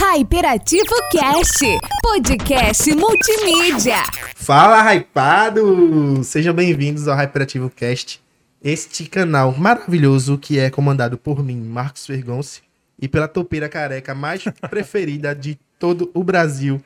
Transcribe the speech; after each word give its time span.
Hyperativo 0.00 0.94
Cast, 1.10 1.58
podcast 2.00 2.94
multimídia. 2.94 3.96
Fala, 4.36 4.94
hypado! 4.94 6.22
Sejam 6.22 6.54
bem-vindos 6.54 7.08
ao 7.08 7.18
Hyperativo 7.18 7.68
Cast, 7.68 8.20
este 8.62 9.06
canal 9.06 9.52
maravilhoso 9.58 10.38
que 10.38 10.56
é 10.56 10.70
comandado 10.70 11.18
por 11.18 11.42
mim, 11.42 11.56
Marcos 11.60 12.06
Fergonce, 12.06 12.62
e 12.96 13.08
pela 13.08 13.26
topeira 13.26 13.68
careca 13.68 14.14
mais 14.14 14.44
preferida 14.70 15.34
de 15.34 15.58
todo 15.80 16.08
o 16.14 16.22
Brasil, 16.22 16.80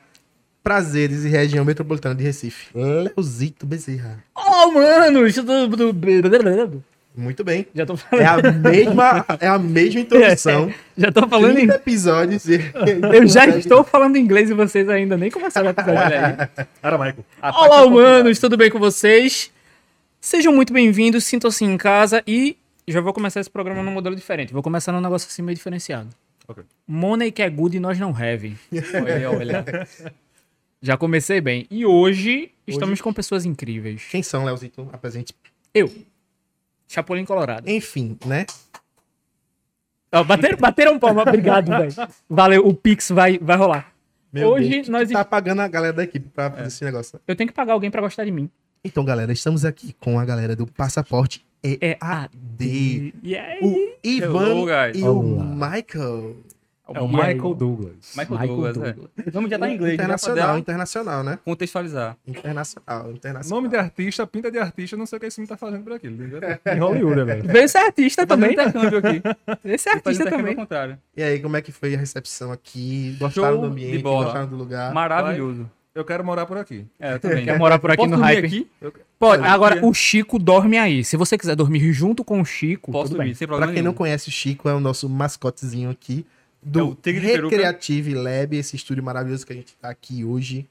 prazeres 0.63 1.23
e 1.23 1.29
região 1.29 1.63
metropolitana 1.63 2.15
de 2.15 2.23
Recife, 2.23 2.75
Leozito 2.75 3.67
Bezerra. 3.67 4.23
Oh, 4.35 4.71
mano! 4.71 5.27
isso 5.27 5.43
tudo- 5.43 5.93
Muito 7.15 7.43
bem. 7.43 7.67
Já 7.75 7.85
tô 7.85 7.93
É 7.93 7.97
falando. 8.25 8.45
a 8.47 8.51
mesma, 8.51 9.25
é 9.39 9.47
a 9.47 9.59
mesma 9.59 9.99
introdução. 10.01 10.73
Já 10.97 11.11
tô 11.11 11.27
falando 11.27 11.55
30 11.55 11.73
em... 11.73 11.75
episódios. 11.75 12.45
e- 12.49 12.59
Eu 13.13 13.27
já 13.27 13.45
estou 13.47 13.83
falando 13.83 14.15
inglês 14.17 14.49
e 14.49 14.53
vocês 14.53 14.87
ainda 14.89 15.15
nem 15.17 15.29
começaram 15.29 15.67
o 15.67 15.69
episódio. 15.71 15.99
Olha 16.01 16.49
aí. 16.83 16.97
Michael. 16.97 17.25
Olá, 17.41 17.83
humanos! 17.85 18.39
Tudo 18.39 18.57
bem 18.57 18.69
com 18.71 18.79
vocês? 18.79 19.51
Sejam 20.19 20.53
muito 20.53 20.71
bem-vindos, 20.73 21.23
sintam-se 21.23 21.63
em 21.65 21.77
casa 21.77 22.23
e 22.25 22.57
já 22.87 22.99
vou 23.01 23.13
começar 23.13 23.39
esse 23.41 23.49
programa 23.49 23.83
num 23.83 23.91
modelo 23.91 24.15
diferente. 24.15 24.51
Vou 24.53 24.63
começar 24.63 24.91
num 24.91 25.01
negócio 25.01 25.27
assim 25.27 25.41
meio 25.41 25.55
diferenciado. 25.55 26.09
Ok. 26.47 26.63
Money 26.87 27.31
que 27.31 27.41
é 27.41 27.49
good 27.49 27.77
e 27.77 27.79
nós 27.79 27.99
não 27.99 28.09
have. 28.09 28.55
Olha, 28.93 29.31
olha. 29.31 29.87
Já 30.81 30.97
comecei 30.97 31.39
bem. 31.41 31.65
E 31.71 31.85
hoje, 31.85 32.51
estamos 32.67 32.99
com 33.01 33.13
pessoas 33.13 33.45
incríveis. 33.45 34.03
Quem 34.09 34.21
são, 34.21 34.43
Leozito? 34.45 34.87
Apresente. 34.91 35.33
Eu, 35.73 35.89
Chapolin 36.93 37.25
Colorado. 37.25 37.69
Enfim, 37.69 38.17
né? 38.25 38.45
Ó, 40.11 40.23
bateram, 40.23 40.57
bateram 40.57 40.99
palma, 40.99 41.23
obrigado, 41.23 41.69
velho. 41.75 41.93
Valeu, 42.29 42.67
o 42.67 42.73
Pix 42.73 43.09
vai, 43.09 43.37
vai 43.39 43.57
rolar. 43.57 43.91
Hoje 44.35 44.83
tu 44.83 44.91
nós- 44.91 45.09
tá 45.09 45.23
pagando 45.25 45.61
a 45.61 45.67
galera 45.67 45.93
da 45.93 46.03
equipe 46.03 46.27
pra 46.29 46.49
fazer 46.51 46.67
esse 46.67 46.83
negócio. 46.83 47.19
Eu 47.27 47.35
tenho 47.35 47.47
que 47.47 47.53
pagar 47.55 47.73
alguém 47.73 47.89
pra 47.91 48.01
gostar 48.01 48.23
de 48.25 48.31
mim. 48.31 48.49
Então, 48.83 49.03
galera, 49.05 49.31
estamos 49.31 49.63
aqui 49.63 49.93
com 49.99 50.19
a 50.19 50.25
galera 50.25 50.55
do 50.55 50.67
Passaporte 50.67 51.45
É 51.63 51.97
EAD. 52.01 53.13
E 53.23 53.35
aí? 53.37 53.59
O 53.61 53.95
Ivan 54.03 54.49
Hello, 54.49 54.67
e 54.93 55.03
o. 55.03 55.23
Michael. 55.23 56.35
É 56.85 56.99
o 56.99 57.05
E 57.05 57.21
aí? 57.21 57.33
Michael 57.35 57.53
Douglas. 57.55 57.93
Michael, 58.17 58.29
Michael 58.31 58.47
Douglas, 58.47 58.73
Douglas. 58.73 59.09
é. 59.25 59.31
Vamos 59.31 59.49
já 59.49 59.57
tá 59.57 59.69
em 59.69 59.73
inglês, 59.75 59.95
pra 59.95 60.03
internacional, 60.03 60.57
internacional, 60.57 61.23
né? 61.23 61.39
contextualizar. 61.45 62.17
Internacional, 62.27 63.11
internacional. 63.11 63.61
Nome 63.61 63.69
de 63.69 63.77
artista, 63.77 64.27
pinta 64.27 64.51
de 64.51 64.57
artista, 64.59 64.97
não 64.97 65.05
sei 65.05 65.17
o 65.17 65.19
que 65.21 65.27
esse 65.27 65.39
menino 65.39 65.49
tá 65.49 65.57
fazendo 65.57 65.83
por 65.83 65.93
aqui. 65.93 66.07
entendeu? 66.07 66.39
Em 66.65 66.79
Hollywood, 66.79 67.23
velho. 67.23 67.43
Vê 67.45 67.59
esse 67.63 67.77
artista 67.77 68.27
também. 68.27 68.51
intercâmbio 68.51 68.97
aqui. 68.97 69.21
Esse 69.63 69.85
Fazendo 69.89 70.07
artista 70.07 70.29
também. 70.29 70.55
contrário. 70.55 70.97
E 71.15 71.23
aí, 71.23 71.39
como 71.39 71.55
é 71.55 71.61
que 71.61 71.71
foi 71.71 71.95
a 71.95 71.97
recepção 71.97 72.51
aqui? 72.51 73.15
Gostaram 73.17 73.51
Show 73.53 73.61
do 73.61 73.67
ambiente? 73.67 74.01
Gostaram 74.01 74.47
do 74.47 74.55
lugar? 74.57 74.93
Maravilhoso. 74.93 75.69
Eu 75.95 76.03
quero 76.03 76.23
morar 76.25 76.45
por 76.47 76.57
aqui. 76.57 76.85
É, 76.99 77.13
eu 77.13 77.19
também. 77.19 77.45
Quer 77.45 77.57
morar 77.57 77.77
por 77.79 77.91
aqui 77.91 77.97
Posso 78.03 78.09
no 78.09 78.17
hype? 78.17 78.45
aqui? 78.45 78.67
Pode. 79.19 79.43
Agora, 79.45 79.77
é. 79.79 79.85
o 79.85 79.93
Chico 79.93 80.37
dorme 80.39 80.77
aí. 80.77 81.03
Se 81.05 81.15
você 81.15 81.37
quiser 81.37 81.55
dormir 81.55 81.93
junto 81.93 82.23
com 82.25 82.41
o 82.41 82.45
Chico, 82.45 82.91
Posso 82.91 83.05
tudo 83.09 83.17
dormir, 83.17 83.29
bem. 83.29 83.35
sem 83.35 83.47
Pra 83.47 83.55
problema 83.57 83.73
quem 83.73 83.83
não 83.83 83.91
nenhum. 83.91 83.97
conhece, 83.97 84.27
o 84.27 84.31
Chico 84.31 84.67
é 84.67 84.73
o 84.73 84.79
nosso 84.79 85.07
mascotezinho 85.07 85.91
aqui 85.91 86.25
É 86.25 86.42
do 86.65 86.89
o 86.89 86.95
Tigre 86.95 87.21
de 87.21 87.27
Peruca. 87.33 87.55
Recreative 87.55 88.13
Lab, 88.15 88.55
esse 88.57 88.75
estúdio 88.75 89.03
maravilhoso 89.03 89.45
que 89.45 89.53
a 89.53 89.55
gente 89.55 89.73
tá 89.75 89.89
aqui 89.89 90.23
hoje. 90.23 90.67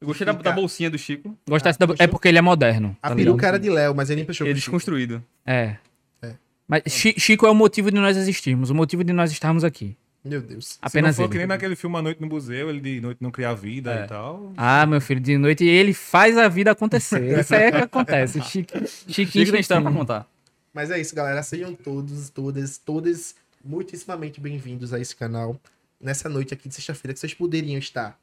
Eu 0.00 0.06
gostei 0.08 0.26
da, 0.26 0.32
da 0.32 0.50
bolsinha 0.52 0.90
do 0.90 0.98
Chico. 0.98 1.36
Gostasse 1.48 1.78
da... 1.78 1.86
É 1.98 2.06
porque 2.08 2.26
ele 2.28 2.38
é 2.38 2.42
moderno. 2.42 2.96
A 3.02 3.10
tá 3.10 3.14
peruca 3.14 3.36
ligado? 3.36 3.48
era 3.54 3.58
de 3.58 3.70
Léo, 3.70 3.94
mas 3.94 4.10
ele 4.10 4.22
emprestou 4.22 4.46
Ele 4.46 4.54
Chico. 4.58 4.70
desconstruído. 4.72 5.22
É. 5.46 5.76
É. 6.20 6.32
Mas 6.66 6.82
Chi- 6.88 7.14
Chico 7.16 7.46
é 7.46 7.50
o 7.50 7.54
motivo 7.54 7.90
de 7.90 7.96
nós 7.98 8.16
existirmos, 8.16 8.68
o 8.70 8.74
motivo 8.74 9.04
de 9.04 9.12
nós 9.12 9.30
estarmos 9.30 9.62
aqui. 9.62 9.96
Meu 10.24 10.40
Deus. 10.40 10.78
Apenas 10.80 11.16
Se 11.16 11.20
não 11.20 11.26
for 11.28 11.30
ele. 11.30 11.32
que 11.32 11.38
nem 11.38 11.46
naquele 11.46 11.74
filme 11.76 11.96
A 11.96 12.02
Noite 12.02 12.20
no 12.20 12.28
Museu, 12.28 12.68
ele 12.70 12.80
de 12.80 13.00
noite 13.00 13.18
não 13.20 13.30
cria 13.32 13.52
vida 13.54 13.92
É. 13.92 14.04
e 14.04 14.08
tal. 14.08 14.52
Ah, 14.56 14.86
meu 14.86 15.00
filho, 15.00 15.20
de 15.20 15.36
noite 15.36 15.64
ele 15.64 15.92
faz 15.92 16.36
a 16.38 16.46
vida 16.48 16.70
acontecer. 16.70 17.38
Isso 17.40 17.54
aí 17.54 17.62
é 17.64 17.70
que 17.72 17.76
acontece. 17.78 18.40
Chique, 18.42 18.72
Chiquinho, 19.08 19.44
Chico 19.46 19.50
tem 19.52 19.60
história 19.60 19.82
pra 19.82 19.92
contar. 19.92 20.26
Mas 20.74 20.90
é 20.90 20.98
isso, 21.00 21.14
galera. 21.14 21.42
Sejam 21.42 21.74
todos, 21.74 22.30
todas, 22.30 22.78
todas 22.78 23.34
muitíssimamente 23.64 24.40
bem-vindos 24.40 24.92
a 24.92 25.00
esse 25.00 25.14
canal. 25.14 25.56
Nessa 26.00 26.28
noite 26.28 26.52
aqui 26.52 26.68
de 26.68 26.74
sexta-feira, 26.74 27.14
que 27.14 27.20
vocês 27.20 27.34
poderiam 27.34 27.78
estar 27.78 28.18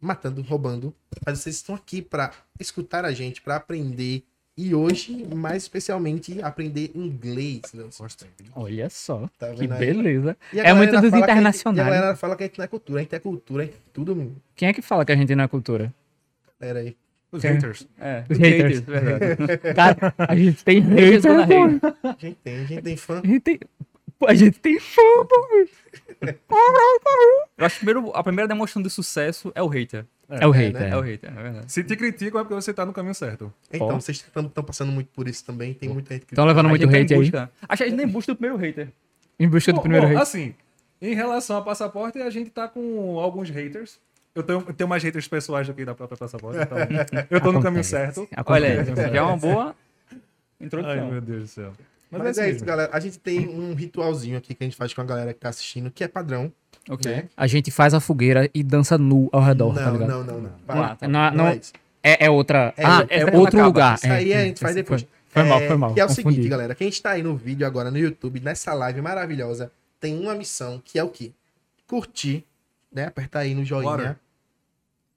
matando, 0.00 0.42
roubando, 0.42 0.92
mas 1.24 1.38
vocês 1.40 1.56
estão 1.56 1.74
aqui 1.74 2.02
para 2.02 2.32
escutar 2.58 3.04
a 3.04 3.12
gente, 3.12 3.40
para 3.40 3.56
aprender. 3.56 4.22
E 4.56 4.72
hoje, 4.74 5.26
mais 5.34 5.64
especialmente, 5.64 6.40
aprender 6.42 6.90
inglês. 6.94 7.62
Olha 8.54 8.88
só, 8.88 9.28
Tá 9.38 9.52
que 9.52 9.66
beleza. 9.66 10.36
A 10.52 10.56
É 10.58 10.72
muito 10.72 10.90
dos 11.00 11.00
fala 11.00 11.00
que 11.00 11.06
a 11.06 11.10
gente- 11.18 11.22
internacionais. 11.24 11.78
E 11.78 11.90
a 11.90 11.94
galera 11.94 12.16
fala 12.16 12.36
que 12.36 12.44
a 12.44 12.46
gente 12.46 12.58
não 12.58 12.64
é 12.64 12.68
cultura, 12.68 13.00
a 13.00 13.02
gente 13.02 13.14
é 13.14 13.18
cultura, 13.18 13.62
a 13.62 13.66
gente 13.66 13.74
é 13.76 13.80
tudo. 13.92 14.36
Quem 14.54 14.68
é 14.68 14.72
que 14.72 14.82
fala 14.82 15.04
que 15.04 15.10
a 15.12 15.16
gente 15.16 15.34
não 15.34 15.44
é 15.44 15.48
cultura? 15.48 15.92
Galera 16.60 16.80
aí. 16.80 16.96
Os 17.32 17.42
Quem? 17.42 17.52
haters. 17.54 17.86
É, 17.98 18.24
Os 18.30 18.38
haters. 18.38 18.80
verdade. 18.80 19.58
Cara, 19.74 20.14
a 20.18 20.36
gente 20.36 20.64
tem 20.64 20.80
Haters 20.80 21.24
hate. 21.26 21.48
pô. 21.48 22.08
A 22.08 22.16
gente 22.20 22.36
tem, 22.44 22.54
a 22.54 22.64
gente 22.64 22.82
tem 22.82 22.96
fã. 22.96 23.20
A 23.24 23.26
gente 23.26 23.40
tem... 23.40 23.60
Pô, 24.24 24.30
a 24.30 24.34
gente 24.34 24.58
tem 24.58 24.78
fã, 24.80 25.02
pô. 25.28 25.66
Eu 27.56 27.66
acho 27.66 27.78
que 27.78 27.84
primeiro, 27.84 28.10
a 28.14 28.22
primeira 28.22 28.48
demonstração 28.48 28.82
de 28.82 28.90
sucesso 28.90 29.52
é 29.54 29.62
o 29.62 29.66
hater. 29.68 30.04
É 30.28 30.46
o 30.46 30.54
É, 30.54 30.58
hater. 30.58 30.80
né? 30.80 30.88
É 30.90 30.96
o 30.96 31.00
hater, 31.00 31.30
é 31.38 31.42
verdade. 31.42 31.72
Se 31.72 31.84
te 31.84 31.94
criticam 31.96 32.40
é 32.40 32.44
porque 32.44 32.54
você 32.54 32.72
tá 32.72 32.84
no 32.86 32.92
caminho 32.92 33.14
certo. 33.14 33.52
Então, 33.72 33.88
Ó. 33.88 34.00
vocês 34.00 34.16
estão 34.18 34.64
passando 34.64 34.90
muito 34.90 35.08
por 35.08 35.28
isso 35.28 35.44
também. 35.44 35.74
Tem 35.74 35.88
muita 35.88 36.14
gente 36.14 36.26
que. 36.26 36.32
Estão 36.34 36.44
levando 36.46 36.66
A 36.66 36.68
muito 36.70 36.82
gente 36.82 36.90
tá 36.92 36.98
hate 36.98 37.14
aí. 37.14 37.20
busca- 37.20 37.50
Acho 37.68 37.78
que 37.78 37.84
a 37.84 37.88
gente 37.88 37.96
nem 37.96 38.06
busca 38.08 38.32
o 38.32 38.36
primeiro 38.36 38.56
hater. 38.56 38.88
Em 39.38 39.48
busca 39.48 39.72
do 39.72 39.76
Bom, 39.76 39.82
primeiro 39.82 40.06
bom, 40.06 40.12
hate. 40.14 40.22
assim, 40.22 40.54
em 41.02 41.14
relação 41.14 41.56
ao 41.56 41.64
passaporte, 41.64 42.18
a 42.22 42.30
gente 42.30 42.50
tá 42.50 42.66
com 42.68 43.18
alguns 43.20 43.50
haters. 43.50 43.98
Eu 44.34 44.42
tenho, 44.42 44.64
eu 44.66 44.72
tenho 44.74 44.88
mais 44.88 45.02
haters 45.02 45.28
pessoais 45.28 45.66
do 45.66 45.74
que 45.74 45.84
da 45.84 45.94
própria 45.94 46.16
passaporte, 46.18 46.58
então 46.60 46.78
eu 47.30 47.40
tô 47.40 47.52
no 47.52 47.60
caminho 47.62 47.82
Acontece. 47.82 47.90
certo. 47.90 48.28
Olha 48.46 48.66
aí, 48.68 48.78
Acontece. 48.80 49.08
já 49.10 49.16
é 49.18 49.22
uma 49.22 49.36
boa 49.36 49.76
Ai, 50.10 50.16
introdução. 50.66 51.10
meu 51.10 51.20
Deus 51.20 51.42
do 51.42 51.46
céu. 51.48 51.72
Mas, 52.18 52.22
Mas 52.22 52.38
é, 52.38 52.40
é 52.40 52.44
assim 52.44 52.56
isso, 52.56 52.64
galera. 52.64 52.90
A 52.92 53.00
gente 53.00 53.18
tem 53.18 53.48
um 53.48 53.74
ritualzinho 53.74 54.38
aqui 54.38 54.54
que 54.54 54.62
a 54.62 54.66
gente 54.66 54.76
faz 54.76 54.94
com 54.94 55.00
a 55.00 55.04
galera 55.04 55.32
que 55.32 55.40
tá 55.40 55.48
assistindo, 55.48 55.90
que 55.90 56.04
é 56.04 56.08
padrão. 56.08 56.52
Ok. 56.88 57.10
Né? 57.10 57.28
A 57.36 57.46
gente 57.46 57.70
faz 57.70 57.94
a 57.94 58.00
fogueira 58.00 58.48
e 58.54 58.62
dança 58.62 58.96
nu 58.98 59.28
ao 59.32 59.42
redor, 59.42 59.74
tá 59.74 59.86
não, 59.86 59.92
ligado? 59.92 60.08
não, 60.08 60.24
não, 60.24 60.40
não. 60.40 60.50
Lá, 60.68 60.96
tá. 60.96 61.08
Não, 61.08 61.30
Não 61.30 61.36
não, 61.36 61.46
é 61.48 61.60
é, 62.02 62.26
é 62.26 62.30
outra. 62.30 62.74
É, 62.76 62.84
ah, 62.84 63.06
é 63.08 63.20
é 63.20 63.24
outro 63.24 63.56
acaba. 63.56 63.64
lugar. 63.66 63.94
Isso 63.94 64.06
aí 64.06 64.32
é, 64.32 64.36
a 64.36 64.44
gente 64.44 64.60
faz 64.60 64.74
depois. 64.74 65.02
Foi, 65.02 65.42
foi 65.42 65.48
mal, 65.48 65.60
É, 65.60 65.66
foi 65.66 65.76
mal. 65.76 65.94
Que 65.94 66.00
é 66.00 66.04
o 66.04 66.08
confundi. 66.08 66.34
seguinte, 66.34 66.48
galera. 66.48 66.74
Quem 66.74 66.88
está 66.88 67.12
aí 67.12 67.22
no 67.22 67.34
vídeo 67.34 67.66
agora 67.66 67.90
no 67.90 67.96
YouTube, 67.96 68.40
nessa 68.40 68.74
live 68.74 69.00
maravilhosa, 69.00 69.72
tem 69.98 70.20
uma 70.20 70.34
missão 70.34 70.80
que 70.84 70.98
é 70.98 71.02
o 71.02 71.08
quê? 71.08 71.32
Curtir, 71.86 72.44
né? 72.92 73.06
Apertar 73.06 73.40
aí 73.40 73.54
no 73.54 73.64
joinha. 73.64 73.90
Water. 73.90 74.16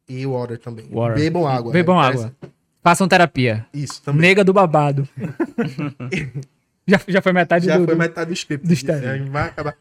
E 0.08 0.26
o 0.26 0.32
water 0.32 0.58
também. 0.58 0.88
Water. 0.90 1.18
Bebam 1.18 1.46
água. 1.46 1.74
Bebam 1.74 2.00
né? 2.00 2.08
água. 2.08 2.36
Façam 2.82 3.06
terapia. 3.06 3.66
Isso 3.74 4.02
também. 4.02 4.22
Nega 4.22 4.46
do 4.46 4.54
babado. 4.54 5.08
já, 6.88 7.00
já 7.08 7.22
foi 7.22 7.34
metade 7.34 7.66
Já 7.66 7.78
do. 7.78 7.86
foi 7.86 7.96
do- 7.96 8.00
metade 8.00 8.30
do 8.30 8.34
script. 8.34 8.66
do 8.68 8.74
script. 8.74 9.02
Gente 9.02 9.30
vai 9.30 9.44
acabar. 9.50 9.78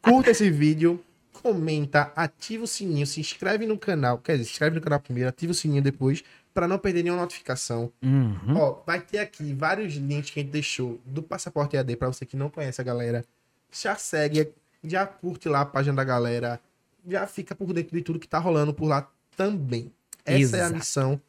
Curta 0.00 0.30
esse 0.30 0.50
vídeo, 0.50 1.02
comenta, 1.42 2.12
ativa 2.16 2.64
o 2.64 2.66
sininho, 2.66 3.06
se 3.06 3.20
inscreve 3.20 3.66
no 3.66 3.76
canal. 3.78 4.18
Quer 4.18 4.32
dizer, 4.32 4.44
se 4.44 4.50
inscreve 4.52 4.76
no 4.76 4.82
canal 4.82 5.00
primeiro, 5.00 5.28
ativa 5.28 5.52
o 5.52 5.54
sininho 5.54 5.82
depois, 5.82 6.22
para 6.52 6.68
não 6.68 6.78
perder 6.78 7.02
nenhuma 7.02 7.20
notificação. 7.22 7.90
Uhum. 8.02 8.56
Ó, 8.56 8.82
vai 8.86 9.00
ter 9.00 9.18
aqui 9.18 9.52
vários 9.52 9.94
links 9.94 10.30
que 10.30 10.40
a 10.40 10.42
gente 10.42 10.52
deixou 10.52 11.00
do 11.04 11.22
Passaporte 11.22 11.76
EAD 11.76 11.96
para 11.96 12.08
você 12.08 12.24
que 12.24 12.36
não 12.36 12.48
conhece 12.48 12.80
a 12.80 12.84
galera. 12.84 13.24
Já 13.72 13.96
segue, 13.96 14.48
já 14.82 15.06
curte 15.06 15.48
lá 15.48 15.62
a 15.62 15.66
página 15.66 15.96
da 15.96 16.04
galera, 16.04 16.60
já 17.08 17.26
fica 17.26 17.54
por 17.54 17.72
dentro 17.72 17.96
de 17.96 18.02
tudo 18.02 18.18
que 18.18 18.28
tá 18.28 18.38
rolando 18.38 18.72
por 18.72 18.86
lá 18.86 19.10
também. 19.36 19.90
Essa 20.24 20.56
é 20.56 20.60
a 20.60 20.64
Exato. 20.64 20.74
missão 20.74 21.20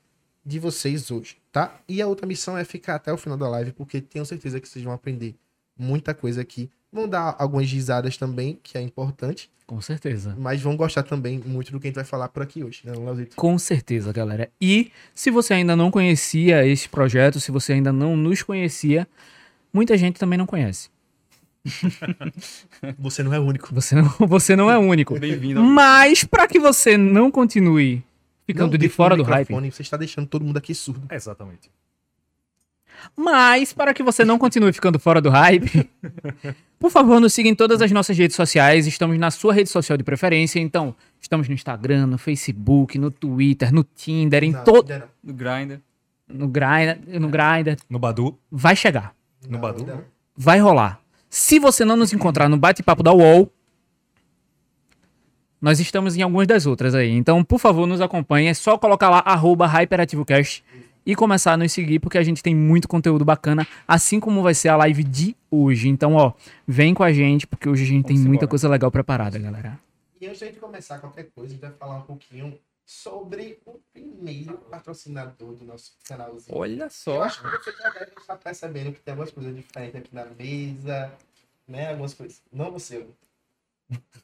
de 0.46 0.60
vocês 0.60 1.10
hoje, 1.10 1.38
tá? 1.56 1.74
E 1.88 2.02
a 2.02 2.08
outra 2.08 2.28
missão 2.28 2.58
é 2.58 2.66
ficar 2.66 2.96
até 2.96 3.14
o 3.14 3.18
final 3.18 3.38
da 3.38 3.48
live, 3.48 3.72
porque 3.72 4.02
tenho 4.02 4.26
certeza 4.26 4.60
que 4.60 4.68
vocês 4.68 4.84
vão 4.84 4.94
aprender 4.94 5.36
muita 5.80 6.14
coisa 6.14 6.42
aqui. 6.42 6.70
Vão 6.92 7.08
dar 7.08 7.34
algumas 7.40 7.72
risadas 7.72 8.18
também, 8.18 8.60
que 8.62 8.78
é 8.78 8.82
importante, 8.82 9.50
Com 9.66 9.80
certeza. 9.80 10.36
mas 10.38 10.60
vão 10.60 10.76
gostar 10.76 11.04
também 11.04 11.40
muito 11.46 11.72
do 11.72 11.80
que 11.80 11.88
a 11.88 11.90
gente 11.90 11.96
vai 11.96 12.04
falar 12.04 12.28
por 12.28 12.44
aqui 12.44 12.62
hoje, 12.62 12.82
né, 12.84 12.92
Leozito? 12.92 13.38
Com 13.38 13.58
certeza, 13.58 14.12
galera. 14.12 14.52
E 14.60 14.92
se 15.14 15.32
você 15.32 15.54
ainda 15.54 15.78
não 15.78 15.90
conhecia 15.90 16.68
esse 16.68 16.90
projeto, 16.90 17.40
se 17.40 17.52
você 17.52 17.72
ainda 17.72 17.94
não 17.94 18.18
nos 18.18 18.44
conhecia, 18.44 19.08
muita 19.72 19.98
gente 19.98 20.20
também 20.20 20.38
não 20.38 20.46
conhece. 20.46 20.90
Você 23.00 23.24
não 23.24 23.34
é 23.34 23.40
o 23.40 23.44
único. 23.44 23.74
Você 23.74 23.96
não, 23.96 24.08
você 24.28 24.56
não 24.56 24.70
é 24.70 24.78
único. 24.78 25.18
Bem-vindo. 25.18 25.64
Mas 25.64 26.24
para 26.24 26.48
que 26.48 26.60
você 26.60 26.96
não 26.96 27.32
continue 27.32 28.04
ficando 28.46 28.72
Não 28.72 28.78
de 28.78 28.88
no 28.88 28.94
fora 28.94 29.16
do 29.16 29.24
hype, 29.24 29.54
Você 29.72 29.82
está 29.82 29.98
deixando 29.98 30.28
todo 30.28 30.46
mundo 30.46 30.58
aqui 30.58 30.74
surdo. 30.74 31.08
Exatamente. 31.12 31.70
Mas, 33.16 33.74
para 33.74 33.94
que 33.94 34.02
você 34.02 34.24
não 34.24 34.38
continue 34.38 34.72
ficando 34.72 35.00
fora 35.00 35.22
do 35.22 35.30
hype, 35.30 35.90
por 36.80 36.90
favor, 36.90 37.20
nos 37.20 37.34
siga 37.34 37.50
em 37.50 37.56
todas 37.56 37.82
as 37.82 37.92
nossas 37.92 38.18
redes 38.18 38.36
sociais. 38.36 38.88
Estamos 38.88 39.18
na 39.18 39.32
sua 39.32 39.54
rede 39.54 39.70
social 39.70 39.98
de 39.98 40.04
preferência. 40.04 40.60
Então, 40.60 40.96
estamos 41.20 41.48
no 41.48 41.54
Instagram, 41.54 42.08
no 42.08 42.18
Facebook, 42.18 42.98
no 42.98 43.12
Twitter, 43.12 43.74
no 43.74 43.84
Tinder, 43.84 44.44
em 44.44 44.54
todo. 44.64 44.88
Do 45.24 45.34
Grindr. 45.34 45.80
No 46.28 46.48
Grindr, 46.48 47.20
no 47.20 47.30
Grindr. 47.30 47.78
No 47.90 48.00
Badu. 48.00 48.38
Vai 48.52 48.76
chegar. 48.76 49.14
No 49.48 49.60
Badu? 49.60 49.86
Vai 50.36 50.60
rolar. 50.60 51.00
Se 51.30 51.60
você 51.60 51.84
não 51.84 51.98
nos 51.98 52.14
encontrar 52.14 52.48
no 52.50 52.58
bate-papo 52.58 53.04
da 53.04 53.14
UOL, 53.14 53.52
nós 55.66 55.80
estamos 55.80 56.16
em 56.16 56.22
algumas 56.22 56.46
das 56.46 56.68
outras 56.68 56.94
aí. 56.94 57.10
Então, 57.10 57.44
por 57.44 57.58
favor, 57.60 57.88
nos 57.88 58.00
acompanhe. 58.00 58.50
É 58.50 58.54
só 58.54 58.78
colocar 58.78 59.10
lá, 59.10 59.24
arroba 59.26 59.66
HyperativoCast 59.66 60.64
e 61.04 61.16
começar 61.16 61.54
a 61.54 61.58
nos 61.58 61.72
seguir, 61.72 61.98
porque 61.98 62.20
a 62.20 62.24
gente 62.24 62.44
tem 62.44 62.54
muito 62.56 62.88
conteúdo 62.88 63.26
bacana, 63.26 63.68
assim 63.88 64.20
como 64.20 64.44
vai 64.44 64.54
ser 64.54 64.70
a 64.70 64.78
live 64.78 65.04
de 65.04 65.36
hoje. 65.50 65.88
Então, 65.90 66.14
ó, 66.14 66.34
vem 66.68 66.94
com 66.94 67.02
a 67.02 67.12
gente, 67.12 67.48
porque 67.48 67.68
hoje 67.68 67.84
a 67.84 67.88
gente 67.88 68.06
tem 68.06 68.16
Vamos 68.16 68.28
muita 68.28 68.44
embora. 68.46 68.50
coisa 68.52 68.70
legal 68.70 68.92
preparada, 68.92 69.40
galera. 69.40 69.80
E 70.22 70.28
antes 70.28 70.40
gente 70.40 70.60
começar 70.60 71.00
qualquer 71.00 71.30
coisa, 71.36 71.50
a 71.50 71.54
gente 71.56 71.62
vai 71.62 71.72
falar 71.72 71.98
um 71.98 72.02
pouquinho 72.02 72.56
sobre 72.86 73.58
o 73.66 73.80
primeiro 73.92 74.60
patrocinador 74.70 75.54
do 75.54 75.66
nosso 75.66 75.94
canalzinho. 76.08 76.56
Olha 76.56 76.84
Eu 76.84 76.90
só. 76.92 77.24
acho 77.24 77.42
que 77.42 77.50
você 77.50 77.72
já 77.72 77.90
deve 77.90 78.12
estar 78.20 78.36
percebendo 78.36 78.92
que 78.92 79.00
tem 79.00 79.14
algumas 79.14 79.32
coisas 79.32 79.56
diferentes 79.56 79.96
aqui 79.96 80.14
na 80.14 80.26
mesa, 80.26 81.12
né? 81.68 81.90
Algumas 81.90 82.14
coisas. 82.14 82.40
Não 82.54 82.72
você, 82.72 83.04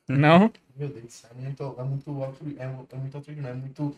Não? 0.08 0.52
meu 0.76 0.90
Deus 0.90 1.24
é 1.30 1.34
muito, 1.42 1.76
é 1.78 1.84
muito, 1.84 2.24
altru- 2.24 2.56
é, 2.58 2.64
é 2.64 2.98
muito 2.98 3.16
altruísmo, 3.18 3.48
é 3.48 3.54
muito 3.54 3.96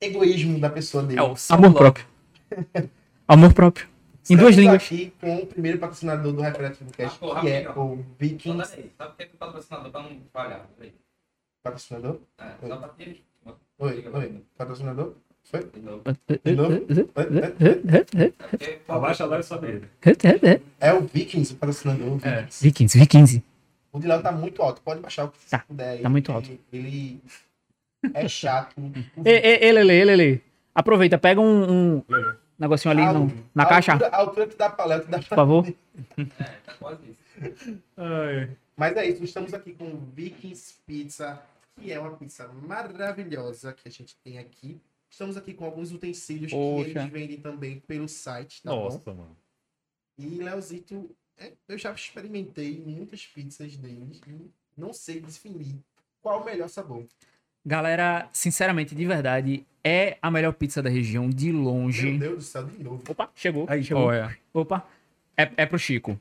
egoísmo 0.00 0.58
da 0.60 0.70
pessoa 0.70 1.02
dele. 1.02 1.20
É 1.20 1.22
o 1.22 1.34
Amor 1.50 1.74
próprio. 1.74 2.06
Amor 3.28 3.52
próprio. 3.52 3.88
Em 4.28 4.36
duas 4.36 4.54
línguas. 4.54 4.76
aqui 4.82 5.12
com 5.20 5.36
o 5.38 5.46
primeiro 5.46 5.78
patrocinador 5.78 6.32
do 6.32 6.42
Hyperativo 6.42 6.90
Cast, 6.92 7.18
Ah, 7.34 7.40
que 7.40 7.48
é 7.48 7.70
o 7.70 8.04
Vikings. 8.18 8.68
Sabe 8.96 8.96
por 8.96 9.16
que 9.16 9.26
que 9.26 9.34
o 9.34 9.38
patrocinador 9.38 9.90
pra 9.90 10.02
não 10.02 10.16
falhar? 10.32 10.66
Patrocinador? 11.62 12.18
É, 12.38 12.68
só 12.68 12.76
pra 12.76 12.88
ter. 12.90 13.22
Oi, 13.78 14.08
oi. 14.12 14.42
Patrocinador? 14.56 15.14
Foi? 15.42 15.64
De 15.64 15.80
novo. 15.80 16.02
De 16.44 16.54
novo? 16.54 16.74
Oi, 16.74 18.34
Abaixa 18.88 19.24
lá 19.26 19.40
e 19.40 19.42
sobe 19.42 19.66
ele. 19.68 19.88
É 20.80 20.92
o 20.92 21.00
Vikings, 21.06 21.54
o 21.54 21.56
patrocinador. 21.56 22.08
o 22.12 22.18
Vikings. 22.18 22.68
V15, 22.68 23.00
V15. 23.02 23.42
O 23.92 23.98
de 23.98 24.06
Léo 24.06 24.22
tá 24.22 24.30
muito 24.32 24.62
alto, 24.62 24.80
pode 24.82 25.00
baixar 25.00 25.24
o 25.24 25.30
que 25.30 25.38
você 25.38 25.50
Tá, 25.50 25.58
puder. 25.60 26.00
tá 26.00 26.08
muito 26.08 26.32
porque 26.32 26.58
Ele 26.72 27.20
é 28.14 28.28
chato. 28.28 28.74
Ei, 29.24 29.72
Lele, 29.72 29.92
ei, 29.92 30.04
Lele. 30.04 30.44
Aproveita, 30.74 31.18
pega 31.18 31.40
um, 31.40 31.96
um 31.98 32.04
negocinho 32.58 32.92
ali 32.92 33.02
A- 33.02 33.12
no- 33.12 33.32
na 33.54 33.64
a 33.64 33.66
caixa, 33.66 33.92
Altura, 33.92 34.10
a 34.10 34.16
altura 34.18 34.46
que 34.46 34.56
dá 34.56 34.70
pra 34.70 34.84
Léo, 34.84 35.02
que 35.04 35.10
dá 35.10 35.18
por 35.18 35.26
pra... 35.28 35.36
favor. 35.36 35.66
É, 36.16 36.44
tá 36.64 36.74
quase 36.78 37.00
isso. 37.10 37.78
Ai, 37.96 38.56
Mas 38.76 38.96
é 38.96 39.06
isso, 39.08 39.24
estamos 39.24 39.52
aqui 39.52 39.72
com 39.74 39.84
o 39.84 40.00
Vikings 40.14 40.74
Pizza, 40.86 41.42
que 41.76 41.92
é 41.92 41.98
uma 41.98 42.12
pizza 42.16 42.48
maravilhosa 42.48 43.72
que 43.72 43.88
a 43.88 43.90
gente 43.90 44.16
tem 44.22 44.38
aqui. 44.38 44.80
Estamos 45.10 45.36
aqui 45.36 45.52
com 45.54 45.64
alguns 45.64 45.90
utensílios 45.90 46.52
Poxa. 46.52 46.84
que 46.84 46.90
eles 46.98 47.10
vendem 47.10 47.36
também 47.38 47.80
pelo 47.80 48.08
site, 48.08 48.62
tá 48.62 48.70
bom? 48.70 48.84
nossa, 48.84 49.12
mano. 49.12 49.36
E 50.16 50.26
Leozito, 50.42 51.10
é, 51.40 51.52
eu 51.66 51.78
já 51.78 51.90
experimentei 51.92 52.82
muitas 52.84 53.26
pizzas 53.26 53.76
deles 53.76 54.20
e 54.26 54.50
não 54.76 54.92
sei 54.92 55.20
definir 55.20 55.74
qual 56.20 56.42
o 56.42 56.44
melhor 56.44 56.68
sabor. 56.68 57.06
Galera, 57.64 58.28
sinceramente, 58.32 58.94
de 58.94 59.06
verdade, 59.06 59.66
é 59.82 60.18
a 60.20 60.30
melhor 60.30 60.52
pizza 60.52 60.82
da 60.82 60.90
região, 60.90 61.28
de 61.28 61.52
Meu 61.52 61.62
longe. 61.62 62.18
Deus 62.18 62.36
do 62.36 62.42
céu, 62.42 62.64
de 62.64 62.84
novo. 62.84 63.02
Opa, 63.08 63.30
chegou. 63.34 63.66
Aí, 63.68 63.82
chegou. 63.82 64.04
Olha. 64.04 64.36
Opa. 64.52 64.86
É, 65.36 65.50
é 65.56 65.66
pro 65.66 65.78
Chico. 65.78 66.20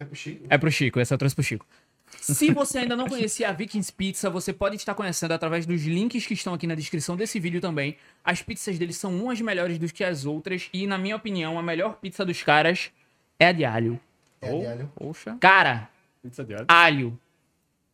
É 0.00 0.04
pro 0.04 0.14
Chico? 0.14 0.46
É 0.48 0.58
pro 0.58 0.70
Chico, 0.70 1.00
essa 1.00 1.14
eu 1.14 1.18
trouxe 1.18 1.34
pro 1.34 1.44
Chico. 1.44 1.66
Se 2.10 2.50
você 2.52 2.78
ainda 2.78 2.96
não 2.96 3.06
conhecia 3.06 3.50
a 3.50 3.52
Vikings 3.52 3.92
Pizza, 3.92 4.30
você 4.30 4.50
pode 4.50 4.76
estar 4.76 4.94
conhecendo 4.94 5.32
através 5.32 5.66
dos 5.66 5.82
links 5.84 6.26
que 6.26 6.32
estão 6.32 6.54
aqui 6.54 6.66
na 6.66 6.74
descrição 6.74 7.16
desse 7.16 7.38
vídeo 7.38 7.60
também. 7.60 7.98
As 8.24 8.40
pizzas 8.40 8.78
deles 8.78 8.96
são 8.96 9.14
umas 9.14 9.40
melhores 9.42 9.78
do 9.78 9.86
que 9.92 10.02
as 10.02 10.24
outras 10.24 10.70
e, 10.72 10.86
na 10.86 10.96
minha 10.96 11.16
opinião, 11.16 11.58
a 11.58 11.62
melhor 11.62 11.96
pizza 11.96 12.24
dos 12.24 12.42
caras 12.42 12.90
é 13.38 13.48
a 13.48 13.52
de 13.52 13.64
alho. 13.66 14.00
É, 14.40 14.52
Oh. 14.52 14.68
alho. 14.68 14.92
Poxa. 14.94 15.36
Cara, 15.40 15.88
Pizza 16.22 16.44
de 16.44 16.54
alho. 16.54 16.64
alho. 16.68 17.18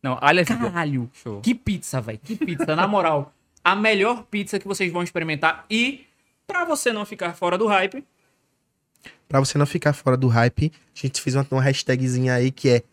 Não, 0.01 0.17
alho 0.21 0.39
é. 0.39 0.45
Caralho. 0.45 1.09
Show. 1.13 1.41
Que 1.41 1.55
pizza, 1.55 1.99
velho. 2.01 2.19
Que 2.23 2.35
pizza, 2.35 2.75
na 2.75 2.87
moral. 2.87 3.33
A 3.63 3.75
melhor 3.75 4.23
pizza 4.29 4.59
que 4.59 4.67
vocês 4.67 4.91
vão 4.91 5.01
experimentar. 5.03 5.65
E, 5.69 6.05
pra 6.45 6.63
você 6.65 6.93
não 6.93 7.05
ficar 7.05 7.33
fora 7.33 7.57
do 7.57 7.65
hype, 7.67 8.03
Pra 9.27 9.39
você 9.39 9.57
não 9.57 9.65
ficar 9.65 9.91
fora 9.93 10.15
do 10.15 10.27
hype, 10.27 10.71
a 10.95 10.99
gente 10.99 11.19
fez 11.19 11.35
uma, 11.35 11.45
uma 11.49 11.61
hashtagzinha 11.61 12.35
aí 12.35 12.51
que 12.51 12.69
é 12.69 12.83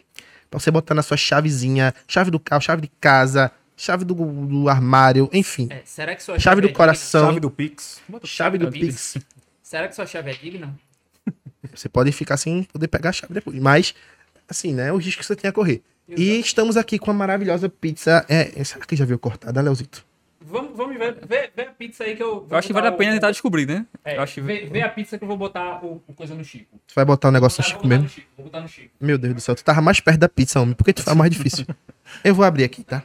Pra 0.50 0.60
você 0.60 0.70
botar 0.70 0.94
na 0.94 1.02
sua 1.02 1.18
chavezinha, 1.18 1.94
chave 2.08 2.30
do 2.30 2.40
carro, 2.40 2.62
chave 2.62 2.82
de 2.82 2.92
casa, 3.00 3.52
chave 3.82 4.06
do, 4.06 4.14
do 4.14 4.70
armário, 4.70 5.30
enfim. 5.34 5.68
É, 5.72 5.82
será 5.86 6.16
que 6.16 6.22
sua 6.22 6.38
Chave 6.40 6.62
do 6.62 6.66
é 6.66 6.68
digna? 6.68 6.78
coração. 6.78 7.28
Chave 7.28 7.40
do 7.40 7.50
Pix. 7.50 8.00
Chave 8.08 8.20
do 8.20 8.28
Chave 8.28 8.58
do 8.60 8.72
Pix. 8.72 9.18
Será 9.64 9.88
que 9.88 9.96
sua 9.96 10.06
chave 10.06 10.30
é 10.32 10.34
digna? 10.34 10.76
Você 11.74 11.90
pode 11.90 12.12
ficar 12.12 12.38
sem 12.38 12.64
poder 12.64 12.88
pegar 12.88 13.10
a 13.10 13.14
chave 13.14 13.34
depois. 13.34 13.58
Mas, 13.60 13.96
assim, 14.48 14.74
né? 14.74 14.92
O 14.92 14.98
risco 14.98 15.22
que 15.22 15.26
você 15.26 15.36
tem 15.36 15.50
a 15.50 15.52
correr. 15.54 15.82
E 16.10 16.40
estamos 16.40 16.76
aqui 16.78 17.00
com 17.00 17.10
a 17.10 17.14
maravilhosa 17.14 17.70
pizza. 17.70 18.26
É, 18.28 18.64
será 18.64 18.86
que 18.86 18.96
já 18.96 19.06
viu 19.06 19.18
cortada, 19.18 19.62
Leozito? 19.62 20.06
Vamos, 20.44 20.76
vamos 20.76 20.98
ver, 20.98 21.16
ver, 21.26 21.52
ver 21.56 21.68
a 21.70 21.72
pizza 21.72 22.04
aí 22.04 22.16
que 22.16 22.22
eu. 22.24 22.42
vou 22.42 22.48
Eu 22.52 22.58
acho 22.58 22.68
que 22.68 22.74
vale 22.74 22.88
a 22.88 22.92
pena 22.92 23.12
o- 23.12 23.14
tentar 23.14 23.32
descobrir, 23.32 23.66
né? 23.66 23.86
É, 24.04 24.18
Eu 24.18 24.22
acho 24.22 24.34
que... 24.36 24.42
vê, 24.42 24.66
vê 24.66 24.82
a 24.82 24.90
pizza 24.90 25.18
que 25.18 25.24
eu 25.24 25.28
vou 25.28 25.38
botar 25.38 25.84
o, 25.86 26.04
o 26.08 26.14
coisa 26.14 26.36
no 26.36 26.44
Chico. 26.44 26.78
Tu 26.88 26.94
vai 26.94 27.06
botar 27.06 27.30
o 27.30 27.32
negócio 27.32 27.62
no 27.62 27.66
Chico 27.66 27.84
botar- 27.84 27.88
vou 27.88 27.98
botar 27.98 28.04
mesmo? 28.04 28.04
no 28.04 28.10
Chico, 28.10 28.28
Vou 28.36 28.46
botar 28.46 28.60
no 28.62 28.68
Chico. 28.68 28.90
Meu 29.00 29.18
Deus 29.18 29.34
do 29.36 29.40
céu, 29.42 29.56
tu 29.56 29.64
tava 29.64 29.82
mais 29.82 30.00
perto 30.02 30.20
da 30.20 30.28
pizza, 30.28 30.60
homem. 30.60 30.74
Por 30.76 30.84
que 30.84 30.92
tu 30.94 31.04
faz 31.04 31.16
mais 31.16 31.32
difícil? 31.32 31.66
Eu 32.26 32.36
vou 32.36 32.44
abrir 32.44 32.66
aqui, 32.66 32.84
tá? 32.84 33.02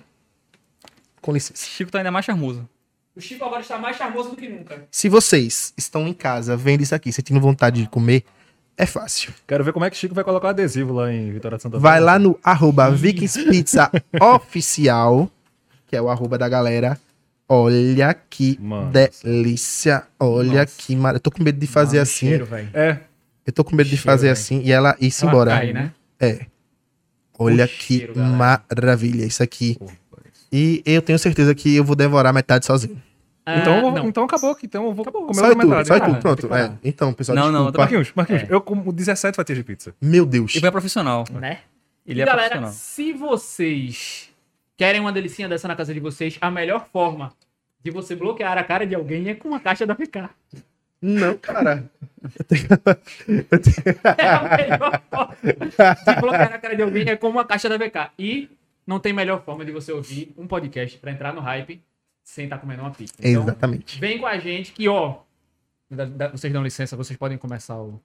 Com 1.20 1.32
licença. 1.32 1.66
Chico 1.66 1.90
tá 1.90 1.98
ainda 1.98 2.10
mais 2.10 2.24
charmoso. 2.24 2.68
O 3.14 3.20
Chico 3.20 3.44
agora 3.44 3.62
está 3.62 3.78
mais 3.78 3.96
charmoso 3.96 4.30
do 4.30 4.36
que 4.36 4.48
nunca. 4.48 4.84
Se 4.90 5.08
vocês 5.08 5.72
estão 5.76 6.06
em 6.06 6.12
casa 6.12 6.56
vendo 6.56 6.82
isso 6.82 6.94
aqui, 6.94 7.10
sentindo 7.12 7.40
vontade 7.40 7.82
de 7.82 7.88
comer, 7.88 8.24
é 8.76 8.84
fácil. 8.84 9.32
Quero 9.46 9.64
ver 9.64 9.72
como 9.72 9.84
é 9.86 9.90
que 9.90 9.96
Chico 9.96 10.14
vai 10.14 10.22
colocar 10.22 10.48
o 10.48 10.50
adesivo 10.50 10.92
lá 10.92 11.10
em 11.12 11.32
Vitória 11.32 11.56
de 11.56 11.62
Santa 11.62 11.78
Vai 11.78 11.98
Fé. 11.98 12.04
lá 12.04 12.18
no 12.18 12.38
arroba 12.44 12.92
Pizza 12.92 13.90
Oficial, 14.20 15.30
que 15.86 15.96
é 15.96 16.02
o 16.02 16.10
arroba 16.10 16.36
da 16.36 16.48
galera. 16.48 16.98
Olha 17.48 18.12
que 18.28 18.58
Mano. 18.60 18.90
delícia. 18.92 20.02
Olha 20.20 20.66
que 20.66 20.94
maravilha. 20.96 21.16
Eu 21.16 21.20
tô 21.20 21.30
com 21.30 21.42
medo 21.42 21.58
de 21.58 21.66
fazer 21.66 22.00
assim. 22.00 22.26
Cheiro. 22.28 22.48
É, 22.74 22.98
Eu 23.46 23.52
tô 23.52 23.64
com 23.64 23.74
medo 23.76 23.88
de 23.88 23.96
Cheiro, 23.96 24.02
fazer 24.04 24.26
velho. 24.26 24.32
assim 24.32 24.60
e 24.62 24.72
ela 24.72 24.90
Ela 25.00 25.30
embora. 25.30 25.50
cai, 25.52 25.72
né? 25.72 25.92
É. 26.20 26.46
Olha 27.38 27.64
O 27.64 27.68
que 27.68 27.98
cheiro, 27.98 28.18
maravilha 28.18 29.24
isso 29.24 29.42
aqui. 29.42 29.78
E 30.52 30.82
eu 30.86 31.02
tenho 31.02 31.18
certeza 31.18 31.54
que 31.54 31.74
eu 31.76 31.84
vou 31.84 31.96
devorar 31.96 32.32
metade 32.32 32.64
sozinho. 32.66 33.00
então, 33.46 33.78
Ah, 33.78 33.80
vou- 33.80 33.90
não. 33.92 34.08
então 34.08 34.24
acabou 34.24 34.50
aqui. 34.50 34.66
Então 34.66 34.84
eu 34.86 34.92
vou 34.94 35.04
comer 35.04 35.34
Só 35.34 35.42
outra 35.48 35.60
tu, 35.62 35.66
metade. 35.68 35.88
só 35.88 35.98
cara. 36.00 36.14
tu, 36.14 36.20
pronto. 36.20 36.54
É. 36.54 36.72
Então, 36.84 37.12
pessoal, 37.12 37.36
Não, 37.36 37.46
não, 37.46 37.58
desculpa. 37.64 37.78
Marquinhos, 37.80 38.12
Marquinhos, 38.14 38.42
É. 38.42 38.46
eu 38.50 38.60
como 38.60 38.92
17 38.92 39.36
fatias 39.36 39.58
de 39.58 39.64
pizza. 39.64 39.94
Meu 40.00 40.24
Deus. 40.26 40.54
Ele 40.56 40.66
é 40.66 40.70
profissional. 40.70 41.24
né? 41.32 41.60
Ele 42.06 42.20
e 42.20 42.22
é 42.22 42.26
galera, 42.26 42.58
profissional. 42.60 42.72
se 42.72 43.12
vocês 43.12 44.30
querem 44.76 45.00
uma 45.00 45.12
delicinha 45.12 45.48
dessa 45.48 45.66
na 45.66 45.74
casa 45.74 45.92
de 45.92 45.98
vocês, 46.00 46.36
a 46.40 46.50
melhor 46.50 46.86
forma 46.92 47.32
de 47.82 47.90
você 47.90 48.14
bloquear 48.14 48.56
a 48.58 48.62
cara 48.64 48.86
de 48.86 48.94
alguém 48.94 49.28
é 49.28 49.34
com 49.34 49.48
uma 49.48 49.58
caixa 49.60 49.84
da 49.86 49.94
PK. 49.94 50.28
Não, 51.02 51.36
cara. 51.36 51.84
É 54.18 54.28
a 54.28 54.56
melhor 54.56 55.00
forma 55.10 55.36
de 55.42 56.20
bloquear 56.20 56.52
a 56.52 56.58
cara 56.58 56.76
de 56.76 56.82
alguém 56.82 57.08
é 57.08 57.16
com 57.16 57.28
uma 57.28 57.44
caixa 57.44 57.68
da 57.68 57.76
VK. 57.76 58.10
E 58.18 58.48
não 58.86 58.98
tem 59.00 59.12
melhor 59.12 59.42
forma 59.42 59.64
de 59.64 59.72
você 59.72 59.92
ouvir 59.92 60.32
um 60.38 60.46
podcast 60.46 60.96
pra 60.98 61.10
entrar 61.10 61.32
no 61.34 61.40
hype 61.40 61.82
sem 62.22 62.44
estar 62.44 62.58
comendo 62.58 62.82
uma 62.82 62.90
pizza. 62.90 63.14
Então, 63.18 63.42
Exatamente. 63.42 63.98
vem 64.00 64.18
com 64.18 64.26
a 64.26 64.38
gente 64.38 64.72
que, 64.72 64.88
ó. 64.88 65.16
da- 65.90 66.04
da- 66.04 66.28
vocês 66.28 66.52
dão 66.52 66.62
licença, 66.62 66.96
vocês 66.96 67.16
podem 67.18 67.38
começar 67.38 67.76
o. 67.76 68.00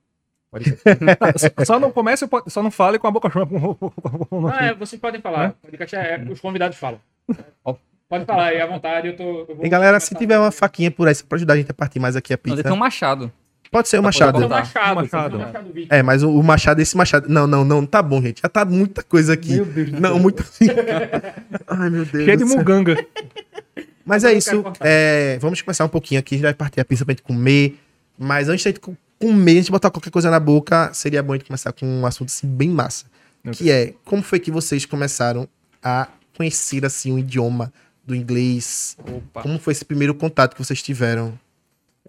podcast. 0.52 0.84
Só- 1.58 1.66
Só 1.66 1.80
não 1.80 1.92
comece, 1.92 2.28
só 2.48 2.62
não 2.62 2.70
fale 2.70 3.00
com 3.00 3.08
a 3.08 3.12
boca 3.12 3.30
chama. 3.30 3.48
Não, 4.32 4.50
é, 4.60 4.74
vocês 4.74 5.02
podem 5.02 5.22
falar. 5.22 5.56
É, 5.94 6.32
os 6.32 6.40
convidados 6.42 6.78
falam. 6.78 7.00
Pode 8.10 8.26
falar 8.26 8.48
aí 8.48 8.60
à 8.60 8.66
vontade, 8.68 9.08
eu 9.08 9.16
tô. 9.16 9.24
eu 9.50 9.56
vou 9.56 9.66
E 9.66 9.70
galera, 9.70 9.98
se 10.00 10.14
tiver 10.14 10.38
uma 10.38 10.52
faquinha 10.52 10.92
por 10.92 11.08
aí, 11.08 11.16
só 11.16 11.24
pra 11.26 11.38
ajudar 11.38 11.54
a 11.54 11.58
gente 11.58 11.72
a 11.72 11.74
partir 11.74 11.98
mais 12.00 12.16
aqui 12.18 12.34
a 12.34 12.36
Não, 12.36 12.42
pizza. 12.44 12.62
tem 12.64 12.72
um 12.72 12.76
machado. 12.76 13.32
Pode 13.72 13.88
ser 13.88 13.98
o 13.98 14.02
Pra 14.02 14.08
machado. 14.10 14.38
Tem 14.38 14.46
um 14.46 14.50
botar. 14.50 14.60
machado, 14.60 14.96
Machado. 14.96 15.30
tem 15.38 15.40
um 15.40 15.48
machado. 15.48 15.74
É, 15.90 16.04
mas 16.04 16.24
o, 16.24 16.30
o 16.30 16.44
machado, 16.44 16.82
esse 16.82 16.96
machado. 16.98 17.30
Não, 17.30 17.48
não, 17.48 17.64
não, 17.64 17.86
tá 17.86 18.02
bom, 18.04 18.22
gente. 18.22 18.42
Já 18.42 18.50
tá 18.50 18.66
muita 18.66 19.02
coisa 19.02 19.32
aqui. 19.34 19.54
Meu 19.56 19.66
Deus 19.66 19.92
do 19.92 20.02
Não, 20.02 20.10
céu. 20.14 20.20
muito. 20.20 20.44
Ai, 21.68 21.90
meu 21.90 22.06
Deus. 22.06 22.26
Cheio 22.26 22.38
de 22.38 22.44
muganga. 22.46 23.06
Mas 24.06 24.24
é 24.24 24.34
isso. 24.34 24.64
é, 24.82 25.38
vamos 25.40 25.62
começar 25.62 25.86
um 25.86 25.90
pouquinho 25.90 26.20
aqui. 26.20 26.36
A 26.36 26.38
gente 26.38 26.44
vai 26.44 26.54
partir 26.54 26.80
a 26.82 26.86
pizza 26.86 27.06
pra 27.06 27.14
gente 27.14 27.22
comer. 27.24 27.80
Mas 28.18 28.50
antes 28.50 28.62
de 28.64 28.70
gente 28.70 28.80
co- 28.80 28.96
comer, 29.18 29.52
antes 29.54 29.66
de 29.66 29.72
botar 29.72 29.90
qualquer 29.90 30.10
coisa 30.12 30.30
na 30.30 30.40
boca, 30.40 30.92
seria 30.94 31.24
bom 31.24 31.34
a 31.34 31.38
gente 31.38 31.48
começar 31.48 31.72
com 31.72 31.86
um 31.86 32.06
assunto 32.06 32.28
assim, 32.30 32.48
bem 32.48 32.70
massa. 32.70 33.06
Meu 33.44 33.54
Que 33.54 33.72
é, 33.72 33.94
como 34.04 34.22
foi 34.22 34.40
que 34.40 34.52
vocês 34.52 34.86
começaram 34.86 35.48
a 35.82 36.08
conhecer 36.36 36.86
assim 36.86 37.12
o 37.14 37.20
idioma 37.20 37.72
do 38.06 38.14
inglês? 38.16 38.98
Opa. 39.00 39.42
Como 39.44 39.58
foi 39.60 39.72
esse 39.72 39.86
primeiro 39.86 40.14
contato 40.14 40.56
que 40.56 40.64
vocês 40.64 40.82
tiveram 40.82 41.34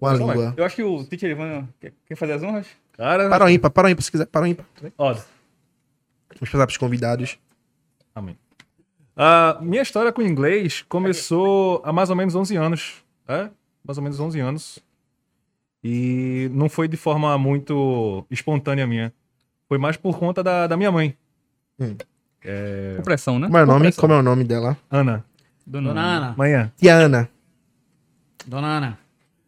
com 0.02 0.08
a 0.08 0.14
língua? 0.14 0.54
Eu 0.56 0.64
acho 0.64 0.76
que 0.76 0.82
o 0.82 1.04
Teacher 1.04 1.30
Ivan 1.30 1.68
quer, 1.80 1.92
quer 2.06 2.14
fazer 2.16 2.32
as 2.32 2.42
honras. 2.42 2.66
Cara, 2.92 3.28
Para 3.28 3.44
o 3.44 3.48
ímpar, 3.48 3.70
para 3.70 3.88
o 3.88 3.90
ímpar, 3.90 4.02
se 4.02 4.10
quiser, 4.10 4.26
para 4.26 4.42
o 4.42 4.46
ímpar. 4.46 4.66
ó, 4.98 5.14
Vamos 5.14 6.50
passar 6.50 6.66
pros 6.66 6.76
convidados. 6.76 7.38
Amém. 8.14 8.36
A 9.16 9.58
minha 9.60 9.82
história 9.82 10.10
com 10.12 10.22
inglês 10.22 10.82
começou 10.88 11.80
há 11.84 11.92
mais 11.92 12.10
ou 12.10 12.16
menos 12.16 12.34
11 12.34 12.56
anos. 12.56 12.94
É? 13.28 13.48
Mais 13.84 13.98
ou 13.98 14.02
menos 14.02 14.18
11 14.18 14.40
anos. 14.40 14.78
E 15.84 16.48
não 16.52 16.68
foi 16.68 16.88
de 16.88 16.96
forma 16.96 17.36
muito 17.38 18.24
espontânea 18.30 18.86
minha. 18.86 19.12
Foi 19.68 19.78
mais 19.78 19.96
por 19.96 20.18
conta 20.18 20.42
da, 20.42 20.66
da 20.66 20.76
minha 20.76 20.90
mãe, 20.92 21.16
Com 21.78 23.02
pressão, 23.02 23.38
né? 23.38 23.46
Como 23.46 23.58
é 23.58 23.62
o 23.62 23.66
nome? 23.66 23.92
Como 23.92 24.12
é 24.12 24.18
o 24.18 24.22
nome 24.22 24.44
dela? 24.44 24.76
Ana. 24.90 25.24
Dona 25.66 25.88
Dona 25.88 26.00
Ana. 26.00 26.26
Ana, 26.26 26.34
Manhã. 26.36 26.72
Tia 26.76 26.94
Ana. 26.96 27.28
Dona 28.46 28.66
Ana, 28.76 28.98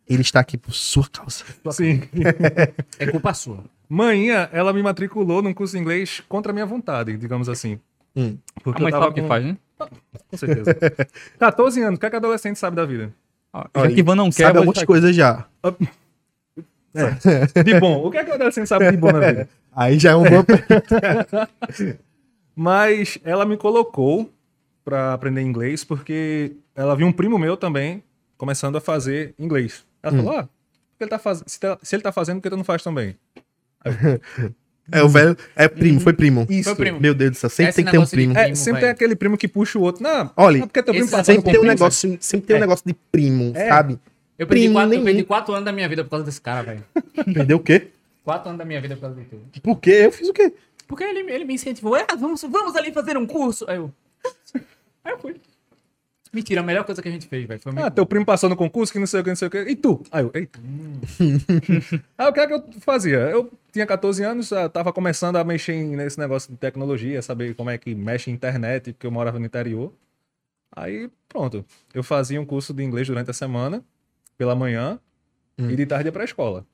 Ele 0.09 0.23
está 0.23 0.41
aqui 0.41 0.59
por 0.59 0.73
sua 0.75 1.09
causa. 1.09 1.45
Sim. 1.71 2.03
é 2.99 3.07
culpa 3.07 3.33
sua. 3.33 3.65
Manhã, 3.89 4.49
ela 4.53 4.73
me 4.73 4.83
matriculou 4.83 5.41
num 5.43 5.55
curso 5.55 5.75
de 5.75 5.81
inglês 5.81 6.23
contra 6.29 6.53
a 6.53 6.55
minha 6.55 6.67
vontade, 6.67 7.17
digamos 7.17 7.49
assim. 7.49 7.79
Hum. 8.15 8.37
Porque 8.63 8.81
A 8.81 8.85
mãe 8.85 8.93
eu 8.93 8.99
tava 8.99 9.05
sabe 9.07 9.13
o 9.13 9.15
que 9.15 9.23
com- 9.23 9.29
faz, 9.29 9.45
né? 9.45 9.57
Com 10.31 10.37
certeza. 10.37 10.75
14 11.39 11.83
anos, 11.83 11.97
o 11.97 12.01
que, 12.01 12.07
é 12.07 12.11
que 12.11 12.17
adolescente 12.17 12.59
sabe 12.59 12.77
da 12.77 12.85
vida? 12.85 13.13
Ah, 13.53 13.69
já 13.77 13.89
que 13.89 14.01
Ivan 14.01 14.17
não 14.17 14.31
quer, 14.31 14.45
Sabe 14.47 14.59
algumas 14.59 14.83
coisas 14.85 15.15
já. 15.15 15.47
De 17.65 17.81
bom. 17.81 18.07
O 18.07 18.11
que 18.11 18.19
é 18.19 18.25
que 18.25 18.31
o 18.31 18.35
adolescente 18.35 18.69
sabe 18.69 18.91
de 18.91 18.97
bom 18.97 19.11
na 19.11 19.21
vida? 19.21 19.49
Aí 19.75 19.99
já 19.99 20.13
é 20.13 20.17
um 20.17 20.23
bom. 20.23 20.45
Mas 22.55 23.19
ela 23.25 23.45
me 23.45 23.57
colocou 23.57 24.31
pra 24.85 25.13
aprender 25.13 25.43
inglês 25.43 25.83
porque 25.83 26.53
ela 26.75 26.95
viu 26.95 27.07
um 27.07 27.13
primo 27.13 27.39
meu 27.39 27.57
também 27.57 28.03
começando 28.37 28.77
a 28.77 28.81
fazer 28.81 29.35
inglês. 29.39 29.85
Ela 30.05 30.17
falou: 30.17 30.39
ah, 30.39 30.43
por 30.45 30.99
que 30.99 31.05
ele 31.05 31.11
tá 31.11 31.19
faz... 31.19 31.43
se, 31.47 31.59
tá- 31.61 31.79
se 31.83 31.97
ele 31.97 32.03
tá 32.03 32.13
fazendo, 32.13 32.37
por 32.37 32.43
que 32.45 32.51
tu 32.51 32.57
não 32.57 32.65
faz 32.65 32.83
também? 32.83 33.17
É 34.93 35.03
o 35.03 35.09
velho. 35.09 35.35
É 35.57 35.67
primo, 35.67 35.99
foi 35.99 36.13
primo. 36.13 36.47
Isso. 36.47 36.65
Foi 36.65 36.75
primo. 36.75 37.01
Meu 37.01 37.15
Deus 37.15 37.31
do 37.31 37.37
céu, 37.39 37.49
sempre 37.49 37.71
Esse 37.71 37.77
tem 37.77 37.85
que 37.87 37.91
ter 37.91 37.97
um 37.99 38.05
de- 38.05 38.11
primo. 38.11 38.37
É, 38.37 38.43
Primo, 38.43 38.57
sempre 38.57 38.73
velho. 38.73 38.81
tem 38.83 38.91
aquele 38.91 39.17
primo 39.17 39.39
que 39.39 39.49
puxa 39.49 39.79
o 39.79 39.83
outro. 39.83 40.03
Não, 40.03 40.31
Olha, 40.37 40.59
é 40.59 40.61
porque 40.61 40.83
teu 40.83 40.93
primo 40.93 41.09
Sempre 41.09 41.25
tem 41.25 41.39
um 41.39 41.43
primo, 41.43 41.65
negócio, 41.65 42.19
sempre 42.21 42.47
tem 42.47 42.57
um 42.57 42.59
É. 42.59 42.61
negócio 42.61 42.85
de 42.87 42.93
primo, 43.11 43.53
É. 43.57 43.69
sabe? 43.69 43.99
Eu 44.39 44.47
perdi, 44.47 44.65
Primo 44.65 44.75
quatro, 44.75 44.95
eu 44.95 45.03
perdi 45.05 45.25
quatro 45.25 45.55
anos 45.55 45.65
da 45.65 45.73
minha 45.73 45.89
vida 45.89 46.05
por 46.05 46.11
causa 46.11 46.27
desse 46.27 46.39
cara, 46.41 46.63
velho. 46.65 46.85
Perdeu 47.33 47.57
o 47.57 47.61
quê? 47.61 47.89
Quatro 48.23 48.49
anos 48.51 48.59
da 48.59 48.65
minha 48.67 48.79
vida 48.79 48.95
por 48.95 49.01
causa 49.01 49.17
dele. 49.17 49.29
Por 49.63 49.81
quê? 49.81 50.03
Eu 50.05 50.13
fiz 50.13 50.29
o 50.29 50.35
quê? 50.35 50.53
Porque 50.87 51.03
ele, 51.03 51.33
ele 51.33 51.45
me 51.47 51.55
incentivou, 51.55 51.97
é, 51.97 52.05
vamos, 52.19 52.43
vamos 52.43 52.77
ali 52.77 52.93
fazer 52.93 53.17
um 53.17 53.27
curso. 53.27 53.65
Aí 53.67 53.77
eu. 53.79 53.91
Aí 55.03 55.13
eu 55.15 55.19
fui. 55.19 55.37
Mentira, 56.35 56.61
a 56.61 56.65
melhor 56.65 56.85
coisa 56.85 57.01
que 57.01 57.09
a 57.09 57.13
gente 57.13 57.27
fez, 57.29 57.47
velho. 57.47 57.61
Foi 57.61 57.73
muito 57.73 57.85
Ah, 57.85 57.91
teu 57.91 58.05
primo 58.05 58.27
passou 58.27 58.49
no 58.51 58.57
concurso, 58.57 58.93
que 58.93 58.99
não 58.99 59.07
sei 59.07 59.21
o 59.21 59.23
que, 59.23 59.31
não 59.31 59.37
sei 59.37 59.49
o 59.49 59.51
que. 59.51 59.59
E 59.59 59.77
tu? 59.77 60.03
Aí 60.11 60.25
eu, 60.25 60.31
eita. 60.35 60.59
Aí 62.19 62.29
o 62.29 62.33
que 62.33 62.41
é 62.41 62.47
que 62.47 62.53
eu 62.53 62.65
fazia? 62.81 63.17
Eu 63.19 63.53
tinha 63.73 63.87
14 63.87 64.23
anos, 64.25 64.49
já 64.49 64.69
tava 64.69 64.93
começando 64.93 65.37
a 65.37 65.45
mexer 65.45 65.75
em- 65.75 65.97
nesse 65.97 66.19
negócio 66.19 66.51
de 66.51 66.57
tecnologia, 66.57 67.23
saber 67.23 67.55
como 67.55 67.71
é 67.71 67.79
que 67.79 67.95
mexe 67.95 68.31
em 68.31 68.35
internet, 68.35 68.93
porque 68.93 69.07
eu 69.07 69.11
morava 69.13 69.39
no 69.39 69.47
interior. 69.47 69.93
Aí, 70.75 71.09
pronto. 71.29 71.65
Eu 71.93 72.03
fazia 72.03 72.41
um 72.41 72.45
curso 72.45 72.75
de 72.75 72.83
inglês 72.83 73.07
durante 73.07 73.31
a 73.31 73.35
semana, 73.35 73.83
pela 74.37 74.55
manhã, 74.57 74.99
e 75.57 75.77
de 75.77 75.87
tarde 75.87 76.09
ia 76.09 76.13
pra 76.13 76.25
escola. 76.25 76.67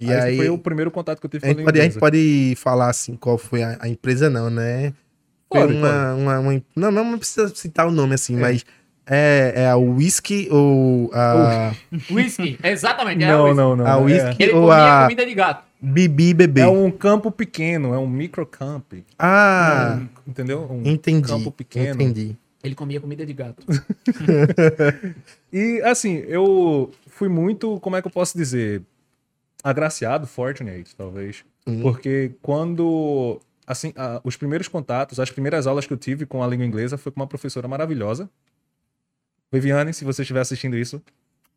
E 0.00 0.10
aí, 0.10 0.36
foi 0.36 0.48
o 0.48 0.56
primeiro 0.56 0.90
contato 0.90 1.20
que 1.20 1.26
eu 1.26 1.30
tive 1.30 1.44
a, 1.44 1.48
com 1.48 1.48
a 1.48 1.50
gente 1.50 1.58
língua 1.58 1.66
pode, 1.72 1.80
a 1.80 1.82
gente 1.82 1.90
inglesa. 1.92 2.00
pode 2.00 2.54
falar 2.56 2.88
assim 2.88 3.14
qual 3.16 3.36
foi 3.36 3.62
a, 3.62 3.76
a 3.80 3.88
empresa, 3.88 4.30
não, 4.30 4.48
né? 4.48 4.94
Uma, 5.52 6.14
uma, 6.14 6.38
uma- 6.38 6.62
Não, 6.76 6.90
não 6.92 7.18
precisa 7.18 7.48
citar 7.54 7.86
o 7.86 7.90
nome 7.90 8.14
assim, 8.14 8.36
É. 8.36 8.40
mas 8.40 8.64
é, 9.06 9.52
é 9.56 9.66
a 9.68 9.76
Whisky 9.76 10.48
ou 10.50 11.10
a. 11.12 11.72
Whisky, 12.10 12.58
exatamente. 12.62 13.24
é 13.24 13.28
Não, 13.28 13.44
whisky. 13.44 13.56
não, 13.56 13.76
não. 13.76 13.86
A 13.86 13.90
é- 13.90 13.96
whisky 13.96 14.42
Ele 14.44 14.52
ou 14.52 14.68
comia 14.68 14.98
a 14.98 15.02
comida 15.02 15.26
de 15.26 15.34
gato. 15.34 15.64
Bibi 15.82 16.34
Bebê? 16.34 16.60
É 16.60 16.68
um 16.68 16.90
campo 16.90 17.30
pequeno, 17.32 17.94
é 17.94 17.98
um 17.98 18.06
microcamp. 18.06 18.92
Ah, 19.18 19.98
Entendeu? 20.26 20.68
Um 20.70 20.82
entendi. 20.88 21.26
campo 21.26 21.50
pequeno. 21.50 21.94
Entendi. 22.00 22.36
Ele 22.62 22.74
comia 22.74 23.00
comida 23.00 23.24
de 23.24 23.32
gato. 23.32 23.64
E 25.52 25.80
assim, 25.84 26.16
eu 26.28 26.92
fui 27.08 27.28
muito, 27.28 27.80
como 27.80 27.96
é 27.96 28.00
que 28.02 28.06
eu 28.06 28.12
posso 28.12 28.36
dizer? 28.38 28.82
Agraciado, 29.64 30.26
fortunate, 30.26 30.94
talvez. 30.96 31.44
Hum. 31.66 31.80
Porque 31.82 32.32
quando. 32.40 33.40
Assim, 33.70 33.92
a- 33.96 34.20
os 34.24 34.36
primeiros 34.36 34.66
contatos, 34.66 35.20
as 35.20 35.30
primeiras 35.30 35.64
aulas 35.64 35.86
que 35.86 35.92
eu 35.92 35.96
tive 35.96 36.26
com 36.26 36.42
a 36.42 36.46
língua 36.48 36.66
inglesa 36.66 36.98
foi 36.98 37.12
com 37.12 37.20
uma 37.20 37.26
professora 37.28 37.68
maravilhosa. 37.68 38.28
Viviane, 39.52 39.94
se 39.94 40.04
você 40.04 40.22
estiver 40.22 40.40
assistindo 40.40 40.76
isso, 40.76 41.00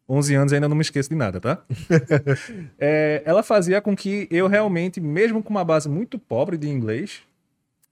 11 0.08 0.36
anos 0.36 0.54
ainda 0.54 0.70
não 0.70 0.76
me 0.76 0.84
esqueço 0.84 1.10
de 1.10 1.16
nada, 1.16 1.42
tá? 1.42 1.64
É, 2.78 3.24
ela 3.26 3.42
fazia 3.42 3.82
com 3.82 3.96
que 3.96 4.28
eu 4.30 4.46
realmente, 4.48 5.02
mesmo 5.02 5.42
com 5.42 5.50
uma 5.50 5.66
base 5.66 5.90
muito 5.90 6.20
pobre 6.20 6.56
de 6.56 6.70
inglês, 6.70 7.24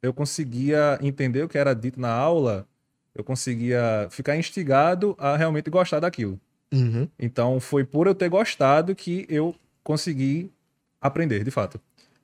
eu 0.03 0.13
conseguia 0.13 0.99
entender 1.01 1.41
o 1.41 1.49
que 1.49 1.57
era 1.57 1.73
dito 1.73 1.99
na 1.99 2.11
aula, 2.11 2.67
eu 3.15 3.23
conseguia 3.23 4.07
ficar 4.11 4.37
instigado 4.37 5.15
a 5.17 5.35
realmente 5.35 5.67
gostar 5.71 5.99
daquilo. 5.99 6.39
Uhum. 6.71 7.07
Então 7.17 7.59
foi 7.59 7.83
por 7.83 8.05
eu 8.05 8.13
ter 8.13 8.29
gostado 8.29 8.93
que 8.93 9.25
eu 9.27 9.55
consegui 9.83 10.51
aprender, 11.01 11.43
de 11.43 11.49
fato. 11.49 11.81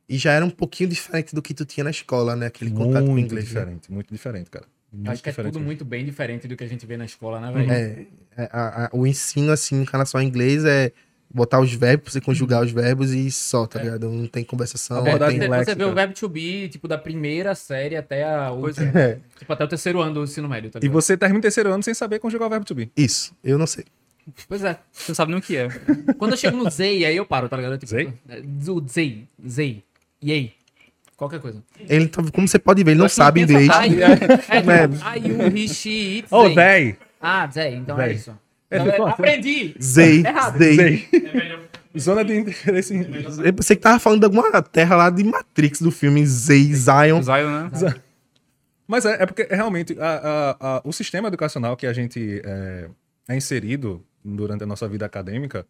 E 0.10 0.18
já 0.18 0.32
era 0.32 0.46
um 0.46 0.50
pouquinho 0.50 0.90
diferente 0.90 1.36
do 1.36 1.42
que 1.42 1.54
tu 1.54 1.66
tinha 1.66 1.84
na 1.84 1.90
escola, 1.90 2.36
né? 2.36 2.46
Aquele 2.48 2.72
contato 2.72 3.04
com 3.04 3.10
o 3.10 3.14
muito 3.14 3.26
inglês. 3.26 3.46
né? 3.54 3.60
diferente, 3.62 3.92
muito 3.92 4.14
diferente, 4.14 4.50
cara. 4.50 4.66
Muito 4.92 5.12
Acho 5.12 5.22
que 5.22 5.30
é 5.30 5.34
tudo 5.34 5.46
mesmo. 5.46 5.62
muito 5.66 5.84
bem 5.84 6.06
diferente 6.06 6.48
do 6.48 6.56
que 6.56 6.64
a 6.64 6.68
gente 6.68 6.86
vê 6.86 6.96
na 6.96 7.04
escola, 7.06 7.42
né, 7.42 7.52
velho? 7.52 7.72
É, 7.72 8.06
é, 8.44 8.50
a- 8.52 8.86
a- 8.86 8.90
o 8.94 9.06
ensino, 9.06 9.52
assim, 9.52 9.82
em 9.82 9.84
relação 9.84 10.22
ao 10.22 10.26
inglês 10.26 10.64
é 10.64 10.94
botar 11.30 11.60
os 11.60 11.74
verbos, 11.74 12.14
você 12.14 12.22
conjugar 12.22 12.64
os 12.64 12.72
verbos 12.72 13.12
e 13.12 13.30
só, 13.30 13.68
tá 13.68 13.82
ligado? 13.84 14.10
Não 14.10 14.28
tem 14.28 14.46
conversação. 14.46 14.98
É. 15.06 15.10
Abordagem 15.10 15.40
tem... 15.42 15.50
você, 15.50 15.66
você 15.66 15.76
vê 15.76 15.84
o 15.84 15.94
verbo 15.94 16.14
to 16.14 16.30
be, 16.30 16.70
tipo, 16.70 16.88
da 16.88 16.98
primeira 16.98 17.54
série 17.54 17.98
até 17.98 18.24
a 18.24 18.50
última. 18.52 18.88
É, 18.98 19.20
Tipo, 19.38 19.52
até 19.52 19.66
o 19.66 19.68
terceiro 19.68 20.00
ano 20.00 20.14
do 20.14 20.24
ensino 20.24 20.48
médio, 20.48 20.70
tá 20.72 20.80
E 20.80 20.84
ligado? 20.84 20.94
você 20.94 21.18
termina 21.18 21.40
o 21.40 21.42
terceiro 21.42 21.70
ano 21.70 21.84
sem 21.84 21.94
saber 21.94 22.20
conjugar 22.20 22.48
o 22.48 22.50
verbo 22.50 22.66
to 22.66 22.74
be. 22.74 22.90
isso, 22.96 23.36
eu 23.44 23.58
não 23.58 23.68
sei. 23.68 23.84
Pois 24.48 24.62
é. 24.64 24.78
Você 24.92 25.12
não 25.12 25.16
sabe 25.16 25.32
nem 25.32 25.40
o 25.40 25.42
que 25.42 25.56
é. 25.56 25.68
Quando 26.18 26.32
eu 26.32 26.38
chego 26.38 26.58
no 26.58 26.70
Zei, 26.70 27.06
aí 27.06 27.16
eu 27.16 27.26
paro, 27.26 27.48
tá 27.48 27.56
ligado? 27.56 27.78
Tipo, 27.78 27.90
Zei? 27.92 28.14
é, 28.28 28.42
O 28.70 28.86
Zei, 28.88 29.26
Zei, 29.46 29.84
Yay, 30.24 30.54
qualquer 31.16 31.40
coisa. 31.40 31.64
Ele, 31.88 32.08
tá- 32.08 32.24
como 32.34 32.48
você 32.48 32.60
pode 32.60 32.84
ver, 32.84 32.92
ele 32.92 33.00
não 33.00 33.10
sabe 33.10 33.42
inglês. 33.42 33.70
Ai, 33.70 33.90
é, 34.02 34.06
É. 34.50 34.90
ai, 35.04 35.20
o 35.32 35.50
Rishi, 35.50 36.20
it's 36.20 36.32
Ô, 36.32 36.54
véi! 36.54 36.98
Ah, 37.22 37.48
Zei, 37.52 37.76
então 37.76 38.00
é 38.00 38.14
isso. 38.14 38.32
É, 38.70 38.78
Então, 38.80 39.08
é, 39.08 39.12
aprendi! 39.12 39.76
Zei. 39.80 40.24
Véi. 40.58 41.08
Zona 41.98 42.24
de 42.24 42.36
interesse. 42.38 42.94
Eu 43.44 43.54
pensei 43.54 43.76
que 43.76 43.82
tava 43.82 43.98
falando 43.98 44.20
de 44.20 44.26
alguma 44.26 44.62
terra 44.62 44.96
lá 44.96 45.10
de 45.10 45.24
Matrix 45.24 45.82
do 45.82 45.90
filme 45.90 46.24
Zei, 46.26 46.72
Zion. 46.74 47.22
Zion, 47.24 47.50
né? 47.50 47.96
Mas 48.88 49.04
é, 49.06 49.24
é 49.24 49.26
porque 49.26 49.48
realmente 49.50 49.98
a- 50.00 50.56
a- 50.62 50.76
a- 50.78 50.82
o 50.86 50.94
sistema 50.94 51.28
educacional 51.28 51.76
que 51.76 51.88
a 51.88 51.94
gente 51.94 52.42
é, 52.46 52.88
é 53.30 53.36
inserido 53.36 54.04
durante 54.24 54.64
a 54.64 54.68
nossa 54.68 54.88
vida 54.88 55.06
acadêmica 55.06 55.66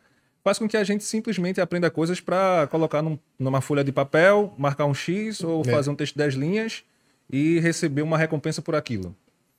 faz 0.47 0.57
com 0.59 0.65
que 0.67 0.77
a 0.77 0.83
gente 0.85 1.03
simplesmente 1.03 1.59
aprenda 1.59 1.91
coisas 1.91 2.21
para 2.21 2.67
colocar 2.71 3.01
num- 3.01 3.19
numa 3.37 3.59
folha 3.59 3.83
de 3.83 3.91
papel, 3.91 4.53
marcar 4.57 4.85
um 4.85 4.93
X 4.93 5.41
ou 5.43 5.61
É. 5.67 5.71
fazer 5.71 5.89
um 5.89 5.95
texto 5.95 6.13
de 6.13 6.19
10 6.19 6.35
linhas 6.35 6.83
e 7.29 7.59
receber 7.59 8.01
uma 8.01 8.17
recompensa 8.17 8.61
por 8.61 8.73
aquilo. 8.73 9.13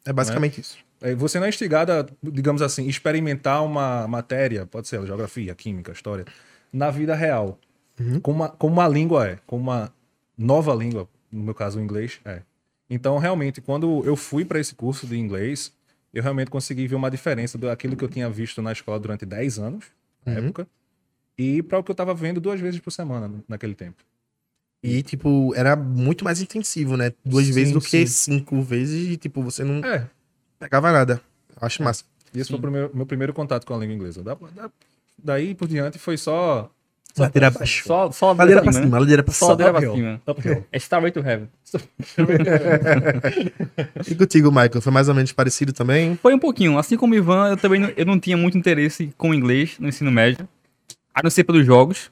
É 0.04 0.12
basicamente 0.14 0.60
isso. 0.62 0.78
É, 1.02 1.14
Você 1.14 1.38
não 1.38 1.44
é 1.46 1.50
instigado 1.50 1.92
a, 1.92 2.06
digamos 2.22 2.62
assim, 2.62 2.86
experimentar 2.88 3.62
uma 3.62 4.08
matéria, 4.08 4.64
pode 4.64 4.88
ser 4.88 5.04
geografia, 5.06 5.54
química, 5.54 5.92
história, 5.92 6.24
na 6.72 6.90
vida 6.90 7.14
real. 7.14 7.58
Como, 8.22 8.38
uma, 8.38 8.48
como 8.48 8.72
uma 8.72 8.88
língua 8.88 9.28
é, 9.28 9.38
como 9.46 9.60
uma 9.62 9.92
nova 10.36 10.74
língua, 10.74 11.06
no 11.30 11.42
meu 11.44 11.54
caso 11.54 11.78
o 11.78 11.82
inglês 11.82 12.18
é. 12.24 12.40
Então, 12.88 13.18
realmente, 13.18 13.60
quando 13.60 14.02
eu 14.06 14.16
fui 14.16 14.44
para 14.46 14.58
esse 14.58 14.74
curso 14.74 15.06
de 15.06 15.18
inglês, 15.18 15.70
eu 16.14 16.22
realmente 16.22 16.50
consegui 16.50 16.86
ver 16.86 16.94
uma 16.94 17.10
diferença 17.10 17.58
daquilo 17.58 17.94
que 17.94 18.02
eu 18.04 18.08
tinha 18.08 18.30
visto 18.30 18.62
na 18.62 18.72
escola 18.72 18.98
durante 18.98 19.26
10 19.26 19.58
anos, 19.58 19.84
na 20.28 20.40
Uhum. 20.40 20.46
época, 20.46 20.66
e 21.36 21.62
para 21.62 21.78
o 21.78 21.84
que 21.84 21.90
eu 21.90 21.94
estava 21.94 22.14
vendo 22.14 22.40
duas 22.40 22.60
vezes 22.60 22.80
por 22.80 22.90
semana 22.90 23.32
naquele 23.48 23.74
tempo. 23.74 24.02
E, 24.82 25.02
tipo, 25.02 25.52
era 25.56 25.74
muito 25.74 26.24
mais 26.24 26.40
intensivo, 26.40 26.96
né? 26.96 27.12
Duas 27.24 27.46
Sim, 27.46 27.52
vezes 27.52 27.72
do 27.72 27.80
que 27.80 27.88
sim. 27.88 28.06
cinco 28.06 28.62
vezes 28.62 29.08
e, 29.12 29.16
tipo, 29.16 29.42
você 29.42 29.64
não 29.64 29.84
É, 29.84 30.08
pegava 30.58 30.92
nada. 30.92 31.20
Acho 31.60 31.82
massa. 31.82 32.04
E 32.32 32.38
esse 32.38 32.50
foi 32.50 32.58
o 32.58 32.62
primeiro- 32.62 32.90
meu 32.94 33.04
primeiro 33.06 33.32
contato 33.32 33.66
com 33.66 33.74
a 33.74 33.78
língua 33.78 33.94
inglesa. 33.94 34.22
Da- 34.22 34.34
da- 34.54 34.70
daí 35.18 35.54
por 35.54 35.66
diante 35.66 35.98
foi 35.98 36.16
só. 36.16 36.70
Ladeira 37.16 37.48
abaixo. 37.48 37.84
Só, 37.86 38.10
só 38.12 38.32
Ladeira 38.32 38.62
pra 38.62 38.72
cima, 38.72 38.84
cima, 38.84 38.94
né? 38.96 39.00
ladeira 39.00 39.22
pra 39.24 39.34
Só 39.34 39.46
cima. 39.56 39.70
ladeira 39.70 39.72
pra 39.72 40.36
cima. 40.42 40.64
É 40.70 40.76
Starway 40.76 41.10
to 41.10 41.20
Heaven. 41.20 41.48
E 44.06 44.14
contigo, 44.14 44.50
Michael? 44.50 44.80
Foi 44.80 44.92
mais 44.92 45.08
ou 45.08 45.14
menos 45.14 45.32
parecido 45.32 45.72
também? 45.72 46.16
Foi 46.16 46.34
um 46.34 46.38
pouquinho. 46.38 46.78
Assim 46.78 46.96
como 46.96 47.14
o 47.14 47.16
Ivan, 47.16 47.48
eu 47.50 47.56
também 47.56 47.80
não, 47.80 47.88
eu 47.96 48.06
não 48.06 48.18
tinha 48.20 48.36
muito 48.36 48.56
interesse 48.56 49.12
com 49.16 49.30
o 49.30 49.34
inglês 49.34 49.76
no 49.78 49.88
ensino 49.88 50.10
médio. 50.10 50.48
A 51.14 51.22
não 51.22 51.30
ser 51.30 51.44
pelos 51.44 51.64
jogos. 51.66 52.10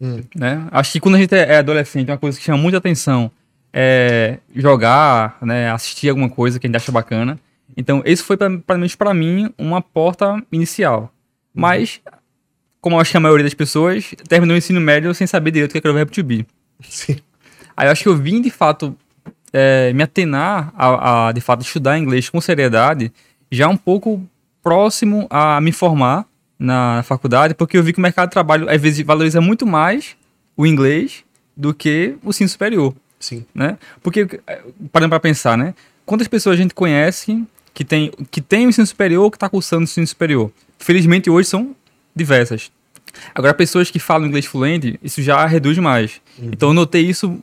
Hum. 0.00 0.20
Né? 0.36 0.66
Acho 0.70 0.92
que 0.92 1.00
quando 1.00 1.16
a 1.16 1.18
gente 1.18 1.34
é 1.34 1.54
é 1.54 1.58
adolescente, 1.58 2.08
uma 2.10 2.18
coisa 2.18 2.38
que 2.38 2.44
chama 2.44 2.58
muita 2.58 2.78
atenção 2.78 3.30
é 3.72 4.38
jogar, 4.54 5.36
né? 5.42 5.70
assistir 5.70 6.08
alguma 6.08 6.28
coisa 6.30 6.58
que 6.58 6.66
a 6.66 6.68
gente 6.68 6.76
acha 6.76 6.92
bacana. 6.92 7.38
Então, 7.76 8.02
esse 8.04 8.22
foi, 8.22 8.36
pelo 8.36 8.62
menos 8.70 8.94
pra 8.94 9.12
mim, 9.12 9.52
uma 9.58 9.80
porta 9.82 10.42
inicial. 10.50 11.12
Mas, 11.54 12.00
como 12.80 12.96
eu 12.96 13.00
acho 13.00 13.10
que 13.10 13.16
a 13.16 13.20
maioria 13.20 13.44
das 13.44 13.54
pessoas, 13.54 14.14
terminou 14.28 14.54
o 14.54 14.58
ensino 14.58 14.80
médio 14.80 15.12
sem 15.14 15.26
saber 15.26 15.50
direito 15.50 15.70
o 15.70 15.80
que 15.80 15.86
era 15.86 15.90
o 15.90 15.94
verbo 15.94 16.12
to 16.12 16.22
be. 16.22 16.46
Sim. 16.82 17.16
Aí 17.76 17.86
eu 17.86 17.92
acho 17.92 18.02
que 18.02 18.08
eu 18.08 18.16
vim, 18.16 18.40
de 18.40 18.50
fato, 18.50 18.96
é, 19.52 19.92
me 19.92 20.02
atenar 20.02 20.72
a, 20.76 21.28
a, 21.28 21.32
de 21.32 21.40
fato, 21.40 21.62
estudar 21.62 21.98
inglês 21.98 22.28
com 22.28 22.40
seriedade, 22.40 23.12
já 23.50 23.68
um 23.68 23.76
pouco 23.76 24.22
próximo 24.62 25.26
a 25.30 25.60
me 25.60 25.72
formar 25.72 26.26
na 26.58 27.02
faculdade, 27.04 27.54
porque 27.54 27.76
eu 27.76 27.82
vi 27.82 27.92
que 27.92 27.98
o 27.98 28.02
mercado 28.02 28.28
de 28.28 28.32
trabalho, 28.32 28.68
às 28.68 28.80
vezes, 28.80 29.04
valoriza 29.04 29.40
muito 29.40 29.66
mais 29.66 30.16
o 30.56 30.66
inglês 30.66 31.24
do 31.56 31.72
que 31.72 32.16
o 32.22 32.30
ensino 32.30 32.48
superior, 32.48 32.94
Sim. 33.18 33.44
né? 33.54 33.78
Porque, 34.02 34.40
parando 34.92 35.10
para 35.10 35.20
pensar, 35.20 35.56
né? 35.56 35.74
Quantas 36.04 36.26
pessoas 36.26 36.58
a 36.58 36.62
gente 36.62 36.74
conhece 36.74 37.44
que 37.72 37.84
tem, 37.84 38.10
que 38.30 38.40
tem 38.40 38.66
o 38.66 38.70
ensino 38.70 38.86
superior 38.86 39.24
ou 39.24 39.30
que 39.30 39.36
está 39.36 39.48
cursando 39.48 39.82
o 39.82 39.84
ensino 39.84 40.06
superior? 40.06 40.50
Felizmente, 40.78 41.30
hoje 41.30 41.48
são 41.48 41.74
diversas. 42.18 42.70
Agora, 43.34 43.54
pessoas 43.54 43.90
que 43.90 43.98
falam 43.98 44.26
inglês 44.28 44.44
fluente, 44.44 44.98
isso 45.02 45.22
já 45.22 45.44
reduz 45.46 45.78
mais. 45.78 46.20
Então, 46.40 46.68
eu 46.70 46.74
notei 46.74 47.02
isso, 47.08 47.38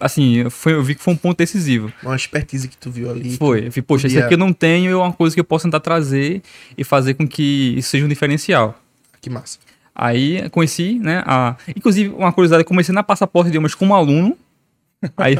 assim, 0.00 0.48
foi, 0.50 0.72
eu 0.74 0.82
vi 0.82 0.94
que 0.96 1.02
foi 1.02 1.14
um 1.14 1.16
ponto 1.16 1.38
decisivo. 1.38 1.92
Uma 2.02 2.16
expertise 2.16 2.66
que 2.68 2.76
tu 2.76 2.90
viu 2.90 3.10
ali. 3.10 3.36
Foi. 3.36 3.66
Eu 3.66 3.70
vi, 3.70 3.80
poxa, 3.80 4.06
isso 4.06 4.14
podia- 4.16 4.24
aqui 4.26 4.34
eu 4.34 4.38
não 4.38 4.52
tenho, 4.52 4.90
é 4.92 4.96
uma 4.96 5.12
coisa 5.12 5.34
que 5.34 5.40
eu 5.40 5.44
posso 5.44 5.64
tentar 5.66 5.80
trazer 5.80 6.42
e 6.76 6.82
fazer 6.84 7.14
com 7.14 7.26
que 7.28 7.74
isso 7.78 7.90
seja 7.90 8.04
um 8.04 8.08
diferencial. 8.08 8.78
Que 9.20 9.30
massa. 9.30 9.58
Aí 9.94 10.48
conheci, 10.50 10.98
né? 10.98 11.22
A... 11.24 11.56
Inclusive, 11.76 12.10
uma 12.12 12.32
curiosidade, 12.32 12.62
eu 12.62 12.66
comecei 12.66 12.92
na 12.92 13.02
Passaporte 13.04 13.46
de 13.46 13.50
Idiomas 13.52 13.74
como 13.74 13.94
aluno. 13.94 14.36
Aí, 15.16 15.38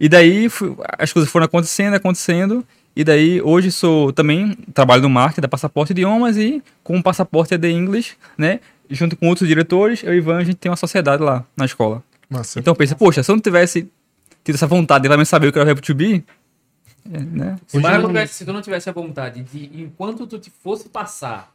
e 0.00 0.08
daí 0.08 0.48
fui- 0.48 0.74
as 0.98 1.12
coisas 1.12 1.30
foram 1.30 1.46
acontecendo, 1.46 1.94
acontecendo. 1.94 2.66
E 2.96 3.04
daí 3.04 3.42
hoje 3.42 3.70
sou 3.70 4.10
também 4.12 4.56
trabalho 4.72 5.02
no 5.02 5.10
marketing 5.10 5.42
da 5.42 5.48
Passaporte 5.48 5.90
Idiomas 5.92 6.36
e 6.38 6.62
com 6.82 6.96
o 6.98 7.02
Passaporte 7.02 7.52
AD 7.54 7.70
English, 7.70 8.16
né? 8.38 8.58
Junto 8.88 9.16
com 9.16 9.28
outros 9.28 9.46
diretores, 9.46 10.02
eu 10.02 10.14
e 10.14 10.16
Ivan, 10.16 10.38
a 10.38 10.44
gente 10.44 10.56
tem 10.56 10.70
uma 10.70 10.76
sociedade 10.76 11.22
lá 11.22 11.44
na 11.56 11.66
escola. 11.66 12.02
Massa. 12.30 12.58
Então 12.58 12.72
eu 12.72 12.76
pensei, 12.76 12.96
poxa, 12.96 13.22
se 13.22 13.30
eu 13.30 13.36
não 13.36 13.42
tivesse 13.42 13.88
tido 14.42 14.54
essa 14.54 14.66
vontade 14.66 15.02
de 15.02 15.08
realmente 15.08 15.28
saber 15.28 15.48
o 15.48 15.52
que 15.52 15.58
era 15.58 15.70
o 15.72 15.74
to 15.80 15.94
be, 15.94 16.24
é, 17.12 17.18
né? 17.20 17.56
Se 17.66 17.78
tu, 17.78 17.82
Mas- 17.82 18.00
não 18.00 18.06
tivesse, 18.08 18.34
se 18.34 18.44
tu 18.44 18.52
não 18.52 18.62
tivesse 18.62 18.88
a 18.88 18.92
vontade 18.92 19.42
de, 19.42 19.70
enquanto 19.82 20.26
tu 20.26 20.38
te 20.38 20.50
fosse 20.62 20.88
passar 20.88 21.52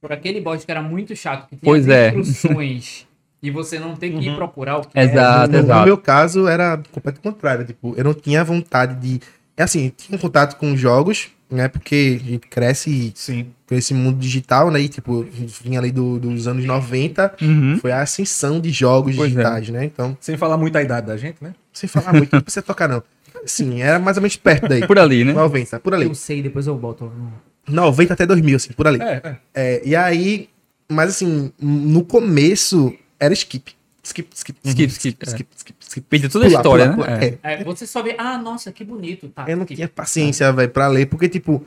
por 0.00 0.10
aquele 0.12 0.40
bot 0.40 0.64
que 0.64 0.70
era 0.70 0.80
muito 0.80 1.14
chato, 1.14 1.48
que 1.48 1.56
tinha 1.56 1.60
Pois 1.70 1.86
é. 1.88 2.14
instruções, 2.16 3.06
e 3.42 3.50
você 3.50 3.78
não 3.78 3.94
ter 3.94 4.10
que 4.10 4.26
ir 4.28 4.34
procurar 4.36 4.78
o 4.78 4.80
que 4.82 4.98
Exato, 4.98 5.52
no, 5.52 5.58
no 5.58 5.64
exato. 5.64 5.84
meu 5.86 5.98
caso, 5.98 6.48
era 6.48 6.76
completamente 6.90 7.20
contrário. 7.22 7.64
Tipo, 7.64 7.94
eu 7.96 8.04
não 8.04 8.14
tinha 8.14 8.42
vontade 8.42 8.94
de. 8.96 9.20
É 9.58 9.64
assim, 9.64 9.92
tinha 9.96 10.16
um 10.16 10.20
contato 10.20 10.56
com 10.56 10.76
jogos, 10.76 11.28
né? 11.50 11.66
Porque 11.68 12.20
a 12.24 12.24
gente 12.30 12.46
cresce 12.48 13.12
Sim. 13.14 13.46
com 13.66 13.74
esse 13.74 13.92
mundo 13.92 14.16
digital, 14.18 14.70
né? 14.70 14.80
E, 14.80 14.88
tipo, 14.88 15.22
a 15.22 15.36
gente 15.36 15.62
vinha 15.62 15.80
ali 15.80 15.90
do- 15.90 16.18
dos 16.18 16.46
anos 16.46 16.64
90, 16.64 17.34
Uhum. 17.42 17.76
foi 17.80 17.90
a 17.90 18.00
ascensão 18.02 18.60
de 18.60 18.70
jogos 18.70 19.16
Pois 19.16 19.32
é. 19.32 19.34
digitais, 19.34 19.68
né? 19.70 19.84
Então, 19.84 20.16
Sem 20.20 20.36
falar 20.36 20.56
muito 20.56 20.76
a 20.78 20.82
idade 20.82 21.08
da 21.08 21.16
gente, 21.16 21.36
né? 21.42 21.54
sem 21.72 21.88
falar 21.88 22.12
muito, 22.12 22.32
não 22.32 22.40
precisa 22.40 22.62
tocar, 22.62 22.88
não. 22.88 23.02
Sim, 23.44 23.82
era 23.82 23.98
mais 23.98 24.16
ou 24.16 24.22
menos 24.22 24.36
perto 24.36 24.68
daí. 24.68 24.86
Por 24.86 24.98
ali, 24.98 25.24
né? 25.24 25.32
90, 25.32 25.78
por 25.80 25.92
ali. 25.94 26.04
Eu 26.06 26.14
sei, 26.14 26.40
depois 26.42 26.66
eu 26.66 26.74
boto. 26.76 27.04
no- 27.04 27.32
90 27.74 28.14
até 28.14 28.24
2000, 28.26 28.56
assim, 28.56 28.72
por 28.72 28.86
ali. 28.86 29.00
É, 29.02 29.20
é. 29.24 29.36
É, 29.54 29.82
e 29.84 29.94
aí, 29.94 30.48
mas 30.90 31.10
assim, 31.10 31.52
no 31.60 32.02
começo 32.04 32.92
era 33.20 33.32
skip. 33.34 33.72
Skip, 34.08 34.28
skip, 34.34 34.58
Skip, 34.64 34.90
skip, 34.92 35.18
é. 35.22 35.26
skip, 35.28 35.48
skip, 35.56 35.76
skip. 35.80 36.06
Perdeu 36.08 36.30
toda 36.30 36.46
a 36.46 36.48
Pular, 36.48 36.60
história, 36.60 36.92
pular, 36.92 37.10
né? 37.10 37.16
pular. 37.16 37.22
É. 37.22 37.38
É, 37.58 37.60
É, 37.60 37.64
você 37.64 37.86
só 37.86 38.02
vê, 38.02 38.14
ah, 38.18 38.38
nossa, 38.38 38.72
que 38.72 38.82
bonito. 38.84 39.28
Tá, 39.28 39.44
eu 39.48 39.56
não 39.56 39.64
que- 39.66 39.74
tinha 39.74 39.88
paciência, 39.88 40.50
velho, 40.52 40.70
pra 40.70 40.88
ler, 40.88 41.06
porque, 41.06 41.28
tipo, 41.28 41.64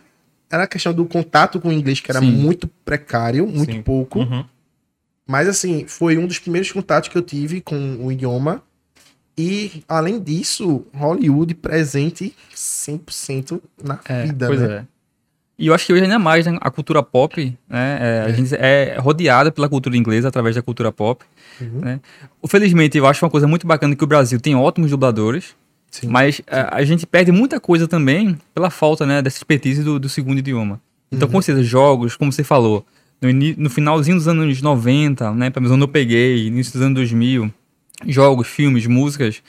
era 0.50 0.64
a 0.64 0.68
questão 0.68 0.94
do 0.94 1.06
contato 1.06 1.60
com 1.62 1.70
o 1.70 1.72
inglês, 1.74 2.00
que 2.00 2.10
era 2.12 2.20
Sim. 2.20 2.32
muito 2.32 2.68
precário, 2.84 3.46
muito 3.48 3.72
Sim. 3.74 3.82
pouco. 3.82 4.20
Uhum. 4.20 4.44
Mas, 5.28 5.48
assim, 5.48 5.86
foi 5.88 6.18
um 6.18 6.26
dos 6.28 6.40
primeiros 6.40 6.72
contatos 6.72 7.10
que 7.10 7.18
eu 7.18 7.22
tive 7.22 7.62
com 7.62 7.98
o 8.06 8.12
idioma. 8.12 8.62
E, 9.38 9.84
além 9.88 10.20
disso, 10.20 10.86
Hollywood 10.94 11.56
presente 11.56 12.36
100% 12.54 13.62
na 13.82 14.00
É, 14.06 14.24
vida, 14.24 14.48
pois 14.48 14.60
né? 14.62 14.88
É. 15.62 15.64
E 15.64 15.68
eu 15.68 15.74
acho 15.74 15.86
que 15.86 15.94
hoje 15.94 16.04
ainda 16.04 16.20
mais 16.20 16.46
né, 16.46 16.58
a 16.62 16.72
cultura 16.72 17.04
pop, 17.04 17.58
né? 17.70 17.98
é, 18.02 18.24
A 18.28 18.32
gente 18.32 18.56
é 18.56 18.98
rodeada 19.00 19.52
pela 19.52 19.70
cultura 19.70 19.96
inglesa 19.96 20.28
através 20.28 20.56
da 20.56 20.62
cultura 20.62 20.92
pop. 20.92 21.24
Uhum. 21.60 21.80
Né? 21.82 22.00
Felizmente, 22.48 22.98
eu 22.98 23.06
acho 23.06 23.24
uma 23.24 23.30
coisa 23.32 23.48
muito 23.48 23.68
bacana 23.68 23.96
que 23.96 24.04
o 24.04 24.08
Brasil 24.08 24.40
tem 24.40 24.56
ótimos 24.56 24.90
dubladores, 24.90 25.56
Sim. 25.90 26.08
mas 26.08 26.42
é, 26.48 26.68
a 26.72 26.84
gente 26.84 27.06
perde 27.06 27.32
muita 27.32 27.60
coisa 27.60 27.88
também 27.88 28.38
pela 28.54 28.70
falta 28.70 29.06
né, 29.06 29.22
dessa 29.22 29.38
expertise 29.38 29.84
do, 29.84 30.00
do 30.00 30.10
segundo 30.10 30.40
idioma. 30.40 30.82
Então, 31.12 31.28
Uhum. 31.28 31.34
com 31.34 31.42
certeza, 31.42 31.68
jogos, 31.68 32.16
como 32.16 32.32
você 32.32 32.44
falou, 32.44 32.86
no, 33.22 33.30
no 33.58 33.70
finalzinho 33.70 34.18
dos 34.18 34.28
anos 34.28 34.62
90, 34.62 35.32
né? 35.34 35.50
Pelo 35.50 35.66
menos 35.68 35.80
eu 35.80 35.88
peguei, 35.88 36.48
início 36.48 36.74
dos 36.74 36.82
anos 36.82 36.96
2000, 36.96 37.52
jogos, 38.08 38.48
filmes, 38.48 38.88
músicas. 38.88 39.44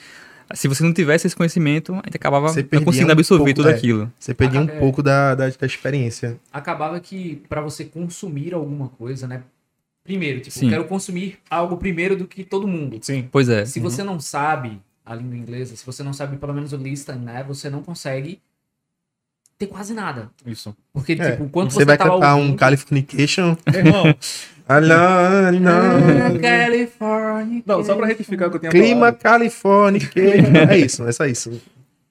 Se 0.53 0.67
você 0.67 0.83
não 0.83 0.93
tivesse 0.93 1.27
esse 1.27 1.35
conhecimento, 1.35 1.93
a 1.93 2.01
gente 2.05 2.15
acabava 2.15 2.47
Você 2.49 2.67
não 2.71 2.83
conseguindo 2.83 3.09
um 3.09 3.13
absorver 3.13 3.43
pouco, 3.45 3.55
tudo 3.55 3.69
é. 3.69 3.73
aquilo. 3.73 4.11
Você 4.19 4.33
perdia 4.33 4.59
um 4.59 4.67
Ah, 4.67 4.71
é. 4.73 4.79
pouco 4.79 5.01
da, 5.01 5.35
da, 5.35 5.49
da 5.49 5.65
experiência. 5.65 6.37
Acabava 6.51 6.99
que 6.99 7.41
pra 7.49 7.61
você 7.61 7.83
consumir 7.85 8.53
alguma 8.53 8.89
coisa, 8.89 9.27
né? 9.27 9.43
Primeiro, 10.03 10.41
tipo, 10.41 10.51
Sim. 10.57 10.65
eu 10.65 10.71
quero 10.71 10.83
consumir 10.85 11.39
algo 11.49 11.77
primeiro 11.77 12.15
do 12.15 12.27
que 12.27 12.43
todo 12.43 12.67
mundo. 12.67 12.99
Sim. 13.01 13.27
Pois 13.31 13.47
é. 13.49 13.65
Se 13.65 13.79
você 13.79 14.03
não 14.03 14.19
sabe 14.19 14.81
a 15.05 15.15
língua 15.15 15.37
inglesa, 15.37 15.75
se 15.75 15.85
você 15.85 16.03
não 16.03 16.13
sabe 16.13 16.37
pelo 16.37 16.53
menos 16.53 16.73
o 16.73 16.77
listen, 16.77 17.15
né? 17.15 17.43
Você 17.47 17.69
não 17.69 17.81
consegue 17.81 18.39
ter 19.57 19.67
quase 19.67 19.93
nada. 19.93 20.29
Isso. 20.45 20.75
Porque, 20.91 21.13
É, 21.13 21.31
tipo, 21.31 21.47
quando 21.49 21.71
você, 21.71 21.79
você, 21.79 21.85
vai 21.85 21.97
tava 21.97 22.11
cantar 22.11 22.35
um 22.35 22.39
ouvindo... 22.39 22.57
Californication. 22.57 23.55
Irmão, 23.73 24.15
Alô, 24.67 24.93
alô. 24.93 26.39
California. 26.41 27.63
não, 27.65 27.83
só 27.83 27.95
pra 27.95 28.07
retificar 28.07 28.47
o 28.47 28.51
que 28.51 28.57
eu 28.57 28.59
tinha 28.61 28.71
Clima. 28.71 29.11
Californication. 29.11 30.55
É 30.69 30.77
isso, 30.77 31.03
é 31.07 31.11
só 31.11 31.25
isso. 31.25 31.61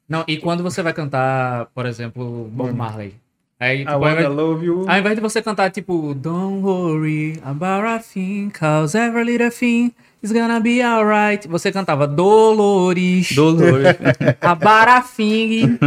Não, 0.08 0.24
e 0.28 0.36
quando 0.36 0.62
você 0.62 0.82
vai 0.82 0.92
cantar, 0.92 1.66
por 1.74 1.86
exemplo, 1.86 2.48
Bob 2.52 2.72
Marley. 2.72 3.14
Aí, 3.58 3.76
I 3.76 3.78
tipo, 3.80 3.90
ao, 3.92 4.00
wanna 4.00 4.12
invés, 4.20 4.28
love 4.34 4.66
you. 4.66 4.84
ao 4.88 4.98
invés 4.98 5.14
de 5.14 5.20
você 5.20 5.40
cantar, 5.40 5.70
tipo, 5.70 6.14
Don't 6.14 6.62
worry 6.62 7.40
about 7.44 7.86
a 7.86 7.98
thing, 8.00 8.50
cause 8.50 8.98
every 8.98 9.24
little 9.24 9.50
thing 9.50 9.92
is 10.22 10.32
gonna 10.32 10.60
be 10.60 10.80
alright. 10.82 11.46
Você 11.48 11.72
cantava 11.72 12.06
Dolores, 12.06 13.32
Dolores. 13.34 13.96
a 14.40 15.00
thing. 15.02 15.78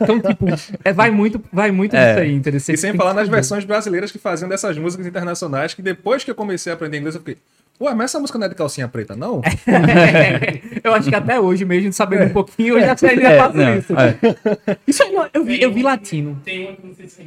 Então, 0.00 0.20
tipo, 0.20 0.46
é, 0.84 0.92
vai 0.92 1.10
muito, 1.10 1.42
vai 1.52 1.70
muito 1.70 1.94
É. 1.96 2.14
disso 2.14 2.52
aí? 2.52 2.60
Você 2.60 2.72
E 2.72 2.76
sem 2.76 2.94
falar 2.94 3.14
nas 3.14 3.28
versões 3.28 3.64
brasileiras 3.64 4.10
que 4.12 4.18
faziam 4.18 4.48
dessas 4.48 4.76
músicas 4.78 5.06
internacionais, 5.06 5.74
que 5.74 5.82
depois 5.82 6.22
que 6.24 6.30
eu 6.30 6.34
comecei 6.34 6.72
a 6.72 6.74
aprender 6.74 6.98
inglês, 6.98 7.14
eu 7.14 7.20
fiquei, 7.20 7.38
ué, 7.80 7.94
mas 7.94 8.10
essa 8.10 8.20
música 8.20 8.38
não 8.38 8.46
é 8.46 8.48
de 8.50 8.54
calcinha 8.54 8.86
preta, 8.88 9.16
não? 9.16 9.40
eu 10.84 10.92
acho 10.94 11.08
que 11.08 11.14
até 11.14 11.40
hoje, 11.40 11.64
mesmo 11.64 11.92
sabendo 11.92 12.24
um 12.24 12.30
pouquinho, 12.30 12.78
eu 12.78 12.80
já 12.80 12.96
sei, 12.96 13.16
já 13.20 13.30
É, 13.30 13.38
faço 13.38 13.56
não, 13.56 13.76
isso. 13.78 13.92
é. 13.98 14.76
Isso 14.86 15.02
aí, 15.02 15.14
eu 15.32 15.44
vi, 15.44 15.60
eu 15.62 15.72
vi 15.72 15.82
latino. 15.82 16.40
Tem 16.44 16.66
uma 16.66 16.76
que 16.76 16.86
não 16.86 16.94
sei 16.94 17.08
se 17.08 17.22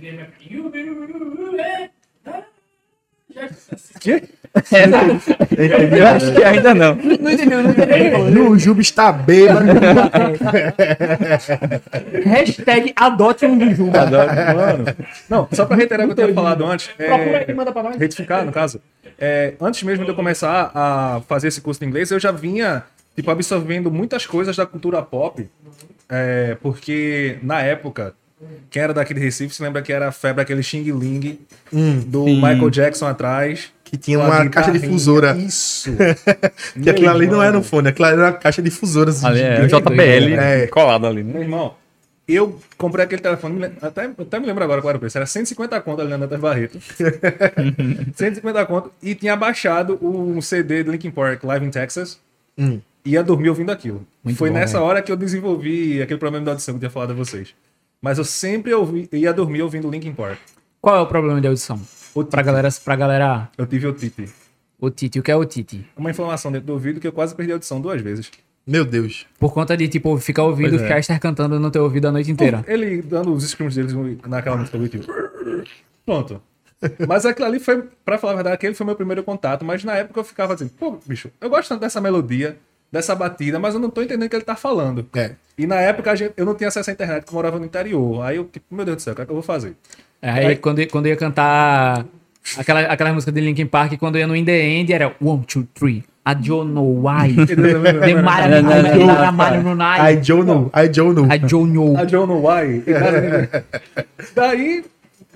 ninguém 5.58 5.90
vai. 5.90 6.00
Eu 6.00 6.08
acho 6.08 6.34
que 6.34 6.44
ainda 6.44 6.74
não. 6.76 6.96
Não 6.96 7.32
entendeu, 7.32 7.64
não 7.64 7.72
entendeu. 7.72 8.52
O 8.52 8.60
Juba 8.60 8.82
está 8.82 9.12
bêbado. 9.12 9.66
Hashtag 12.26 12.94
adote 12.96 13.46
um 13.46 13.60
Jujuba. 13.60 14.02
Adoro, 14.02 14.28
mano. 14.56 14.86
Não, 15.30 15.48
só 15.52 15.66
pra 15.66 15.76
reiterar 15.76 16.06
o 16.08 16.14
que 16.14 16.20
eu 16.22 16.26
tinha 16.26 16.36
falado 16.36 16.66
antes. 16.66 16.90
é, 16.98 17.08
Procura 17.08 17.38
aí 17.40 17.46
e 17.48 17.54
manda 17.54 17.72
pra 17.72 17.84
nós. 17.84 17.96
retificar, 17.98 18.46
no 18.46 18.52
caso. 18.52 18.82
É, 19.20 19.54
antes 19.60 19.84
mesmo 19.84 20.04
de 20.06 20.12
eu 20.12 20.16
começar 20.16 20.72
a 20.74 21.22
fazer 21.28 21.48
esse 21.48 21.62
curso 21.62 21.80
de 21.80 21.86
inglês, 21.86 22.12
eu 22.12 22.20
já 22.20 22.32
vinha 22.32 22.84
tipo, 23.16 23.30
absorvendo 23.32 23.92
muitas 23.92 24.26
coisas 24.26 24.56
da 24.56 24.66
cultura 24.66 25.02
pop. 25.02 25.48
é, 26.10 26.58
porque 26.62 27.38
na 27.42 27.62
época, 27.62 28.14
quem 28.70 28.82
era 28.82 28.94
daqui 28.94 29.14
de 29.14 29.20
Recife 29.20 29.54
se 29.54 29.62
lembra 29.64 29.82
que 29.82 29.92
era 29.94 30.08
a 30.08 30.12
febre 30.12 30.42
aquele 30.42 30.64
Xing 30.64 30.84
Ling 30.92 31.40
do 32.08 32.26
Sim. 32.26 32.36
Michael 32.36 32.70
Jackson 32.70 33.08
atrás. 33.08 33.72
Que 33.84 33.98
tinha 33.98 34.18
uma 34.20 34.50
caixa 34.50 34.72
difusora. 34.72 35.36
Isso. 35.38 35.92
Que 36.82 36.90
aquilo 36.90 37.10
ali 37.10 37.28
não 37.28 37.44
era 37.44 37.56
um 37.56 37.62
fone, 37.62 37.90
aquilo 37.90 38.08
ali 38.08 38.18
era 38.18 38.26
uma 38.32 38.34
caixa 38.34 38.60
difusora. 38.62 39.12
assim, 39.12 39.26
Ali 39.26 39.42
é 39.42 39.60
o 39.62 39.70
gigante. 39.70 39.84
JBL 39.84 40.34
É. 40.40 40.68
colado 40.68 41.06
ali, 41.06 41.22
né? 41.24 41.34
Meu 41.34 41.42
irmão, 41.44 41.76
Eu 42.28 42.60
comprei 42.78 43.06
aquele 43.06 43.22
telefone, 43.22 43.66
até, 43.82 44.06
até 44.18 44.40
me 44.40 44.48
lembro 44.48 44.64
agora 44.64 44.82
qual 44.82 44.90
era 44.90 44.98
o 44.98 45.00
preço. 45.00 45.18
Era 45.18 45.28
150 45.28 45.80
conto 45.82 46.02
ali 46.02 46.10
na 46.10 46.18
Netas 46.18 46.40
Barreto. 46.40 46.80
150 48.16 48.66
conto. 48.66 48.92
E 49.02 49.14
tinha 49.16 49.36
baixado 49.36 49.98
um 50.02 50.42
CD 50.42 50.84
do 50.84 50.92
Linkin 50.92 51.12
Park, 51.12 51.44
Live 51.44 51.66
in 51.66 51.70
Texas. 51.70 52.20
Hum. 52.58 52.80
Ia 53.06 53.22
dormir 53.24 53.50
ouvindo 53.50 53.72
aquilo. 53.72 54.06
Muito 54.24 54.38
Foi 54.38 54.50
bom, 54.50 54.56
nessa 54.56 54.78
velho. 54.78 54.86
hora 54.90 55.02
que 55.02 55.12
eu 55.12 55.16
desenvolvi 55.18 56.02
aquele 56.02 56.20
problema 56.20 56.46
da 56.46 56.52
audição 56.52 56.74
que 56.74 56.78
eu 56.78 56.80
tinha 56.80 56.90
falado 56.90 57.12
a 57.12 57.14
vocês. 57.14 57.50
Mas 58.04 58.18
eu 58.18 58.26
sempre 58.26 58.74
ouvi, 58.74 59.08
ia 59.14 59.32
dormir 59.32 59.62
ouvindo 59.62 59.90
Linkin 59.90 60.12
Park. 60.14 60.38
Qual 60.82 60.94
é 60.98 61.00
o 61.00 61.08
problema 61.08 61.40
de 61.40 61.48
audição? 61.48 61.80
Otite. 62.14 62.32
Pra 62.32 62.42
galera, 62.42 62.68
pra 62.84 62.96
galera, 62.98 63.50
Eu 63.58 63.66
tive 63.66 63.88
otite. 63.88 64.30
otite. 64.78 65.20
O 65.20 65.24
que 65.24 65.32
é 65.32 65.36
otite? 65.38 65.88
Uma 65.96 66.12
inflamação 66.12 66.52
dentro 66.52 66.68
do 66.68 66.74
ouvido 66.74 67.00
que 67.00 67.08
eu 67.08 67.14
quase 67.14 67.34
perdi 67.34 67.54
a 67.54 67.56
audição 67.56 67.80
duas 67.80 68.02
vezes. 68.02 68.30
Meu 68.68 68.84
Deus. 68.84 69.26
Por 69.40 69.54
conta 69.54 69.78
de, 69.78 69.88
tipo, 69.88 70.18
ficar 70.18 70.44
ouvindo 70.44 70.72
Pois 70.72 70.82
o 70.82 70.86
é. 70.86 70.88
Chester 70.90 71.18
cantando 71.18 71.58
no 71.62 71.72
teu 71.72 71.84
ouvido 71.84 72.10
a 72.10 72.12
noite 72.12 72.30
inteira. 72.30 72.66
Ele 72.68 73.02
dando 73.02 73.34
os 73.34 73.46
screams 73.50 73.76
deles 73.76 73.94
naquela 74.28 74.58
música 74.58 74.78
do 74.78 74.84
YouTube. 74.84 75.08
Pronto. 76.06 76.42
Mas 77.08 77.26
aquilo 77.26 77.48
ali 77.48 77.60
foi, 77.62 77.84
pra 78.04 78.18
falar 78.18 78.34
a 78.34 78.36
verdade, 78.36 78.56
aquele 78.56 78.74
foi 78.74 78.86
meu 78.86 78.98
primeiro 78.98 79.24
contato. 79.24 79.64
Mas 79.64 79.82
na 79.86 79.94
época 79.96 80.20
eu 80.20 80.24
ficava 80.26 80.54
assim, 80.56 80.68
pô, 80.68 80.98
bicho, 81.06 81.32
eu 81.40 81.50
gosto 81.50 81.70
tanto 81.70 81.80
dessa 81.80 82.02
melodia, 82.02 82.58
dessa 82.94 83.16
batida, 83.16 83.58
mas 83.60 83.74
eu 83.74 83.80
não 83.80 83.90
tô 83.90 84.04
entendendo 84.04 84.28
o 84.28 84.30
que 84.30 84.36
ele 84.36 84.44
tá 84.46 84.56
falando. 84.56 85.06
É. 85.16 85.32
E 85.58 85.66
na 85.66 85.78
época 85.82 86.12
a 86.12 86.16
gente- 86.16 86.34
eu 86.38 86.46
não 86.46 86.54
tinha 86.54 86.68
acesso 86.68 86.90
à 86.92 86.94
internet, 86.94 87.22
porque 87.22 87.32
eu 87.32 87.36
morava 87.36 87.58
no 87.58 87.66
interior. 87.66 88.22
Aí 88.24 88.38
eu, 88.38 88.46
tipo, 88.46 88.66
meu 88.74 88.86
Deus 88.86 88.98
do 88.98 89.02
céu, 89.02 89.14
o 89.14 89.16
que 89.16 89.22
é 89.24 89.26
que 89.26 89.32
eu 89.32 89.36
vou 89.36 89.44
fazer? 89.44 89.76
Aí, 90.22 90.46
Aí- 90.46 90.56
quando, 90.58 90.86
quando 90.88 91.08
ia 91.08 91.16
cantar 91.16 92.06
aquela, 92.58 92.82
aquela 92.82 93.12
música 93.12 93.32
de 93.32 93.42
Linkin 93.42 93.66
Park, 93.66 93.94
quando 93.98 94.18
ia 94.20 94.28
no 94.28 94.36
In 94.36 94.46
The 94.46 94.60
End, 94.64 94.94
era 94.94 95.12
one, 95.20 95.44
two, 95.46 95.68
three. 95.74 96.04
I 96.26 96.36
don't 96.36 96.72
know 96.72 97.04
why. 97.04 97.34
The 97.46 98.14
Mara- 98.22 98.62
Mara- 98.62 99.32
Mara- 99.32 99.62
Mara- 99.76 100.12
I 100.12 100.16
don't 100.16 100.46
know. 100.46 100.72
I 100.74 100.88
don't 100.88 101.16
know. 101.16 101.28
I 101.30 101.38
don't 101.40 101.74
know. 101.74 101.98
I 101.98 102.06
don't 102.06 102.28
know 102.28 102.42
why. 102.42 102.82
Daí, 104.36 104.86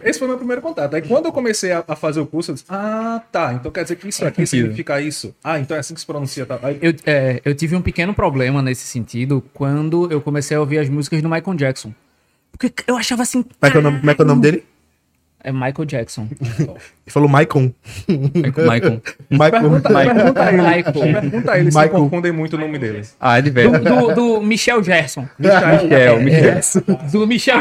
esse 0.03 0.19
foi 0.19 0.27
meu 0.27 0.37
primeiro 0.37 0.61
contato. 0.61 0.93
Aí 0.95 1.01
quando 1.01 1.25
eu 1.25 1.31
comecei 1.31 1.71
a, 1.71 1.83
a 1.87 1.95
fazer 1.95 2.19
o 2.19 2.25
curso, 2.25 2.51
eu 2.51 2.55
disse, 2.55 2.65
ah, 2.69 3.21
tá, 3.31 3.53
então 3.53 3.71
quer 3.71 3.83
dizer 3.83 3.95
que 3.95 4.07
isso 4.07 4.25
aqui 4.25 4.45
sentido. 4.45 4.63
significa 4.65 5.01
isso. 5.01 5.35
Ah, 5.43 5.59
então 5.59 5.75
é 5.75 5.79
assim 5.79 5.93
que 5.93 5.99
se 5.99 6.05
pronuncia. 6.05 6.45
Tá? 6.45 6.59
Aí, 6.63 6.77
Eu, 6.81 6.93
é, 7.05 7.41
eu 7.43 7.53
tive 7.55 7.75
um 7.75 7.81
pequeno 7.81 8.13
problema 8.13 8.61
nesse 8.61 8.85
sentido 8.87 9.43
quando 9.53 10.11
eu 10.11 10.21
comecei 10.21 10.55
a 10.55 10.59
ouvir 10.59 10.79
as 10.79 10.89
músicas 10.89 11.21
do 11.21 11.29
Michael 11.29 11.55
Jackson. 11.57 11.93
Porque 12.51 12.71
eu 12.87 12.97
achava 12.97 13.21
assim. 13.23 13.43
Como 13.43 13.55
é 13.61 13.69
que 13.69 13.77
é 13.77 13.79
o 13.79 13.83
nome, 13.83 13.99
como 13.99 14.11
é 14.11 14.15
que 14.15 14.21
é 14.21 14.25
o 14.25 14.27
nome 14.27 14.41
dele? 14.41 14.63
É 15.43 15.51
Michael 15.51 15.85
Jackson. 15.85 16.27
Ele 16.41 16.77
falou 17.07 17.29
Maicon. 17.29 17.71
Michael. 18.09 19.01
Maicon. 19.29 19.59
pergunta, 19.79 19.89
pergunta 19.89 20.43
a 20.43 20.51
ele. 20.51 20.61
Michael. 20.61 20.93
Pergunta 21.21 21.51
a 21.51 21.59
ele 21.59 21.71
se 21.71 21.77
Michael. 21.77 22.01
confundem 22.03 22.31
muito 22.31 22.55
o 22.55 22.59
nome 22.59 22.77
dele. 22.79 23.03
Ah, 23.19 23.37
é 23.37 23.41
de 23.43 23.49
Do, 23.51 23.53
velho. 23.53 23.79
do, 23.79 24.13
do 24.15 24.41
Michel 24.41 24.83
Gerson. 24.83 25.27
Michel, 25.39 26.21
Michel. 26.21 26.83
Do 27.11 27.27
Michel, 27.27 27.59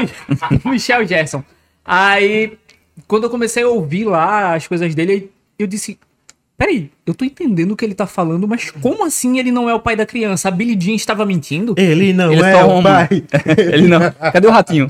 Michel 0.64 1.06
Gerson. 1.06 1.44
Aí, 1.86 2.58
quando 3.06 3.24
eu 3.24 3.30
comecei 3.30 3.62
a 3.62 3.68
ouvir 3.68 4.04
lá 4.04 4.54
as 4.54 4.66
coisas 4.66 4.94
dele, 4.94 5.12
aí 5.12 5.30
eu 5.58 5.66
disse: 5.66 5.98
Peraí, 6.58 6.90
eu 7.04 7.14
tô 7.14 7.24
entendendo 7.24 7.72
o 7.72 7.76
que 7.76 7.84
ele 7.84 7.94
tá 7.94 8.06
falando, 8.06 8.48
mas 8.48 8.70
como 8.70 9.04
assim 9.04 9.38
ele 9.38 9.52
não 9.52 9.68
é 9.68 9.74
o 9.74 9.80
pai 9.80 9.94
da 9.94 10.06
criança? 10.06 10.48
A 10.48 10.50
Billie 10.50 10.78
Jean 10.80 10.94
estava 10.94 11.26
mentindo? 11.26 11.74
Ele 11.76 12.14
não 12.14 12.32
Ele 12.32 12.42
é 12.42 12.52
só 12.52 12.66
o 12.66 12.70
homem. 12.70 12.82
pai. 12.82 13.08
Ele 13.74 13.88
não. 13.88 14.00
Cadê 14.32 14.48
o 14.48 14.50
ratinho? 14.50 14.88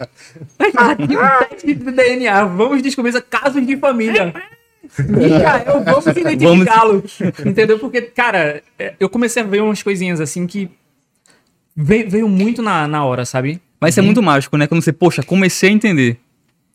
Teste 0.56 1.74
de 1.74 1.74
DNA, 1.74 2.44
vamos 2.44 2.82
descobrir 2.82 3.10
essa 3.10 3.20
casos 3.20 3.66
de 3.66 3.76
família. 3.76 4.32
Michael, 4.96 5.82
vamos 5.84 6.06
identificá-lo. 6.06 7.02
Entendeu? 7.44 7.80
Porque, 7.80 8.00
cara, 8.02 8.62
é, 8.78 8.94
eu 9.00 9.08
comecei 9.08 9.42
a 9.42 9.46
ver 9.46 9.60
umas 9.60 9.82
coisinhas 9.82 10.20
assim 10.20 10.46
que 10.46 10.70
veio, 11.74 12.08
veio 12.08 12.28
muito 12.28 12.62
na, 12.62 12.86
na 12.86 13.04
hora, 13.04 13.24
sabe? 13.24 13.60
Mas 13.80 13.94
isso 13.94 14.00
é 14.00 14.02
muito 14.04 14.22
mágico, 14.22 14.56
né? 14.56 14.68
Quando 14.68 14.82
você, 14.82 14.92
poxa, 14.92 15.22
comecei 15.22 15.68
a 15.68 15.72
entender. 15.72 16.16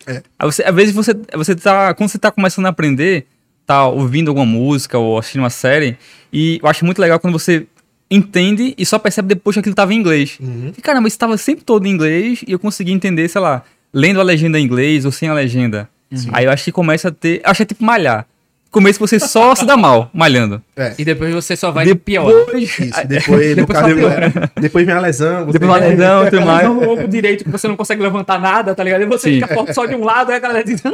É. 0.07 0.21
Você, 0.45 0.63
às 0.63 0.75
vezes 0.75 0.93
você, 0.93 1.13
você 1.33 1.55
tá. 1.55 1.93
Quando 1.93 2.09
você 2.09 2.17
tá 2.17 2.31
começando 2.31 2.65
a 2.65 2.69
aprender, 2.69 3.25
tá 3.65 3.87
ouvindo 3.87 4.29
alguma 4.29 4.45
música 4.45 4.97
ou 4.97 5.17
assistindo 5.17 5.41
uma 5.41 5.49
série, 5.49 5.97
e 6.31 6.59
eu 6.61 6.69
acho 6.69 6.85
muito 6.85 6.99
legal 6.99 7.19
quando 7.19 7.37
você 7.37 7.67
entende 8.09 8.73
e 8.77 8.85
só 8.85 8.99
percebe 8.99 9.29
depois 9.29 9.53
que 9.55 9.59
aquilo 9.61 9.75
tava 9.75 9.93
em 9.93 9.97
inglês. 9.97 10.37
E 10.77 10.81
caramba, 10.81 11.07
isso 11.07 11.17
tava 11.17 11.37
sempre 11.37 11.63
todo 11.63 11.85
em 11.85 11.91
inglês 11.91 12.43
e 12.45 12.51
eu 12.51 12.59
consegui 12.59 12.91
entender, 12.91 13.29
sei 13.29 13.39
lá, 13.39 13.63
lendo 13.93 14.19
a 14.19 14.23
legenda 14.23 14.59
em 14.59 14.65
inglês 14.65 15.05
ou 15.05 15.11
sem 15.11 15.29
a 15.29 15.33
legenda. 15.33 15.89
Aí 16.33 16.45
eu 16.45 16.51
acho 16.51 16.65
que 16.65 16.71
começa 16.73 17.07
a 17.07 17.11
ter. 17.11 17.39
Acho 17.43 17.57
que 17.59 17.63
é 17.63 17.65
tipo 17.67 17.83
malhar. 17.85 18.27
No 18.71 18.79
começo 18.79 18.97
você 19.01 19.19
só 19.19 19.53
se 19.53 19.65
dá 19.65 19.75
mal, 19.75 20.09
malhando. 20.13 20.61
É. 20.77 20.93
E 20.97 21.03
depois 21.03 21.33
você 21.33 21.57
só 21.57 21.71
vai 21.71 21.93
pior. 21.93 22.25
Depois. 22.45 22.79
Isso, 22.79 23.03
depois, 23.05 23.49
no 23.49 23.55
Depois 23.57 23.79
caso, 23.79 23.95
piora. 23.95 24.51
depois 24.55 24.85
vem 24.85 24.95
a 24.95 24.99
lesão. 25.01 25.45
você- 25.45 25.59
Depois 25.59 25.69
uma 25.71 25.77
lesão, 25.77 26.29
tudo 26.29 26.45
mais. 26.45 26.67
No 26.69 26.89
ombro 26.89 27.05
direito 27.09 27.43
que 27.43 27.49
você 27.49 27.67
não 27.67 27.75
consegue 27.75 28.01
levantar 28.01 28.39
nada, 28.39 28.73
tá 28.73 28.81
ligado? 28.81 29.01
E 29.01 29.05
você 29.05 29.29
Sim. 29.29 29.41
fica 29.41 29.53
forte 29.53 29.73
só 29.73 29.85
de 29.85 29.93
um 29.93 30.05
lado, 30.05 30.29
aí 30.31 30.37
a 30.37 30.39
galera 30.39 30.63
diz. 30.63 30.81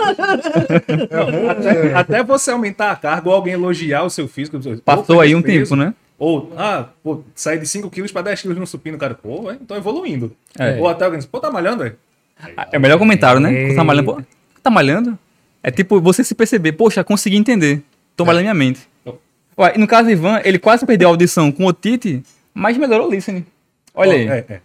Até, 1.48 1.94
até 1.94 2.24
você 2.24 2.50
aumentar 2.52 2.92
a 2.92 2.96
carga 2.96 3.30
ou 3.30 3.36
alguém 3.36 3.54
elogiar 3.54 4.04
o 4.04 4.10
seu 4.10 4.28
físico. 4.28 4.58
ou 4.58 4.78
Passou 4.78 5.22
aí 5.22 5.36
um 5.36 5.42
peso, 5.44 5.72
tempo, 5.72 5.76
né? 5.76 5.94
Ou, 6.18 6.52
ah, 6.58 6.86
pô, 7.04 7.22
sair 7.36 7.60
de 7.60 7.68
5 7.68 7.90
quilos 7.92 8.12
pra 8.12 8.24
10 8.24 8.42
quilos 8.42 8.58
no 8.58 8.66
supino, 8.66 8.98
cara. 8.98 9.14
Pô, 9.14 9.52
é, 9.52 9.54
então 9.62 9.78
evoluindo. 9.78 10.32
É. 10.58 10.78
Ou 10.80 10.88
até 10.88 11.06
alguém 11.06 11.20
diz, 11.20 11.28
pô, 11.28 11.40
tá 11.40 11.52
malhando, 11.52 11.84
é? 11.84 11.94
É 12.72 12.78
o 12.78 12.82
melhor 12.82 12.98
comentário, 12.98 13.40
né? 13.40 13.74
Tá 13.76 13.84
malhando, 13.84 14.14
pô, 14.16 14.22
tá 14.64 14.70
malhando? 14.72 15.18
É 15.68 15.72
tipo 15.72 16.00
você 16.00 16.24
se 16.24 16.34
perceber, 16.34 16.72
poxa, 16.72 17.04
consegui 17.04 17.36
entender. 17.36 17.84
Tô 18.16 18.24
malhando 18.24 18.44
minha 18.44 18.54
mente. 18.54 18.88
Ué, 19.60 19.74
e 19.76 19.78
no 19.78 19.88
caso 19.88 20.06
do 20.06 20.12
Ivan, 20.12 20.40
ele 20.46 20.58
quase 20.58 20.86
perdeu 20.86 21.10
a 21.10 21.12
audição 21.12 21.52
com 21.52 21.66
otite, 21.66 22.24
mas 22.54 22.78
melhorou 22.78 23.08
o 23.08 23.12
listening. 23.12 23.46
Olha 23.94 24.14
aí. 24.14 24.28
É, 24.28 24.46
é. 24.50 24.62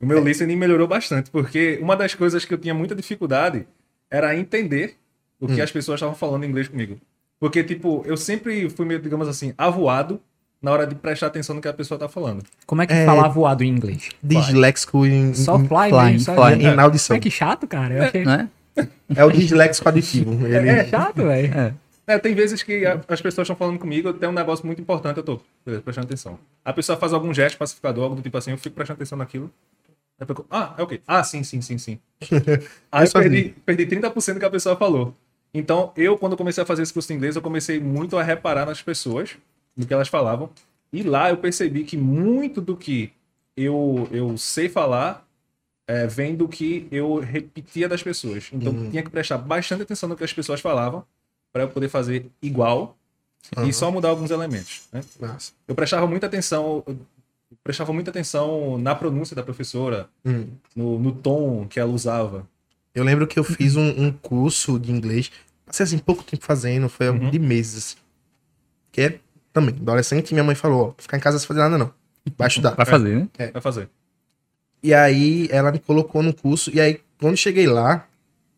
O 0.00 0.06
meu 0.06 0.22
listening 0.24 0.56
melhorou 0.56 0.88
bastante, 0.88 1.30
porque 1.30 1.78
uma 1.82 1.94
das 1.96 2.14
coisas 2.14 2.44
que 2.44 2.54
eu 2.54 2.58
tinha 2.58 2.72
muita 2.72 2.94
dificuldade 2.94 3.66
era 4.10 4.34
entender 4.36 4.94
o 5.38 5.46
que 5.46 5.60
as 5.60 5.70
pessoas 5.70 5.98
estavam 5.98 6.14
falando 6.14 6.44
em 6.44 6.48
inglês 6.48 6.66
comigo. 6.68 6.98
Porque, 7.38 7.62
tipo, 7.62 8.02
eu 8.06 8.16
sempre 8.16 8.70
fui 8.70 8.86
meio, 8.86 9.00
digamos 9.00 9.28
assim, 9.28 9.52
avoado 9.58 10.20
na 10.62 10.70
hora 10.70 10.86
de 10.86 10.94
prestar 10.94 11.26
atenção 11.26 11.56
no 11.56 11.60
que 11.60 11.68
a 11.68 11.72
pessoa 11.72 11.98
tá 11.98 12.08
falando. 12.08 12.42
Como 12.64 12.80
é 12.80 12.86
que 12.86 12.92
É. 12.94 13.04
fala 13.04 13.28
voado 13.28 13.64
em 13.64 13.68
inglês? 13.68 14.08
Disléxico 14.22 15.04
em, 15.04 15.34
Só 15.34 15.56
em, 15.56 15.66
fly, 15.66 15.88
fly, 15.90 16.04
mesmo, 16.12 16.20
sabe? 16.20 16.40
fly. 16.56 16.64
em 16.64 16.78
audição. 16.80 17.16
É 17.16 17.20
que 17.20 17.30
chato, 17.30 17.66
cara. 17.66 17.94
Eu 17.94 18.02
achei 18.04 18.24
Né? 18.24 18.48
É 19.14 19.24
o 19.24 19.30
disléxico 19.30 19.88
aditivo. 19.88 20.46
Ele... 20.46 20.68
é 20.68 20.84
chato, 20.86 21.16
velho. 21.22 21.76
É, 22.06 22.18
tem 22.18 22.34
vezes 22.34 22.62
que 22.62 22.84
a- 22.84 23.00
as 23.08 23.20
pessoas 23.20 23.44
estão 23.46 23.54
falando 23.56 23.78
comigo, 23.78 24.12
tem 24.12 24.28
um 24.28 24.32
negócio 24.32 24.66
muito 24.66 24.80
importante, 24.80 25.18
eu 25.18 25.22
tô 25.22 25.40
beleza, 25.64 25.82
prestando 25.82 26.06
atenção. 26.06 26.38
A 26.64 26.72
pessoa 26.72 26.98
faz 26.98 27.12
algum 27.12 27.32
gesto 27.32 27.56
pacificador, 27.58 28.04
algo 28.04 28.16
do 28.16 28.22
tipo 28.22 28.36
assim, 28.36 28.50
eu 28.50 28.58
fico 28.58 28.74
prestando 28.74 28.96
atenção 28.98 29.18
naquilo. 29.18 29.50
Fico, 30.26 30.46
ah, 30.50 30.74
é 30.78 30.82
ok. 30.82 31.00
Ah, 31.06 31.24
sim, 31.24 31.42
sim, 31.42 31.60
sim, 31.60 31.78
sim. 31.78 31.98
Aí 32.90 33.06
eu 33.06 33.06
aí. 33.06 33.10
perdi, 33.12 33.54
perdi 33.66 33.86
30% 33.86 34.34
do 34.34 34.40
que 34.40 34.46
a 34.46 34.50
pessoa 34.50 34.76
falou. 34.76 35.14
Então, 35.52 35.92
eu, 35.96 36.16
quando 36.16 36.36
comecei 36.36 36.62
a 36.62 36.66
fazer 36.66 36.82
esse 36.82 36.92
curso 36.92 37.08
de 37.08 37.14
inglês, 37.14 37.34
eu 37.36 37.42
comecei 37.42 37.78
muito 37.80 38.16
a 38.16 38.22
reparar 38.22 38.64
nas 38.64 38.80
pessoas, 38.80 39.36
no 39.76 39.84
que 39.84 39.92
elas 39.92 40.08
falavam. 40.08 40.48
E 40.92 41.02
lá 41.02 41.28
eu 41.30 41.36
percebi 41.38 41.82
que 41.84 41.96
muito 41.96 42.60
do 42.60 42.76
que 42.76 43.12
eu, 43.56 44.08
eu 44.12 44.36
sei 44.38 44.68
falar 44.68 45.26
é, 45.86 46.06
vem 46.06 46.34
do 46.36 46.48
que 46.48 46.86
eu 46.90 47.18
repetia 47.18 47.88
das 47.88 48.02
pessoas. 48.02 48.48
Então, 48.52 48.90
tinha 48.90 49.02
que 49.02 49.10
prestar 49.10 49.38
bastante 49.38 49.82
atenção 49.82 50.08
no 50.08 50.16
que 50.16 50.24
as 50.24 50.32
pessoas 50.32 50.60
falavam 50.60 51.04
para 51.52 51.62
eu 51.64 51.68
poder 51.68 51.88
fazer 51.88 52.26
igual 52.40 52.96
e 53.66 53.72
só 53.72 53.90
mudar 53.90 54.08
alguns 54.08 54.30
elementos. 54.30 54.82
Né? 54.92 55.02
Eu 55.66 55.74
prestava 55.74 56.06
muita 56.06 56.26
atenção, 56.26 56.82
eu 56.86 56.96
prestava 57.64 57.92
muita 57.92 58.10
atenção 58.10 58.78
na 58.78 58.94
pronúncia 58.94 59.34
da 59.36 59.42
professora, 59.42 60.08
Hum. 60.24 60.46
no, 60.74 60.98
no 60.98 61.12
tom 61.12 61.66
que 61.68 61.78
ela 61.80 61.92
usava. 61.92 62.46
Eu 62.94 63.02
lembro 63.04 63.26
que 63.26 63.38
eu 63.38 63.44
fiz 63.44 63.74
um, 63.76 63.88
um 64.06 64.12
curso 64.12 64.78
de 64.78 64.92
inglês, 64.92 65.30
passei 65.66 65.84
assim, 65.84 65.98
pouco 65.98 66.22
tempo 66.22 66.44
fazendo, 66.44 66.88
foi 66.88 67.08
Uhum. 67.08 67.30
de 67.30 67.38
meses. 67.38 67.96
Que 68.92 69.00
é 69.00 69.18
também, 69.52 69.74
adolescente, 69.74 70.32
minha 70.32 70.44
mãe 70.44 70.54
falou, 70.54 70.94
ó, 70.96 71.02
ficar 71.02 71.16
em 71.16 71.20
casa 71.20 71.38
sem 71.38 71.46
fazer 71.48 71.60
nada 71.60 71.76
não. 71.76 71.92
Vai 72.38 72.48
estudar. 72.48 72.74
Vai 72.76 72.86
fazer, 72.86 73.28
né? 73.38 73.50
Vai 73.52 73.60
fazer. 73.62 73.88
E 74.82 74.92
aí 74.92 75.48
ela 75.50 75.70
me 75.70 75.78
colocou 75.78 76.22
no 76.22 76.34
curso, 76.34 76.70
e 76.74 76.80
aí 76.80 77.00
quando 77.20 77.36
cheguei 77.36 77.66
lá, 77.66 78.06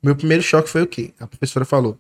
meu 0.03 0.17
primeiro 0.17 0.43
choque 0.43 0.69
foi 0.69 0.83
o 0.83 0.87
quê? 0.87 1.13
A 1.21 1.27
professora 1.27 1.65
falou, 1.65 1.99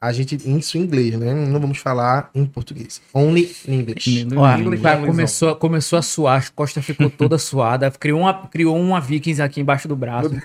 a 0.00 0.12
gente, 0.12 0.36
isso 0.36 0.78
em 0.78 0.82
inglês, 0.82 1.18
né? 1.18 1.34
Não 1.34 1.60
vamos 1.60 1.78
falar 1.78 2.30
em 2.34 2.46
português. 2.46 3.02
Only 3.12 3.52
in 3.66 3.80
English. 3.80 4.28
Ó, 4.36 4.56
English 4.56 4.82
cara, 4.82 5.04
começou, 5.04 5.56
começou 5.56 5.98
a 5.98 6.02
suar, 6.02 6.38
as 6.38 6.48
costas 6.50 6.84
ficou 6.84 7.10
toda 7.10 7.36
suada, 7.38 7.90
criou 7.90 8.20
uma, 8.20 8.46
criou 8.46 8.78
uma 8.78 9.00
Vikings 9.00 9.42
aqui 9.42 9.60
embaixo 9.60 9.88
do 9.88 9.96
braço. 9.96 10.30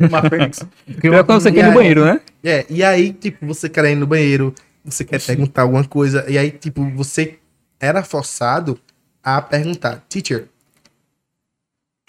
Uma 0.00 0.22
fênix. 0.30 0.64
Criou 1.00 1.24
quando 1.24 1.40
você 1.40 1.50
quer 1.50 1.64
ir 1.64 1.68
no 1.70 1.74
banheiro, 1.74 2.04
né? 2.04 2.20
É, 2.44 2.64
e 2.70 2.84
aí, 2.84 3.12
tipo, 3.12 3.44
você 3.44 3.68
quer 3.68 3.84
ir 3.86 3.96
no 3.96 4.06
banheiro, 4.06 4.54
você 4.84 5.04
quer 5.04 5.20
perguntar 5.20 5.62
alguma 5.62 5.82
coisa, 5.82 6.24
e 6.28 6.38
aí, 6.38 6.52
tipo, 6.52 6.88
você 6.90 7.36
era 7.80 8.00
forçado 8.04 8.78
a 9.24 9.42
perguntar, 9.42 10.04
teacher, 10.08 10.46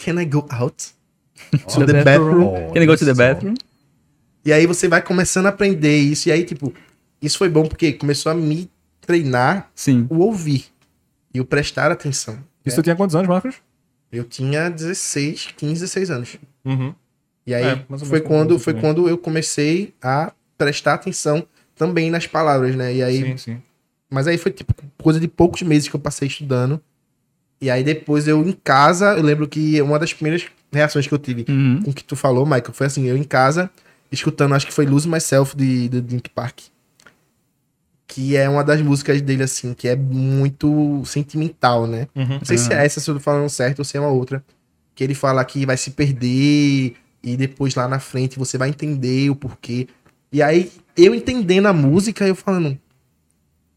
can 0.04 0.20
I 0.20 0.26
go 0.26 0.46
out 0.50 0.94
to 1.74 1.86
the 1.86 2.04
bathroom? 2.04 2.74
Can 2.74 2.82
you 2.82 2.88
go 2.88 2.96
to 2.98 3.06
the 3.06 3.14
bathroom? 3.14 3.56
E 4.46 4.54
aí 4.54 4.66
você 4.66 4.88
vai 4.88 5.02
começando 5.02 5.46
a 5.48 5.50
aprender 5.50 5.98
isso, 5.98 6.30
e 6.30 6.32
aí, 6.32 6.44
tipo, 6.44 6.74
isso 7.22 7.38
foi 7.38 7.50
bom 7.50 7.66
porque 7.68 7.94
começou 7.94 8.32
a 8.32 8.36
me 8.36 8.70
treinar 9.02 9.70
Sim. 9.76 10.08
o 10.10 10.20
ouvir 10.20 10.66
e 11.34 11.42
o 11.42 11.46
prestar 11.46 11.92
atenção. 11.92 12.38
Isso 12.66 12.78
tu 12.78 12.84
tinha 12.84 12.96
quantos 12.96 13.16
anos, 13.16 13.28
Marcos? 13.28 13.56
Eu 14.12 14.24
tinha 14.24 14.70
16, 14.70 15.54
15, 15.58 15.74
16 15.82 16.12
anos. 16.12 16.38
Uhum. 16.66 16.94
E 17.46 17.54
aí 17.54 17.64
É, 17.64 17.86
foi 18.06 18.22
quando 18.22 18.52
eu 18.56 18.60
foi 18.60 18.74
também. 18.74 18.90
quando 18.90 19.10
eu 19.10 19.18
comecei 19.18 19.94
a 20.02 20.32
prestar 20.58 20.96
atenção 20.96 21.46
também 21.76 22.10
nas 22.10 22.28
palavras, 22.28 22.76
né? 22.76 22.94
E 22.94 23.04
aí 23.04 23.22
Sim, 23.24 23.38
sim. 23.38 23.62
Mas 24.10 24.28
aí 24.28 24.38
foi 24.38 24.52
tipo 24.52 24.74
coisa 25.02 25.20
de 25.20 25.28
poucos 25.28 25.62
meses 25.62 25.88
que 25.88 25.96
eu 25.96 26.00
passei 26.00 26.28
estudando. 26.28 26.82
E 27.62 27.70
aí 27.70 27.84
depois 27.84 28.28
eu 28.28 28.42
em 28.48 28.54
casa, 28.54 29.14
eu 29.18 29.24
lembro 29.24 29.48
que 29.48 29.82
uma 29.82 30.00
das 30.00 30.14
primeiras 30.14 30.46
reações 30.72 31.08
que 31.08 31.14
eu 31.14 31.18
tive 31.20 31.46
Uhum. 31.50 31.82
com 31.84 31.92
o 31.92 31.94
que 31.94 32.04
tu 32.04 32.16
falou, 32.16 32.46
Michael, 32.46 32.72
foi 32.74 32.88
assim, 32.88 33.06
eu 33.08 33.18
em 33.18 33.24
casa, 33.24 33.70
escutando, 34.12 34.54
acho 34.56 34.66
que 34.66 34.74
foi 34.74 34.86
Lose 34.86 35.08
Myself 35.10 35.56
de, 35.58 35.90
de 35.90 36.00
Link 36.02 36.30
Park. 36.30 36.60
Que 38.08 38.36
é 38.36 38.50
uma 38.50 38.64
das 38.64 38.82
músicas 38.82 39.22
dele, 39.22 39.44
assim, 39.44 39.74
que 39.74 39.88
é 39.88 39.96
muito 39.96 41.04
sentimental, 41.06 41.86
né? 41.86 42.08
Uhum. 42.16 42.26
Não 42.40 42.46
sei 42.46 42.58
se 42.58 42.74
é 42.74 42.84
essa, 42.86 43.00
se 43.00 43.10
eu 43.10 43.16
tô 43.16 43.20
falando 43.20 43.48
certo, 43.50 43.80
ou 43.80 43.86
se 43.86 43.98
é 43.98 44.00
uma 44.00 44.10
outra. 44.10 44.44
Que 44.96 45.04
ele 45.04 45.14
fala 45.14 45.44
que 45.46 45.66
vai 45.66 45.78
se 45.78 45.92
perder 45.92 46.96
e 47.22 47.38
depois 47.38 47.76
lá 47.76 47.88
na 47.88 48.00
frente 48.00 48.40
você 48.40 48.58
vai 48.58 48.70
entender 48.70 49.30
o 49.30 49.36
porquê. 49.36 49.88
E 50.32 50.42
aí, 50.42 50.72
eu 50.98 51.14
entendendo 51.14 51.68
a 51.68 51.74
música, 51.74 52.28
eu 52.28 52.34
falando, 52.36 52.78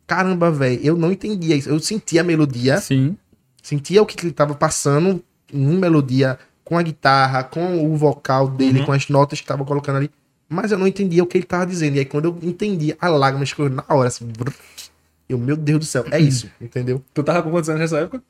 caramba, 0.07 0.51
velho, 0.51 0.81
eu 0.83 0.97
não 0.97 1.12
entendia 1.12 1.55
isso. 1.57 1.68
Eu 1.68 1.79
sentia 1.79 2.23
a 2.23 2.25
melodia, 2.25 2.79
Sim. 2.79 3.16
Sentia 3.62 4.03
o 4.03 4.07
que 4.07 4.22
ele 4.25 4.33
tava 4.33 4.55
passando 4.55 5.22
em 5.53 5.77
melodia 5.79 6.38
com 6.64 6.77
a 6.79 6.83
guitarra, 6.83 7.44
com 7.44 7.87
o 7.92 7.96
vocal 7.96 8.48
dele, 8.48 8.81
Uhum. 8.81 8.87
com 8.87 8.92
as 8.92 9.09
notas 9.09 9.40
que 9.40 9.46
tava 9.46 9.64
colocando 9.64 9.96
ali, 9.96 10.11
mas 10.48 10.70
eu 10.72 10.79
não 10.79 10.87
entendia 10.87 11.22
o 11.22 11.27
que 11.27 11.38
ele 11.38 11.44
tava 11.44 11.66
dizendo. 11.66 11.96
E 11.96 12.01
aí 12.01 12.05
quando 12.05 12.27
eu 12.27 12.38
entendi, 12.42 12.94
a 13.01 13.09
lágrima 13.09 13.44
escorreu 13.44 13.70
na 13.70 13.85
hora, 13.88 14.09
assim, 14.09 14.27
brrr, 14.27 14.53
eu, 15.29 15.38
meu 15.38 15.57
Deus 15.57 15.79
do 15.81 15.85
céu, 15.87 16.05
é 16.11 16.18
isso, 16.20 16.51
entendeu? 16.61 17.03
Tu 17.14 17.22
tava 17.22 17.42
com 17.42 17.51
quantos 17.51 17.68
anos 17.70 17.81
nessa 17.81 17.98
época? 17.98 18.22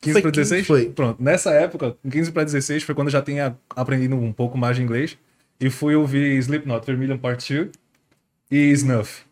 15 0.00 0.12
Foi 0.14 0.22
para 0.22 0.30
15, 0.30 0.40
16? 0.50 0.66
foi. 0.66 0.86
Pronto. 0.88 1.22
Nessa 1.22 1.50
época, 1.50 1.94
com 2.02 2.08
15 2.10 2.32
para 2.32 2.42
16, 2.44 2.82
foi 2.84 2.94
quando 2.94 3.08
eu 3.08 3.12
já 3.12 3.20
tinha 3.22 3.54
aprendido 3.76 4.16
um 4.16 4.32
pouco 4.32 4.56
mais 4.56 4.76
de 4.76 4.82
inglês. 4.82 5.18
E 5.60 5.68
fui 5.68 5.94
ouvir 5.94 6.38
Slipknot, 6.38 6.86
Vermilion 6.86 7.18
Part 7.18 7.52
2 7.54 7.68
e 8.50 8.56
Snuff. 8.72 9.22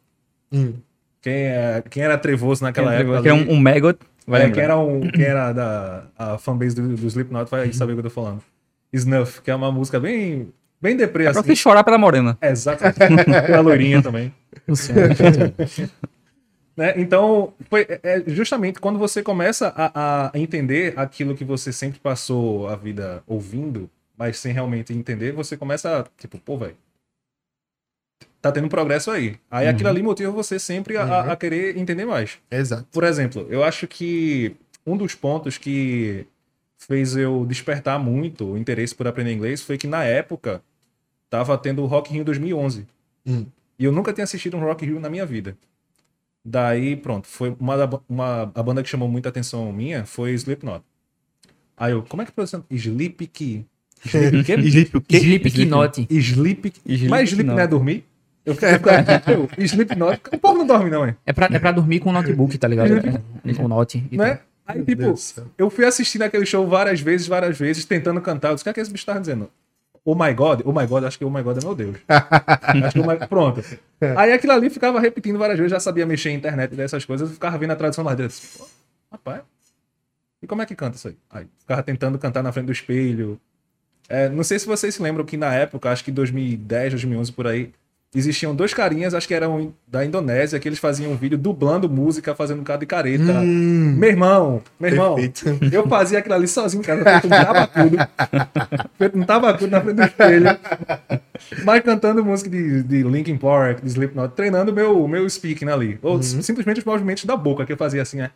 Hum. 0.52 0.74
Quem, 1.22 1.32
é, 1.32 1.82
quem 1.88 2.02
era 2.02 2.18
trevoso 2.18 2.62
naquela 2.62 2.90
Quem 2.90 3.00
época 3.00 3.22
que 3.22 3.28
é 3.28 3.32
um, 3.34 3.50
um 3.52 3.56
Maggot. 3.58 3.98
Vai 4.28 4.42
é, 4.42 4.50
quem 4.50 4.62
era, 4.62 4.78
um, 4.78 5.00
quem 5.00 5.24
era 5.24 5.52
da 5.52 6.04
a 6.16 6.38
fanbase 6.38 6.76
do, 6.76 6.86
do 6.96 7.06
Slipknot 7.06 7.50
vai 7.50 7.72
saber 7.72 7.92
o 7.92 7.96
que 7.96 8.00
eu 8.00 8.04
tô 8.04 8.10
falando. 8.10 8.42
Snuff, 8.92 9.40
que 9.42 9.50
é 9.50 9.54
uma 9.54 9.72
música 9.72 9.98
bem, 9.98 10.52
bem 10.80 10.96
deprê, 10.96 11.24
É 11.24 11.30
pra 11.30 11.40
assim. 11.40 11.48
você 11.48 11.56
chorar 11.56 11.82
pela 11.82 11.98
morena. 11.98 12.36
É, 12.40 12.50
exatamente. 12.50 12.98
Pela 13.46 13.60
loirinha 13.60 14.02
também. 14.02 14.32
Né? 16.76 16.94
Então, 16.96 17.54
foi 17.68 17.86
é- 17.88 18.00
é 18.04 18.22
justamente 18.28 18.78
quando 18.78 19.00
você 19.00 19.20
começa 19.20 19.72
a, 19.76 20.30
a 20.32 20.38
entender 20.38 20.94
aquilo 20.96 21.34
que 21.34 21.44
você 21.44 21.72
sempre 21.72 21.98
passou 21.98 22.68
a 22.68 22.76
vida 22.76 23.20
ouvindo, 23.26 23.90
mas 24.16 24.38
sem 24.38 24.52
realmente 24.52 24.92
entender, 24.92 25.32
você 25.32 25.56
começa 25.56 25.98
a, 26.00 26.04
tipo, 26.16 26.38
pô, 26.38 26.56
velho, 26.56 26.76
tá 28.40 28.52
tendo 28.52 28.68
progresso 28.68 29.10
aí. 29.10 29.36
Aí 29.50 29.66
aquilo 29.68 29.88
ali 29.88 30.02
motiva 30.02 30.30
você 30.30 30.58
sempre 30.58 30.96
a- 30.96 31.04
a, 31.04 31.32
a 31.32 31.36
querer 31.36 31.76
entender 31.76 32.04
mais. 32.04 32.38
Exato. 32.50 32.86
Por 32.92 33.04
exemplo, 33.04 33.46
eu 33.50 33.62
acho 33.64 33.86
que 33.86 34.54
um 34.86 34.96
dos 34.96 35.14
pontos 35.14 35.58
que 35.58 36.26
fez 36.78 37.16
eu 37.16 37.44
despertar 37.46 37.98
muito 37.98 38.52
o 38.52 38.56
interesse 38.58 38.94
por 38.94 39.06
aprender 39.08 39.32
inglês 39.32 39.62
foi 39.62 39.76
que 39.76 39.86
na 39.86 40.04
época 40.04 40.62
tava 41.28 41.58
tendo 41.58 41.82
o 41.82 41.86
Rock 41.86 42.10
in 42.10 42.14
Rio 42.16 42.24
2011. 42.24 42.86
Hum. 43.26 43.44
E 43.78 43.84
eu 43.84 43.92
nunca 43.92 44.12
tinha 44.12 44.24
assistido 44.24 44.56
um 44.56 44.60
Rock 44.60 44.84
in 44.84 44.88
Rio 44.88 45.00
na 45.00 45.10
minha 45.10 45.26
vida. 45.26 45.56
Daí, 46.44 46.96
pronto, 46.96 47.26
foi 47.26 47.54
uma, 47.60 47.74
uma 48.08 48.42
a 48.54 48.62
banda 48.62 48.82
que 48.82 48.88
chamou 48.88 49.08
muita 49.08 49.28
atenção 49.28 49.70
minha 49.72 50.06
foi 50.06 50.32
Slipknot. 50.32 50.82
Aí 51.76 51.92
eu, 51.92 52.02
como 52.02 52.22
é 52.22 52.24
que 52.26 52.32
pronuncia? 52.32 52.62
Sleep 52.70 53.26
que 53.26 53.66
Sleep 54.04 54.44
que? 54.44 54.52
Sleep 54.68 54.96
o 54.96 55.00
quê? 55.00 55.16
Sleep. 55.18 56.72
Sleep 56.86 57.08
Mas 57.10 57.30
Sleep 57.30 57.46
não 57.46 57.54
é 57.58 57.62
Knot. 57.66 57.70
dormir? 57.70 58.04
Eu 58.48 58.54
fiquei 58.54 58.68
eu, 59.34 59.48
Slipknot. 59.64 60.20
O 60.32 60.38
povo 60.38 60.58
não 60.58 60.66
dorme 60.66 60.90
não, 60.90 61.04
é? 61.04 61.14
É 61.26 61.32
pra, 61.32 61.48
é 61.52 61.58
pra 61.58 61.70
dormir 61.70 62.00
com 62.00 62.08
o 62.08 62.12
notebook, 62.12 62.56
tá 62.56 62.66
ligado? 62.66 62.94
É, 62.96 63.54
com 63.54 63.64
o 63.64 63.68
note. 63.68 64.02
e 64.10 64.16
Né? 64.16 64.40
Aí, 64.66 64.84
tipo, 64.84 65.02
Deus 65.02 65.34
eu 65.56 65.70
fui 65.70 65.84
assistindo 65.84 66.22
aquele 66.22 66.44
show 66.44 66.66
várias 66.66 67.00
vezes, 67.00 67.26
várias 67.26 67.58
vezes, 67.58 67.84
tentando 67.84 68.20
cantar. 68.20 68.48
Eu 68.48 68.54
disse, 68.54 68.62
o 68.62 68.64
que 68.64 68.70
é 68.70 68.72
que 68.72 68.80
esse 68.80 68.90
bicho 68.90 69.06
tava 69.06 69.20
dizendo? 69.20 69.50
Oh 70.04 70.14
my 70.14 70.32
God? 70.32 70.62
Oh 70.64 70.72
my 70.72 70.86
God, 70.86 71.04
acho 71.04 71.18
que 71.18 71.24
oh 71.24 71.30
my 71.30 71.42
God 71.42 71.58
é 71.58 71.64
meu 71.64 71.74
Deus. 71.74 71.96
acho 72.08 72.92
que 72.92 73.00
oh 73.00 73.06
my... 73.06 73.16
Pronto. 73.26 73.62
Aí 74.16 74.32
aquilo 74.32 74.52
ali 74.52 74.70
ficava 74.70 75.00
repetindo 75.00 75.38
várias 75.38 75.58
vezes, 75.58 75.72
já 75.72 75.80
sabia 75.80 76.06
mexer 76.06 76.30
em 76.30 76.36
internet 76.36 76.74
dessas 76.74 77.04
coisas, 77.04 77.28
eu 77.28 77.34
ficava 77.34 77.56
vendo 77.58 77.72
a 77.72 77.76
tradução 77.76 78.04
lá 78.04 78.14
dentro. 78.14 78.36
Pô, 78.56 78.66
rapaz, 79.12 79.42
e 80.42 80.46
como 80.46 80.62
é 80.62 80.66
que 80.66 80.74
canta 80.74 80.96
isso 80.96 81.08
aí? 81.08 81.16
Aí 81.30 81.46
ficava 81.58 81.82
tentando 81.82 82.18
cantar 82.18 82.42
na 82.42 82.52
frente 82.52 82.66
do 82.66 82.72
espelho. 82.72 83.40
É, 84.08 84.28
não 84.28 84.42
sei 84.42 84.58
se 84.58 84.66
vocês 84.66 84.94
se 84.94 85.02
lembram 85.02 85.24
que 85.24 85.36
na 85.36 85.52
época, 85.52 85.90
acho 85.90 86.04
que 86.04 86.10
2010, 86.10 86.92
2011 86.92 87.32
por 87.32 87.46
aí, 87.46 87.72
existiam 88.14 88.54
dois 88.54 88.72
carinhas, 88.72 89.12
acho 89.14 89.28
que 89.28 89.34
eram 89.34 89.72
da 89.86 90.04
Indonésia, 90.04 90.58
que 90.58 90.68
eles 90.68 90.78
faziam 90.78 91.12
um 91.12 91.16
vídeo 91.16 91.36
dublando 91.36 91.88
música, 91.88 92.34
fazendo 92.34 92.60
um 92.60 92.64
cara 92.64 92.80
de 92.80 92.86
careta. 92.86 93.32
Hum, 93.40 93.94
Meu 93.98 94.08
irmão, 94.08 94.62
meu 94.80 94.90
irmão, 94.90 95.14
perfeito. 95.14 95.58
eu 95.72 95.86
fazia 95.88 96.18
aquilo 96.18 96.34
ali 96.34 96.48
sozinho 96.48 96.80
em 96.80 96.84
casa, 96.84 97.04
feito 97.04 97.26
um 97.26 97.30
tabacudo. 97.30 97.96
feito 98.96 99.18
um 99.18 99.22
tabacudo 99.24 99.70
na 99.70 99.80
frente 99.80 99.96
do 99.96 100.02
espelho. 100.04 100.46
Mas 101.64 101.82
cantando 101.82 102.24
música 102.24 102.50
de, 102.50 102.82
de 102.82 103.02
Linkin 103.02 103.36
Park, 103.36 103.80
de 103.82 103.88
Slipknot, 103.88 104.34
treinando 104.34 104.72
meu, 104.72 105.06
meu 105.06 105.28
speaking 105.28 105.68
ali. 105.68 105.98
Ou 106.02 106.22
simplesmente 106.22 106.78
os 106.80 106.84
movimentos 106.84 107.24
da 107.24 107.36
boca 107.36 107.64
que 107.66 107.72
eu 107.72 107.76
fazia 107.76 108.02
assim, 108.02 108.20
é. 108.22 108.30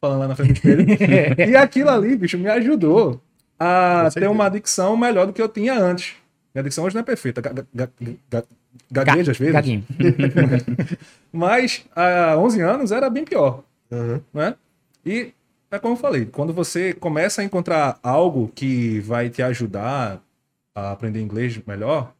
Falando 0.00 0.20
lá 0.20 0.28
na 0.28 0.36
frente 0.36 0.52
do 0.52 0.56
espelho. 0.56 0.86
e 1.50 1.56
aquilo 1.56 1.90
ali, 1.90 2.16
bicho, 2.16 2.38
me 2.38 2.48
ajudou 2.48 3.20
a 3.58 4.08
ter 4.12 4.28
uma 4.28 4.46
adicção 4.46 4.96
melhor 4.96 5.26
do 5.26 5.32
que 5.32 5.42
eu 5.42 5.48
tinha 5.48 5.74
antes. 5.74 6.14
Minha 6.54 6.60
adicção 6.60 6.84
hoje 6.84 6.94
não 6.94 7.00
é 7.00 7.04
perfeita. 7.04 7.42
Ga- 8.90 9.02
ga- 9.02 9.04
ga- 9.04 9.12
Gaguejo 9.12 9.30
às 9.30 9.38
vezes. 9.38 9.52
Gaguinho. 9.54 9.84
Mas 11.32 11.84
há 11.94 12.36
11 12.38 12.60
anos 12.60 12.92
era 12.92 13.08
bem 13.10 13.24
pior 13.24 13.62
Uhum. 13.90 14.20
né? 14.32 14.54
E 15.04 15.32
é 15.70 15.78
como 15.78 15.94
eu 15.94 15.98
falei, 15.98 16.24
quando 16.26 16.52
você 16.52 16.92
começa 16.94 17.42
a 17.42 17.44
encontrar 17.44 17.98
algo 18.02 18.50
que 18.54 19.00
vai 19.00 19.28
te 19.28 19.42
ajudar 19.42 20.20
a 20.74 20.92
aprender 20.92 21.20
inglês 21.20 21.58
melhor, 21.66 22.12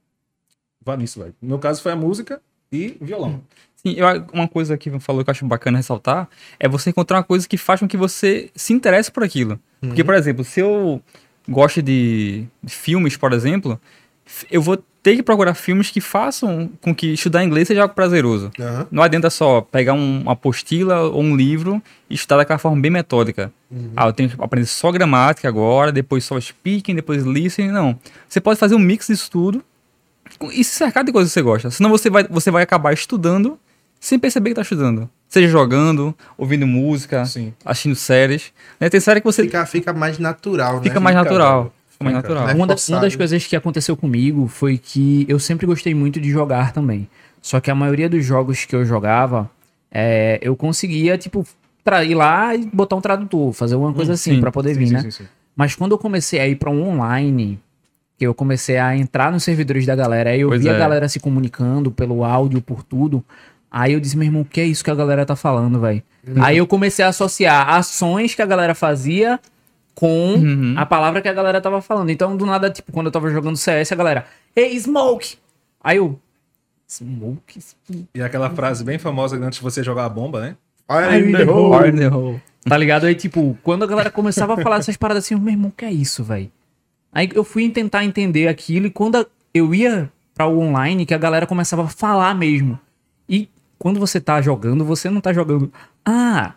vá 0.84 0.96
nisso, 0.96 1.20
velho. 1.20 1.34
No 1.40 1.58
caso 1.58 1.82
foi 1.82 1.92
a 1.92 1.96
música 1.96 2.40
e 2.70 2.96
violão. 3.00 3.40
Sim, 3.76 3.94
eu, 3.96 4.06
uma 4.32 4.46
coisa 4.48 4.76
que 4.76 4.90
falou 5.00 5.24
que 5.24 5.30
eu 5.30 5.32
acho 5.32 5.46
bacana 5.46 5.78
ressaltar 5.78 6.28
é 6.60 6.68
você 6.68 6.90
encontrar 6.90 7.18
uma 7.18 7.24
coisa 7.24 7.48
que 7.48 7.56
faz 7.56 7.80
com 7.80 7.88
que 7.88 7.96
você 7.96 8.50
se 8.54 8.72
interesse 8.72 9.10
por 9.10 9.22
aquilo. 9.24 9.58
Porque, 9.80 10.02
por 10.04 10.14
exemplo, 10.14 10.44
se 10.44 10.60
eu 10.60 11.02
gosto 11.48 11.82
de 11.82 12.46
filmes, 12.66 13.16
por 13.16 13.32
exemplo, 13.32 13.80
eu 14.50 14.62
vou 14.62 14.82
ter 15.04 15.14
que 15.16 15.22
procurar 15.22 15.52
filmes 15.54 15.90
que 15.90 16.00
façam 16.00 16.68
com 16.80 16.92
que 16.94 17.12
estudar 17.12 17.44
inglês 17.44 17.68
seja 17.68 17.82
algo 17.82 17.94
prazeroso. 17.94 18.50
Aham. 18.58 18.86
Não 18.90 19.02
adianta 19.02 19.28
só 19.30 19.60
pegar 19.60 19.92
um- 19.92 20.22
uma 20.22 20.32
apostila 20.32 21.02
ou 21.02 21.22
um 21.22 21.36
livro 21.36 21.80
e 22.10 22.14
estudar 22.14 22.38
daquela 22.38 22.58
forma 22.58 22.80
bem 22.80 22.90
metódica. 22.90 23.52
Ah, 23.94 24.06
eu 24.06 24.12
tenho 24.14 24.30
que 24.30 24.36
aprender 24.42 24.66
só 24.66 24.90
gramática 24.90 25.46
agora, 25.46 25.92
depois 25.92 26.24
só 26.24 26.40
speaking, 26.40 26.94
depois 26.94 27.22
listening. 27.22 27.70
Não. 27.70 27.98
Você 28.28 28.40
pode 28.40 28.58
fazer 28.58 28.74
um 28.74 28.78
mix 28.78 29.06
disso 29.08 29.30
tudo 29.30 29.62
e 30.52 30.64
se 30.64 30.70
cercar 30.74 31.04
de 31.04 31.12
coisas 31.12 31.30
que 31.30 31.34
você 31.34 31.42
gosta. 31.42 31.70
Senão 31.70 31.90
você 31.90 32.08
vai, 32.08 32.24
você 32.28 32.50
vai 32.50 32.62
acabar 32.62 32.92
estudando 32.94 33.58
sem 34.00 34.18
perceber 34.18 34.50
que 34.50 34.56
tá 34.56 34.62
estudando. 34.62 35.08
Seja 35.28 35.48
jogando, 35.48 36.14
ouvindo 36.38 36.66
música, 36.66 37.24
Sim. 37.26 37.52
assistindo 37.64 37.96
séries. 37.96 38.52
Né? 38.80 38.88
Tem 38.88 39.00
série 39.00 39.20
que 39.20 39.26
você 39.26 39.42
fica, 39.42 39.66
Fica, 39.66 39.90
fica 39.90 39.92
mais 39.92 40.18
natural, 40.18 40.74
né? 40.80 40.98
mais 41.00 41.16
fica- 41.16 41.24
natural. 41.24 41.73
Mais 42.00 42.16
fica- 42.16 42.28
natural. 42.28 42.46
né? 42.48 42.54
Uma, 42.54 42.66
da- 42.66 42.76
uma 42.88 43.00
das 43.00 43.14
coisas 43.16 43.46
que 43.46 43.54
aconteceu 43.57 43.96
comigo 43.96 44.46
foi 44.48 44.78
que 44.78 45.24
eu 45.28 45.38
sempre 45.38 45.66
gostei 45.66 45.94
muito 45.94 46.20
de 46.20 46.30
jogar 46.30 46.72
também. 46.72 47.09
Só 47.40 47.61
que 47.61 47.70
a 47.70 47.74
maioria 47.74 48.09
dos 48.09 48.24
jogos 48.24 48.64
que 48.64 48.74
eu 48.74 48.85
jogava, 48.85 49.50
é, 49.92 50.38
eu 50.42 50.57
conseguia, 50.57 51.16
tipo, 51.18 51.46
ir 52.07 52.14
lá 52.14 52.54
e 52.54 52.64
botar 52.66 52.96
um 52.96 53.00
tradutor, 53.00 53.52
fazer 53.52 53.74
alguma 53.74 53.92
coisa 53.92 54.14
assim 54.14 54.35
sim, 54.37 54.40
pra 54.40 54.50
poder 54.50 54.72
Sim, 54.74 54.80
vir, 54.80 54.87
sim, 54.88 54.94
né? 54.94 55.00
sim, 55.02 55.11
sim. 55.11 55.24
Mas 55.54 55.74
quando 55.74 55.92
eu 55.92 55.98
comecei 55.98 56.40
a 56.40 56.48
ir 56.48 56.57
pra 56.57 56.70
um 56.70 56.88
online, 56.88 57.61
que 58.18 58.26
eu 58.26 58.35
comecei 58.35 58.76
a 58.78 58.96
entrar 58.96 59.30
nos 59.30 59.44
servidores 59.44 59.85
da 59.87 59.94
galera, 59.94 60.30
aí 60.30 60.40
eu 60.40 60.48
Pois 60.48 60.62
vi 60.62 60.68
a 60.68 60.72
é. 60.72 60.78
galera 60.78 61.09
se 61.09 61.20
comunicando 61.20 61.90
pelo 61.90 62.24
áudio, 62.24 62.61
por 62.62 62.83
tudo. 62.83 63.22
Aí 63.70 63.92
eu 63.92 64.00
disse, 64.00 64.16
meu 64.16 64.24
irmão, 64.26 64.42
o 64.42 64.44
que 64.44 64.61
é 64.61 64.64
isso 64.64 64.83
que 64.85 64.90
a 64.90 64.94
galera 64.94 65.26
tá 65.26 65.37
falando, 65.37 65.78
velho? 65.80 66.02
Aí 66.40 66.57
eu 66.57 66.66
comecei 66.66 67.04
a 67.04 67.09
associar 67.09 67.68
ações 67.68 68.35
que 68.35 68.40
a 68.40 68.46
galera 68.46 68.74
fazia 68.74 69.38
com 69.94 70.35
Uhum. 70.35 70.74
a 70.76 70.85
palavra 70.85 71.20
que 71.22 71.28
a 71.28 71.33
galera 71.33 71.61
tava 71.61 71.80
falando. 71.80 72.11
Então, 72.11 72.37
do 72.37 72.44
nada, 72.46 72.68
tipo, 72.70 72.90
quando 72.92 73.07
eu 73.07 73.12
tava 73.12 73.30
jogando 73.30 73.57
CS, 73.57 73.92
a 73.92 73.96
galera, 73.96 74.26
Hey, 74.57 74.78
Smoke! 74.78 75.37
Aí 75.83 75.96
eu, 75.98 76.18
Smoke? 76.88 77.61
E 78.14 78.22
aquela 78.22 78.50
frase 78.50 78.85
bem 78.85 78.98
famosa 78.98 79.37
antes 79.37 79.59
de 79.59 79.62
você 79.62 79.83
jogar 79.83 80.04
a 80.04 80.09
bomba, 80.09 80.40
né? 80.40 80.57
Fire 80.87 81.28
in 81.28 81.33
the 81.33 81.44
hole. 81.50 81.76
Fire 81.78 81.96
in 81.96 81.98
the 81.98 82.14
hole. 82.14 82.42
Tá 82.66 82.76
ligado? 82.76 83.04
Aí, 83.07 83.14
tipo, 83.14 83.57
quando 83.62 83.83
a 83.85 83.87
galera 83.87 84.11
começava 84.11 84.54
a 84.54 84.62
falar 84.62 84.78
dessas 84.78 84.96
paradas 84.96 85.24
assim, 85.24 85.35
eu, 85.35 85.40
meu 85.40 85.52
irmão, 85.52 85.68
o 85.68 85.72
que 85.72 85.85
é 85.85 85.92
isso, 85.92 86.24
velho? 86.24 86.50
Aí 87.12 87.28
eu 87.35 87.44
fui 87.44 87.68
tentar 87.70 88.04
entender 88.04 88.48
aquilo 88.48 88.87
e 88.87 88.90
quando 88.90 89.26
eu 89.52 89.74
ia 89.74 90.11
pra 90.35 90.46
o 90.46 90.59
online, 90.59 91.07
que 91.07 91.14
a 91.14 91.18
galera 91.18 91.46
começava 91.46 91.85
a 91.85 91.88
falar 91.88 92.35
mesmo. 92.35 92.78
E 93.28 93.48
quando 93.78 94.00
você 94.00 94.20
tá 94.20 94.40
jogando, 94.42 94.85
você 94.85 95.09
não 95.11 95.20
tá 95.20 95.33
jogando, 95.33 95.72
ah, 96.04 96.54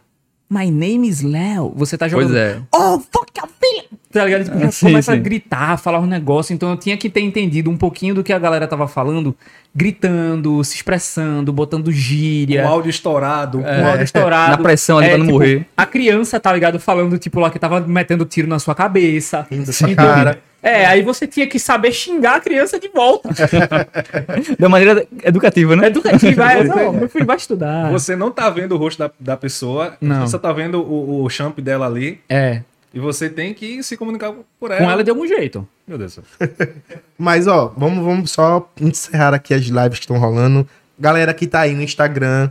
my 0.49 0.69
name 0.71 1.07
is 1.07 1.21
Léo. 1.21 1.73
Você 1.75 1.97
tá 1.97 2.07
jogando, 2.07 2.29
Pois 2.29 2.37
é. 2.39 2.61
oh, 2.73 2.99
fuck 2.99 3.31
your 3.37 3.47
filha! 3.59 3.85
tá 4.11 4.25
ligado? 4.25 4.45
Tipo, 4.45 4.59
já 4.59 4.71
Sim, 4.71 4.85
começa 4.87 5.11
a 5.11 5.15
sim. 5.15 5.21
gritar, 5.21 5.77
falar 5.77 5.99
um 5.99 6.05
negócio. 6.05 6.53
Então 6.53 6.69
eu 6.71 6.77
tinha 6.77 6.97
que 6.97 7.09
ter 7.09 7.21
entendido 7.21 7.69
um 7.69 7.77
pouquinho 7.77 8.15
do 8.15 8.23
que 8.23 8.33
a 8.33 8.39
galera 8.39 8.67
tava 8.67 8.87
falando, 8.87 9.35
gritando, 9.75 10.63
se 10.63 10.75
expressando, 10.75 11.53
botando 11.53 11.91
gíria. 11.91 12.63
Com 12.63 12.69
áudio 12.69 12.89
estourado. 12.89 13.59
com 13.59 13.87
áudio 13.87 14.03
estourado. 14.03 14.51
Na 14.51 14.57
pressão 14.57 14.97
ali 14.97 15.09
pra 15.09 15.17
não 15.17 15.25
tipo, 15.25 15.37
morrer. 15.37 15.65
A 15.75 15.85
criança, 15.85 16.39
tá 16.39 16.51
ligado? 16.51 16.79
Falando, 16.79 17.17
tipo, 17.17 17.39
lá 17.39 17.49
que 17.49 17.59
tava 17.59 17.81
metendo 17.81 18.25
tiro 18.25 18.47
na 18.47 18.59
sua 18.59 18.73
cabeça. 18.73 19.45
Rindo 19.49 19.65
da 19.65 19.73
sua 19.73 19.89
Então, 19.89 20.05
cara. 20.05 20.39
É, 20.61 20.85
aí 20.85 21.01
você 21.03 21.27
tinha 21.27 21.47
que 21.47 21.59
saber 21.59 21.91
xingar 21.91 22.37
a 22.37 22.39
criança 22.39 22.79
de 22.79 22.87
volta. 22.89 23.29
Da 24.59 24.67
maneira 24.67 25.05
educativa, 25.23 25.75
né? 25.75 25.87
Educativo. 25.87 26.41
Aí, 26.41 26.63
não, 26.67 26.93
meu 26.93 27.09
filho 27.09 27.25
vai 27.25 27.37
estudar. 27.37 27.91
Você 27.91 28.15
não 28.15 28.31
tá 28.31 28.49
vendo 28.49 28.73
o 28.73 28.77
rosto 28.77 28.99
da, 28.99 29.11
da 29.19 29.37
pessoa, 29.37 29.95
Não. 30.01 30.21
você 30.21 30.31
só 30.31 30.39
tá 30.39 30.51
vendo 30.51 30.81
o, 30.81 31.23
o 31.23 31.29
champ 31.29 31.59
dela 31.59 31.85
ali. 31.85 32.19
É, 32.27 32.61
E 32.93 32.99
você 32.99 33.29
tem 33.29 33.53
que 33.53 33.81
se 33.83 33.95
comunicar 33.95 34.33
por 34.59 34.71
ela. 34.71 34.79
com 34.81 34.89
ela 34.91 35.03
de 35.03 35.09
algum 35.09 35.27
jeito. 35.27 35.67
Meu 35.87 35.97
Deus 35.97 36.15
do 36.15 36.23
céu. 36.23 36.49
Mas, 37.17 37.47
ó, 37.47 37.73
vamos, 37.77 38.03
vamos 38.03 38.31
só 38.31 38.67
encerrar 38.81 39.33
aqui 39.33 39.53
as 39.53 39.63
lives 39.65 39.99
que 39.99 40.05
estão 40.05 40.17
rolando. 40.17 40.67
Galera 40.99 41.33
que 41.33 41.45
tá 41.47 41.61
aí 41.61 41.73
no 41.73 41.83
Instagram 41.83 42.49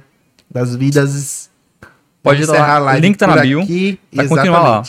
das 0.51 0.75
vidas. 0.77 1.51
Pode 2.23 2.43
encerrar 2.43 2.79
lá. 2.79 2.95
O 2.95 2.99
link 2.99 3.17
tá 3.17 3.27
na 3.27 3.37
bio. 3.43 3.61
Aqui. 3.63 3.99
Vai 4.13 4.27
continuar 4.29 4.61
lá. 4.63 4.83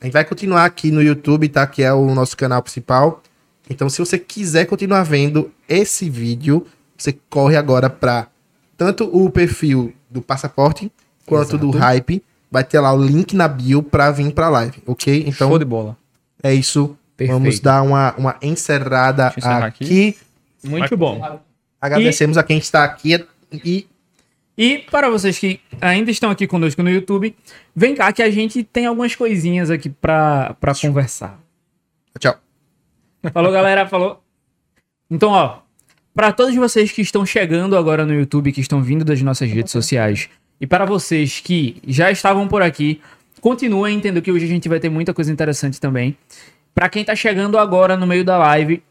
A 0.00 0.04
gente 0.04 0.12
vai 0.14 0.24
continuar 0.24 0.64
aqui 0.64 0.90
no 0.90 1.02
YouTube, 1.02 1.48
tá? 1.48 1.66
Que 1.66 1.82
é 1.82 1.92
o 1.92 2.14
nosso 2.14 2.36
canal 2.36 2.62
principal. 2.62 3.22
Então, 3.68 3.88
se 3.88 3.98
você 3.98 4.18
quiser 4.18 4.64
continuar 4.66 5.02
vendo 5.02 5.52
esse 5.68 6.08
vídeo, 6.08 6.66
você 6.96 7.16
corre 7.28 7.56
agora 7.56 7.90
pra 7.90 8.28
tanto 8.76 9.04
o 9.04 9.28
perfil 9.30 9.92
do 10.08 10.22
Passaporte 10.22 10.90
quanto 11.26 11.58
do 11.58 11.70
Hype. 11.70 12.22
Vai 12.50 12.64
ter 12.64 12.80
lá 12.80 12.92
o 12.92 13.00
link 13.00 13.36
na 13.36 13.46
bio 13.46 13.82
pra 13.82 14.10
vir 14.10 14.32
pra 14.32 14.48
live, 14.48 14.82
ok? 14.86 15.24
Então, 15.26 15.48
Show 15.50 15.58
de 15.58 15.64
bola. 15.64 15.96
é 16.42 16.52
isso. 16.52 16.96
Perfeito. 17.16 17.38
Vamos 17.38 17.60
dar 17.60 17.82
uma, 17.82 18.14
uma 18.16 18.36
encerrada 18.40 19.26
aqui. 19.26 19.44
aqui. 19.44 20.16
Muito 20.64 20.96
bom. 20.96 21.40
Agradecemos 21.78 22.38
a 22.38 22.42
quem 22.42 22.56
está 22.58 22.82
aqui 22.82 23.24
e 23.52 23.86
E 24.56 24.78
para 24.78 25.08
vocês 25.08 25.38
que 25.38 25.60
ainda 25.80 26.10
estão 26.10 26.30
aqui 26.30 26.46
conosco 26.46 26.82
no 26.82 26.90
YouTube, 26.90 27.34
vem 27.74 27.94
cá 27.94 28.12
que 28.12 28.22
a 28.22 28.30
gente 28.30 28.62
tem 28.62 28.86
algumas 28.86 29.14
coisinhas 29.14 29.70
aqui 29.70 29.88
pra, 29.88 30.54
pra 30.60 30.74
conversar. 30.74 31.40
tchau. 32.18 32.36
Falou, 33.32 33.52
galera. 33.52 33.86
Falou. 33.86 34.22
Então, 35.10 35.30
ó, 35.30 35.58
para 36.14 36.32
todos 36.32 36.54
vocês 36.54 36.92
que 36.92 37.02
estão 37.02 37.24
chegando 37.24 37.76
agora 37.76 38.04
no 38.04 38.14
YouTube, 38.14 38.52
que 38.52 38.60
estão 38.60 38.82
vindo 38.82 39.04
das 39.04 39.22
nossas 39.22 39.50
redes 39.50 39.72
sociais, 39.72 40.28
e 40.60 40.66
para 40.66 40.84
vocês 40.84 41.40
que 41.40 41.80
já 41.86 42.10
estavam 42.10 42.46
por 42.46 42.62
aqui, 42.62 43.00
continuem 43.40 43.96
entendendo 43.96 44.22
que 44.22 44.30
hoje 44.30 44.44
a 44.44 44.48
gente 44.48 44.68
vai 44.68 44.78
ter 44.78 44.90
muita 44.90 45.14
coisa 45.14 45.32
interessante 45.32 45.80
também. 45.80 46.16
Para 46.74 46.88
quem 46.88 47.04
tá 47.04 47.16
chegando 47.16 47.58
agora 47.58 47.96
no 47.96 48.06
meio 48.06 48.24
da 48.24 48.36
live, 48.36 48.82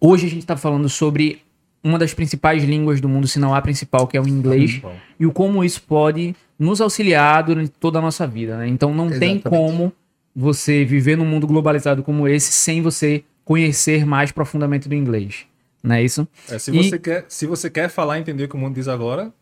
hoje 0.00 0.26
a 0.26 0.30
gente 0.30 0.46
tá 0.46 0.56
falando 0.56 0.88
sobre 0.88 1.42
uma 1.84 1.98
das 1.98 2.14
principais 2.14 2.62
línguas 2.64 3.00
do 3.00 3.08
mundo, 3.08 3.26
se 3.26 3.38
não 3.38 3.54
a 3.54 3.60
principal, 3.60 4.06
que 4.06 4.16
é 4.16 4.20
o 4.20 4.28
inglês, 4.28 4.80
e 5.18 5.26
o 5.26 5.32
como 5.32 5.64
isso 5.64 5.82
pode 5.82 6.34
nos 6.58 6.80
auxiliar 6.80 7.42
durante 7.42 7.70
toda 7.70 7.98
a 7.98 8.02
nossa 8.02 8.26
vida, 8.26 8.56
né? 8.58 8.68
Então 8.68 8.94
não 8.94 9.08
tem 9.08 9.36
Exatamente. 9.36 9.42
como 9.48 9.92
você 10.34 10.84
viver 10.84 11.16
num 11.16 11.26
mundo 11.26 11.46
globalizado 11.46 12.02
como 12.02 12.26
esse 12.28 12.52
sem 12.52 12.80
você 12.80 13.24
conhecer 13.44 14.06
mais 14.06 14.30
profundamente 14.30 14.88
do 14.88 14.94
inglês. 14.94 15.44
Não 15.82 15.96
é 15.96 16.02
isso? 16.04 16.26
É, 16.48 16.58
se, 16.58 16.70
E- 16.70 16.82
você 16.90 16.98
quer, 16.98 17.24
se 17.28 17.46
você 17.46 17.68
quer 17.68 17.88
falar 17.88 18.16
e 18.18 18.20
entender 18.20 18.44
o 18.44 18.48
que 18.48 18.54
o 18.54 18.58
mundo 18.58 18.74
diz 18.74 18.86
agora, 18.88 19.32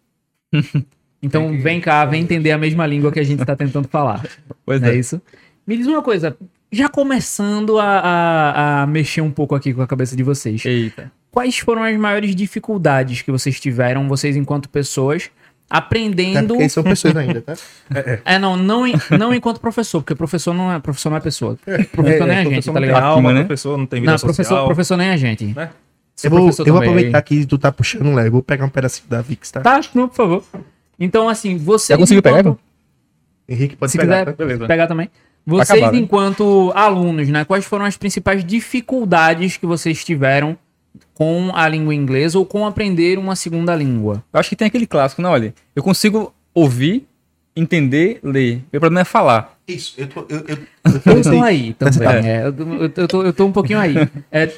Então 1.22 1.48
Tem 1.48 1.56
que- 1.58 1.62
vem 1.62 1.80
cá, 1.82 2.02
vem 2.06 2.22
entender 2.22 2.50
a 2.50 2.56
mesma 2.56 2.86
língua 2.86 3.12
que 3.12 3.20
a 3.20 3.22
gente 3.22 3.42
está 3.42 3.54
tentando 3.54 3.86
falar. 3.88 4.26
Pois 4.64 4.80
Não 4.80 4.88
é 4.88 4.92
é. 4.94 4.98
isso? 4.98 5.20
Me 5.66 5.76
diz 5.76 5.86
uma 5.86 6.00
coisa, 6.02 6.34
já 6.72 6.88
começando 6.88 7.78
a, 7.78 7.84
a- 7.84 8.82
a 8.82 8.86
mexer 8.86 9.20
um 9.20 9.30
pouco 9.30 9.54
aqui 9.54 9.72
com 9.74 9.82
a 9.82 9.86
cabeça 9.86 10.14
de 10.16 10.22
vocês. 10.22 10.64
Eita. 10.64 11.10
Quais 11.30 11.58
foram 11.58 11.82
as 11.82 11.96
maiores 11.96 12.34
dificuldades 12.34 13.22
que 13.22 13.30
vocês 13.30 13.58
tiveram, 13.60 14.08
vocês 14.08 14.36
enquanto 14.36 14.68
pessoas, 14.68 15.30
Até 15.68 15.86
aprendendo... 15.86 16.48
porque 16.48 16.62
eles 16.64 16.72
são 16.72 16.82
pessoas 16.82 17.16
ainda, 17.16 17.40
tá? 17.40 17.54
É, 18.24 18.38
não, 18.38 18.56
não, 18.56 18.86
em- 18.86 18.94
não 19.18 19.32
enquanto 19.32 19.60
professor, 19.60 20.00
porque 20.00 20.14
professor 20.14 20.52
não 20.54 20.72
é, 20.72 20.78
professor 20.80 21.10
não 21.10 21.16
é 21.16 21.20
pessoa. 21.20 21.56
Professor 21.92 22.26
nem 22.26 22.36
é 22.36 22.40
a 22.40 22.44
gente, 22.44 22.52
professor 22.52 22.72
tá 22.72 22.80
não 22.80 22.86
ligado? 22.86 23.02
alma, 23.04 23.32
né? 23.32 23.40
professor 23.44 23.78
não 23.78 23.86
tem 23.86 24.00
vida 24.00 24.10
Não, 24.12 24.18
social. 24.18 24.34
professor, 24.36 24.64
professor 24.66 24.96
nem 24.96 25.08
é 25.08 25.12
a 25.12 25.16
gente. 25.16 25.44
Né? 25.46 25.70
Eu 26.22 26.30
vou, 26.30 26.50
eu 26.50 26.64
vou 26.74 26.76
aproveitar 26.78 27.22
que 27.22 27.46
tu 27.46 27.56
tá 27.56 27.72
puxando 27.72 28.12
Léo. 28.14 28.26
Eu 28.26 28.32
vou 28.32 28.42
pegar 28.42 28.64
um 28.64 28.68
pedacinho 28.68 29.08
da 29.08 29.22
Vix, 29.22 29.50
tá? 29.50 29.60
Tá, 29.60 29.80
não, 29.94 30.06
por 30.08 30.14
favor. 30.16 30.44
Então, 30.98 31.28
assim, 31.30 31.56
você. 31.56 31.94
Já 31.94 31.98
conseguiu 31.98 32.22
pegar, 32.22 32.40
enquanto- 32.40 32.58
Henrique 33.48 33.74
pode 33.76 33.90
Se 33.92 33.98
pegar. 33.98 34.18
quiser 34.24 34.36
tá? 34.36 34.44
Beleza. 34.44 34.66
pegar 34.66 34.86
também. 34.86 35.08
Vocês, 35.46 35.70
acabar, 35.70 35.92
né? 35.92 35.98
enquanto 35.98 36.70
alunos, 36.74 37.28
né? 37.28 37.44
Quais 37.44 37.64
foram 37.64 37.84
as 37.84 37.96
principais 37.96 38.44
dificuldades 38.44 39.56
que 39.56 39.66
vocês 39.66 40.04
tiveram 40.04 40.56
com 41.14 41.50
a 41.54 41.68
língua 41.68 41.94
inglesa 41.94 42.38
ou 42.38 42.46
com 42.46 42.66
aprender 42.66 43.18
uma 43.18 43.34
segunda 43.36 43.74
língua? 43.74 44.22
Eu 44.32 44.40
acho 44.40 44.48
que 44.48 44.56
tem 44.56 44.66
aquele 44.68 44.86
clássico, 44.86 45.22
não, 45.22 45.30
olha. 45.30 45.54
Eu 45.74 45.82
consigo 45.82 46.32
ouvir, 46.54 47.06
entender, 47.56 48.20
ler. 48.22 48.62
Meu 48.72 48.80
problema 48.80 49.00
é 49.00 49.04
falar. 49.04 49.56
Isso, 49.66 49.94
eu 49.98 50.06
tô. 50.08 50.20
Eu, 50.28 50.38
eu, 50.46 50.56
eu 50.56 50.92
Eu 50.94 51.00
pensei- 51.00 51.32
tô 51.38 51.42
aí 51.42 51.74
também. 51.78 52.08
é, 52.28 52.42
eu, 52.46 52.54
eu- 52.56 52.92
eu 52.96 53.08
tô, 53.08 53.22
eu 53.22 53.32
tô 53.32 53.44
um 53.46 53.52
pouquinho 53.52 53.78
aí. 53.78 53.94
É, 54.30 54.52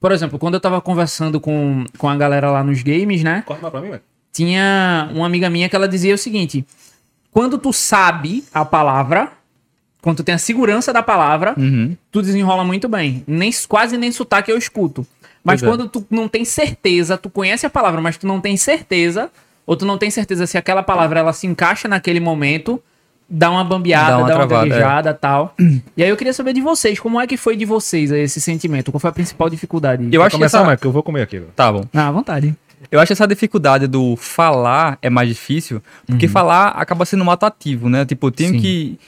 por 0.00 0.12
exemplo, 0.12 0.38
quando 0.38 0.54
eu 0.54 0.60
tava 0.60 0.80
conversando 0.80 1.40
com, 1.40 1.84
com 1.98 2.08
a 2.08 2.16
galera 2.16 2.50
lá 2.50 2.62
nos 2.62 2.82
games, 2.82 3.22
né? 3.24 3.42
Corta 3.46 3.62
mais 3.62 3.72
pra 3.72 3.80
mim, 3.80 3.90
velho. 3.90 4.02
tinha 4.32 5.08
uma 5.14 5.26
amiga 5.26 5.48
minha 5.50 5.68
que 5.68 5.74
ela 5.76 5.88
dizia 5.88 6.14
o 6.14 6.18
seguinte: 6.18 6.64
quando 7.30 7.58
tu 7.58 7.72
sabe 7.72 8.44
a 8.52 8.64
palavra, 8.64 9.32
quando 10.06 10.18
tu 10.18 10.22
tem 10.22 10.36
a 10.36 10.38
segurança 10.38 10.92
da 10.92 11.02
palavra, 11.02 11.52
Uhum. 11.58 11.96
tu 12.12 12.22
desenrola 12.22 12.62
muito 12.62 12.88
bem. 12.88 13.24
Nem, 13.26 13.50
quase 13.68 13.96
nem 13.96 14.12
sotaque 14.12 14.52
eu 14.52 14.56
escuto. 14.56 15.04
Mas 15.42 15.60
Pois 15.60 15.62
é. 15.64 15.66
quando 15.76 15.88
tu 15.88 16.06
não 16.08 16.28
tem 16.28 16.44
certeza, 16.44 17.18
tu 17.18 17.28
conhece 17.28 17.66
a 17.66 17.70
palavra, 17.70 18.00
mas 18.00 18.16
tu 18.16 18.24
não 18.24 18.40
tem 18.40 18.56
certeza, 18.56 19.28
ou 19.66 19.76
tu 19.76 19.84
não 19.84 19.98
tem 19.98 20.08
certeza 20.08 20.46
se 20.46 20.56
aquela 20.56 20.80
palavra 20.80 21.18
ela 21.18 21.32
se 21.32 21.44
encaixa 21.48 21.88
naquele 21.88 22.20
momento, 22.20 22.80
dá 23.28 23.50
uma 23.50 23.64
bambeada, 23.64 24.10
Dá 24.10 24.16
dá 24.18 24.22
uma 24.36 24.44
uma, 24.44 24.46
travada, 24.46 25.10
é. 25.10 25.12
e 25.12 25.14
tal. 25.16 25.54
E 25.96 26.04
aí 26.04 26.08
eu 26.08 26.16
queria 26.16 26.32
saber 26.32 26.52
de 26.52 26.60
vocês, 26.60 27.00
como 27.00 27.20
é 27.20 27.26
que 27.26 27.36
foi 27.36 27.56
de 27.56 27.64
vocês 27.64 28.12
esse 28.12 28.40
sentimento? 28.40 28.92
Qual 28.92 29.00
foi 29.00 29.10
a 29.10 29.12
principal 29.12 29.50
dificuldade? 29.50 30.08
Eu 30.12 30.22
acho 30.22 30.30
que 30.30 30.36
começar, 30.36 30.62
essa... 30.62 30.76
Que 30.76 30.86
eu 30.86 30.92
vou 30.92 31.02
comer 31.02 31.22
aqui. 31.22 31.42
Tá 31.56 31.72
bom. 31.72 31.84
Ah, 31.92 32.06
à 32.06 32.12
vontade. 32.12 32.54
Eu 32.92 33.00
acho 33.00 33.12
essa 33.12 33.26
dificuldade 33.26 33.88
do 33.88 34.14
falar 34.14 34.98
é 35.02 35.10
mais 35.10 35.28
difícil, 35.28 35.82
porque 36.06 36.28
falar 36.28 36.68
acaba 36.68 37.04
sendo 37.04 37.24
muito 37.24 37.44
ativo, 37.44 37.88
né? 37.88 38.04
Tipo, 38.04 38.28
eu 38.28 38.30
tenho 38.30 38.50
Sim. 38.52 38.60
que 38.60 38.98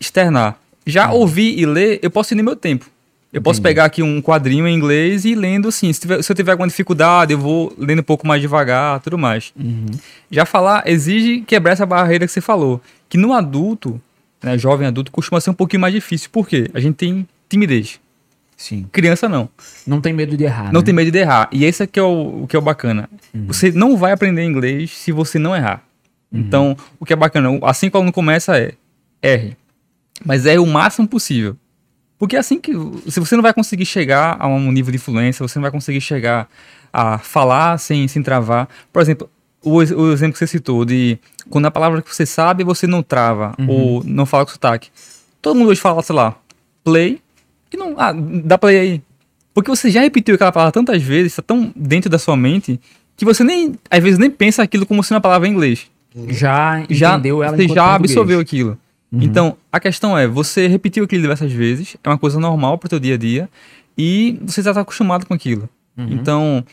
externar. 0.00 0.58
Já 0.86 1.10
ouvir 1.10 1.58
e 1.58 1.66
ler, 1.66 1.98
eu 2.02 2.10
posso 2.10 2.32
ir 2.34 2.36
no 2.36 2.44
meu 2.44 2.54
tempo. 2.56 2.86
Eu 3.32 3.42
posso 3.42 3.58
Entendi. 3.60 3.70
pegar 3.74 3.84
aqui 3.86 4.02
um 4.02 4.22
quadrinho 4.22 4.66
em 4.66 4.74
inglês 4.74 5.24
e 5.24 5.30
ir 5.30 5.34
lendo 5.34 5.68
assim. 5.68 5.92
Se, 5.92 6.00
tiver- 6.00 6.22
se 6.22 6.30
eu 6.30 6.36
tiver 6.36 6.52
alguma 6.52 6.68
dificuldade, 6.68 7.32
eu 7.32 7.38
vou 7.38 7.72
lendo 7.76 7.98
um 8.00 8.04
pouco 8.04 8.26
mais 8.26 8.40
devagar, 8.40 9.00
tudo 9.00 9.18
mais. 9.18 9.52
Já 10.30 10.46
falar 10.46 10.84
exige 10.86 11.40
quebrar 11.40 11.72
essa 11.72 11.84
barreira 11.84 12.24
que 12.26 12.32
você 12.32 12.40
falou. 12.40 12.80
Que 13.08 13.18
no 13.18 13.32
adulto, 13.32 14.00
né, 14.42 14.56
jovem 14.56 14.86
adulto, 14.86 15.10
costuma 15.10 15.40
ser 15.40 15.50
um 15.50 15.54
pouquinho 15.54 15.80
mais 15.80 15.92
difícil. 15.92 16.30
Por 16.30 16.48
quê? 16.48 16.70
A 16.72 16.80
gente 16.80 16.94
tem 16.94 17.26
timidez. 17.48 18.00
Sim. 18.56 18.86
Criança 18.90 19.28
não. 19.28 19.50
Não 19.86 20.00
tem 20.00 20.14
medo 20.14 20.34
de 20.36 20.44
errar. 20.44 20.72
Não 20.72 20.80
né? 20.80 20.84
tem 20.86 20.94
medo 20.94 21.10
de 21.10 21.18
errar. 21.18 21.48
E 21.52 21.64
esse 21.64 21.82
é 21.82 21.86
que 21.86 21.98
é 21.98 22.02
o, 22.02 22.44
o 22.44 22.46
que 22.48 22.56
é 22.56 22.58
o 22.58 22.62
bacana. 22.62 23.10
Você 23.48 23.70
não 23.70 23.98
vai 23.98 24.12
aprender 24.12 24.44
inglês 24.44 24.92
se 24.92 25.12
você 25.12 25.38
não 25.38 25.54
errar. 25.54 25.82
Então, 26.32 26.74
o 26.98 27.04
que 27.04 27.12
é 27.12 27.16
bacana, 27.16 27.50
assim 27.62 27.90
que 27.90 27.96
o 27.96 27.98
aluno 27.98 28.12
começa 28.12 28.56
é 28.58 28.72
erre. 29.22 29.56
Mas 30.24 30.46
erre 30.46 30.58
o 30.58 30.66
máximo 30.66 31.06
possível. 31.06 31.56
Porque 32.18 32.36
é 32.36 32.38
assim 32.38 32.58
que. 32.58 32.72
Se 33.08 33.20
você 33.20 33.36
não 33.36 33.42
vai 33.42 33.52
conseguir 33.52 33.84
chegar 33.86 34.36
a 34.40 34.46
um 34.46 34.72
nível 34.72 34.90
de 34.90 34.96
influência, 34.96 35.46
você 35.46 35.58
não 35.58 35.62
vai 35.62 35.70
conseguir 35.70 36.00
chegar 36.00 36.48
a 36.92 37.18
falar 37.18 37.78
sem, 37.78 38.08
sem 38.08 38.22
travar. 38.22 38.68
Por 38.92 39.02
exemplo, 39.02 39.28
o, 39.62 39.76
o 39.76 40.12
exemplo 40.12 40.32
que 40.32 40.38
você 40.38 40.46
citou 40.46 40.84
de 40.84 41.18
quando 41.50 41.66
a 41.66 41.70
palavra 41.70 42.00
que 42.00 42.14
você 42.14 42.24
sabe 42.24 42.64
você 42.64 42.86
não 42.86 43.02
trava 43.02 43.54
ou 43.68 44.02
não 44.04 44.24
fala 44.24 44.46
com 44.46 44.52
sotaque. 44.52 44.88
Todo 45.42 45.56
mundo 45.56 45.68
hoje 45.68 45.80
fala, 45.80 46.02
sei 46.02 46.14
lá, 46.16 46.34
play 46.82 47.20
e 47.72 47.76
não. 47.76 47.94
Ah, 47.98 48.12
dá 48.14 48.56
play 48.56 48.78
aí. 48.78 49.02
Porque 49.52 49.70
você 49.70 49.90
já 49.90 50.00
repetiu 50.00 50.34
aquela 50.34 50.52
palavra 50.52 50.72
tantas 50.72 51.02
vezes, 51.02 51.32
está 51.32 51.42
tão 51.42 51.72
dentro 51.76 52.10
da 52.10 52.18
sua 52.18 52.36
mente, 52.36 52.80
que 53.16 53.24
você 53.24 53.42
nem, 53.44 53.74
às 53.90 54.02
vezes, 54.02 54.18
nem 54.18 54.30
pensa 54.30 54.62
aquilo 54.62 54.84
como 54.84 55.02
sendo 55.02 55.16
uma 55.16 55.20
palavra 55.20 55.48
em 55.48 55.52
inglês. 55.52 55.86
Já 56.28 56.82
Já, 56.90 57.14
entendeu 57.14 57.42
ela 57.42 57.56
você 57.56 57.62
já 57.68 57.74
português. 57.74 57.94
absorveu 58.12 58.40
aquilo. 58.40 58.78
Então, 59.12 59.56
a 59.72 59.78
questão 59.80 60.16
é, 60.18 60.26
você 60.26 60.66
repetiu 60.66 61.04
aquilo 61.04 61.22
diversas 61.22 61.52
vezes, 61.52 61.96
é 62.02 62.08
uma 62.08 62.18
coisa 62.18 62.38
normal 62.40 62.76
pro 62.76 62.88
teu 62.88 62.98
dia 62.98 63.14
a 63.14 63.16
dia, 63.18 63.48
e 63.96 64.38
você 64.44 64.60
já 64.62 64.70
está 64.72 64.80
acostumado 64.82 65.24
com 65.26 65.32
aquilo. 65.34 65.68
Então, 65.96 66.64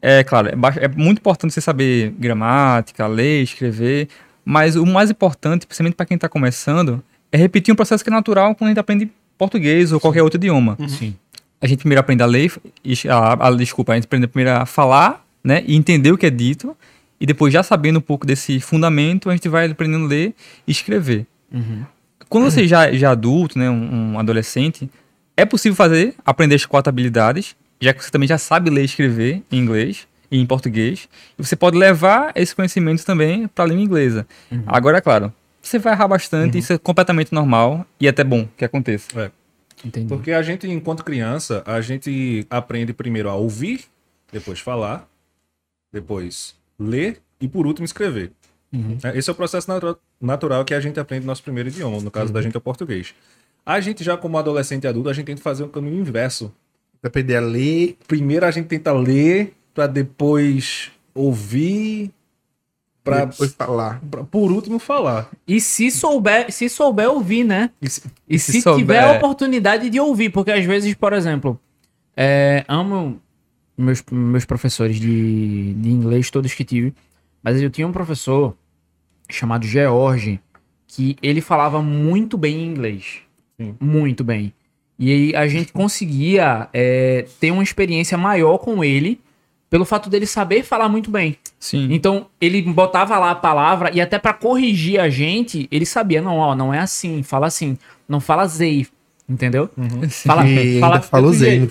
é 0.00 0.22
claro, 0.22 0.48
é, 0.48 0.52
é 0.84 0.88
muito 0.88 1.18
importante 1.18 1.52
você 1.52 1.60
saber 1.60 2.14
gramática, 2.18 3.06
ler, 3.06 3.42
escrever, 3.42 4.08
mas 4.44 4.76
o 4.76 4.86
mais 4.86 5.10
importante, 5.10 5.66
principalmente 5.66 5.94
para 5.94 6.06
quem 6.06 6.14
está 6.14 6.28
começando, 6.28 7.02
é 7.32 7.36
repetir 7.36 7.72
um 7.72 7.76
processo 7.76 8.04
que 8.04 8.10
é 8.10 8.12
natural 8.12 8.54
quando 8.54 8.68
a 8.68 8.70
gente 8.70 8.80
aprende 8.80 9.10
português 9.36 9.90
ou 9.92 9.98
qualquer 10.00 10.22
outro 10.22 10.38
idioma. 10.38 10.76
Sim. 10.88 11.14
A 11.60 11.66
gente 11.66 11.80
primeiro 11.80 12.00
aprende 12.00 12.22
a 12.22 12.26
ler, 12.26 12.52
e- 12.84 12.94
a, 13.08 13.48
a- 13.48 13.50
desculpa, 13.50 13.92
a 13.92 13.94
gente 13.96 14.04
aprende 14.04 14.26
primeiro 14.28 14.56
a 14.60 14.64
falar, 14.66 15.24
né, 15.42 15.64
e 15.66 15.74
entender 15.74 16.12
o 16.12 16.18
que 16.18 16.26
é 16.26 16.30
dito, 16.30 16.76
e 17.20 17.26
depois 17.26 17.52
já 17.52 17.62
sabendo 17.62 17.98
um 17.98 18.02
pouco 18.02 18.24
desse 18.26 18.60
fundamento, 18.60 19.28
a 19.28 19.32
gente 19.34 19.48
vai 19.48 19.68
aprendendo 19.68 20.04
a 20.04 20.08
ler 20.08 20.34
e 20.66 20.70
escrever. 20.70 21.26
Quando 22.28 22.44
você 22.44 22.66
já, 22.66 22.92
já 22.92 23.08
é 23.08 23.10
adulto, 23.10 23.58
né, 23.58 23.70
um, 23.70 24.12
um 24.12 24.18
adolescente, 24.18 24.90
é 25.36 25.44
possível 25.44 25.76
fazer, 25.76 26.14
aprender 26.24 26.56
as 26.56 26.66
quatro 26.66 26.90
habilidades, 26.90 27.56
já 27.80 27.92
que 27.94 28.04
você 28.04 28.10
também 28.10 28.28
já 28.28 28.38
sabe 28.38 28.70
ler 28.70 28.82
e 28.82 28.84
escrever 28.84 29.42
em 29.50 29.58
inglês 29.58 30.06
e 30.30 30.38
em 30.38 30.44
português. 30.44 31.08
E 31.38 31.42
você 31.42 31.56
pode 31.56 31.78
levar 31.78 32.32
esse 32.34 32.54
conhecimento 32.54 33.04
também 33.04 33.48
para 33.48 33.64
a 33.64 33.68
língua 33.68 33.84
inglesa. 33.84 34.26
Agora, 34.66 34.98
é 34.98 35.00
claro, 35.00 35.32
você 35.62 35.78
vai 35.78 35.92
errar 35.92 36.08
bastante, 36.08 36.58
isso 36.58 36.72
é 36.72 36.78
completamente 36.78 37.32
normal 37.32 37.86
e 38.00 38.06
é 38.06 38.10
até 38.10 38.24
bom 38.24 38.48
que 38.56 38.64
aconteça. 38.64 39.32
Entendi. 39.84 40.08
Porque 40.08 40.32
a 40.32 40.42
gente, 40.42 40.68
enquanto 40.68 41.04
criança, 41.04 41.62
a 41.64 41.80
gente 41.80 42.46
aprende 42.50 42.92
primeiro 42.92 43.28
a 43.28 43.34
ouvir, 43.34 43.84
depois 44.32 44.58
falar, 44.60 45.08
depois 45.92 46.56
ler 46.78 47.20
e, 47.40 47.48
por 47.48 47.66
último, 47.66 47.84
escrever. 47.84 48.32
É, 49.02 49.16
Esse 49.18 49.30
é 49.30 49.32
o 49.32 49.36
processo 49.36 49.70
natu- 49.70 49.98
natural 50.20 50.64
que 50.64 50.74
a 50.74 50.80
gente 50.80 51.00
aprende 51.00 51.22
no 51.22 51.28
nosso 51.28 51.42
primeiro 51.42 51.68
idioma, 51.68 52.00
no 52.00 52.10
caso 52.10 52.32
da 52.32 52.42
gente 52.42 52.54
é 52.54 52.58
o 52.58 52.60
português. 52.60 53.14
A 53.64 53.80
gente 53.80 54.02
já 54.04 54.16
como 54.16 54.36
adolescente 54.38 54.84
e 54.84 54.86
adulto, 54.86 55.08
a 55.08 55.12
gente 55.12 55.26
tem 55.26 55.36
que 55.36 55.42
fazer 55.42 55.64
um 55.64 55.68
caminho 55.68 55.98
inverso. 56.00 56.52
Aprender 57.02 57.36
a 57.36 57.40
ler. 57.40 57.96
Primeiro 58.06 58.44
a 58.44 58.50
gente 58.50 58.66
tenta 58.66 58.92
ler, 58.92 59.54
para 59.74 59.86
depois 59.86 60.90
ouvir, 61.14 62.10
para 63.04 63.24
Depois 63.26 63.52
falar. 63.54 64.00
por 64.30 64.50
último 64.52 64.78
falar. 64.78 65.30
E 65.46 65.60
se 65.60 65.90
souber, 65.90 66.50
se 66.52 66.68
souber 66.68 67.08
ouvir, 67.10 67.44
né? 67.44 67.70
E 67.80 67.88
se- 67.88 68.02
E 68.28 68.38
se 68.38 68.52
se, 68.52 68.60
souber- 68.62 68.80
tiver 68.80 69.00
a 69.00 69.12
oportunidade 69.12 69.88
de 69.88 69.98
ouvir, 69.98 70.30
porque 70.30 70.50
às 70.50 70.64
vezes, 70.64 70.92
por 70.94 71.12
exemplo, 71.14 71.58
é, 72.16 72.64
amo 72.68 73.20
meus, 73.76 74.02
meus 74.10 74.44
professores 74.44 74.98
de, 75.00 75.72
de 75.74 75.88
inglês, 75.90 76.30
todos 76.30 76.52
que 76.52 76.64
tive, 76.64 76.92
mas 77.48 77.62
eu 77.62 77.70
tinha 77.70 77.86
um 77.86 77.92
professor 77.92 78.54
chamado 79.30 79.66
George, 79.66 80.38
que 80.86 81.16
ele 81.22 81.40
falava 81.40 81.80
muito 81.80 82.36
bem 82.36 82.62
inglês. 82.62 83.20
Sim. 83.58 83.74
Muito 83.80 84.22
bem. 84.22 84.52
E 84.98 85.10
aí 85.10 85.34
a 85.34 85.48
gente 85.48 85.72
conseguia 85.72 86.68
é, 86.74 87.24
ter 87.40 87.50
uma 87.50 87.62
experiência 87.62 88.18
maior 88.18 88.58
com 88.58 88.84
ele, 88.84 89.18
pelo 89.70 89.86
fato 89.86 90.10
dele 90.10 90.26
saber 90.26 90.62
falar 90.62 90.90
muito 90.90 91.10
bem. 91.10 91.38
Sim. 91.58 91.88
Então, 91.90 92.26
ele 92.38 92.60
botava 92.60 93.18
lá 93.18 93.30
a 93.30 93.34
palavra 93.34 93.90
e 93.94 94.00
até 94.00 94.18
pra 94.18 94.34
corrigir 94.34 95.00
a 95.00 95.08
gente, 95.08 95.66
ele 95.70 95.86
sabia, 95.86 96.20
não, 96.20 96.36
ó, 96.36 96.54
não 96.54 96.74
é 96.74 96.80
assim, 96.80 97.22
fala 97.22 97.46
assim, 97.46 97.78
não 98.06 98.20
fala 98.20 98.46
zei, 98.46 98.86
entendeu? 99.26 99.70
Fala, 100.26 100.46
E 100.46 100.80
fala 100.80 101.00
falou 101.00 101.32
final. 101.32 101.68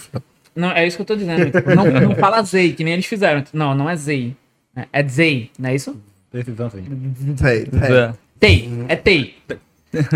Não, 0.55 0.71
é 0.71 0.87
isso 0.87 0.95
que 0.97 1.03
eu 1.03 1.05
tô 1.05 1.15
dizendo. 1.15 1.51
não, 1.75 2.09
não 2.09 2.15
fala 2.15 2.41
zei, 2.41 2.73
que 2.73 2.83
nem 2.83 2.93
eles 2.93 3.05
fizeram. 3.05 3.43
Não, 3.53 3.75
não 3.75 3.87
é 3.87 3.95
zei. 3.95 4.35
É- 4.77 4.87
É 4.93 5.07
zei, 5.07 5.51
não 5.59 5.69
é 5.69 5.75
isso? 5.75 5.99
É. 7.83 8.13
Tei, 8.39 8.69
é 8.87 8.95
tei. 8.95 9.35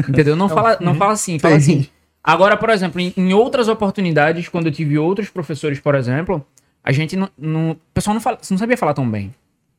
Entendeu? 0.08 0.36
Não 0.36 0.48
fala, 0.48 0.78
não 0.80 0.94
fala 0.96 1.14
assim, 1.14 1.40
fala 1.40 1.56
Tei. 1.56 1.64
assim. 1.64 1.88
Agora, 2.24 2.56
por 2.56 2.70
exemplo, 2.70 3.02
em, 3.02 3.12
em 3.18 3.34
outras 3.34 3.68
oportunidades, 3.68 4.48
quando 4.48 4.68
eu 4.68 4.72
tive 4.72 4.98
outros 4.98 5.30
professores, 5.30 5.80
por 5.80 5.96
exemplo, 5.96 6.46
a 6.84 6.92
gente 6.92 7.16
não. 7.16 7.30
não- 7.38 7.72
o 7.72 7.78
pessoal 7.94 8.14
não, 8.14 8.22
fala, 8.22 8.38
não 8.50 8.58
sabia 8.58 8.78
falar 8.78 8.94
tão 8.94 9.10
bem. 9.10 9.34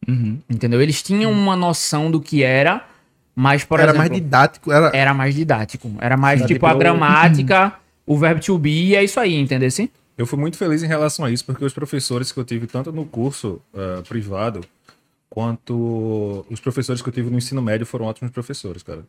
Uhum. 0.08 0.38
Entendeu? 0.50 0.80
Eles 0.82 1.00
tinham 1.02 1.30
uma 1.30 1.54
noção 1.54 2.10
do 2.10 2.20
que 2.20 2.42
era, 2.42 2.84
mas, 3.36 3.62
por 3.62 3.78
Era 3.78 3.92
exemplo, 3.92 3.98
mais 3.98 4.10
didático. 4.10 4.72
Era... 4.72 4.90
era 4.92 5.14
mais 5.14 5.34
didático. 5.36 5.92
Era 6.00 6.16
mais 6.16 6.40
Era 6.40 6.48
tipo 6.48 6.58
tipo- 6.58 6.66
a 6.66 6.74
gramática, 6.74 7.74
o 8.04 8.18
verbo 8.18 8.40
to 8.40 8.58
be, 8.58 8.86
e 8.88 8.96
é 8.96 9.04
isso 9.04 9.20
aí, 9.20 9.38
entendeu? 9.38 9.68
Assim? 9.68 9.88
Eu 10.22 10.26
fui 10.26 10.38
muito 10.38 10.56
feliz 10.56 10.82
em 10.82 10.86
relação 10.86 11.24
a 11.24 11.30
isso, 11.30 11.44
porque 11.44 11.64
os 11.64 11.72
professores 11.72 12.30
que 12.30 12.38
eu 12.38 12.44
tive 12.44 12.66
tanto 12.68 12.92
no 12.92 13.04
curso 13.04 13.60
eh, 13.74 14.02
privado, 14.08 14.60
quanto 15.28 16.46
os 16.48 16.60
professores 16.60 17.02
que 17.02 17.08
eu 17.08 17.12
tive 17.12 17.28
no 17.28 17.38
ensino 17.38 17.60
médio 17.60 17.84
foram 17.84 18.06
ótimos 18.06 18.32
professores, 18.32 18.82
cara. 18.82 19.00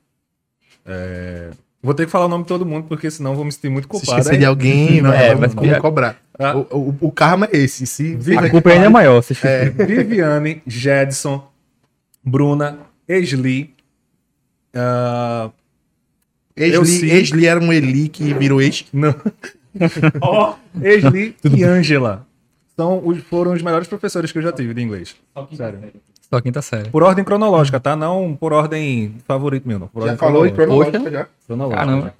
É, 0.86 1.52
Vou 1.82 1.94
ter 1.94 2.06
que 2.06 2.12
falar 2.12 2.26
o 2.26 2.30
nome 2.30 2.46
de 2.46 2.48
todo 2.48 2.66
mundo, 2.66 2.88
porque 2.88 3.12
senão 3.12 3.32
eu 3.32 3.36
vou 3.36 3.44
me 3.46 3.52
sentir 3.52 3.70
muito 3.70 3.84
Se 3.84 3.90
culpado. 3.90 4.20
esquecer 4.22 4.40
de 4.40 4.46
alguém, 4.46 5.02
Não, 5.04 5.12
é, 5.14 5.36
vai, 5.36 5.50
vai- 5.50 5.80
cobrar. 5.82 6.18
Ah. 6.40 6.56
O, 6.56 6.62
o, 6.78 6.98
o 7.02 7.12
karma 7.12 7.48
é 7.52 7.58
esse. 7.58 7.86
Se 7.86 8.18
A 8.38 8.50
culpa 8.50 8.70
ainda 8.72 8.86
é 8.86 8.90
maior. 8.90 9.22
Você 9.22 9.36
É. 9.48 9.70
Viviane, 9.70 10.62
Jedson, 10.66 11.46
Bruna, 12.24 12.80
Esli, 13.08 13.74
Eu 16.56 16.82
Esli. 16.84 17.12
Esli 17.12 17.46
era 17.46 17.60
um 17.60 17.72
Eli 17.74 18.08
que 18.10 18.34
virou 18.34 18.62
ex. 18.62 18.86
não. 18.94 19.14
Esli 20.82 21.36
e 21.44 21.64
Ângela. 21.64 22.26
São 22.76 23.02
os, 23.06 23.20
foram 23.24 23.54
os 23.54 23.62
melhores 23.62 23.88
professores 23.88 24.32
que 24.32 24.38
eu 24.38 24.42
já 24.42 24.52
tive 24.52 24.74
de 24.74 24.82
inglês. 24.82 25.16
Sério. 25.56 25.80
Só 26.30 26.42
quinta 26.42 26.62
série. 26.62 26.90
Por 26.90 27.04
ordem 27.04 27.24
cronológica, 27.24 27.80
tá? 27.80 27.96
Não 27.96 28.36
por 28.36 28.52
ordem 28.54 29.16
favorito 29.28 29.68
meu, 29.68 29.78
não. 29.78 29.88
Por 29.88 30.00
Já 30.02 30.06
ordem 30.12 30.18
falou 30.18 30.48
em 30.48 30.54
cronológica. 30.54 31.00
cronológica 31.00 31.12
já. 31.12 31.28
Cronológica. 31.46 31.86
Caramba. 31.86 32.14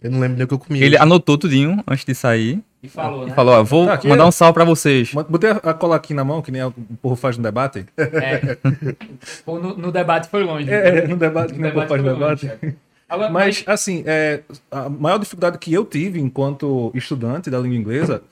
Eu 0.00 0.10
não 0.12 0.20
lembro 0.20 0.36
nem 0.36 0.44
o 0.44 0.48
que 0.48 0.54
eu 0.54 0.58
comi. 0.58 0.80
Ele 0.82 0.96
anotou 0.96 1.36
tudinho 1.38 1.82
antes 1.88 2.04
de 2.04 2.14
sair. 2.14 2.60
E 2.80 2.88
falou, 2.88 3.26
E 3.26 3.30
falou, 3.32 3.54
ó, 3.54 3.64
vou 3.64 3.86
Tá, 3.86 3.94
aqui 3.94 4.06
mandar 4.06 4.22
é- 4.22 4.26
um 4.26 4.30
salve 4.30 4.54
pra 4.54 4.64
vocês. 4.64 5.12
Botei 5.28 5.50
a, 5.50 5.54
a 5.56 5.74
cola 5.74 5.96
aqui 5.96 6.14
na 6.14 6.22
mão, 6.22 6.40
que 6.40 6.52
nem 6.52 6.62
o 6.62 6.70
povo 7.02 7.16
faz 7.16 7.36
no 7.36 7.42
debate. 7.42 7.84
É. 7.96 8.56
No, 9.46 9.76
no 9.76 9.90
debate 9.90 10.28
foi 10.28 10.44
longe. 10.44 10.70
É, 10.70 11.06
no 11.08 11.16
debate, 11.16 11.52
que 11.54 11.58
No 11.58 11.62
nem 11.62 11.70
o 11.72 11.74
povo 11.74 11.88
faz 11.88 12.02
no 12.02 12.12
debate. 12.14 12.46
longe, 12.46 12.58
é. 12.62 12.72
Agora, 13.08 13.30
Mas, 13.30 13.64
assim, 13.66 14.04
é, 14.06 14.42
a 14.70 14.88
maior 14.88 15.18
dificuldade 15.18 15.58
que 15.58 15.72
eu 15.72 15.84
tive 15.84 16.20
enquanto 16.20 16.92
estudante 16.94 17.50
da 17.50 17.58
língua 17.58 17.78
inglesa 17.78 18.22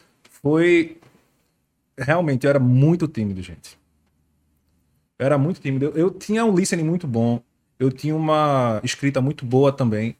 foi. 0.43 0.99
Realmente, 1.99 2.45
eu 2.45 2.51
era 2.51 2.59
muito 2.59 3.09
tímido, 3.09 3.41
gente. 3.43 3.79
Eu 5.19 5.27
era 5.27 5.39
muito 5.39 5.61
tímido. 5.61 5.87
Eu, 5.87 5.97
eu 5.97 6.11
tinha 6.11 6.45
um 6.45 6.55
listening 6.55 6.85
muito 6.85 7.07
bom. 7.07 7.41
Eu 7.79 7.91
tinha 7.91 8.15
uma 8.15 8.81
escrita 8.85 9.21
muito 9.21 9.47
boa 9.47 9.73
também. 9.73 10.15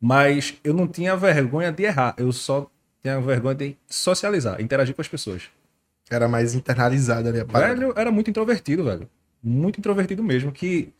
Mas 0.00 0.54
eu 0.62 0.72
não 0.72 0.86
tinha 0.86 1.14
vergonha 1.16 1.70
de 1.70 1.82
errar. 1.82 2.14
Eu 2.16 2.32
só 2.32 2.70
tinha 3.02 3.20
vergonha 3.20 3.54
de 3.54 3.76
socializar, 3.86 4.60
interagir 4.60 4.94
com 4.94 5.02
as 5.02 5.08
pessoas. 5.08 5.50
Era 6.10 6.28
mais 6.28 6.54
internalizada 6.54 7.28
ali 7.28 7.40
a 7.40 7.44
parada. 7.44 7.74
Velho, 7.74 7.92
era 7.96 8.10
muito 8.10 8.30
introvertido, 8.30 8.84
velho. 8.84 9.08
Muito 9.42 9.78
introvertido 9.78 10.22
mesmo. 10.22 10.50
Que, 10.50 10.92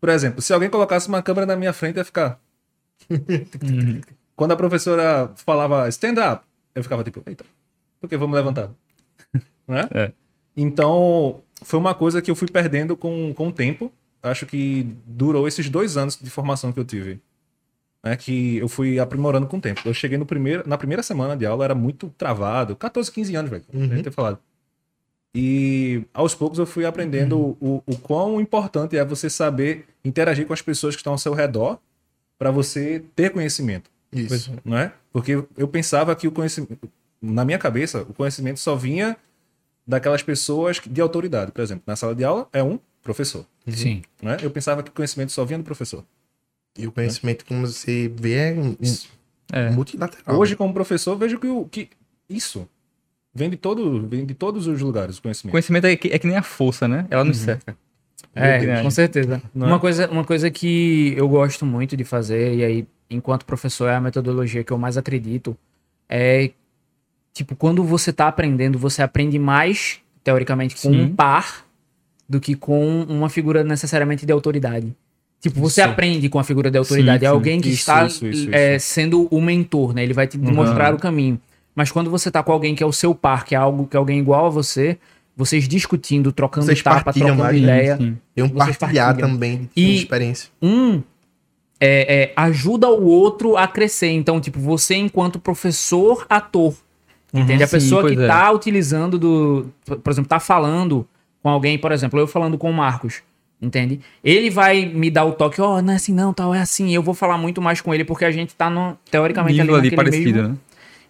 por 0.00 0.08
exemplo, 0.08 0.40
se 0.40 0.52
alguém 0.52 0.70
colocasse 0.70 1.08
uma 1.08 1.22
câmera 1.22 1.46
na 1.46 1.56
minha 1.56 1.72
frente, 1.72 1.96
ia 1.96 2.04
ficar. 2.04 2.40
Quando 4.34 4.52
a 4.52 4.56
professora 4.56 5.30
falava 5.36 5.88
stand 5.88 6.14
up, 6.32 6.44
eu 6.74 6.82
ficava 6.82 7.04
tipo, 7.04 7.22
eita, 7.26 7.44
por 8.00 8.08
que 8.08 8.16
vamos 8.16 8.34
levantar? 8.34 8.70
né? 9.68 9.88
É. 9.92 10.12
Então, 10.56 11.42
foi 11.62 11.78
uma 11.78 11.94
coisa 11.94 12.22
que 12.22 12.30
eu 12.30 12.34
fui 12.34 12.48
perdendo 12.48 12.96
com, 12.96 13.32
com 13.34 13.48
o 13.48 13.52
tempo. 13.52 13.92
Acho 14.22 14.46
que 14.46 14.86
durou 15.06 15.46
esses 15.46 15.68
dois 15.68 15.96
anos 15.96 16.18
de 16.20 16.30
formação 16.30 16.72
que 16.72 16.80
eu 16.80 16.84
tive. 16.84 17.20
Né, 18.02 18.16
que 18.16 18.56
eu 18.56 18.66
fui 18.66 18.98
aprimorando 18.98 19.46
com 19.46 19.58
o 19.58 19.60
tempo. 19.60 19.82
Eu 19.84 19.92
cheguei 19.92 20.16
no 20.16 20.24
primeiro, 20.24 20.66
na 20.66 20.78
primeira 20.78 21.02
semana 21.02 21.36
de 21.36 21.44
aula, 21.44 21.64
era 21.64 21.74
muito 21.74 22.08
travado. 22.16 22.74
14, 22.74 23.12
15 23.12 23.36
anos, 23.36 23.50
velho. 23.50 23.64
Uhum. 23.74 24.02
ter 24.02 24.10
falado. 24.10 24.38
E 25.34 26.02
aos 26.12 26.34
poucos 26.34 26.58
eu 26.58 26.66
fui 26.66 26.84
aprendendo 26.84 27.56
o, 27.60 27.82
o 27.86 27.96
quão 27.98 28.40
importante 28.40 28.96
é 28.96 29.04
você 29.04 29.30
saber 29.30 29.86
interagir 30.04 30.46
com 30.46 30.52
as 30.52 30.60
pessoas 30.62 30.96
que 30.96 31.00
estão 31.00 31.12
ao 31.12 31.18
seu 31.18 31.32
redor 31.34 31.78
para 32.36 32.50
você 32.50 33.04
ter 33.14 33.30
conhecimento, 33.30 33.90
Isso. 34.12 34.52
não 34.64 34.76
é? 34.76 34.92
Porque 35.12 35.32
eu 35.56 35.68
pensava 35.68 36.16
que 36.16 36.26
o 36.26 36.32
conhecimento, 36.32 36.90
na 37.22 37.44
minha 37.44 37.58
cabeça, 37.58 38.02
o 38.02 38.14
conhecimento 38.14 38.58
só 38.58 38.74
vinha 38.74 39.16
daquelas 39.86 40.22
pessoas 40.22 40.80
de 40.84 41.00
autoridade. 41.00 41.52
Por 41.52 41.60
exemplo, 41.60 41.84
na 41.86 41.94
sala 41.94 42.14
de 42.14 42.24
aula 42.24 42.48
é 42.52 42.62
um 42.62 42.78
professor, 43.02 43.46
Sim. 43.68 44.02
não 44.20 44.32
é? 44.32 44.38
Eu 44.42 44.50
pensava 44.50 44.82
que 44.82 44.90
o 44.90 44.92
conhecimento 44.94 45.30
só 45.32 45.44
vinha 45.44 45.58
do 45.58 45.64
professor. 45.64 46.04
E 46.76 46.86
o 46.86 46.92
conhecimento, 46.92 47.44
como 47.44 47.66
você 47.66 48.08
vê, 48.08 48.36
é, 48.36 48.56
É. 49.52 49.70
multilateral. 49.70 50.38
Hoje, 50.38 50.56
como 50.56 50.72
professor, 50.72 51.16
vejo 51.16 51.38
que, 51.38 51.46
o, 51.46 51.66
que 51.66 51.88
isso 52.28 52.68
vem 53.34 53.50
de, 53.50 53.56
todo, 53.56 54.06
vem 54.08 54.24
de 54.26 54.34
todos 54.34 54.66
os 54.66 54.80
lugares, 54.80 55.18
o 55.18 55.22
conhecimento. 55.22 55.52
Conhecimento 55.52 55.86
é 55.86 55.96
que, 55.96 56.08
é 56.08 56.18
que 56.18 56.26
nem 56.26 56.36
a 56.36 56.42
força, 56.42 56.86
né? 56.88 57.06
Ela 57.10 57.24
nos 57.24 57.36
cerca. 57.38 57.76
É, 58.34 58.58
Deus. 58.58 58.80
com 58.82 58.90
certeza. 58.90 59.42
Não 59.54 59.66
é? 59.66 59.70
Uma, 59.70 59.80
coisa, 59.80 60.08
uma 60.10 60.24
coisa 60.24 60.50
que 60.50 61.14
eu 61.16 61.28
gosto 61.28 61.64
muito 61.66 61.96
de 61.96 62.04
fazer, 62.04 62.54
e 62.54 62.64
aí, 62.64 62.86
enquanto 63.08 63.44
professor, 63.44 63.88
é 63.88 63.96
a 63.96 64.00
metodologia 64.00 64.62
que 64.62 64.72
eu 64.72 64.78
mais 64.78 64.96
acredito, 64.96 65.56
é, 66.08 66.50
tipo, 67.32 67.56
quando 67.56 67.82
você 67.82 68.12
tá 68.12 68.28
aprendendo, 68.28 68.78
você 68.78 69.02
aprende 69.02 69.38
mais, 69.38 70.00
teoricamente, 70.22 70.74
com 70.76 70.90
Sim. 70.90 71.00
um 71.02 71.14
par 71.14 71.64
do 72.28 72.38
que 72.38 72.54
com 72.54 73.02
uma 73.08 73.28
figura 73.28 73.64
necessariamente 73.64 74.24
de 74.24 74.32
autoridade. 74.32 74.94
Tipo, 75.40 75.58
você 75.58 75.80
Isso. 75.80 75.90
aprende 75.90 76.28
com 76.28 76.38
a 76.38 76.44
figura 76.44 76.70
de 76.70 76.76
autoridade. 76.78 77.20
Sim, 77.20 77.24
é 77.26 77.28
alguém 77.28 77.60
que 77.60 77.68
Isso, 77.70 77.78
está 77.78 78.04
isso, 78.06 78.26
isso, 78.26 78.48
é, 78.52 78.78
sendo 78.78 79.26
o 79.30 79.40
mentor, 79.40 79.94
né? 79.94 80.02
Ele 80.04 80.12
vai 80.12 80.26
te 80.26 80.36
Uhum. 80.36 80.52
mostrar 80.52 80.94
o 80.94 80.98
caminho. 80.98 81.40
Mas 81.74 81.90
quando 81.90 82.10
você 82.10 82.30
tá 82.30 82.42
com 82.42 82.52
alguém 82.52 82.74
que 82.74 82.82
é 82.82 82.86
o 82.86 82.92
seu 82.92 83.14
par, 83.14 83.44
que 83.44 83.54
é 83.54 83.58
algo 83.58 83.86
que 83.86 83.96
é 83.96 83.98
alguém 83.98 84.18
igual 84.18 84.46
a 84.46 84.50
você, 84.50 84.98
vocês 85.36 85.66
discutindo, 85.68 86.32
trocando 86.32 86.66
Vocês 86.66 86.82
tapa, 86.82 87.12
trocando 87.12 87.36
mais, 87.42 87.54
né? 87.54 87.62
ideia, 87.62 87.96
Sim. 87.96 88.18
Tem 88.34 88.44
um 88.44 88.48
vocês 88.48 88.76
partilhar 88.76 89.06
partilham. 89.06 89.30
também 89.30 89.70
E- 89.74 89.84
de 89.86 89.94
experiência. 89.98 90.50
um 90.60 91.02
é, 91.82 92.24
é, 92.24 92.32
ajuda 92.36 92.90
o 92.90 93.06
outro 93.06 93.56
a 93.56 93.66
crescer. 93.66 94.10
Então, 94.10 94.38
tipo, 94.40 94.60
você 94.60 94.96
enquanto 94.96 95.38
professor, 95.38 96.26
ator, 96.28 96.74
entende? 97.32 97.62
A 97.62 97.66
Sim, 97.66 97.76
pessoa 97.76 98.06
que 98.06 98.20
é. 98.20 98.26
tá 98.26 98.50
utilizando 98.52 99.18
do... 99.18 99.66
Por 99.86 100.10
exemplo, 100.10 100.28
tá 100.28 100.38
falando 100.38 101.06
com 101.42 101.48
alguém, 101.48 101.78
por 101.78 101.90
exemplo, 101.90 102.20
eu 102.20 102.26
falando 102.26 102.58
com 102.58 102.70
o 102.70 102.74
Marcos, 102.74 103.22
entende? 103.62 104.00
Ele 104.22 104.50
vai 104.50 104.84
me 104.84 105.10
dar 105.10 105.24
o 105.24 105.32
toque, 105.32 105.58
ó, 105.62 105.80
não 105.80 105.94
é 105.94 105.96
assim 105.96 106.12
não, 106.12 106.34
tal, 106.34 106.52
é 106.54 106.60
assim. 106.60 106.92
Eu 106.94 107.02
vou 107.02 107.14
falar 107.14 107.38
muito 107.38 107.62
mais 107.62 107.80
com 107.80 107.94
ele 107.94 108.04
porque 108.04 108.26
a 108.26 108.30
gente 108.30 108.54
tá, 108.54 108.68
no, 108.68 108.98
teoricamente, 109.10 109.58
Nível 109.58 109.76
ali 109.76 109.88
ali 109.88 109.96
naquele 109.96 110.10
parecido, 110.10 110.38
mesmo, 110.42 110.48
né? 110.54 110.58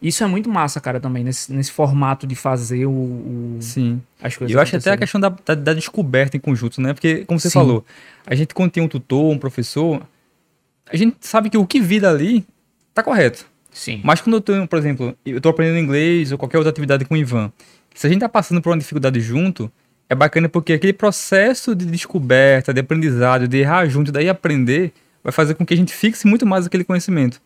Isso 0.02 0.24
é 0.24 0.26
muito 0.26 0.48
massa, 0.48 0.80
cara, 0.80 0.98
também, 0.98 1.22
nesse, 1.22 1.52
nesse 1.52 1.70
formato 1.70 2.26
de 2.26 2.34
fazer 2.34 2.86
o, 2.86 2.90
o- 2.90 3.58
Sim. 3.60 4.00
as 4.22 4.34
coisas. 4.36 4.54
eu 4.54 4.60
acho 4.60 4.74
até 4.76 4.90
a 4.92 4.96
questão 4.96 5.20
da, 5.20 5.28
da, 5.44 5.54
da 5.54 5.74
descoberta 5.74 6.36
em 6.36 6.40
conjunto, 6.40 6.80
né? 6.80 6.94
Porque, 6.94 7.24
como 7.26 7.38
você 7.38 7.50
Sim. 7.50 7.54
falou, 7.58 7.84
a 8.26 8.34
gente 8.34 8.54
quando 8.54 8.70
tem 8.70 8.82
um 8.82 8.88
tutor, 8.88 9.30
um 9.30 9.38
professor, 9.38 10.02
a 10.90 10.96
gente 10.96 11.16
sabe 11.20 11.50
que 11.50 11.58
o 11.58 11.66
que 11.66 11.80
vir 11.80 12.00
dali 12.00 12.46
tá 12.94 13.02
correto. 13.02 13.44
Sim. 13.70 14.00
Mas 14.02 14.20
quando 14.20 14.36
eu 14.36 14.40
tenho, 14.40 14.66
por 14.66 14.78
exemplo, 14.78 15.14
eu 15.24 15.40
tô 15.40 15.50
aprendendo 15.50 15.78
inglês 15.78 16.32
ou 16.32 16.38
qualquer 16.38 16.56
outra 16.58 16.70
atividade 16.70 17.04
com 17.04 17.14
o 17.14 17.16
Ivan, 17.16 17.52
se 17.94 18.06
a 18.06 18.10
gente 18.10 18.20
tá 18.20 18.28
passando 18.28 18.60
por 18.62 18.70
uma 18.70 18.78
dificuldade 18.78 19.20
junto, 19.20 19.70
é 20.08 20.14
bacana 20.14 20.48
porque 20.48 20.72
aquele 20.72 20.92
processo 20.94 21.74
de 21.74 21.84
descoberta, 21.84 22.72
de 22.72 22.80
aprendizado, 22.80 23.46
de 23.46 23.58
errar 23.58 23.86
junto, 23.86 24.10
daí 24.10 24.28
aprender, 24.28 24.92
vai 25.22 25.30
fazer 25.32 25.54
com 25.54 25.64
que 25.66 25.74
a 25.74 25.76
gente 25.76 25.92
fixe 25.92 26.26
muito 26.26 26.46
mais 26.46 26.66
aquele 26.66 26.84
conhecimento. 26.84 27.40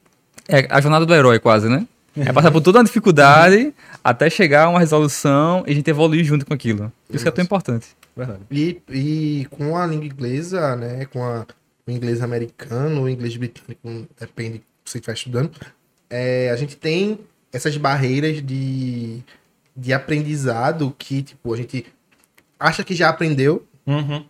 É 0.48 0.66
a 0.70 0.80
jornada 0.80 1.04
do 1.04 1.14
herói, 1.14 1.38
quase, 1.38 1.68
né? 1.68 1.86
É 2.16 2.32
passar 2.32 2.50
por 2.50 2.60
toda 2.60 2.78
uma 2.78 2.84
dificuldade 2.84 3.74
até 4.02 4.30
chegar 4.30 4.64
a 4.64 4.68
uma 4.68 4.78
resolução 4.78 5.64
e 5.66 5.72
a 5.72 5.74
gente 5.74 5.88
evoluir 5.90 6.24
junto 6.24 6.46
com 6.46 6.54
aquilo. 6.54 6.92
Isso 7.10 7.24
que 7.24 7.28
é 7.28 7.32
tão 7.32 7.44
importante. 7.44 7.88
Verdade. 8.16 8.40
E, 8.50 8.80
e 8.88 9.46
com 9.50 9.76
a 9.76 9.86
língua 9.86 10.06
inglesa, 10.06 10.76
né? 10.76 11.06
Com 11.06 11.24
a, 11.24 11.44
o 11.86 11.90
inglês 11.90 12.22
americano, 12.22 13.02
o 13.02 13.08
inglês 13.08 13.36
britânico, 13.36 14.06
depende 14.18 14.58
do 14.58 14.60
que 14.84 14.90
você 14.90 14.98
estiver 14.98 15.14
estudando, 15.14 15.50
é, 16.08 16.50
a 16.50 16.56
gente 16.56 16.76
tem 16.76 17.18
essas 17.52 17.76
barreiras 17.76 18.44
de, 18.44 19.20
de 19.76 19.92
aprendizado 19.92 20.94
que, 20.98 21.22
tipo, 21.22 21.52
a 21.52 21.56
gente 21.56 21.86
acha 22.58 22.84
que 22.84 22.94
já 22.94 23.08
aprendeu 23.08 23.66
Uhum. 23.86 24.24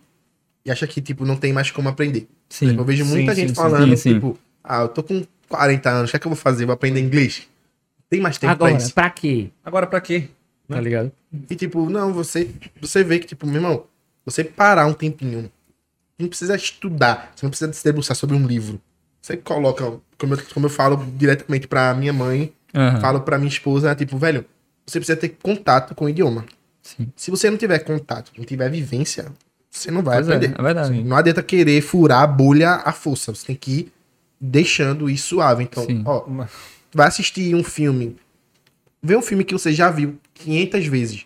e 0.65 0.71
acha 0.71 0.85
que, 0.85 0.99
tipo, 1.01 1.25
não 1.25 1.37
tem 1.37 1.53
mais 1.53 1.71
como 1.71 1.87
aprender. 1.87 2.27
Sim. 2.49 2.75
eu 2.75 2.83
vejo 2.83 3.05
muita 3.05 3.33
sim, 3.33 3.41
gente 3.41 3.49
sim, 3.49 3.55
falando, 3.55 3.89
sim, 3.91 3.95
sim. 3.95 4.13
tipo, 4.15 4.37
ah, 4.63 4.81
eu 4.81 4.89
tô 4.89 5.01
com 5.01 5.25
40 5.47 5.89
anos, 5.89 6.09
o 6.09 6.11
que 6.11 6.17
é 6.17 6.19
que 6.19 6.27
eu 6.27 6.31
vou 6.31 6.37
fazer? 6.37 6.65
Vou 6.65 6.73
aprender 6.73 6.99
inglês? 6.99 7.47
Tem 8.15 8.21
mais 8.21 8.37
tempo 8.37 8.53
Agora, 8.53 8.71
pra 8.73 8.81
isso. 8.81 8.93
pra 8.93 9.09
quê? 9.09 9.49
Agora, 9.63 9.87
pra 9.87 10.01
quê? 10.01 10.29
Tá 10.69 10.79
ligado? 10.79 11.11
E 11.49 11.55
tipo, 11.55 11.89
não, 11.89 12.13
você, 12.13 12.49
você 12.81 13.03
vê 13.03 13.19
que, 13.19 13.27
tipo, 13.27 13.45
meu 13.45 13.55
irmão, 13.57 13.83
você 14.25 14.43
parar 14.43 14.87
um 14.87 14.93
tempinho, 14.93 15.51
não 16.17 16.27
precisa 16.27 16.55
estudar, 16.55 17.31
você 17.35 17.45
não 17.45 17.49
precisa 17.51 17.71
se 17.73 17.83
debruçar 17.83 18.15
sobre 18.15 18.35
um 18.35 18.47
livro. 18.47 18.79
Você 19.21 19.35
coloca, 19.37 19.83
como 20.17 20.33
eu, 20.33 20.39
como 20.53 20.65
eu 20.65 20.69
falo 20.69 21.05
diretamente 21.17 21.67
pra 21.67 21.93
minha 21.93 22.13
mãe, 22.13 22.53
Aham. 22.73 23.01
falo 23.01 23.21
pra 23.21 23.37
minha 23.37 23.49
esposa, 23.49 23.93
tipo, 23.95 24.17
velho, 24.17 24.45
você 24.85 24.99
precisa 24.99 25.17
ter 25.17 25.29
contato 25.41 25.93
com 25.93 26.05
o 26.05 26.09
idioma. 26.09 26.45
Sim. 26.81 27.11
Se 27.15 27.29
você 27.31 27.49
não 27.49 27.57
tiver 27.57 27.79
contato, 27.79 28.31
não 28.37 28.45
tiver 28.45 28.69
vivência, 28.69 29.25
você 29.69 29.91
não 29.91 30.01
vai 30.01 30.17
Pois 30.17 30.29
é, 30.29 30.35
aprender. 30.35 30.55
é 30.57 30.61
verdade. 30.63 31.03
Não 31.03 31.17
adianta 31.17 31.43
querer 31.43 31.81
furar 31.81 32.21
a 32.21 32.27
bolha 32.27 32.75
à 32.85 32.91
força, 32.93 33.33
você 33.35 33.47
tem 33.47 33.55
que 33.55 33.71
ir 33.71 33.93
deixando 34.39 35.09
isso 35.09 35.27
suave. 35.29 35.63
Então, 35.63 35.83
Sim. 35.85 36.01
ó, 36.05 36.23
vai 36.95 37.07
assistir 37.07 37.53
um 37.53 37.61
filme, 37.61 38.15
vê 39.03 39.17
um 39.17 39.21
filme 39.21 39.43
que 39.43 39.53
você 39.53 39.73
já 39.73 39.91
viu 39.91 40.17
500 40.33 40.87
vezes, 40.87 41.25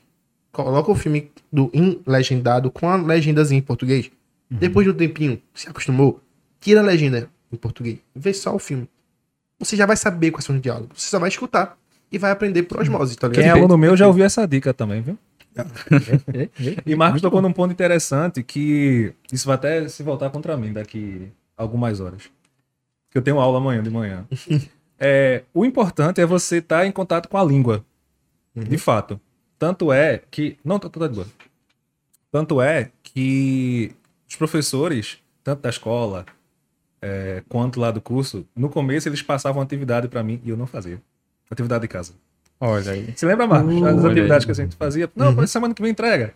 coloca 0.52 0.92
o 0.92 0.96
filme 0.96 1.30
do 1.54 1.70
em 1.72 2.02
legendado 2.08 2.72
com 2.72 2.90
a 2.90 2.96
legendazinha 2.96 3.60
em 3.60 3.62
português. 3.62 4.10
Depois 4.50 4.84
de 4.84 4.92
um 4.92 4.96
tempinho, 4.96 5.40
se 5.54 5.70
acostumou, 5.70 6.22
tira 6.60 6.80
a 6.80 6.84
legenda 6.84 7.30
em 7.54 7.56
português, 7.56 8.00
vê 8.16 8.34
só 8.34 8.56
o 8.56 8.58
filme. 8.58 8.90
Você 9.60 9.76
já 9.76 9.86
vai 9.86 9.96
saber 9.96 10.32
quais 10.32 10.44
são 10.44 10.56
os 10.56 10.62
diálogos, 10.62 11.04
você 11.04 11.10
só 11.10 11.20
vai 11.20 11.30
escutar 11.30 11.78
e 12.12 12.18
vai 12.18 12.32
aprender 12.32 12.64
por 12.64 12.80
osmose, 12.80 13.16
tá 13.16 13.30
Quem 13.30 13.42
é 13.42 13.44
ligado? 13.44 13.60
aluno 13.60 13.78
meu 13.78 13.96
já 13.96 14.08
ouviu 14.08 14.26
essa 14.26 14.48
dica 14.48 14.74
também, 14.74 15.04
viu? 15.04 15.20
E 16.86 16.96
Marcos 16.96 17.22
tocou 17.22 17.42
num 17.44 17.54
ponto 17.54 17.72
interessante 17.72 18.42
que 18.42 19.14
isso 19.32 19.46
vai 19.46 19.56
até 19.56 19.88
se 19.88 20.02
voltar 20.02 20.32
contra 20.32 20.58
mim 20.58 20.74
daqui 20.74 21.28
algumas 21.56 22.00
horas. 22.00 22.24
Que 23.12 23.18
eu 23.18 23.22
tenho 23.22 23.40
aula 23.40 23.60
amanhã 23.60 23.84
de 23.84 23.90
manhã. 23.92 24.26
É, 25.00 25.44
o 25.54 25.66
importante 25.66 26.20
é 26.20 26.26
você 26.26 26.58
estar 26.58 26.86
em 26.86 26.92
contato 26.92 27.30
com 27.30 27.38
a 27.38 27.44
língua. 27.44 27.86
De 28.56 28.78
fato. 28.78 29.20
Tanto 29.58 29.92
é 29.92 30.22
que. 30.30 30.58
Não, 30.64 30.78
tá, 30.78 30.90
tá 30.90 31.08
de 31.08 31.16
boa. 31.16 31.28
Tanto 32.32 32.62
é 32.62 32.92
que 33.02 33.92
os 34.28 34.36
professores, 34.36 35.18
tanto 35.44 35.62
da 35.62 35.70
escola 35.70 36.26
é, 37.02 37.42
quanto 37.48 37.80
lá 37.80 37.92
do 37.92 38.02
curso, 38.02 38.46
no 38.56 38.70
começo 38.70 39.08
eles 39.08 39.22
passavam 39.22 39.62
atividade 39.62 40.08
pra 40.08 40.22
mim 40.22 40.42
e 40.44 40.50
eu 40.50 40.58
não 40.58 40.68
fazia. 40.68 41.02
Atividade 41.50 41.82
de 41.82 41.88
casa. 41.88 42.14
Olha 42.60 42.92
aí. 42.92 43.14
Você 43.16 43.26
lembra, 43.26 43.48
Marcos? 43.48 43.74
Uh, 43.74 43.82
das 43.82 44.06
atividades 44.06 44.44
aí. 44.44 44.46
que 44.46 44.52
a 44.52 44.66
gente 44.66 44.76
fazia? 44.76 45.10
Não, 45.16 45.32
mas 45.32 45.50
semana 45.50 45.74
que 45.74 45.82
vem 45.82 45.92
entrega. 45.92 46.34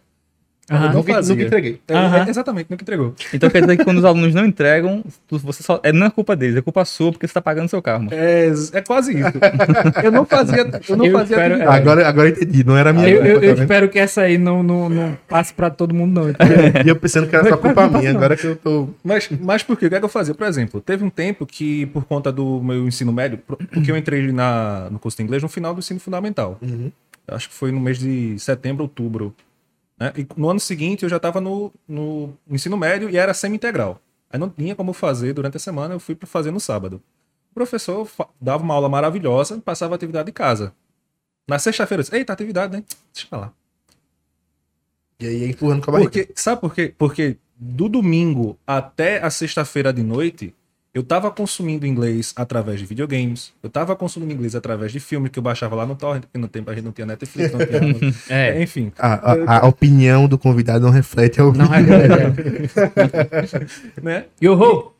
Eu 0.70 0.80
não 0.80 0.94
Nunca, 0.94 1.14
fazia. 1.16 1.36
nunca 1.36 1.46
entreguei. 1.48 1.80
É, 1.90 1.94
é, 2.26 2.30
exatamente, 2.30 2.68
nunca 2.72 2.84
entregou. 2.84 3.14
Então 3.34 3.50
quer 3.50 3.62
dizer 3.62 3.76
que 3.78 3.84
quando 3.84 3.98
os 3.98 4.06
alunos 4.06 4.34
não 4.34 4.46
entregam, 4.46 5.04
você 5.30 5.62
só, 5.62 5.80
é, 5.84 5.92
não 5.92 6.08
é 6.08 6.10
culpa 6.10 6.38
deles, 6.38 6.56
é 6.56 6.62
culpa 6.62 6.86
sua 6.86 7.12
porque 7.12 7.28
você 7.28 7.34
tá 7.34 7.42
pagando 7.42 7.68
seu 7.68 7.82
karma. 7.82 8.10
É, 8.14 8.50
é 8.72 8.82
quase 8.82 9.12
isso. 9.20 9.32
Eu 10.02 10.10
não 10.12 10.26
fazia, 10.26 10.66
eu 10.88 10.96
não 10.96 11.06
Eu 11.06 11.12
fazia 11.12 11.36
espero- 11.36 11.54
atividade. 11.56 11.78
Agora, 11.82 12.08
agora 12.08 12.30
eu 12.30 12.34
entendi, 12.34 12.64
não 12.64 12.78
era 12.78 12.90
a 12.92 12.94
minha 12.94 13.10
Eu, 13.10 13.18
eu- 13.18 13.22
culpa, 13.34 13.46
eu 13.46 13.50
tá 13.50 13.56
vendo? 13.56 13.62
espero 13.64 13.90
que 13.90 14.00
essa 14.00 14.22
aí 14.22 14.38
não, 14.38 14.64
não, 14.64 14.88
não 14.90 15.18
passe 15.28 15.54
pra 15.54 15.70
todo 15.70 15.94
mundo, 15.94 16.22
não. 16.22 16.30
E 16.86 16.88
eu 16.90 16.96
pensando 16.96 17.28
que 17.28 17.36
era 17.36 17.50
só 17.50 17.58
culpa 17.58 17.88
minha, 17.90 18.12
agora 18.12 18.36
que 18.38 18.48
eu 18.48 18.56
tô. 18.56 18.90
Mas, 19.04 19.30
mas 19.42 19.64
por 19.64 19.78
quê? 19.78 19.88
O 19.88 19.90
que 19.90 19.96
é 19.96 20.00
que 20.00 20.06
eu 20.06 20.10
fazia? 20.10 20.34
Por 20.34 20.48
exemplo, 20.48 20.80
teve 20.80 21.04
um 21.04 21.10
tempo 21.10 21.46
que, 21.46 21.86
por 21.88 22.06
conta 22.06 22.32
do 22.32 22.62
meu 22.64 22.88
ensino 22.88 23.12
médio, 23.12 23.38
porque 23.72 23.92
eu 23.92 23.98
entrei 23.98 24.32
na, 24.32 24.88
no 24.90 24.98
curso 24.98 25.18
de 25.18 25.24
inglês 25.24 25.44
no 25.44 25.50
final 25.50 25.74
do 25.74 25.80
ensino 25.80 26.00
fundamental. 26.00 26.58
Uhum. 26.62 26.90
Acho 27.28 27.50
que 27.50 27.56
foi 27.56 27.72
no 27.72 27.80
mês 27.82 28.00
de 28.00 28.38
setembro, 28.40 28.84
outubro. 28.84 29.34
Né? 30.04 30.14
E 30.18 30.28
no 30.36 30.50
ano 30.50 30.60
seguinte 30.60 31.04
eu 31.04 31.10
já 31.10 31.16
estava 31.16 31.40
no, 31.40 31.72
no 31.88 32.38
ensino 32.50 32.76
médio 32.76 33.10
e 33.10 33.16
era 33.16 33.34
semi-integral. 33.34 34.02
Aí 34.30 34.38
não 34.38 34.50
tinha 34.50 34.76
como 34.76 34.92
fazer 34.92 35.32
durante 35.32 35.56
a 35.56 35.60
semana, 35.60 35.94
eu 35.94 36.00
fui 36.00 36.14
para 36.14 36.28
fazer 36.28 36.52
no 36.52 36.60
sábado. 36.60 37.02
O 37.52 37.54
professor 37.54 38.10
dava 38.42 38.64
uma 38.64 38.74
aula 38.74 38.90
maravilhosa 38.90 39.56
e 39.56 39.62
passava 39.62 39.94
a 39.94 39.96
atividade 39.96 40.26
de 40.26 40.34
casa. 40.34 40.74
Na 41.48 41.58
sexta-feira 41.58 42.02
eu 42.02 42.04
disse, 42.04 42.16
eita, 42.16 42.34
atividade, 42.34 42.76
né? 42.76 42.84
Deixa 43.14 43.30
pra 43.30 43.40
lá. 43.40 43.54
E 45.20 45.28
aí 45.28 45.50
empurrando 45.52 45.86
com 45.86 45.92
a 45.92 45.94
barriga. 45.94 46.12
Porque, 46.12 46.34
sabe 46.36 46.60
por 46.60 46.74
quê? 46.74 46.94
Porque 46.98 47.38
do 47.56 47.88
domingo 47.88 48.58
até 48.68 49.24
a 49.24 49.30
sexta-feira 49.30 49.94
de 49.94 50.04
noite, 50.04 50.54
eu 50.94 51.02
tava 51.04 51.32
consumindo 51.32 51.88
inglês 51.88 52.34
através 52.36 52.80
de 52.80 52.86
videogames, 52.86 53.52
eu 53.64 53.70
tava 53.70 53.96
consumindo 53.96 54.32
inglês 54.32 54.54
através 54.56 54.92
de 54.92 55.00
filmes 55.00 55.32
que 55.32 55.40
eu 55.40 55.44
baixava 55.44 55.76
lá 55.76 55.86
no 55.88 55.96
torrent, 55.96 56.22
porque 56.24 56.38
no 56.38 56.48
tempo 56.48 56.70
a 56.70 56.76
gente 56.76 56.84
não 56.86 56.92
tinha 56.92 57.08
Netflix, 57.08 57.52
não 57.52 57.60
tinha... 57.66 57.82
É. 58.30 58.62
Enfim, 58.62 58.92
A, 59.00 59.32
a- 59.32 59.60
a 59.62 59.68
opinião 59.68 60.28
do 60.28 60.38
convidado 60.38 60.86
não 60.86 60.92
reflete 60.92 61.42
a 61.42 61.46
opinião. 61.46 61.68
Não 61.68 61.76
é, 61.76 61.82
é, 61.82 61.84
né? 64.02 64.26
Yo-ho! 64.42 64.94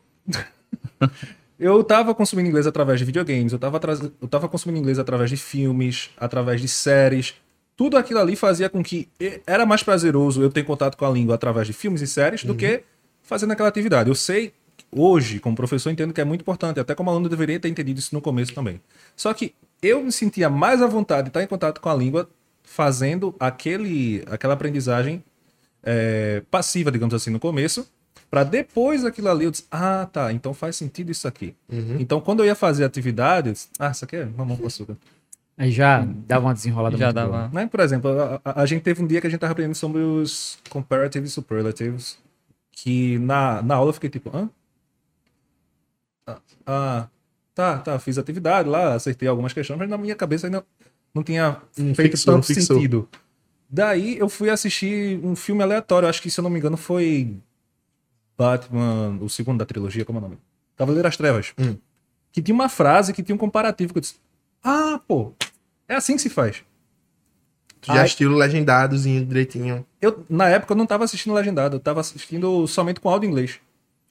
Eu 1.58 1.82
tava 1.84 2.14
consumindo 2.14 2.48
inglês 2.48 2.66
através 2.66 2.98
de 2.98 3.04
videogames, 3.04 3.52
eu 3.52 3.58
tava, 3.58 3.76
atras- 3.76 4.00
eu 4.20 4.28
tava 4.28 4.48
consumindo 4.48 4.80
inglês 4.80 4.98
através 4.98 5.30
de 5.30 5.36
filmes, 5.36 6.10
através 6.16 6.60
de 6.60 6.68
séries. 6.68 7.34
Tudo 7.76 7.96
aquilo 7.96 8.18
ali 8.20 8.36
fazia 8.36 8.68
com 8.68 8.82
que 8.82 9.08
era 9.46 9.64
mais 9.64 9.82
prazeroso 9.82 10.42
eu 10.42 10.50
ter 10.50 10.64
contato 10.64 10.96
com 10.96 11.04
a 11.04 11.10
língua 11.10 11.34
através 11.36 11.66
de 11.66 11.72
filmes 11.72 12.02
e 12.02 12.06
séries 12.06 12.44
do 12.44 12.54
que 12.54 12.82
fazendo 13.22 13.52
aquela 13.52 13.68
atividade. 13.68 14.08
Eu 14.08 14.14
sei, 14.14 14.52
hoje, 14.94 15.38
como 15.40 15.54
professor, 15.56 15.90
entendo 15.90 16.12
que 16.12 16.20
é 16.20 16.24
muito 16.24 16.40
importante, 16.42 16.78
até 16.80 16.94
como 16.94 17.10
aluno 17.10 17.26
eu 17.26 17.30
deveria 17.30 17.58
ter 17.60 17.68
entendido 17.68 17.98
isso 17.98 18.14
no 18.14 18.20
começo 18.20 18.54
também. 18.54 18.80
Só 19.16 19.32
que 19.34 19.54
eu 19.82 20.02
me 20.02 20.12
sentia 20.12 20.48
mais 20.48 20.80
à 20.82 20.86
vontade 20.86 21.24
de 21.24 21.28
estar 21.30 21.42
em 21.42 21.46
contato 21.46 21.80
com 21.80 21.88
a 21.88 21.94
língua 21.94 22.28
fazendo 22.62 23.34
aquele, 23.38 24.24
aquela 24.30 24.54
aprendizagem 24.54 25.22
é, 25.82 26.42
passiva, 26.50 26.90
digamos 26.90 27.14
assim, 27.14 27.30
no 27.30 27.38
começo, 27.38 27.86
para 28.30 28.42
depois 28.42 29.04
aquilo 29.04 29.28
ali 29.28 29.44
eu 29.44 29.50
disse, 29.50 29.64
ah, 29.70 30.08
tá, 30.10 30.32
então 30.32 30.52
faz 30.54 30.76
sentido 30.76 31.10
isso 31.12 31.28
aqui. 31.28 31.54
Uhum. 31.70 31.96
Então, 32.00 32.20
quando 32.20 32.40
eu 32.40 32.46
ia 32.46 32.54
fazer 32.54 32.84
atividades, 32.84 33.68
ah, 33.78 33.90
isso 33.90 34.04
aqui 34.04 34.16
é 34.16 34.24
mamão 34.24 34.56
com 34.56 34.66
açúcar. 34.66 34.96
Aí 35.56 35.70
já 35.70 36.04
dava 36.26 36.46
uma 36.46 36.54
desenrolada 36.54 36.96
Já 36.96 37.06
muito 37.06 37.14
dava. 37.14 37.30
boa. 37.30 37.50
Né? 37.52 37.68
Por 37.68 37.78
exemplo, 37.80 38.10
a, 38.20 38.40
a- 38.44 38.62
a 38.62 38.66
gente 38.66 38.82
teve 38.82 39.02
um 39.02 39.06
dia 39.06 39.20
que 39.20 39.26
a 39.26 39.30
gente 39.30 39.38
tava 39.38 39.52
aprendendo 39.52 39.76
sobre 39.76 40.00
os 40.00 40.58
comparative 40.68 41.28
superlatives, 41.28 42.18
que 42.72 43.18
na, 43.18 43.62
na 43.62 43.76
aula 43.76 43.90
eu 43.90 43.94
fiquei 43.94 44.10
tipo, 44.10 44.36
hã? 44.36 44.50
Ah, 46.66 47.08
tá, 47.54 47.78
tá, 47.78 47.98
fiz 47.98 48.18
atividade 48.18 48.68
lá, 48.68 48.94
acertei 48.94 49.28
algumas 49.28 49.52
questões, 49.52 49.78
mas 49.78 49.88
na 49.88 49.98
minha 49.98 50.14
cabeça 50.14 50.46
ainda 50.46 50.64
não 51.14 51.22
tinha 51.22 51.58
Não 51.76 51.94
feito 51.94 52.12
fixou, 52.12 52.34
tanto 52.34 52.46
fixou. 52.46 52.76
sentido. 52.76 53.08
Daí 53.68 54.18
eu 54.18 54.28
fui 54.28 54.50
assistir 54.50 55.18
um 55.24 55.34
filme 55.34 55.62
aleatório, 55.62 56.08
acho 56.08 56.22
que 56.22 56.30
se 56.30 56.38
eu 56.38 56.42
não 56.42 56.50
me 56.50 56.58
engano 56.58 56.76
foi 56.76 57.36
Batman, 58.36 59.18
o 59.20 59.28
segundo 59.28 59.58
da 59.58 59.66
trilogia, 59.66 60.04
como 60.04 60.18
é 60.18 60.20
o 60.20 60.22
nome? 60.22 60.38
Cavaleiro 60.76 61.04
das 61.04 61.16
Trevas. 61.16 61.52
Hum. 61.58 61.76
Que 62.32 62.42
tinha 62.42 62.54
uma 62.54 62.68
frase 62.68 63.12
que 63.12 63.22
tinha 63.22 63.34
um 63.34 63.38
comparativo 63.38 63.92
que 63.92 63.98
eu 63.98 64.00
disse, 64.00 64.16
ah, 64.62 65.00
pô, 65.06 65.32
é 65.88 65.94
assim 65.94 66.16
que 66.16 66.22
se 66.22 66.30
faz. 66.30 66.64
Tu 67.80 67.92
já 67.92 68.04
estilo 68.04 68.36
legendadozinho 68.36 69.24
direitinho. 69.26 69.86
Eu, 70.00 70.24
na 70.28 70.48
época, 70.48 70.72
eu 70.72 70.76
não 70.76 70.86
tava 70.86 71.04
assistindo 71.04 71.34
legendado, 71.34 71.76
eu 71.76 71.80
tava 71.80 72.00
assistindo 72.00 72.66
somente 72.66 72.98
com 72.98 73.08
áudio 73.10 73.26
em 73.26 73.30
inglês. 73.30 73.60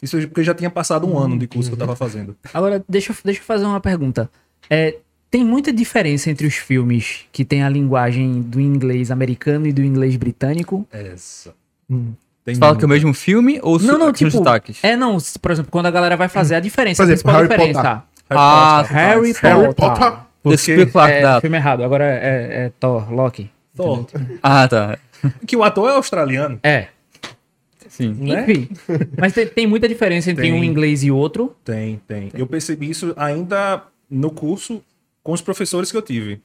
Isso 0.03 0.17
porque 0.27 0.43
já 0.43 0.53
tinha 0.53 0.69
passado 0.69 1.07
um 1.07 1.17
ano 1.17 1.37
de 1.39 1.47
curso 1.47 1.69
que 1.69 1.75
eu 1.75 1.79
tava 1.79 1.95
fazendo. 1.95 2.35
Agora, 2.53 2.83
deixa, 2.87 3.11
eu- 3.11 3.15
deixa 3.23 3.39
eu 3.39 3.45
fazer 3.45 3.65
uma 3.65 3.79
pergunta. 3.79 4.29
É, 4.69 4.97
tem 5.31 5.43
muita 5.43 5.71
diferença 5.73 6.29
entre 6.29 6.45
os 6.45 6.55
filmes 6.55 7.21
que 7.31 7.43
tem 7.45 7.63
a 7.63 7.69
linguagem 7.69 8.41
do 8.41 8.59
inglês 8.59 9.09
americano 9.09 9.65
e 9.65 9.71
do 9.73 9.81
inglês 9.81 10.15
britânico? 10.15 10.85
Essa. 10.91 11.53
Hum. 11.89 12.11
Tem 12.45 12.53
Você 12.55 12.59
fala 12.59 12.75
que 12.75 12.83
é 12.83 12.85
o 12.85 12.89
mesmo 12.89 13.13
filme 13.13 13.57
ou 13.63 13.79
Não, 13.79 13.93
não, 13.97 14.05
são 14.07 14.13
tipo, 14.13 14.31
sotaques? 14.31 14.83
É, 14.83 14.97
não, 14.97 15.17
por 15.41 15.51
exemplo, 15.51 15.71
quando 15.71 15.85
a 15.85 15.91
galera 15.91 16.17
vai 16.17 16.27
fazer 16.27 16.55
a 16.55 16.59
diferença, 16.59 17.01
Por 17.01 17.09
a 17.09 17.13
exemplo, 17.13 17.31
principal 17.31 17.57
Harry 17.57 17.71
diferença. 17.71 18.03
Ah, 18.29 18.79
Potter. 18.81 18.95
Harry 18.97 19.33
Harry 19.41 19.73
Potter. 19.73 19.75
Potter. 20.09 20.19
The 20.51 20.57
Speak 20.57 20.91
Like 20.97 21.13
É, 21.13 21.21
That. 21.21 21.41
filme 21.41 21.55
errado. 21.57 21.83
Agora 21.83 22.03
é, 22.03 22.65
é 22.65 22.71
Thor, 22.77 23.09
Loki. 23.13 23.49
Thor. 23.75 24.05
Ah, 24.43 24.67
tá. 24.67 24.97
Que 25.47 25.55
o 25.55 25.63
ator 25.63 25.89
é 25.89 25.93
australiano, 25.95 26.59
É. 26.61 26.87
Sim. 27.93 28.13
né? 28.19 28.41
Enfim. 28.41 28.69
Mas 29.15 29.33
tem, 29.33 29.45
tem 29.47 29.67
muita 29.67 29.87
diferença 29.87 30.31
entre 30.31 30.43
Tem. 30.45 30.53
um 30.53 30.63
inglês 30.63 31.03
e 31.03 31.11
outro. 31.11 31.55
Tem, 31.63 32.01
tem. 32.07 32.31
Eu 32.33 32.47
percebi 32.47 32.89
isso 32.89 33.13
ainda 33.15 33.83
no 34.09 34.31
curso 34.31 34.81
com 35.21 35.31
os 35.31 35.41
professores 35.41 35.91
que 35.91 35.97
eu 35.97 36.01
tive. 36.01 36.41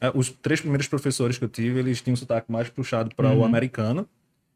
É, 0.00 0.10
Os 0.12 0.30
três 0.30 0.60
primeiros 0.60 0.88
professores 0.88 1.38
que 1.38 1.44
eu 1.44 1.48
tive, 1.48 1.78
eles 1.78 2.00
tinham 2.00 2.14
um 2.14 2.16
sotaque 2.16 2.50
mais 2.50 2.68
puxado 2.68 3.14
para 3.14 3.30
o 3.32 3.44
americano, 3.44 4.04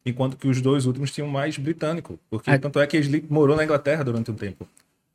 enquanto 0.04 0.36
que 0.36 0.48
os 0.48 0.60
dois 0.60 0.86
últimos 0.86 1.12
tinham 1.12 1.28
mais 1.28 1.56
britânico. 1.56 2.18
Porque 2.28 2.50
Ah. 2.50 2.58
tanto 2.58 2.80
é 2.80 2.86
que 2.86 2.96
ele 2.96 3.24
morou 3.30 3.54
na 3.56 3.62
Inglaterra 3.62 4.02
durante 4.02 4.30
um 4.30 4.34
tempo. 4.34 4.66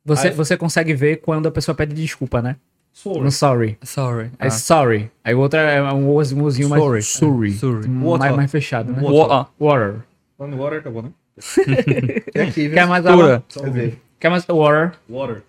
Você, 0.04 0.28
Aí- 0.28 0.34
você 0.34 0.56
consegue 0.56 0.94
ver 0.94 1.16
quando 1.18 1.46
a 1.48 1.50
pessoa 1.50 1.74
pede 1.74 1.94
desculpa, 1.94 2.40
né? 2.40 2.56
No 3.04 3.30
sorry. 3.30 3.78
Sorry. 3.82 4.30
É 4.38 4.46
Ah. 4.46 4.50
sorry. 4.50 5.10
Aí 5.22 5.34
o 5.34 5.38
outro 5.40 5.58
é 5.60 5.92
um 5.92 6.10
ozinho 6.10 6.68
mais... 6.68 6.82
Sorry. 6.82 7.02
Sorry. 7.02 7.52
Sorry. 7.52 7.88
Mais, 7.88 8.04
Water. 8.20 8.36
mais 8.36 8.50
fechado, 8.50 8.92
né? 8.92 9.00
Wa- 9.02 9.42
ah. 9.42 9.46
Water. 9.60 10.02
One 10.40 10.56
water 10.56 10.78
acabou, 10.78 11.02
né? 11.02 11.12
Aqui, 12.42 12.62
viu? 12.68 12.72
Quer 12.72 12.86
mais 12.86 13.04
água? 13.04 13.44
Só 13.46 13.60
Quer 13.60 13.70
ver? 13.70 14.02
Quer 14.18 14.30
mais 14.30 14.46
water? 14.46 14.94
Water. 15.06 15.42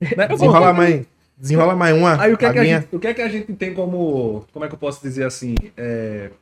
Desenrola 0.00 0.72
mais. 0.72 1.06
Desenrola 1.38 1.76
mais 1.76 1.96
uma. 1.96 2.20
Aí 2.20 2.32
o 2.32 2.36
que, 2.36 2.44
é 2.44 2.52
que 2.52 2.58
a 2.58 2.64
gente, 2.64 2.88
o 2.90 2.98
que 2.98 3.06
é 3.06 3.14
que 3.14 3.22
a 3.22 3.28
gente 3.28 3.52
tem 3.52 3.72
como. 3.72 4.44
Como 4.52 4.64
é 4.64 4.68
que 4.68 4.74
eu 4.74 4.78
posso 4.78 5.00
dizer 5.00 5.24
assim? 5.24 5.54
é, 5.76 6.32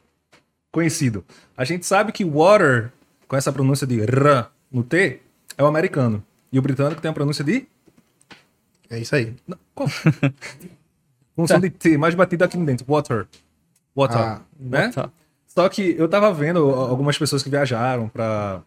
conhecido. 0.72 1.22
A 1.54 1.62
gente 1.62 1.84
sabe 1.84 2.10
que 2.10 2.24
water, 2.24 2.90
com 3.28 3.36
essa 3.36 3.52
pronúncia 3.52 3.86
de 3.86 4.00
R 4.00 4.46
no 4.72 4.82
T, 4.82 5.20
é 5.58 5.62
o 5.62 5.66
americano. 5.66 6.24
E 6.50 6.58
o 6.58 6.62
britânico 6.62 7.02
tem 7.02 7.10
a 7.10 7.14
pronúncia 7.14 7.44
de. 7.44 7.66
É 8.88 8.98
isso 8.98 9.14
aí. 9.14 9.36
Qual? 9.74 9.88
Com 11.36 11.46
som 11.46 11.60
de 11.60 11.68
T, 11.68 11.98
mais 11.98 12.14
batido 12.14 12.44
aqui 12.44 12.56
dentro. 12.56 12.86
Water. 12.88 13.26
Water. 13.94 14.18
Ah, 14.18 14.40
né? 14.58 14.86
water. 14.86 15.10
Só 15.52 15.68
que 15.68 15.94
eu 15.98 16.08
tava 16.08 16.32
vendo 16.32 16.58
algumas 16.70 17.18
pessoas 17.18 17.42
que 17.42 17.50
viajaram 17.50 18.08
pra, 18.08 18.62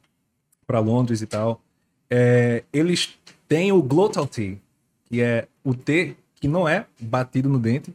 pra 0.67 0.79
Londres 0.79 1.21
e 1.21 1.25
tal. 1.25 1.61
É, 2.09 2.63
eles 2.73 3.17
têm 3.47 3.71
o 3.71 3.81
glottal 3.81 4.27
T, 4.27 4.57
que 5.05 5.21
é 5.21 5.47
o 5.63 5.73
T 5.73 6.15
que 6.35 6.47
não 6.47 6.67
é 6.67 6.85
batido 6.99 7.47
no 7.47 7.57
dente, 7.57 7.93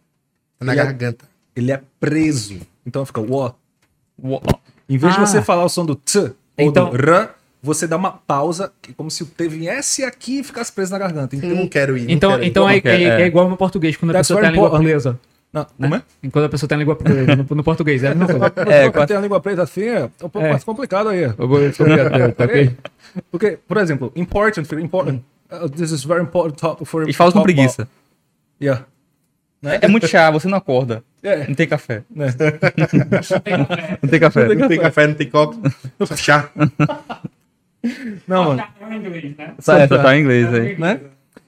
Na 0.60 0.72
Ele 0.72 0.80
é- 0.80 0.84
garganta. 0.84 1.24
ele 1.54 1.70
é 1.70 1.80
preso. 2.00 2.58
Então 2.86 3.04
fica. 3.06 3.20
Wa- 3.20 3.54
Em 4.88 4.96
vez 4.96 5.14
de 5.14 5.20
Ah. 5.20 5.26
você 5.26 5.42
falar 5.42 5.64
o 5.64 5.68
som 5.68 5.84
do 5.84 5.94
T 5.94 6.18
ou 6.18 6.32
Então- 6.58 6.90
do 6.90 6.96
R, 6.96 7.28
você 7.62 7.86
dá 7.86 7.96
uma 7.96 8.10
pausa, 8.10 8.72
que- 8.80 8.92
como 8.94 9.10
se 9.10 9.22
o 9.22 9.26
T 9.26 9.46
viesse 9.48 10.02
aqui 10.02 10.40
e 10.40 10.42
ficasse 10.44 10.72
preso 10.72 10.90
na 10.92 10.98
garganta. 10.98 11.36
Então, 11.36 11.50
Não 11.50 11.68
quero 11.68 11.96
ir. 11.96 12.06
não 12.06 12.10
Então, 12.10 12.30
quero 12.30 12.42
ir. 12.42 12.46
então 12.48 12.68
é, 12.68 12.78
é? 12.78 12.80
é- 12.84 13.02
é 13.02 13.22
É. 13.22 13.26
igual 13.26 13.48
no 13.50 13.56
português, 13.56 13.96
quando 13.96 14.10
a 14.10 14.14
That's 14.14 14.28
pessoa 14.28 14.40
tem 14.40 14.48
a 14.48 14.50
very 14.52 14.62
língua 14.64 14.78
important. 14.80 15.18
Presa. 15.52 15.66
não, 15.78 15.86
como 15.88 15.94
é? 15.94 16.02
Enquanto 16.22 16.44
a 16.44 16.48
pessoa 16.48 16.68
tem 16.68 16.76
a 16.76 16.78
língua 16.78 16.96
presa 16.96 17.36
no, 17.36 17.46
no 17.56 17.64
português, 17.64 18.02
é 18.04 18.08
a 18.08 18.14
mesma 18.14 18.50
coisa. 18.50 18.70
É, 18.72 18.90
Quando 18.90 19.08
tem 19.08 19.16
a 19.16 19.20
língua 19.20 19.40
preta 19.40 19.62
assim, 19.62 19.84
é 19.84 20.04
um 20.22 20.28
pouco 20.28 20.46
É. 20.46 20.50
mais 20.50 20.64
complicado 20.64 21.08
aí. 21.08 21.22
Eu 21.22 21.48
vou 21.48 21.62
explicar, 21.64 22.32
tá 22.34 22.44
ok? 22.44 22.76
Porque, 23.30 23.58
por 23.66 23.76
exemplo, 23.78 24.12
important, 24.16 24.62
important. 24.80 25.22
Uh, 25.50 25.68
this 25.68 25.90
is 25.90 26.04
very 26.04 26.22
important 26.22 26.58
top 26.58 26.84
for 26.84 27.02
Eles 27.04 27.16
falam 27.16 27.32
com 27.32 27.42
preguiça. 27.42 27.82
about. 27.82 27.92
Yeah. 28.60 28.84
É 29.82 29.88
muito 29.88 30.06
chá, 30.06 30.30
você 30.30 30.46
não 30.46 30.58
acorda. 30.58 31.02
É. 31.22 31.46
Não 31.48 31.54
tem 31.54 31.66
café. 31.66 32.02
Né? 32.14 32.26
Não 34.02 34.08
tem 34.08 34.20
café. 34.20 34.54
Não 34.54 34.68
tem 34.68 34.78
café, 34.78 35.06
não 35.08 35.14
tem 35.14 35.28
coca. 35.28 35.56
Só 36.06 36.14
chá. 36.16 36.48
Não, 38.26 38.44
mano. 38.44 38.62
Só, 39.58 39.76
é, 39.76 39.88
só 39.88 39.98
tá 40.00 40.16
em 40.16 40.20
inglês 40.20 40.52
aí. 40.54 40.78
né? 40.78 41.00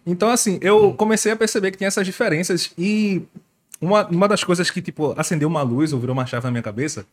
Então, 0.07 0.29
assim, 0.31 0.59
eu 0.63 0.93
comecei 0.95 1.31
a 1.31 1.37
perceber 1.37 1.71
que 1.71 1.79
tinha 1.79 1.89
essas 1.89 2.05
diferenças 2.07 2.73
e 2.77 3.23
uma, 3.81 4.07
uma 4.07 4.29
das 4.29 4.45
coisas 4.45 4.71
que, 4.71 4.81
tipo, 4.83 5.15
acendeu 5.17 5.49
uma 5.49 5.63
luz 5.63 5.93
ou 5.93 6.01
virou 6.01 6.13
uma 6.13 6.27
chave 6.27 6.45
na 6.45 6.51
minha 6.51 6.63
cabeça, 6.63 7.05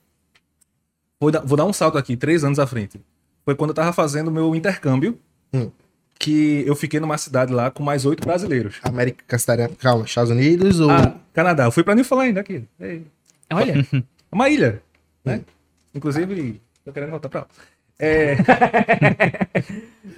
vou 1.19 1.31
dar, 1.31 1.41
vou 1.41 1.57
dar 1.57 1.65
um 1.65 1.73
salto 1.73 1.97
aqui, 1.97 2.15
três 2.17 2.43
anos 2.43 2.59
à 2.59 2.67
frente. 2.67 2.99
Foi 3.45 3.55
quando 3.55 3.69
eu 3.71 3.75
tava 3.75 3.93
fazendo 3.93 4.29
meu 4.31 4.53
intercâmbio, 4.55 5.17
Hum. 5.53 5.71
que 6.19 6.63
eu 6.67 6.75
fiquei 6.75 6.99
numa 6.99 7.17
cidade 7.17 7.53
lá 7.53 7.71
com 7.71 7.81
mais 7.81 8.05
oito 8.05 8.25
brasileiros. 8.27 8.75
América 8.83 9.23
Castanha. 9.27 9.69
Calma, 9.79 10.03
Estados 10.05 10.29
Unidos 10.31 10.79
ou. 10.81 10.89
Ah, 10.89 11.15
Canadá. 11.33 11.63
Eu 11.65 11.71
fui 11.71 11.83
pra 11.83 11.95
Newfoundland 11.95 12.37
aqui. 12.39 12.63
É 12.79 12.99
Olha, 13.53 13.87
uma 14.29 14.49
ilha, 14.49 14.81
né? 15.23 15.41
Inclusive, 15.95 16.59
tô 16.83 16.91
querendo 16.91 17.11
voltar 17.11 17.29
pra 17.29 17.39
lá. 17.41 17.47
É, 17.99 18.35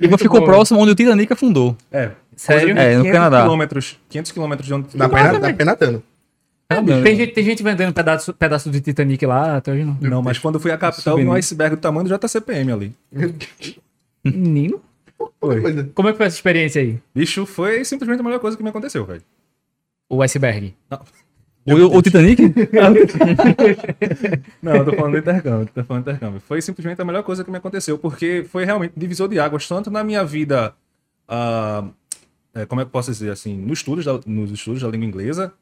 E 0.01 0.07
você 0.07 0.23
ficou 0.23 0.43
próximo 0.43 0.79
onde 0.81 0.91
o 0.91 0.95
Titanic 0.95 1.31
afundou. 1.31 1.77
é, 1.91 2.11
Sério? 2.35 2.77
É, 2.77 2.95
no 2.97 3.03
500 3.03 3.11
Canadá. 3.11 3.41
Quilômetros, 3.43 3.99
500 4.09 4.31
quilômetros 4.31 4.67
de 4.67 4.73
onde... 4.73 4.97
Dá 4.97 5.07
pena, 5.09 5.39
dá 5.39 5.53
pena 5.53 5.75
dando. 5.75 6.03
Tem, 7.03 7.15
gente, 7.15 7.33
tem 7.33 7.43
gente 7.43 7.63
vendendo 7.63 7.91
pedaço, 7.91 8.31
pedaço 8.31 8.69
de 8.69 8.79
Titanic 8.79 9.25
lá, 9.25 9.57
até 9.57 9.71
hoje 9.71 9.83
não. 9.83 9.97
Não, 9.99 10.21
mas 10.21 10.37
quando 10.37 10.55
eu 10.55 10.61
fui 10.61 10.71
à 10.71 10.77
capital, 10.77 11.17
vi 11.17 11.25
um 11.25 11.33
iceberg 11.33 11.75
do 11.75 11.81
tamanho 11.81 12.07
do 12.07 12.15
JCPM 12.15 12.71
ali. 12.71 12.93
Menino? 14.23 14.79
Coisa. 15.39 15.89
Como 15.95 16.09
é 16.09 16.11
que 16.11 16.17
foi 16.17 16.27
essa 16.27 16.35
experiência 16.35 16.81
aí? 16.81 16.99
Bicho, 17.13 17.45
foi 17.45 17.83
simplesmente 17.83 18.19
a 18.19 18.23
melhor 18.23 18.39
coisa 18.39 18.55
que 18.55 18.61
me 18.61 18.69
aconteceu, 18.69 19.03
velho. 19.03 19.23
O 20.07 20.21
iceberg. 20.21 20.75
O, 21.65 21.97
o 21.97 22.01
Titanic? 22.01 22.41
Não, 24.61 24.75
eu 24.75 24.85
tô 24.85 24.93
falando 24.93 25.11
do 25.13 25.17
intercâmbio, 25.17 25.69
tô 25.73 25.83
falando 25.83 26.03
do 26.03 26.09
intercâmbio. 26.09 26.39
Foi 26.39 26.61
simplesmente 26.61 27.01
a 27.01 27.05
melhor 27.05 27.23
coisa 27.23 27.43
que 27.43 27.49
me 27.51 27.57
aconteceu, 27.57 27.97
porque 27.97 28.45
foi 28.47 28.63
realmente 28.63 28.93
divisor 28.95 29.27
de 29.27 29.39
águas, 29.39 29.67
tanto 29.67 29.89
na 29.89 30.03
minha 30.03 30.23
vida, 30.23 30.73
é, 32.53 32.65
como 32.65 32.81
é 32.81 32.83
que 32.83 32.89
eu 32.89 32.91
posso 32.91 33.11
dizer 33.11 33.31
assim, 33.31 33.57
nos 33.57 33.79
estudos, 33.79 34.05
da, 34.05 34.19
nos 34.25 34.51
estudos 34.51 34.81
da 34.81 34.87
língua 34.87 35.07
inglesa, 35.07 35.53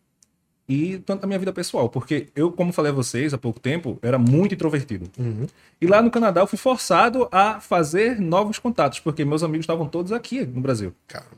e 0.69 0.97
tanto 0.99 1.21
na 1.21 1.27
minha 1.27 1.39
vida 1.39 1.53
pessoal, 1.53 1.87
porque 1.89 2.27
eu, 2.35 2.51
como 2.51 2.73
falei 2.73 2.91
a 2.91 2.95
vocês 2.95 3.33
há 3.33 3.37
pouco 3.37 3.59
tempo, 3.59 3.97
era 4.01 4.17
muito 4.17 4.53
introvertido. 4.53 5.09
Uhum. 5.17 5.45
E 5.79 5.87
lá 5.87 6.01
no 6.01 6.11
Canadá 6.11 6.41
eu 6.41 6.47
fui 6.47 6.57
forçado 6.57 7.27
a 7.31 7.59
fazer 7.61 8.19
novos 8.19 8.59
contatos, 8.59 8.99
porque 8.99 9.23
meus 9.23 9.43
amigos 9.43 9.63
estavam 9.63 9.87
todos 9.87 10.11
aqui 10.11 10.45
no 10.45 10.59
Brasil, 10.61 10.93
Caramba. 11.07 11.37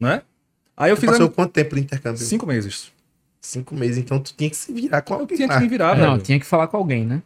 né? 0.00 0.22
Aí 0.76 0.90
eu 0.90 0.96
Tu 0.96 1.00
fiz 1.00 1.10
passou 1.10 1.26
a... 1.26 1.30
quanto 1.30 1.52
tempo 1.52 1.74
no 1.74 1.80
intercâmbio? 1.82 2.18
cinco 2.18 2.46
meses. 2.46 2.90
Cinco 3.40 3.74
meses, 3.74 3.98
então 3.98 4.18
tu 4.18 4.32
tinha 4.34 4.48
que 4.48 4.56
se 4.56 4.72
virar 4.72 5.02
com 5.02 5.14
Eu 5.14 5.20
alguém. 5.20 5.36
tinha 5.36 5.48
que 5.48 5.58
me 5.60 5.68
virar, 5.68 5.96
não, 5.96 6.12
velho. 6.12 6.22
tinha 6.22 6.38
que 6.40 6.46
falar 6.46 6.66
com 6.68 6.76
alguém, 6.76 7.04
né? 7.06 7.22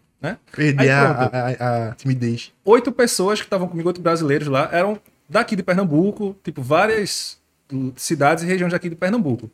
Perder 0.53 0.81
Aí 0.83 0.91
a, 0.91 1.11
a, 1.11 1.89
a- 1.91 1.95
timidez. 1.97 2.51
oito 2.65 2.91
pessoas 2.91 3.41
que 3.41 3.47
estavam 3.47 3.69
comigo, 3.69 3.89
oito 3.91 4.01
brasileiros 4.01 4.49
lá, 4.49 4.69
eram 4.73 4.99
daqui 5.29 5.55
de 5.55 5.63
Pernambuco, 5.63 6.35
tipo, 6.43 6.63
várias 6.63 7.39
cidades 7.97 8.43
e 8.43 8.47
regiões 8.47 8.73
daqui 8.73 8.89
de 8.89 8.97
Pernambuco. 8.97 9.51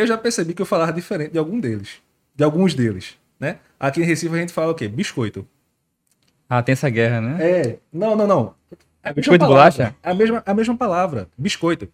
Eu 0.00 0.06
já 0.06 0.16
percebi 0.18 0.54
que 0.54 0.62
eu 0.62 0.66
falava 0.66 0.92
diferente 0.92 1.32
de 1.32 1.38
algum 1.38 1.58
deles. 1.60 1.98
De 2.34 2.42
alguns 2.44 2.74
deles, 2.74 3.16
né? 3.38 3.56
Aqui 3.78 4.00
em 4.00 4.04
Recife 4.04 4.34
a 4.34 4.38
gente 4.38 4.52
fala 4.52 4.72
o 4.72 4.74
quê? 4.74 4.88
Biscoito. 4.88 5.46
Ah, 6.48 6.62
tem 6.62 6.72
essa 6.72 6.88
guerra, 6.88 7.20
né? 7.20 7.36
É. 7.40 7.78
Não, 7.92 8.16
não, 8.16 8.26
não. 8.26 8.54
É 9.02 9.10
a 9.10 9.10
mesma 9.10 9.14
Biscoito 9.14 9.44
palavra. 9.46 9.70
bolacha? 9.72 9.94
É 10.02 10.10
a 10.10 10.14
mesma, 10.14 10.42
a 10.44 10.54
mesma 10.54 10.76
palavra. 10.76 11.28
Biscoito. 11.36 11.88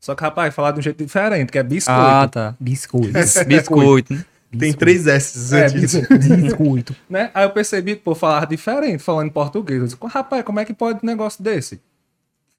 Só 0.00 0.14
que, 0.14 0.22
rapaz, 0.22 0.54
falar 0.54 0.70
de 0.72 0.78
um 0.78 0.82
jeito 0.82 1.02
diferente, 1.04 1.50
que 1.50 1.58
é 1.58 1.62
biscoito. 1.62 2.00
Ah, 2.00 2.28
tá. 2.28 2.54
Biscoito. 2.60 3.12
Biscoito, 3.46 4.14
né? 4.14 4.24
Tem 4.58 4.72
três 4.72 5.06
S 5.06 5.54
É. 5.54 5.68
Biscoito. 6.36 6.94
né? 7.10 7.30
Aí 7.34 7.44
eu 7.44 7.50
percebi 7.50 7.96
que, 7.96 8.02
pô, 8.02 8.14
falar 8.14 8.46
diferente, 8.46 9.02
falando 9.02 9.26
em 9.26 9.30
português. 9.30 9.78
Eu 9.80 9.84
disse, 9.86 9.98
rapaz, 10.06 10.42
como 10.44 10.58
é 10.60 10.64
que 10.64 10.72
pode 10.72 11.00
um 11.02 11.06
negócio 11.06 11.42
desse? 11.42 11.80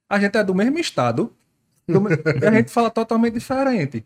A 0.10 0.20
gente 0.20 0.38
é 0.38 0.44
do 0.44 0.54
mesmo 0.54 0.78
estado, 0.78 1.34
do 1.88 2.00
me- 2.02 2.10
e 2.42 2.46
a 2.46 2.52
gente 2.52 2.70
fala 2.72 2.90
totalmente 2.90 3.34
diferente. 3.36 4.06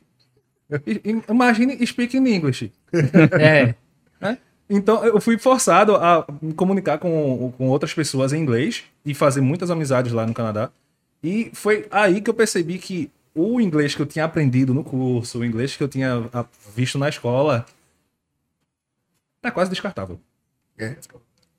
Imagine 1.30 1.86
speak 1.86 2.18
in 2.18 2.28
English. 2.28 2.72
É. 3.40 3.76
né? 4.20 4.38
Então 4.70 5.04
eu 5.06 5.20
fui 5.20 5.38
forçado 5.38 5.96
a 5.96 6.26
me 6.42 6.54
comunicar 6.54 6.98
com, 6.98 7.54
com 7.58 7.68
outras 7.68 7.94
pessoas 7.94 8.34
em 8.34 8.42
inglês 8.42 8.84
e 9.06 9.14
fazer 9.14 9.42
muitas 9.42 9.70
amizades 9.70 10.12
lá 10.12 10.26
no 10.26 10.34
Canadá. 10.34 10.72
E 11.24 11.52
foi 11.54 11.88
aí 11.92 12.22
que 12.22 12.30
eu 12.30 12.34
percebi 12.34 12.78
que 12.78 13.12
o 13.36 13.60
inglês 13.60 13.96
que 13.96 14.02
eu 14.02 14.06
tinha 14.06 14.26
aprendido 14.26 14.74
no 14.74 14.84
curso, 14.84 15.40
o 15.40 15.46
inglês 15.46 15.76
que 15.76 15.84
eu 15.84 15.88
tinha 15.88 16.30
visto 16.76 16.98
na 16.98 17.10
escola, 17.10 17.66
tá 19.42 19.52
quase 19.52 19.70
descartável. 19.70 20.20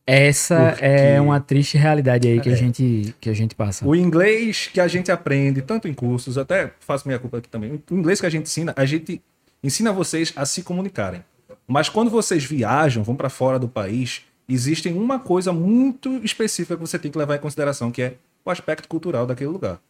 Essa 0.06 0.70
Porque- 0.70 0.84
é 0.84 1.20
uma 1.20 1.40
triste 1.40 1.78
realidade 1.78 2.28
aí 2.28 2.38
que, 2.40 2.50
a, 2.50 2.54
gente, 2.54 3.14
que 3.20 3.30
a 3.30 3.32
gente 3.32 3.54
passa. 3.54 3.86
O 3.86 3.96
inglês 3.96 4.68
que 4.72 4.78
a 4.78 4.86
gente 4.86 5.10
aprende, 5.10 5.62
tanto 5.62 5.88
em 5.88 5.94
cursos, 5.94 6.36
até 6.36 6.72
faço 6.80 7.08
minha 7.08 7.18
culpa 7.18 7.38
aqui 7.38 7.48
também. 7.48 7.82
O 7.90 7.94
inglês 7.94 8.20
que 8.20 8.26
a 8.26 8.30
gente 8.30 8.42
ensina, 8.44 8.74
a 8.76 8.84
gente 8.84 9.22
ensina 9.62 9.92
vocês 9.92 10.32
a 10.36 10.44
se 10.44 10.62
comunicarem. 10.62 11.24
Mas 11.66 11.88
quando 11.88 12.10
vocês 12.10 12.44
viajam, 12.44 13.02
vão 13.02 13.16
para 13.16 13.30
fora 13.30 13.58
do 13.58 13.66
país, 13.66 14.20
existe 14.46 14.90
uma 14.90 15.18
coisa 15.18 15.54
muito 15.54 16.20
específica 16.22 16.74
que 16.76 16.80
você 16.82 16.98
tem 16.98 17.10
que 17.10 17.16
levar 17.16 17.36
em 17.36 17.40
consideração, 17.40 17.90
que 17.90 18.02
é 18.02 18.14
o 18.44 18.50
aspecto 18.50 18.86
cultural 18.86 19.26
daquele 19.26 19.48
lugar. 19.48 19.80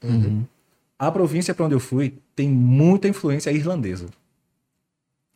A 0.96 1.10
província 1.10 1.52
para 1.52 1.64
onde 1.66 1.74
eu 1.74 1.80
fui 1.80 2.14
tem 2.36 2.48
muita 2.48 3.08
influência 3.08 3.50
irlandesa. 3.50 4.06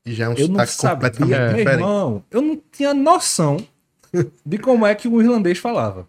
E 0.07 0.15
já 0.15 0.27
é 0.27 0.29
um 0.29 0.35
Eu 0.35 0.47
não 0.49 0.65
sabia, 0.65 1.11
completamente 1.11 1.29
meu 1.41 1.49
diferente. 1.49 1.75
irmão, 1.81 2.23
eu 2.31 2.41
não 2.41 2.61
tinha 2.71 2.95
noção 2.95 3.57
de 4.45 4.59
como 4.59 4.87
é 4.87 4.95
que 4.95 5.09
o 5.09 5.21
irlandês 5.21 5.59
falava. 5.59 6.07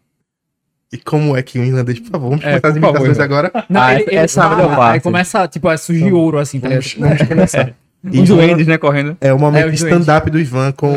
E 0.91 0.97
como 0.97 1.37
é 1.37 1.43
que 1.43 1.59
o 1.59 1.63
irlandês, 1.63 1.99
por 1.99 2.09
favor, 2.09 2.29
vamos 2.31 2.43
É, 2.45 2.59
começar 2.59 2.67
as 2.69 2.73
favor, 2.73 2.87
imitações 2.89 3.17
irmão. 3.19 3.25
agora. 3.25 3.65
Não, 3.69 3.81
Ah, 3.81 3.93
ele, 3.93 4.03
ele 4.07 4.15
essa 4.15 4.39
é 4.39 4.43
a 4.43 4.49
fala, 4.49 4.55
melhor 4.63 4.75
parte. 4.75 4.93
Aí 4.95 4.99
começa, 5.01 5.47
tipo, 5.47 5.67
a 5.67 5.77
surgir 5.77 6.11
ouro, 6.13 6.39
assim, 6.39 6.59
tá? 6.59 6.69
Vamos, 6.69 6.93
vamos 6.95 7.21
começar. 7.21 7.73
E 8.11 8.21
Os 8.21 8.29
duendes, 8.29 8.65
né, 8.65 8.77
correndo. 8.77 9.17
É 9.19 9.31
o 9.33 9.37
momento 9.37 9.67
É, 9.69 9.73
stand-up 9.73 10.31
do 10.31 10.39
Ivan 10.39 10.71
com 10.71 10.87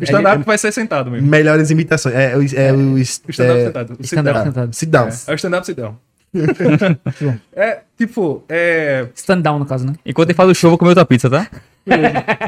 O 0.00 0.02
stand-up 0.04 0.44
vai 0.44 0.58
ser 0.58 0.72
sentado 0.72 1.10
mesmo. 1.10 1.26
melhores 1.28 1.70
imitações. 1.70 2.14
É, 2.14 2.36
o- 2.36 2.42
é, 2.42 2.72
o, 2.72 2.94
O 2.94 2.98
stand-up 2.98 3.60
é, 3.60 3.64
sentado. 3.64 3.90
O 3.98 4.02
Stand-up 4.04 4.40
sentado. 4.42 4.72
sit 4.74 4.90
down. 4.90 5.08
É 5.28 5.32
o 5.32 5.34
stand-up 5.36 5.64
sit 5.66 5.76
down. 5.76 5.96
é, 7.56 7.78
tipo, 7.96 8.44
é, 8.48 9.06
Stand 9.14 9.40
down, 9.40 9.58
no 9.60 9.66
caso, 9.66 9.86
né? 9.86 9.94
Enquanto 10.04 10.28
ele 10.30 10.36
faz 10.36 10.50
o 10.50 10.54
show, 10.54 10.68
eu 10.68 10.72
vou 10.72 10.78
comer 10.78 10.90
outra 10.90 11.04
pizza, 11.06 11.30
tá? 11.30 11.46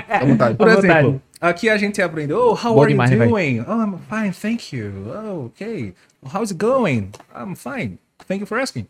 À 0.08 0.24
vontade. 0.24 0.56
por 0.56 0.68
À 0.68 0.72
exemplo, 0.74 1.12
vontade. 1.12 1.20
aqui 1.40 1.68
a 1.68 1.76
gente 1.76 2.00
aprende, 2.02 2.32
oh, 2.32 2.52
how 2.52 2.74
Bom 2.74 2.82
are 2.82 2.92
demais, 2.92 3.10
you 3.10 3.18
velho. 3.18 3.30
doing? 3.30 3.60
Oh, 3.66 3.80
I'm 3.82 3.98
fine, 4.08 4.32
thank 4.32 4.76
you. 4.76 4.92
Oh, 5.08 5.44
okay. 5.46 5.94
How's 6.22 6.50
it 6.50 6.58
going? 6.58 7.10
I'm 7.34 7.54
fine. 7.56 7.98
Thank 8.26 8.40
you 8.40 8.46
for 8.46 8.58
asking. 8.58 8.86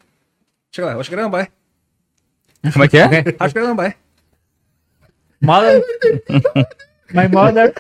Chega 0.73 0.87
lá, 0.89 1.01
acho 1.01 1.09
que 1.11 1.17
não 1.17 1.31
vai. 1.31 1.49
Como 2.73 2.85
é 2.85 2.89
que 2.89 2.99
é? 2.99 3.07
Acho 3.39 3.55
que 3.55 3.61
não 3.61 3.75
vai. 3.77 3.95
Mother. 5.41 5.83
My 7.15 7.27
mother. 7.29 7.73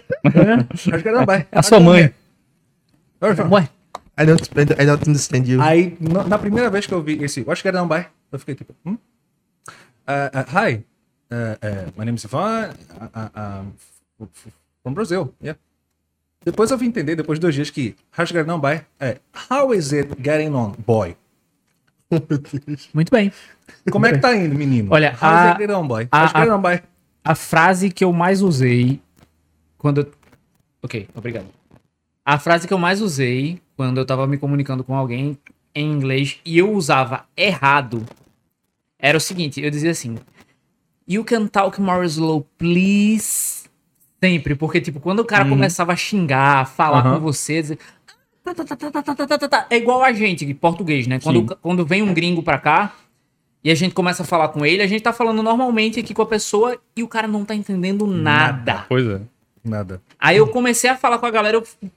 Acho 0.72 1.02
que 1.02 1.10
não 1.10 1.26
vai. 1.26 1.46
É 1.52 1.58
a 1.58 1.62
sua 1.62 1.78
mãe. 1.80 2.12
Ué, 3.22 3.68
I 4.18 4.24
don't, 4.26 4.42
I 4.80 4.86
don't 4.86 5.08
understand 5.08 5.44
you. 5.46 5.60
Aí, 5.60 5.96
na 6.00 6.38
primeira 6.38 6.70
vez 6.70 6.86
que 6.86 6.94
eu 6.94 7.02
vi 7.02 7.22
esse 7.22 7.44
Acho 7.46 7.62
que 7.62 7.70
não 7.70 7.86
vai, 7.86 8.08
eu 8.32 8.38
fiquei 8.38 8.54
tipo, 8.54 8.74
hum? 8.84 8.96
Uh, 10.08 10.30
uh, 10.34 10.66
hi, 10.68 10.84
uh, 11.30 11.56
uh, 11.62 11.92
my 11.96 12.04
name 12.04 12.16
is 12.16 12.24
Ivan, 12.24 12.74
uh, 13.14 13.64
from 14.82 14.94
Brazil, 14.94 15.32
yeah. 15.42 15.58
Depois 16.44 16.70
eu 16.70 16.78
vim 16.78 16.86
entender, 16.86 17.16
depois 17.16 17.38
de 17.38 17.42
dois 17.42 17.54
dias, 17.54 17.68
que 17.70 17.94
How's 18.16 18.32
não 18.46 18.58
vai 18.60 18.86
é 18.98 19.18
How 19.50 19.74
is 19.74 19.92
it 19.92 20.08
getting 20.22 20.54
on, 20.54 20.72
boy? 20.86 21.14
muito 22.94 23.10
bem. 23.10 23.30
Como 23.90 24.06
é 24.06 24.12
que 24.12 24.18
tá 24.18 24.34
indo, 24.34 24.54
menino? 24.54 24.88
Olha, 24.92 25.10
How's 25.12 25.22
a- 25.22 25.50
it 25.52 25.58
getting 25.60 25.74
on, 25.74 25.86
boy? 25.86 26.08
a- 26.10 26.16
How's 26.18 26.30
it 26.30 26.36
a- 26.36 26.40
getting 26.40 26.52
on, 26.52 26.60
boy? 26.62 26.80
A 27.22 27.34
frase 27.34 27.90
que 27.90 28.02
eu 28.02 28.12
mais 28.12 28.40
usei 28.42 29.00
quando. 29.76 30.00
eu- 30.00 30.12
Ok, 30.82 31.08
obrigado. 31.14 31.46
A 32.24 32.38
frase 32.38 32.66
que 32.66 32.72
eu 32.72 32.78
mais 32.78 33.00
usei 33.02 33.60
quando 33.76 33.98
eu 33.98 34.06
tava 34.06 34.26
me 34.26 34.38
comunicando 34.38 34.82
com 34.82 34.94
alguém 34.96 35.38
em 35.74 35.92
inglês 35.92 36.38
e 36.44 36.58
eu 36.58 36.72
usava 36.72 37.26
errado 37.36 38.04
era 38.98 39.16
o 39.16 39.20
seguinte: 39.20 39.60
eu 39.60 39.70
dizia 39.70 39.90
assim. 39.90 40.16
You 41.10 41.24
can 41.24 41.48
talk 41.48 41.80
more 41.80 42.06
slow, 42.06 42.46
please. 42.56 43.68
Sempre, 44.22 44.54
porque, 44.54 44.80
tipo, 44.80 45.00
quando 45.00 45.18
o 45.18 45.24
cara 45.24 45.44
hum. 45.44 45.48
começava 45.50 45.92
a 45.92 45.96
xingar, 45.96 46.68
falar 46.68 47.02
com 47.02 47.18
você, 47.18 47.60
dizer. 47.60 47.78
É 49.68 49.76
igual 49.76 50.04
a 50.04 50.12
gente, 50.12 50.46
de 50.46 50.54
português, 50.54 51.08
né? 51.08 51.18
Quando, 51.18 51.56
quando 51.56 51.84
vem 51.84 52.00
um 52.00 52.14
gringo 52.14 52.44
pra 52.44 52.58
cá 52.58 52.94
e 53.64 53.72
a 53.72 53.74
gente 53.74 53.92
começa 53.92 54.22
a 54.22 54.26
falar 54.26 54.50
com 54.50 54.64
ele, 54.64 54.82
a 54.82 54.86
gente 54.86 55.02
tá 55.02 55.12
falando 55.12 55.42
normalmente 55.42 55.98
aqui 55.98 56.14
com 56.14 56.22
a 56.22 56.26
pessoa 56.26 56.78
e 56.94 57.02
o 57.02 57.08
cara 57.08 57.26
não 57.26 57.44
tá 57.44 57.56
entendendo 57.56 58.06
nada. 58.06 58.74
nada. 58.74 58.86
Pois 58.88 59.04
é, 59.04 59.20
nada. 59.64 60.00
Aí 60.16 60.36
eu 60.36 60.46
comecei 60.46 60.88
a 60.88 60.96
falar 60.96 61.18
com 61.18 61.26
a 61.26 61.30
galera, 61.30 61.56
eu. 61.56 61.90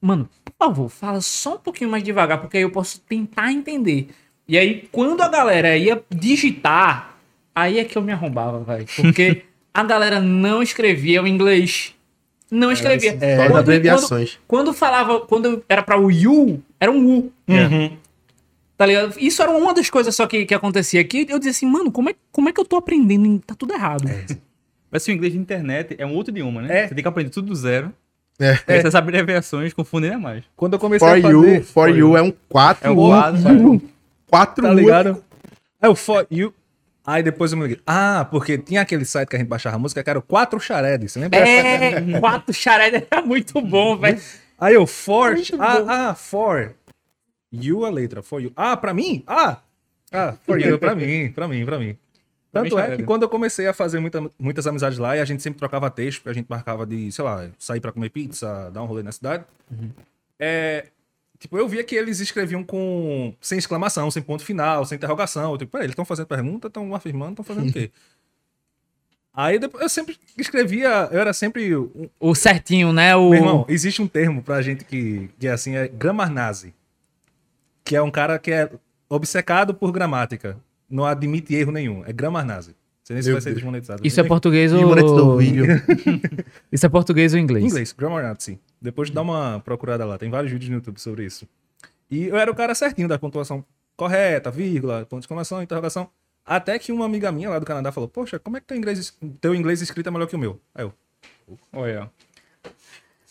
Mano, 0.00 0.26
por 0.42 0.54
favor, 0.58 0.88
fala 0.88 1.20
só 1.20 1.56
um 1.56 1.58
pouquinho 1.58 1.90
mais 1.90 2.02
devagar, 2.02 2.40
porque 2.40 2.56
aí 2.56 2.62
eu 2.62 2.70
posso 2.70 2.98
tentar 3.02 3.52
entender. 3.52 4.08
E 4.48 4.56
aí, 4.56 4.88
quando 4.90 5.20
a 5.20 5.28
galera 5.28 5.76
ia 5.76 6.02
digitar 6.10 7.13
aí 7.54 7.78
é 7.78 7.84
que 7.84 7.96
eu 7.96 8.02
me 8.02 8.12
arrombava, 8.12 8.60
velho. 8.60 8.86
Porque 8.96 9.42
a 9.72 9.82
galera 9.84 10.20
não 10.20 10.62
escrevia 10.62 11.22
o 11.22 11.26
inglês. 11.26 11.94
Não 12.50 12.70
escrevia. 12.70 13.12
Só 13.12 13.16
as 13.42 13.48
Quando- 13.48 13.56
abreviações. 13.58 14.38
Quando, 14.46 14.66
quando 14.66 14.74
falava, 14.74 15.20
quando 15.20 15.64
era 15.68 15.82
pra 15.82 15.98
o 15.98 16.10
you, 16.10 16.62
era 16.78 16.90
um 16.90 17.04
U. 17.18 17.32
Uhum. 17.48 17.96
Tá 18.76 18.86
ligado? 18.86 19.14
Isso 19.18 19.40
era 19.40 19.50
uma 19.50 19.72
das 19.72 19.88
coisas 19.88 20.14
só 20.14 20.26
que, 20.26 20.44
que 20.44 20.54
acontecia 20.54 21.00
aqui. 21.00 21.26
Eu 21.28 21.38
dizia 21.38 21.52
assim, 21.52 21.66
mano, 21.66 21.90
como 21.92 22.10
é, 22.10 22.14
como 22.32 22.48
é 22.48 22.52
que 22.52 22.60
eu 22.60 22.64
tô 22.64 22.76
aprendendo? 22.76 23.38
Tá 23.46 23.54
tudo 23.54 23.72
errado. 23.72 24.04
Mas 24.90 25.02
se 25.02 25.10
o 25.10 25.14
inglês 25.14 25.32
de 25.32 25.38
internet 25.38 25.94
é 25.98 26.04
um 26.06 26.14
outro 26.14 26.32
idioma, 26.32 26.62
né? 26.62 26.80
É. 26.84 26.88
Você 26.88 26.94
tem 26.94 27.02
que 27.02 27.08
aprender 27.08 27.30
tudo 27.30 27.48
do 27.48 27.54
zero. 27.54 27.92
É. 28.38 28.58
Essas 28.66 28.94
abreviações 28.96 29.72
confundem 29.72 30.10
ainda 30.10 30.22
mais. 30.22 30.44
Quando 30.56 30.72
eu 30.72 30.78
comecei 30.78 31.06
For 31.08 31.18
a 31.18 31.20
fazer... 31.22 31.56
you, 31.56 31.64
for 31.64 31.88
you 31.88 32.16
é 32.16 32.22
um 32.22 32.32
4 32.48 32.88
É 32.88 32.90
o 32.90 32.98
U. 32.98 33.06
quadro. 33.08 33.82
4 34.28 34.62
Tá 34.64 34.72
ligado? 34.74 35.24
É 35.80 35.88
o 35.88 35.94
For 35.94 36.26
You. 36.30 36.52
Aí 37.06 37.22
depois 37.22 37.52
eu 37.52 37.58
me 37.58 37.64
liguei. 37.64 37.80
Ah, 37.86 38.26
porque 38.30 38.56
tinha 38.56 38.80
aquele 38.80 39.04
site 39.04 39.28
que 39.28 39.36
a 39.36 39.38
gente 39.38 39.48
baixava 39.48 39.78
música 39.78 40.02
que 40.02 40.08
era 40.08 40.18
o 40.18 40.22
4 40.22 40.58
Shared. 40.58 41.06
Você 41.08 41.20
lembra? 41.20 41.38
É, 41.38 42.18
quatro 42.20 42.52
xaredas 42.54 43.02
era 43.10 43.20
muito 43.22 43.60
bom, 43.60 43.96
velho. 43.98 44.18
Aí 44.58 44.74
eu 44.74 44.86
For. 44.86 45.36
Ah, 45.58 46.08
ah, 46.10 46.14
For. 46.14 46.74
You 47.52 47.84
a 47.84 47.90
letra. 47.90 48.22
For 48.22 48.40
You. 48.40 48.52
Ah, 48.56 48.76
pra 48.76 48.94
mim? 48.94 49.22
Ah. 49.26 49.58
Ah, 50.10 50.34
For 50.46 50.58
You 50.60 50.78
pra 50.78 50.94
mim, 50.94 51.30
pra 51.32 51.46
mim, 51.46 51.64
pra 51.66 51.78
mim. 51.78 51.96
Tanto 52.52 52.78
é 52.78 52.96
que 52.96 53.02
quando 53.02 53.24
eu 53.24 53.28
comecei 53.28 53.66
a 53.66 53.72
fazer 53.74 53.98
muita- 53.98 54.30
muitas 54.38 54.64
amizades 54.66 54.96
lá 54.96 55.16
e 55.16 55.20
a 55.20 55.24
gente 55.24 55.42
sempre 55.42 55.58
trocava 55.58 55.90
texto, 55.90 56.18
porque 56.20 56.30
a 56.30 56.34
gente 56.34 56.46
marcava 56.48 56.86
de, 56.86 57.10
sei 57.10 57.24
lá, 57.24 57.48
sair 57.58 57.80
pra 57.80 57.90
comer 57.92 58.10
pizza, 58.10 58.70
dar 58.72 58.80
um 58.82 58.86
rolê 58.86 59.02
na 59.02 59.10
cidade. 59.10 59.44
É, 60.38 60.86
tipo, 61.38 61.58
eu 61.58 61.68
via 61.68 61.84
que 61.84 61.94
eles 61.94 62.20
escreviam 62.20 62.62
com 62.62 63.34
sem 63.40 63.58
exclamação, 63.58 64.10
sem 64.10 64.22
ponto 64.22 64.44
final, 64.44 64.84
sem 64.84 64.96
interrogação. 64.96 65.52
Eu, 65.52 65.58
tipo, 65.58 65.72
peraí, 65.72 65.86
eles 65.86 65.92
estão 65.92 66.04
fazendo 66.04 66.26
pergunta, 66.26 66.68
estão 66.68 66.94
afirmando, 66.94 67.32
estão 67.32 67.44
fazendo 67.44 67.68
o 67.68 67.72
quê? 67.72 67.90
Aí 69.36 69.58
depois, 69.58 69.82
eu 69.82 69.88
sempre 69.88 70.16
escrevia, 70.38 71.08
eu 71.10 71.20
era 71.20 71.32
sempre. 71.32 71.72
O 72.20 72.34
certinho, 72.36 72.92
né? 72.92 73.16
O... 73.16 73.30
Meu 73.30 73.40
irmão, 73.40 73.66
existe 73.68 74.00
um 74.00 74.06
termo 74.06 74.40
pra 74.40 74.62
gente 74.62 74.84
que, 74.84 75.28
que 75.40 75.48
é 75.48 75.50
assim, 75.50 75.74
é 75.74 75.88
grammar 75.88 76.30
nazi. 76.30 76.72
Que 77.82 77.96
é 77.96 78.02
um 78.02 78.12
cara 78.12 78.38
que 78.38 78.52
é 78.52 78.70
obcecado 79.08 79.74
por 79.74 79.90
gramática. 79.90 80.56
Não 80.88 81.04
admite 81.04 81.52
erro 81.52 81.72
nenhum. 81.72 82.04
É 82.06 82.12
grammar 82.12 82.44
nazi. 82.44 82.70
Não 82.70 82.76
sei 83.04 83.14
nem 83.14 83.22
se 83.22 83.28
Meu 83.28 83.34
vai 83.36 83.40
ser 83.42 83.50
Deus. 83.50 83.56
desmonetizado. 83.58 84.06
Isso 84.06 84.20
é 84.20 84.24
português 84.24 84.72
E 84.72 84.74
o 84.76 84.88
moleque 84.88 85.06
do 85.08 85.28
ou... 85.28 85.36
vídeo. 85.38 85.64
Isso 86.72 86.84
é 86.84 86.88
português 86.88 87.32
ou 87.34 87.38
inglês? 87.38 87.64
Inglês, 87.64 87.92
grammar 87.92 88.22
nazi. 88.24 88.58
Depois 88.82 89.10
dá 89.10 89.22
uma 89.22 89.60
procurada 89.64 90.04
lá. 90.04 90.18
Tem 90.18 90.28
vários 90.30 90.50
vídeos 90.50 90.70
no 90.70 90.76
YouTube 90.76 90.98
sobre 91.00 91.24
isso. 91.24 91.46
E 92.10 92.24
eu 92.26 92.36
era 92.36 92.50
o 92.50 92.54
cara 92.54 92.74
certinho 92.74 93.06
da 93.08 93.18
pontuação 93.18 93.64
correta, 93.96 94.50
vírgula, 94.50 95.06
ponto 95.06 95.20
de 95.20 95.24
exclamação, 95.24 95.62
interrogação. 95.62 96.08
Até 96.44 96.78
que 96.78 96.92
uma 96.92 97.06
amiga 97.06 97.30
minha 97.32 97.48
lá 97.48 97.58
do 97.58 97.64
Canadá 97.64 97.90
falou: 97.92 98.08
Poxa, 98.08 98.38
como 98.38 98.56
é 98.56 98.60
que 98.60 98.66
teu 98.66 98.76
inglês, 98.76 99.16
teu 99.40 99.54
inglês 99.54 99.80
escrito 99.80 100.08
é 100.08 100.10
melhor 100.12 100.26
que 100.26 100.36
o 100.36 100.38
meu? 100.38 100.60
Aí 100.74 100.84
eu, 100.84 100.92
Olha. 101.72 102.10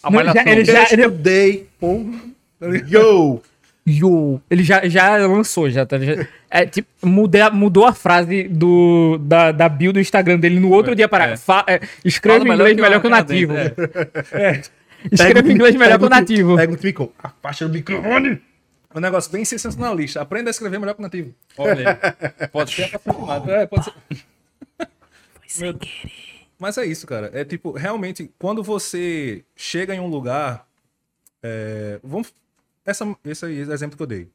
A 0.01 0.09
Não, 0.11 0.23
já- 0.33 0.41
ele 0.51 0.65
já- 0.65 0.73
ele- 0.91 1.01
Yesterday. 1.03 1.67
Yo! 2.89 3.41
Yo. 3.87 4.39
Ele 4.49 4.63
já, 4.63 4.87
já 4.87 5.17
lançou, 5.27 5.69
já, 5.69 5.85
tá? 5.85 5.99
já- 5.99 6.25
é, 6.49 6.65
tipo, 6.65 6.87
mudei 7.05 7.41
mudou 7.49 7.85
a 7.85 7.93
frase 7.93 8.43
do, 8.47 9.17
da, 9.19 9.51
da 9.51 9.67
bio 9.67 9.91
do 9.91 9.99
Instagram 9.99 10.39
dele 10.39 10.59
no 10.59 10.71
outro 10.71 10.93
É, 10.93 10.95
dia 10.95 11.09
para. 11.09 11.25
é. 11.31 11.37
fa- 11.37 11.65
é, 11.67 11.81
escreve 12.05 12.45
Fala 12.45 12.53
inglês 12.55 12.75
melhor 12.77 13.01
que 13.01 13.07
o 13.07 13.09
nativo. 13.09 13.53
é. 13.57 14.61
Escreve 15.11 15.51
inglês 15.51 15.75
melhor 15.75 15.99
que 15.99 16.05
o 16.05 16.09
nativo. 16.09 16.55
Pega 16.55 16.73
o 16.73 16.79
micro. 16.81 17.11
A 17.21 17.29
faixa 17.29 17.67
do 17.67 17.73
microfone. 17.73 18.41
um 18.95 18.99
negócio 19.01 19.29
bem 19.31 19.43
sensacionalista. 19.43 20.21
Aprenda 20.21 20.49
a 20.49 20.51
escrever 20.51 20.79
melhor 20.79 20.93
que 20.93 21.01
o 21.01 21.03
nativo. 21.03 21.33
Olha. 21.57 21.99
Pode 22.53 22.71
ser. 22.73 22.89
É, 23.49 23.65
pode 23.65 23.83
ser. 23.83 23.93
Meu- 25.59 25.77
Mas 26.57 26.77
é 26.77 26.85
isso, 26.85 27.05
cara. 27.05 27.29
É 27.33 27.43
tipo, 27.43 27.71
realmente, 27.73 28.31
quando 28.39 28.63
você 28.63 29.43
chega 29.57 29.93
em 29.93 29.99
um 29.99 30.07
lugar. 30.07 30.65
é, 31.43 31.99
Vamos. 32.01 32.33
Essa, 32.85 33.15
esse 33.23 33.45
exemplo 33.45 33.95
que 33.97 34.03
eu 34.03 34.07
dei. 34.07 34.29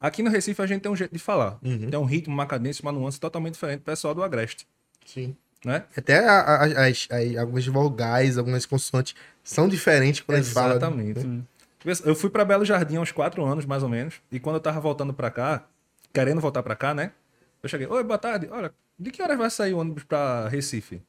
Aqui 0.00 0.22
no 0.22 0.30
Recife 0.30 0.60
a 0.62 0.66
gente 0.66 0.82
tem 0.82 0.90
um 0.92 0.96
jeito 0.96 1.12
de 1.12 1.18
falar. 1.18 1.58
Tem 1.90 1.98
um 1.98 2.04
ritmo, 2.04 2.32
uma 2.34 2.46
cadência, 2.46 2.82
uma 2.82 2.92
nuance 2.92 3.18
totalmente 3.18 3.54
diferente 3.54 3.80
do 3.80 3.84
pessoal 3.84 4.14
do 4.14 4.22
Agreste. 4.22 4.66
Sim. 5.04 5.34
Né? 5.64 5.84
Até 5.96 6.18
a- 6.24 6.40
a- 6.40 6.64
as, 6.86 7.08
as- 7.10 7.36
algumas 7.36 7.66
vogais, 7.66 8.38
algumas 8.38 8.64
consoantes 8.64 9.14
são 9.42 9.68
diferentes 9.68 10.20
quando 10.20 10.38
a 10.38 10.40
gente 10.42 10.52
fala. 10.54 10.74
Exatamente. 10.76 11.20
Eu 12.04 12.14
fui 12.14 12.30
pra 12.30 12.44
Belo 12.44 12.64
Jardim 12.64 12.96
há 12.96 13.00
uns 13.00 13.10
quatro 13.10 13.44
anos, 13.44 13.64
mais 13.64 13.82
ou 13.82 13.88
menos. 13.88 14.20
E 14.30 14.38
quando 14.38 14.56
eu 14.56 14.60
tava 14.60 14.78
voltando 14.80 15.12
pra 15.12 15.30
cá, 15.30 15.64
querendo 16.12 16.40
voltar 16.40 16.62
pra 16.62 16.76
cá, 16.76 16.94
né? 16.94 17.10
Eu 17.62 17.68
cheguei, 17.68 17.86
oi, 17.88 18.04
boa 18.04 18.18
tarde. 18.18 18.46
Olha, 18.52 18.72
de 18.98 19.10
que 19.10 19.20
horas 19.22 19.36
vai 19.38 19.50
sair 19.50 19.74
o 19.74 19.78
ônibus 19.78 20.04
pra 20.04 20.48
Recife? 20.48 21.02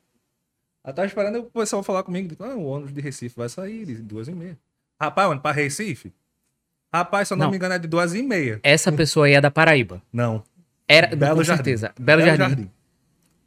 Eu 0.83 0.93
tava 0.93 1.05
esperando 1.05 1.39
o 1.39 1.43
pessoal 1.45 1.83
falar 1.83 2.01
comigo. 2.03 2.35
Ah, 2.39 2.55
o 2.55 2.63
ônibus 2.65 2.93
de 2.93 3.01
Recife 3.01 3.35
vai 3.37 3.49
sair 3.49 3.85
de 3.85 3.95
duas 3.95 4.27
e 4.27 4.31
meia. 4.31 4.57
Rapaz, 4.99 5.27
ônibus 5.27 5.43
pra 5.43 5.51
Recife? 5.51 6.11
Rapaz, 6.93 7.27
se 7.27 7.33
eu 7.33 7.37
não, 7.37 7.45
Não. 7.45 7.51
me 7.51 7.57
engano, 7.57 7.75
é 7.75 7.79
de 7.79 7.87
duas 7.87 8.13
e 8.15 8.21
meia. 8.23 8.59
Essa 8.63 8.91
pessoa 8.91 9.27
aí 9.27 9.33
é 9.33 9.41
da 9.41 9.51
Paraíba. 9.51 10.01
Não. 10.11 10.43
Era, 10.87 11.15
Belo 11.15 11.37
com 11.37 11.43
Jardim. 11.43 11.63
certeza. 11.63 11.93
Belo, 11.99 12.21
Jardim. 12.21 12.55
Belo 12.65 12.69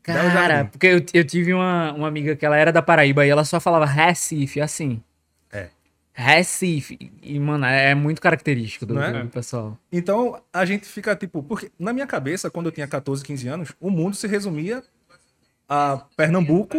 Cara, 0.03 0.31
Jardim. 0.31 0.71
porque 0.71 0.87
eu, 0.87 1.05
eu 1.13 1.25
tive 1.25 1.53
uma, 1.53 1.93
uma 1.93 2.09
amiga 2.09 2.37
que 2.37 2.47
ela 2.47 2.57
era 2.57 2.73
da 2.73 2.81
Paraíba 2.83 3.27
e 3.27 3.31
ela 3.31 3.45
só 3.45 3.59
falava 3.59 3.85
Recife, 3.85 4.61
assim. 4.61 5.03
É. 5.51 5.69
Recife. 6.13 7.11
E, 7.21 7.39
mano, 7.41 7.65
é 7.65 7.95
muito 7.95 8.21
característico 8.21 8.87
do, 8.87 9.01
é? 9.01 9.23
do 9.25 9.29
pessoal. 9.29 9.77
Então, 9.91 10.41
a 10.53 10.65
gente 10.65 10.87
fica 10.87 11.17
tipo. 11.17 11.43
Porque 11.43 11.71
na 11.79 11.93
minha 11.93 12.07
cabeça, 12.07 12.49
quando 12.51 12.67
eu 12.67 12.73
tinha 12.73 12.87
14, 12.87 13.25
15 13.25 13.49
anos, 13.49 13.73
o 13.81 13.91
mundo 13.91 14.15
se 14.15 14.27
resumia 14.29 14.83
a 15.69 16.05
Pernambuco, 16.17 16.79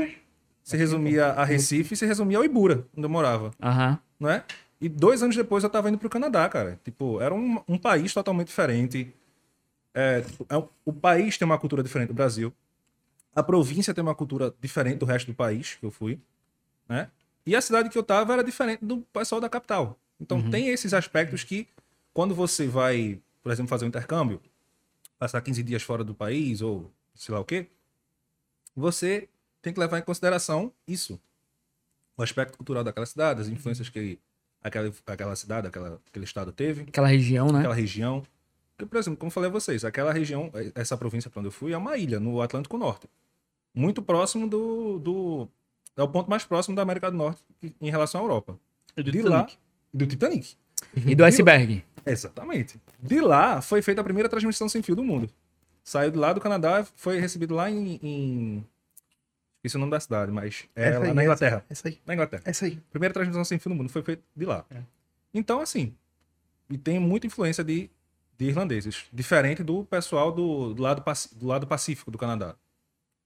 se 0.64 0.78
resumia 0.78 1.26
a 1.28 1.44
Recife, 1.44 1.96
se 1.96 2.06
resumia 2.06 2.38
ao 2.38 2.46
Ibura, 2.46 2.86
onde 2.96 3.06
eu 3.06 3.10
morava, 3.10 3.52
Aham. 3.62 4.00
não 4.20 4.30
é? 4.30 4.44
E 4.84 4.90
dois 4.90 5.24
anos 5.24 5.34
depois 5.34 5.64
eu 5.64 5.70
tava 5.70 5.88
indo 5.88 5.98
pro 5.98 6.10
Canadá, 6.10 6.50
cara. 6.50 6.78
Tipo, 6.84 7.22
era 7.22 7.34
um, 7.34 7.64
um 7.70 7.78
país 7.78 8.14
totalmente 8.14 8.48
diferente. 8.48 9.16
É, 9.94 10.20
tipo, 10.20 10.46
é 10.50 10.58
o 10.84 10.92
país 10.92 11.38
tem 11.38 11.46
uma 11.46 11.58
cultura 11.58 11.82
diferente 11.82 12.10
do 12.10 12.14
Brasil. 12.14 12.54
A 13.34 13.42
província 13.42 13.94
tem 13.94 14.02
uma 14.02 14.14
cultura 14.14 14.54
diferente 14.60 14.98
do 14.98 15.06
resto 15.06 15.28
do 15.28 15.34
país 15.34 15.76
que 15.76 15.86
eu 15.86 15.90
fui, 15.90 16.20
né? 16.90 17.10
E 17.46 17.56
a 17.56 17.62
cidade 17.62 17.90
que 17.90 17.98
eu 17.98 18.04
tava 18.04 18.34
era 18.34 18.44
diferente 18.44 18.84
do 18.84 18.98
pessoal 19.14 19.40
da 19.40 19.48
capital. 19.48 19.98
Então 20.20 20.50
tem 20.50 20.68
esses 20.68 20.94
aspectos 20.94 21.46
que, 21.46 21.66
quando 22.14 22.36
você 22.36 22.68
vai, 22.68 23.22
por 23.42 23.54
exemplo, 23.54 23.70
fazer 23.70 23.86
um 23.86 23.88
intercâmbio, 23.88 24.42
passar 25.18 25.40
15 25.40 25.64
dias 25.64 25.82
fora 25.82 26.04
do 26.04 26.14
país 26.14 26.62
ou 26.62 26.92
sei 27.16 27.34
lá 27.34 27.40
o 27.40 27.46
quê, 27.46 27.68
você 28.76 29.30
tem 29.62 29.72
que 29.72 29.80
levar 29.80 29.98
em 29.98 30.04
consideração 30.04 30.74
isso. 30.86 31.18
O 32.18 32.22
aspecto 32.22 32.58
cultural 32.58 32.84
daquela 32.84 33.06
cidade, 33.06 33.40
as 33.40 33.48
influências 33.48 33.88
que 33.88 34.20
aquela, 34.64 34.92
aquela 35.08 35.36
cidade, 35.36 35.68
aquela, 35.68 36.00
aquele 36.08 36.26
estado 36.26 36.52
teve, 36.52 36.84
Aquela 36.84 37.08
região, 37.08 37.52
né? 37.52 37.60
aquela 37.60 37.76
região. 37.76 38.24
Porque, 38.76 38.90
por 38.90 38.98
exemplo, 38.98 39.18
como 39.18 39.28
eu 39.28 39.34
falei 39.34 39.50
a 39.50 39.54
vocês, 39.54 39.86
aquela 39.86 40.12
região, 40.12 40.52
essa 40.74 40.98
província 40.98 41.30
para 41.30 41.40
onde 41.40 41.48
eu 41.48 41.52
fui, 41.52 41.74
é 41.74 41.78
uma 41.78 41.98
ilha 41.98 42.20
no 42.20 42.42
Atlântico 42.42 42.78
Norte. 42.78 43.08
Muito 43.74 44.02
próximo 44.02 44.48
do. 44.48 45.00
do 45.00 45.48
é 45.96 46.02
o 46.02 46.08
ponto 46.08 46.30
mais 46.30 46.44
próximo 46.44 46.76
da 46.76 46.82
América 46.82 47.12
do 47.12 47.18
Norte 47.18 47.42
em 47.80 47.90
relação 47.90 48.22
à 48.22 48.24
Europa. 48.24 48.58
De 48.98 49.22
lá. 49.22 49.48
Do 49.94 50.08
Titanic. 50.08 50.56
E 50.96 51.16
do 51.16 51.24
iceberg. 51.24 51.84
Exatamente. 52.06 52.80
De 53.00 53.20
lá 53.22 53.62
foi 53.62 53.82
feita 53.82 54.02
a 54.02 54.04
primeira 54.04 54.30
transmissão 54.30 54.68
sem 54.68 54.82
fio 54.82 54.96
do 54.96 55.04
mundo. 55.04 55.30
Saiu 55.84 56.12
de 56.12 56.18
lá 56.18 56.34
do 56.34 56.42
Canadá, 56.42 56.86
foi 56.96 57.20
recebido 57.20 57.54
lá 57.54 57.70
em. 57.70 58.00
em... 58.02 58.66
Esqueci 59.64 59.78
o 59.78 59.80
nome 59.80 59.92
da 59.92 60.00
cidade, 60.02 60.30
mas 60.30 60.66
é 60.76 60.90
Essa 60.90 61.00
lá 61.00 61.06
aí, 61.06 61.14
na 61.14 61.24
Inglaterra. 61.24 61.66
Essa 61.70 61.88
aí. 61.88 62.02
Na 62.06 62.14
Inglaterra. 62.14 62.44
Essa 62.46 62.66
aí. 62.66 62.76
Primeira 62.92 63.14
transmissão 63.14 63.46
sem 63.46 63.58
fio 63.58 63.72
do 63.72 63.76
mundo 63.76 63.88
foi 63.88 64.04
feita 64.04 64.22
de 64.36 64.46
lá. 64.46 64.66
Então, 65.34 65.62
assim, 65.62 65.96
e 66.70 66.78
tem 66.78 67.00
muita 67.00 67.28
influência 67.28 67.64
de, 67.64 67.90
de 68.38 68.46
irlandeses, 68.46 69.06
diferente 69.14 69.64
do 69.64 69.86
pessoal 69.86 70.34
do, 70.34 70.74
do, 70.74 70.84
lado, 70.84 71.02
do 71.32 71.48
lado 71.48 71.66
pacífico 71.66 72.12
do 72.12 72.18
Canadá, 72.18 72.56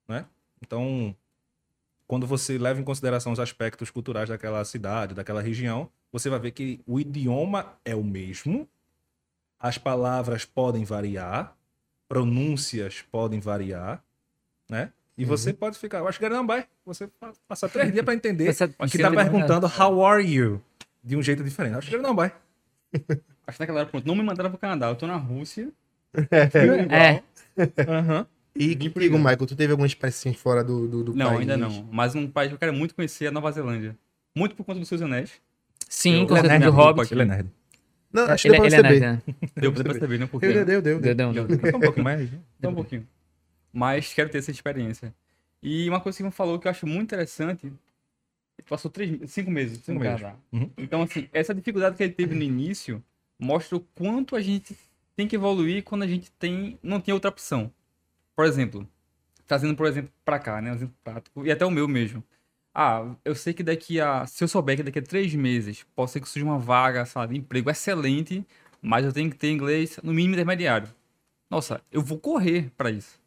né? 0.08 0.28
Então, 0.62 1.16
quando 2.06 2.28
você 2.28 2.56
leva 2.56 2.80
em 2.80 2.84
consideração 2.84 3.32
os 3.32 3.40
aspectos 3.40 3.90
culturais 3.90 4.30
daquela 4.30 4.64
cidade, 4.64 5.16
daquela 5.16 5.42
região, 5.42 5.90
você 6.12 6.30
vai 6.30 6.40
ver 6.40 6.52
que 6.52 6.82
o 6.86 7.00
idioma 7.00 7.74
é 7.84 7.96
o 7.96 8.04
mesmo, 8.04 8.70
as 9.60 9.80
palavras 9.80 10.46
podem 10.46 10.86
variar, 10.86 11.58
pronúncias 12.08 13.02
podem 13.02 13.40
variar, 13.40 14.04
né? 14.70 14.94
E 15.18 15.26
você 15.26 15.52
pode 15.52 15.78
ficar, 15.80 15.98
eu 16.00 16.08
acho 16.08 16.20
que 16.20 16.30
não 16.30 16.46
vai, 16.46 16.66
você 16.86 17.08
pa- 17.08 17.34
passar 17.48 17.68
três 17.70 17.92
dias 17.92 18.06
para 18.06 18.14
entender 18.14 18.48
Essa- 18.48 18.68
que 18.68 18.98
tá 19.00 19.10
perguntando 19.10 19.66
how 19.66 20.06
are 20.06 20.24
you 20.24 20.62
de 21.04 21.16
um 21.16 21.24
jeito 21.24 21.44
diferente. 21.44 21.76
Acho 21.76 21.90
que 21.90 21.98
não 21.98 22.16
vai. 22.16 22.32
Acho 23.48 23.58
que 23.58 23.64
naquela 23.64 23.80
hora, 23.80 23.90
pronto, 23.90 24.06
não 24.06 24.14
me 24.16 24.24
mandaram 24.24 24.50
pro 24.50 24.60
Canadá. 24.60 24.90
Eu 24.90 24.96
tô 24.96 25.08
na 25.08 25.16
Rússia. 25.16 25.70
É. 26.92 27.22
Aham. 27.88 28.26
E 28.56 28.76
contigo, 28.76 29.18
Michael, 29.18 29.38
tu 29.46 29.56
teve 29.56 29.72
alguma 29.72 29.88
experiência 29.88 30.34
fora 30.34 30.64
do, 30.64 30.88
do, 30.88 31.04
do 31.06 31.16
não, 31.16 31.28
país? 31.28 31.40
ainda 31.42 31.56
não. 31.58 31.88
Mas 31.92 32.14
um 32.16 32.28
país 32.28 32.50
que 32.50 32.56
eu 32.56 32.60
quero 32.60 32.74
muito 32.74 32.94
conhecer 32.96 33.26
é 33.26 33.28
a 33.28 33.32
Nova 33.32 33.52
Zelândia. 33.52 33.96
Muito 34.36 34.56
por 34.56 34.66
conta 34.66 34.80
dos 34.80 34.90
seus 34.90 35.02
anéis. 35.02 35.32
Sim, 35.88 36.22
Eu- 36.22 36.28
com 36.28 36.34
certeza 36.36 36.56
Ele 36.56 36.64
é 36.64 36.68
do 36.68 36.76
nerd, 36.76 36.86
Hobbit. 36.88 37.14
Ele 37.14 37.22
é 37.22 37.26
nerd. 37.26 37.50
Não, 38.12 38.24
acho 38.26 38.42
que 38.44 38.48
Ele, 38.50 38.54
deu 38.54 38.62
pra 38.62 38.68
ele 38.68 38.76
é 38.76 38.82
perceber. 38.82 39.00
nerd, 39.06 39.24
né? 39.28 39.50
Deu 39.56 39.72
pra 39.74 39.84
perceber, 39.84 40.18
né? 40.18 40.26
Um 40.26 40.28
pouquinho. 40.28 40.54
Deu, 40.54 40.66
deu, 40.66 40.82
deu, 40.82 41.00
deu. 41.00 41.16
Deu, 41.16 41.34
deu, 41.34 41.48
deu. 41.58 41.72
Só 41.72 41.78
um 41.78 41.82
pouquinho 41.82 42.04
mais. 42.04 42.32
né? 42.32 42.40
Só 42.62 42.70
um 42.70 42.76
pouquinho. 42.76 43.08
Mas 43.78 44.12
quero 44.12 44.28
ter 44.28 44.40
essa 44.40 44.50
experiência. 44.50 45.14
E 45.62 45.88
uma 45.88 46.02
coisa 46.02 46.18
que 46.18 46.24
você 46.24 46.32
falou 46.32 46.58
que 46.58 46.68
eu 46.68 46.72
acho 46.72 46.88
muito 46.88 47.04
interessante, 47.14 47.72
passou 48.68 48.90
três, 48.90 49.30
cinco 49.30 49.52
meses 49.52 49.78
Cinco 49.78 49.94
no 49.94 50.00
meses. 50.00 50.20
Canadá. 50.20 50.40
Uhum. 50.52 50.72
Então, 50.76 51.04
assim, 51.04 51.30
essa 51.32 51.54
dificuldade 51.54 51.96
que 51.96 52.02
ele 52.02 52.12
teve 52.12 52.34
no 52.34 52.42
início 52.42 53.04
mostra 53.38 53.78
o 53.78 53.80
quanto 53.80 54.36
a 54.36 54.42
gente 54.42 54.76
tem 55.16 55.28
que 55.28 55.36
evoluir 55.36 55.84
quando 55.84 56.02
a 56.02 56.08
gente 56.08 56.32
tem, 56.32 56.80
não 56.82 57.00
tem 57.00 57.14
outra 57.14 57.30
opção. 57.30 57.72
Por 58.36 58.46
exemplo, 58.46 58.88
trazendo, 59.46 59.76
por 59.76 59.86
exemplo, 59.86 60.12
pra 60.26 60.40
cá, 60.40 60.60
né? 60.60 60.72
Um 60.72 60.76
exemplo 60.76 60.96
prático, 61.04 61.46
e 61.46 61.52
até 61.52 61.64
o 61.64 61.70
meu 61.70 61.88
mesmo. 61.88 62.24
Ah, 62.74 63.16
eu 63.24 63.36
sei 63.36 63.54
que 63.54 63.62
daqui 63.62 64.02
a. 64.02 64.26
Se 64.26 64.44
eu 64.44 64.48
souber 64.48 64.76
que 64.78 64.82
daqui 64.82 64.98
a 64.98 65.04
três 65.04 65.36
meses 65.36 65.86
pode 65.96 66.10
ser 66.10 66.20
que 66.20 66.28
surja 66.28 66.48
uma 66.48 66.58
vaga, 66.58 67.06
sabe, 67.06 67.36
de 67.36 67.42
emprego 67.42 67.70
excelente, 67.70 68.44
mas 68.82 69.06
eu 69.06 69.14
tenho 69.14 69.30
que 69.30 69.38
ter 69.38 69.52
inglês 69.52 70.00
no 70.02 70.12
mínimo 70.12 70.34
intermediário. 70.34 70.90
Nossa, 71.48 71.80
eu 71.92 72.02
vou 72.02 72.18
correr 72.18 72.72
pra 72.76 72.90
isso. 72.90 73.20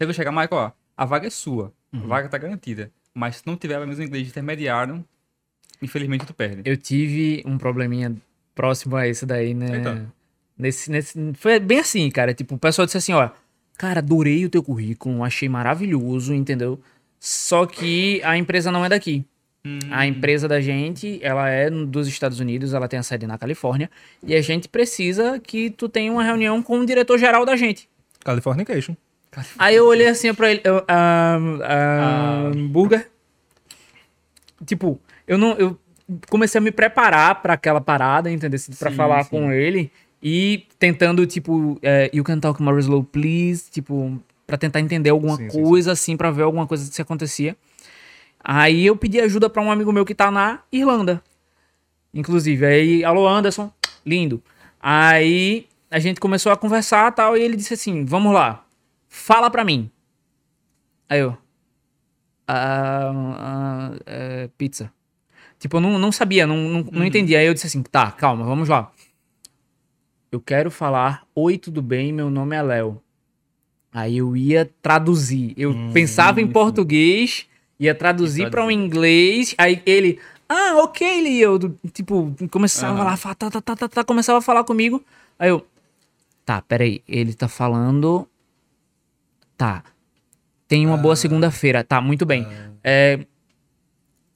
Chega 0.00 0.12
chegar, 0.12 0.30
Michael, 0.30 0.48
ó, 0.52 0.72
a 0.96 1.04
vaga 1.04 1.26
é 1.26 1.30
sua. 1.30 1.72
A 1.92 1.98
vaga 1.98 2.28
tá 2.28 2.38
garantida. 2.38 2.90
Mas 3.12 3.36
se 3.36 3.46
não 3.46 3.56
tiver 3.56 3.74
pelo 3.74 3.86
menos 3.86 4.00
inglês 4.00 4.28
intermediário, 4.28 5.04
infelizmente 5.82 6.24
tu 6.24 6.32
perde. 6.32 6.62
Eu 6.64 6.76
tive 6.76 7.42
um 7.44 7.58
probleminha 7.58 8.14
próximo 8.54 8.96
a 8.96 9.08
esse 9.08 9.26
daí, 9.26 9.54
né? 9.54 9.76
Eita. 9.76 10.12
Nesse, 10.56 10.90
nesse, 10.90 11.32
foi 11.34 11.58
bem 11.58 11.80
assim, 11.80 12.08
cara. 12.10 12.32
Tipo, 12.34 12.54
o 12.54 12.58
pessoal 12.58 12.86
disse 12.86 12.98
assim, 12.98 13.12
ó. 13.12 13.30
Cara, 13.76 14.00
adorei 14.00 14.44
o 14.44 14.50
teu 14.50 14.62
currículo, 14.62 15.22
achei 15.22 15.48
maravilhoso, 15.48 16.34
entendeu? 16.34 16.80
Só 17.20 17.64
que 17.64 18.20
a 18.24 18.36
empresa 18.36 18.72
não 18.72 18.84
é 18.84 18.88
daqui. 18.88 19.24
A 19.90 20.06
empresa 20.06 20.48
da 20.48 20.60
gente, 20.60 21.18
ela 21.22 21.48
é 21.48 21.68
dos 21.68 22.08
Estados 22.08 22.40
Unidos, 22.40 22.72
ela 22.72 22.88
tem 22.88 22.98
a 22.98 23.02
sede 23.02 23.26
na 23.26 23.36
Califórnia. 23.36 23.90
E 24.22 24.34
a 24.34 24.40
gente 24.40 24.68
precisa 24.68 25.38
que 25.38 25.70
tu 25.70 25.88
tenha 25.88 26.10
uma 26.10 26.24
reunião 26.24 26.62
com 26.62 26.80
o 26.80 26.86
diretor-geral 26.86 27.44
da 27.44 27.54
gente. 27.54 27.88
Californication. 28.24 28.96
Aí 29.58 29.76
eu 29.76 29.86
olhei 29.86 30.06
assim 30.08 30.32
pra 30.34 30.50
ele, 30.50 30.60
eu, 30.64 30.84
ah, 30.88 31.38
ah, 31.62 32.50
burger. 32.68 33.10
Tipo, 34.64 35.00
eu 35.26 35.38
não, 35.38 35.52
eu 35.52 35.78
comecei 36.28 36.58
a 36.58 36.62
me 36.62 36.70
preparar 36.70 37.42
pra 37.42 37.54
aquela 37.54 37.80
parada, 37.80 38.30
entendeu? 38.30 38.58
Pra 38.78 38.90
Sim, 38.90 38.96
falar 38.96 39.24
sim. 39.24 39.30
com 39.30 39.52
ele 39.52 39.90
e 40.22 40.66
tentando 40.78 41.24
tipo, 41.26 41.78
é, 41.82 42.10
you 42.12 42.24
can 42.24 42.40
talk 42.40 42.60
more 42.62 42.78
slow, 42.80 43.04
please, 43.04 43.70
tipo, 43.70 44.20
pra 44.46 44.56
tentar 44.56 44.80
entender 44.80 45.10
alguma 45.10 45.36
Sim, 45.36 45.48
coisa 45.48 45.92
assim, 45.92 46.16
pra 46.16 46.30
ver 46.30 46.42
alguma 46.42 46.66
coisa 46.66 46.90
que 46.90 47.02
acontecia. 47.02 47.56
Aí 48.42 48.86
eu 48.86 48.96
pedi 48.96 49.20
ajuda 49.20 49.50
pra 49.50 49.62
um 49.62 49.70
amigo 49.70 49.92
meu 49.92 50.04
que 50.04 50.14
tá 50.14 50.30
na 50.30 50.60
Irlanda. 50.72 51.22
Inclusive, 52.12 52.64
aí, 52.64 53.04
alô 53.04 53.28
Anderson, 53.28 53.70
lindo. 54.04 54.42
Aí 54.80 55.66
a 55.90 55.98
gente 55.98 56.20
começou 56.20 56.50
a 56.50 56.56
conversar 56.56 57.12
tal, 57.12 57.36
e 57.36 57.42
ele 57.42 57.56
disse 57.56 57.74
assim: 57.74 58.04
vamos 58.04 58.32
lá, 58.32 58.64
fala 59.08 59.50
pra 59.50 59.64
mim. 59.64 59.90
Aí 61.08 61.20
eu. 61.20 61.36
"Ah, 62.46 63.12
ah, 63.38 63.92
é, 64.06 64.48
pizza. 64.56 64.92
Tipo, 65.58 65.78
eu 65.78 65.80
não, 65.80 65.98
não 65.98 66.12
sabia, 66.12 66.46
não, 66.46 66.56
não, 66.56 66.82
não 66.92 67.04
entendia. 67.04 67.38
Aí 67.40 67.46
eu 67.46 67.54
disse 67.54 67.66
assim: 67.66 67.82
tá, 67.82 68.10
calma, 68.12 68.44
vamos 68.44 68.68
lá. 68.68 68.90
Eu 70.30 70.40
quero 70.40 70.70
falar: 70.70 71.26
Oi, 71.34 71.58
tudo 71.58 71.82
bem? 71.82 72.12
Meu 72.12 72.30
nome 72.30 72.54
é 72.56 72.62
Léo. 72.62 73.02
Aí 73.92 74.18
eu 74.18 74.36
ia 74.36 74.70
traduzir. 74.82 75.54
Eu 75.56 75.74
pensava 75.92 76.40
em 76.40 76.44
isso. 76.44 76.52
português, 76.52 77.46
ia 77.80 77.94
traduzir 77.94 78.50
para 78.50 78.62
um 78.64 78.70
inglês. 78.70 79.54
Aí 79.56 79.82
ele, 79.86 80.20
ah, 80.48 80.76
ok, 80.84 81.22
do- 81.58 81.78
tipo, 81.92 82.34
começava 82.50 82.98
Aham. 83.00 83.04
lá, 83.04 83.16
tá, 83.16 83.50
tá, 83.50 83.60
tá, 83.62 83.76
tá, 83.76 83.88
tá, 83.88 84.04
começava 84.04 84.38
a 84.38 84.42
falar 84.42 84.62
comigo. 84.64 85.02
Aí 85.38 85.48
eu, 85.48 85.66
tá, 86.44 86.60
peraí, 86.60 87.02
ele 87.08 87.32
tá 87.34 87.48
falando. 87.48 88.28
Tá. 89.58 89.82
Tem 90.68 90.86
uma 90.86 90.96
boa 90.96 91.16
segunda-feira. 91.16 91.82
Tá, 91.84 92.00
muito 92.00 92.24
bem. 92.24 92.46
É. 92.82 93.18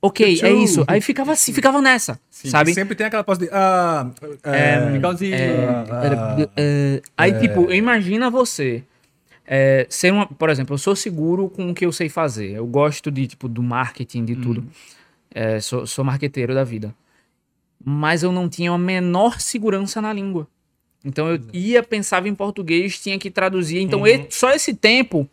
Ok, 0.04 0.40
é 0.42 0.50
isso. 0.52 0.84
Aí 0.88 1.00
ficava 1.00 1.30
assim, 1.32 1.52
ficava 1.52 1.80
nessa, 1.80 2.18
Sim. 2.28 2.50
sabe? 2.50 2.74
Sempre 2.74 2.96
tem 2.96 3.06
aquela 3.06 3.22
pose 3.22 3.40
de. 3.42 3.48
Ah, 3.52 4.10
É, 4.42 4.74
é, 4.74 4.90
Por 4.90 5.00
causa 5.00 5.18
de- 5.18 5.32
É, 5.32 6.48
é, 6.56 7.02
aí, 7.16 7.38
tipo, 7.38 7.72
imagina 7.72 8.28
você 8.28 8.82
é, 9.46 9.86
ser 9.88 10.12
uma. 10.12 10.26
Por 10.26 10.50
exemplo, 10.50 10.74
eu 10.74 10.78
sou 10.78 10.96
seguro 10.96 11.48
com 11.48 11.70
o 11.70 11.74
que 11.74 11.86
eu 11.86 11.92
sei 11.92 12.08
fazer. 12.08 12.50
Eu 12.50 12.66
gosto 12.66 13.12
de, 13.12 13.28
tipo, 13.28 13.48
do 13.48 13.62
marketing, 13.62 14.24
de 14.24 14.34
tudo. 14.34 14.66
É, 15.32 15.60
sou, 15.60 15.86
sou 15.86 16.04
marqueteiro 16.04 16.52
da 16.52 16.64
vida. 16.64 16.92
Mas 17.84 18.24
eu 18.24 18.32
não 18.32 18.48
tinha 18.48 18.72
a 18.72 18.78
menor 18.78 19.40
segurança 19.40 20.00
na 20.02 20.12
língua. 20.12 20.48
Então 21.04 21.28
eu 21.28 21.40
ia, 21.52 21.82
pensava 21.82 22.28
em 22.28 22.34
português, 22.34 22.98
tinha 23.00 23.18
que 23.18 23.30
traduzir. 23.30 23.80
Então 23.80 24.06
e- 24.06 24.26
só 24.30 24.50
esse 24.52 24.74
tempo, 24.74 25.28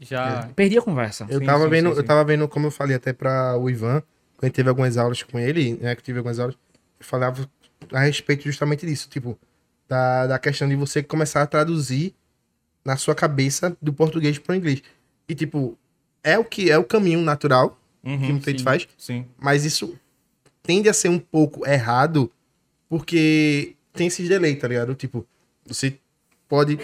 Já. 0.00 0.48
perdi 0.56 0.78
a 0.78 0.82
conversa. 0.82 1.26
Eu 1.28 1.38
Sim, 1.38 1.46
tava 1.46 1.64
sim, 1.64 1.70
vendo, 1.70 1.88
sim, 1.88 1.94
sim. 1.94 2.00
eu 2.00 2.04
tava 2.04 2.24
vendo, 2.24 2.48
como 2.48 2.66
eu 2.66 2.70
falei 2.70 2.96
até 2.96 3.12
pra 3.12 3.56
o 3.58 3.68
Ivan, 3.70 4.02
quando 4.36 4.52
teve 4.52 4.68
algumas 4.68 4.96
aulas 4.96 5.22
com 5.22 5.38
ele, 5.38 5.74
né, 5.74 5.94
que 5.94 6.00
eu 6.00 6.04
tive 6.04 6.18
algumas 6.18 6.38
aulas, 6.38 6.56
eu 6.98 7.04
falava 7.06 7.48
a 7.92 8.00
respeito 8.00 8.44
justamente 8.44 8.86
disso, 8.86 9.08
tipo, 9.08 9.38
da, 9.88 10.26
da 10.26 10.38
questão 10.38 10.68
de 10.68 10.74
você 10.74 11.02
começar 11.02 11.42
a 11.42 11.46
traduzir 11.46 12.14
na 12.84 12.96
sua 12.96 13.14
cabeça 13.14 13.76
do 13.80 13.92
português 13.92 14.38
pro 14.38 14.54
inglês. 14.54 14.82
E, 15.28 15.34
tipo, 15.34 15.78
é 16.24 16.38
o 16.38 16.44
que 16.44 16.70
é 16.70 16.78
o 16.78 16.84
caminho 16.84 17.20
natural 17.20 17.78
que 18.02 18.08
Uhum, 18.10 18.32
muita 18.32 18.50
gente 18.50 18.64
faz, 18.64 18.88
sim. 18.98 19.26
mas 19.38 19.64
isso 19.64 19.96
tende 20.62 20.88
a 20.88 20.92
ser 20.92 21.08
um 21.08 21.18
pouco 21.20 21.64
errado, 21.64 22.28
porque 22.88 23.76
tem 23.92 24.06
esses 24.06 24.28
delay, 24.28 24.54
tá 24.56 24.68
ligado? 24.68 24.94
Tipo, 24.94 25.26
você 25.66 25.96
pode, 26.48 26.78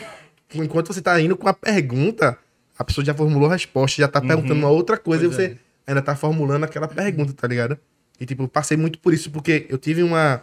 enquanto 0.55 0.93
você 0.93 1.01
tá 1.01 1.21
indo 1.21 1.37
com 1.37 1.49
a 1.49 1.55
pergunta, 1.55 2.39
a 2.79 2.85
pessoa 2.85 3.05
já 3.05 3.15
formulou 3.15 3.49
a 3.49 3.53
resposta, 3.53 4.01
já 4.01 4.09
tá 4.09 4.21
perguntando 4.21 4.55
uma 4.55 4.71
outra 4.71 4.97
coisa 4.97 5.25
Pois 5.25 5.35
e 5.35 5.37
você 5.37 5.59
ainda 5.87 6.03
tá 6.03 6.15
formulando 6.15 6.65
aquela 6.65 6.87
pergunta, 6.87 7.33
tá 7.33 7.49
ligado? 7.49 7.79
E, 8.21 8.27
tipo, 8.27 8.45
eu 8.45 8.49
passei 8.49 8.77
muito 8.77 8.99
por 8.99 9.15
isso, 9.15 9.31
porque 9.31 9.67
eu 9.69 9.79
tive 9.79 10.03
uma. 10.03 10.43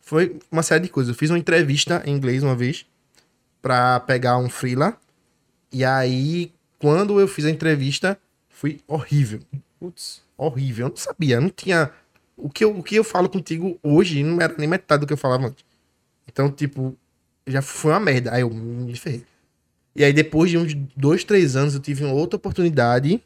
Foi 0.00 0.38
uma 0.50 0.62
série 0.62 0.84
de 0.84 0.88
coisas. 0.88 1.14
Eu 1.14 1.18
fiz 1.18 1.30
uma 1.30 1.38
entrevista 1.38 2.02
em 2.06 2.14
inglês 2.14 2.42
uma 2.42 2.54
vez 2.54 2.86
pra 3.60 3.98
pegar 4.00 4.38
um 4.38 4.48
freela. 4.48 4.96
E 5.72 5.84
aí, 5.84 6.52
quando 6.78 7.20
eu 7.20 7.26
fiz 7.26 7.44
a 7.44 7.50
entrevista, 7.50 8.18
Foi 8.48 8.80
horrível. 8.88 9.40
Putz. 9.78 10.22
Horrível. 10.36 10.86
Eu 10.86 10.90
não 10.90 10.96
sabia, 10.96 11.40
não 11.40 11.50
tinha. 11.50 11.90
O 12.36 12.48
que, 12.48 12.64
eu, 12.64 12.78
o 12.78 12.82
que 12.82 12.94
eu 12.94 13.04
falo 13.04 13.28
contigo 13.28 13.78
hoje 13.82 14.22
não 14.22 14.40
era 14.40 14.54
nem 14.56 14.66
metade 14.66 15.00
do 15.00 15.06
que 15.06 15.12
eu 15.12 15.16
falava 15.18 15.48
antes. 15.48 15.62
Então, 16.36 16.50
tipo, 16.50 16.94
já 17.46 17.62
foi 17.62 17.92
uma 17.92 18.00
merda. 18.00 18.30
Aí 18.34 18.42
eu 18.42 18.50
me 18.50 18.94
ferrei. 18.94 19.24
E 19.94 20.04
aí, 20.04 20.12
depois 20.12 20.50
de 20.50 20.58
uns 20.58 20.74
dois, 20.94 21.24
três 21.24 21.56
anos, 21.56 21.72
eu 21.72 21.80
tive 21.80 22.04
uma 22.04 22.12
outra 22.12 22.36
oportunidade. 22.36 23.22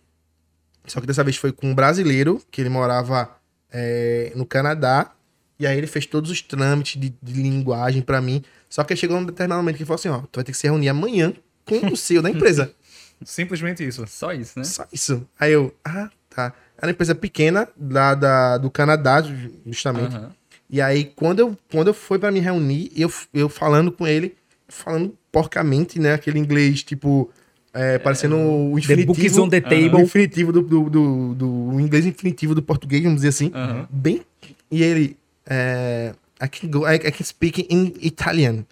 Só 0.86 1.00
que 1.00 1.08
dessa 1.08 1.24
vez 1.24 1.36
foi 1.36 1.50
com 1.50 1.72
um 1.72 1.74
brasileiro, 1.74 2.40
que 2.52 2.60
ele 2.60 2.68
morava 2.68 3.28
é, 3.72 4.32
no 4.36 4.46
Canadá. 4.46 5.10
E 5.58 5.66
aí 5.66 5.76
ele 5.76 5.88
fez 5.88 6.06
todos 6.06 6.30
os 6.30 6.40
trâmites 6.40 7.00
de, 7.00 7.12
de 7.20 7.42
linguagem 7.42 8.00
pra 8.00 8.20
mim. 8.20 8.44
Só 8.68 8.84
que 8.84 8.94
chegou 8.94 9.16
um 9.16 9.24
determinado 9.24 9.60
momento 9.60 9.74
que 9.74 9.82
ele 9.82 9.88
falou 9.88 9.98
assim: 9.98 10.08
ó, 10.08 10.20
tu 10.30 10.36
vai 10.36 10.44
ter 10.44 10.52
que 10.52 10.58
se 10.58 10.68
reunir 10.68 10.88
amanhã 10.88 11.34
com 11.64 11.88
o 11.88 11.96
CEO 11.96 12.22
da 12.22 12.30
empresa. 12.30 12.72
Simplesmente 13.24 13.84
isso. 13.84 14.06
Só 14.06 14.32
isso, 14.32 14.56
né? 14.56 14.64
Só 14.64 14.86
isso. 14.92 15.26
Aí 15.38 15.52
eu, 15.52 15.74
ah, 15.84 16.08
tá. 16.30 16.54
Era 16.78 16.86
uma 16.86 16.92
empresa 16.92 17.14
pequena 17.16 17.68
lá 17.76 18.14
da, 18.14 18.56
do 18.56 18.70
Canadá, 18.70 19.20
justamente. 19.66 20.14
Aham. 20.14 20.39
E 20.70 20.80
aí, 20.80 21.04
quando 21.16 21.40
eu, 21.40 21.58
quando 21.70 21.88
eu 21.88 21.94
fui 21.94 22.18
pra 22.18 22.30
me 22.30 22.38
reunir, 22.40 22.90
eu, 22.96 23.10
eu 23.34 23.48
falando 23.48 23.90
com 23.90 24.06
ele, 24.06 24.34
falando 24.68 25.12
porcamente, 25.32 25.98
né? 25.98 26.12
Aquele 26.14 26.38
inglês, 26.38 26.82
tipo, 26.82 27.28
é, 27.74 27.98
parecendo 27.98 28.36
o 28.36 28.74
The 28.74 28.92
infinitivo. 28.94 29.48
the 29.50 29.56
o 29.58 29.60
table. 29.62 30.00
infinitivo 30.02 30.52
do, 30.52 30.62
do, 30.62 30.90
do, 30.90 31.34
do- 31.34 31.68
o 31.74 31.80
inglês 31.80 32.06
infinitivo 32.06 32.54
do 32.54 32.62
português, 32.62 33.02
vamos 33.02 33.16
dizer 33.16 33.28
assim. 33.28 33.50
Aham. 33.54 33.88
Bem. 33.90 34.22
E 34.70 34.82
ele, 34.82 35.16
é, 35.46 36.14
I, 36.40 36.48
can 36.48 36.68
go, 36.68 36.86
I, 36.88 36.94
I 36.96 37.10
can 37.10 37.24
speak 37.24 37.66
in 37.68 37.92
Italian. 38.00 38.64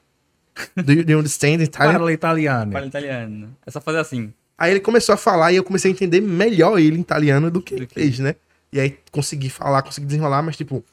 Do 0.77 0.93
you, 0.93 1.05
do 1.05 1.13
you 1.13 1.19
understand 1.19 1.63
Italian? 1.63 1.93
Parla 1.95 2.13
italiano. 2.13 2.73
Fala 2.73 2.87
italiano. 2.87 3.57
É 3.67 3.71
só 3.71 3.81
fazer 3.81 3.99
assim. 3.99 4.33
Aí 4.57 4.73
ele 4.73 4.81
começou 4.81 5.13
a 5.13 5.17
falar 5.17 5.53
e 5.53 5.57
eu 5.57 5.63
comecei 5.65 5.91
a 5.91 5.95
entender 5.95 6.21
melhor 6.21 6.79
ele 6.81 6.97
em 6.97 7.01
italiano 7.01 7.49
do 7.51 7.61
que 7.63 7.75
Do 7.75 7.79
ele 7.81 7.87
que- 7.87 7.95
fez, 7.95 8.19
né? 8.19 8.35
E 8.73 8.79
aí 8.81 8.97
consegui 9.13 9.49
falar, 9.51 9.83
consegui 9.83 10.07
desenrolar, 10.07 10.43
mas 10.43 10.57
tipo, 10.57 10.85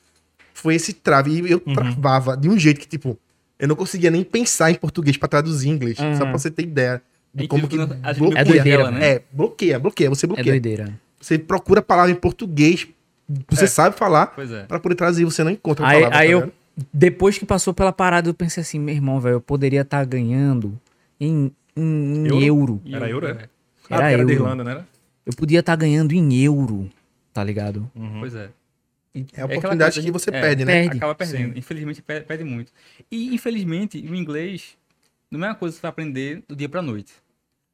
foi 0.65 0.73
esse 0.75 0.93
trave. 0.93 1.41
E 1.41 1.51
eu 1.51 1.61
Uhum. 1.65 1.73
travava 1.75 2.35
de 2.35 2.49
um 2.49 2.57
jeito 2.57 2.79
que, 2.79 2.87
tipo, 2.87 3.15
eu 3.59 3.67
não 3.67 3.75
conseguia 3.75 4.09
nem 4.09 4.23
pensar 4.23 4.71
em 4.71 4.75
português 4.75 5.15
pra 5.15 5.27
traduzir 5.29 5.69
em 5.69 5.73
inglês. 5.73 5.99
Uhum. 5.99 6.15
Só 6.15 6.23
pra 6.23 6.31
você 6.33 6.49
ter 6.49 6.63
ideia 6.63 6.99
de 7.31 7.43
É 7.43 7.47
como 7.47 7.65
incrível 7.65 7.87
que 7.87 7.93
gente 7.93 8.17
bloqueia. 8.17 8.39
É 8.41 8.43
doideira, 8.43 8.91
né? 8.91 9.07
É, 9.07 9.21
bloqueia, 9.31 9.77
bloqueia, 9.79 10.09
você 10.09 10.25
É 10.25 10.27
bloqueia. 10.27 10.45
doideira. 10.53 10.99
você 11.21 11.37
procura 11.37 11.79
a 11.79 11.83
palavra 11.83 12.11
em 12.11 12.15
português, 12.15 12.87
você 13.49 13.67
sabe 13.67 13.95
falar, 13.95 14.27
Pois 14.27 14.51
é. 14.51 14.63
pra 14.63 14.79
poder 14.79 14.95
traduzir, 14.95 15.23
você 15.25 15.43
não 15.43 15.51
encontra 15.51 15.85
a 15.85 15.89
Aí, 15.89 15.95
palavra. 16.01 16.17
aí 16.19 16.27
tá 16.27 16.31
eu, 16.33 16.51
depois 16.93 17.37
que 17.37 17.45
passou 17.45 17.73
pela 17.73 17.91
parada, 17.93 18.27
eu 18.29 18.33
pensei 18.33 18.61
assim, 18.61 18.79
meu 18.79 18.93
irmão, 18.95 19.19
velho, 19.19 19.35
eu 19.35 19.41
poderia 19.41 19.81
estar 19.81 20.03
ganhando 20.05 20.79
em, 21.19 21.51
em 21.75 22.25
Euro? 22.27 22.43
euro. 22.43 22.81
Era 22.91 23.05
eu- 23.07 23.11
euro, 23.15 23.27
é? 23.27 23.49
Era 23.89 24.05
ah, 24.05 24.11
era 24.11 24.21
euro. 24.21 24.27
da 24.27 24.33
Irlanda, 24.33 24.63
né? 24.63 24.83
Eu 25.25 25.33
podia 25.35 25.59
estar 25.61 25.75
ganhando 25.75 26.11
em 26.13 26.43
euro, 26.43 26.89
tá 27.33 27.43
ligado? 27.43 27.89
Pois 28.19 28.35
é. 28.35 28.49
É 29.15 29.41
a 29.41 29.45
aquela 29.45 29.45
oportunidade 29.45 29.95
coisa, 29.95 30.05
que 30.07 30.11
você 30.11 30.29
é, 30.29 30.41
perde, 30.41 30.65
né? 30.65 30.73
perde. 30.73 30.97
Acaba 30.97 31.15
perdendo. 31.15 31.57
Infelizmente, 31.57 32.01
perde, 32.01 32.25
perde 32.25 32.43
muito. 32.43 32.71
E, 33.09 33.33
infelizmente, 33.33 33.97
o 33.97 34.15
inglês 34.15 34.77
não 35.31 35.43
é 35.45 35.49
uma 35.49 35.55
coisa 35.55 35.73
que 35.75 35.79
você 35.79 35.81
vai 35.83 35.89
aprender 35.89 36.43
do 36.47 36.55
dia 36.55 36.67
pra 36.67 36.81
noite. 36.81 37.13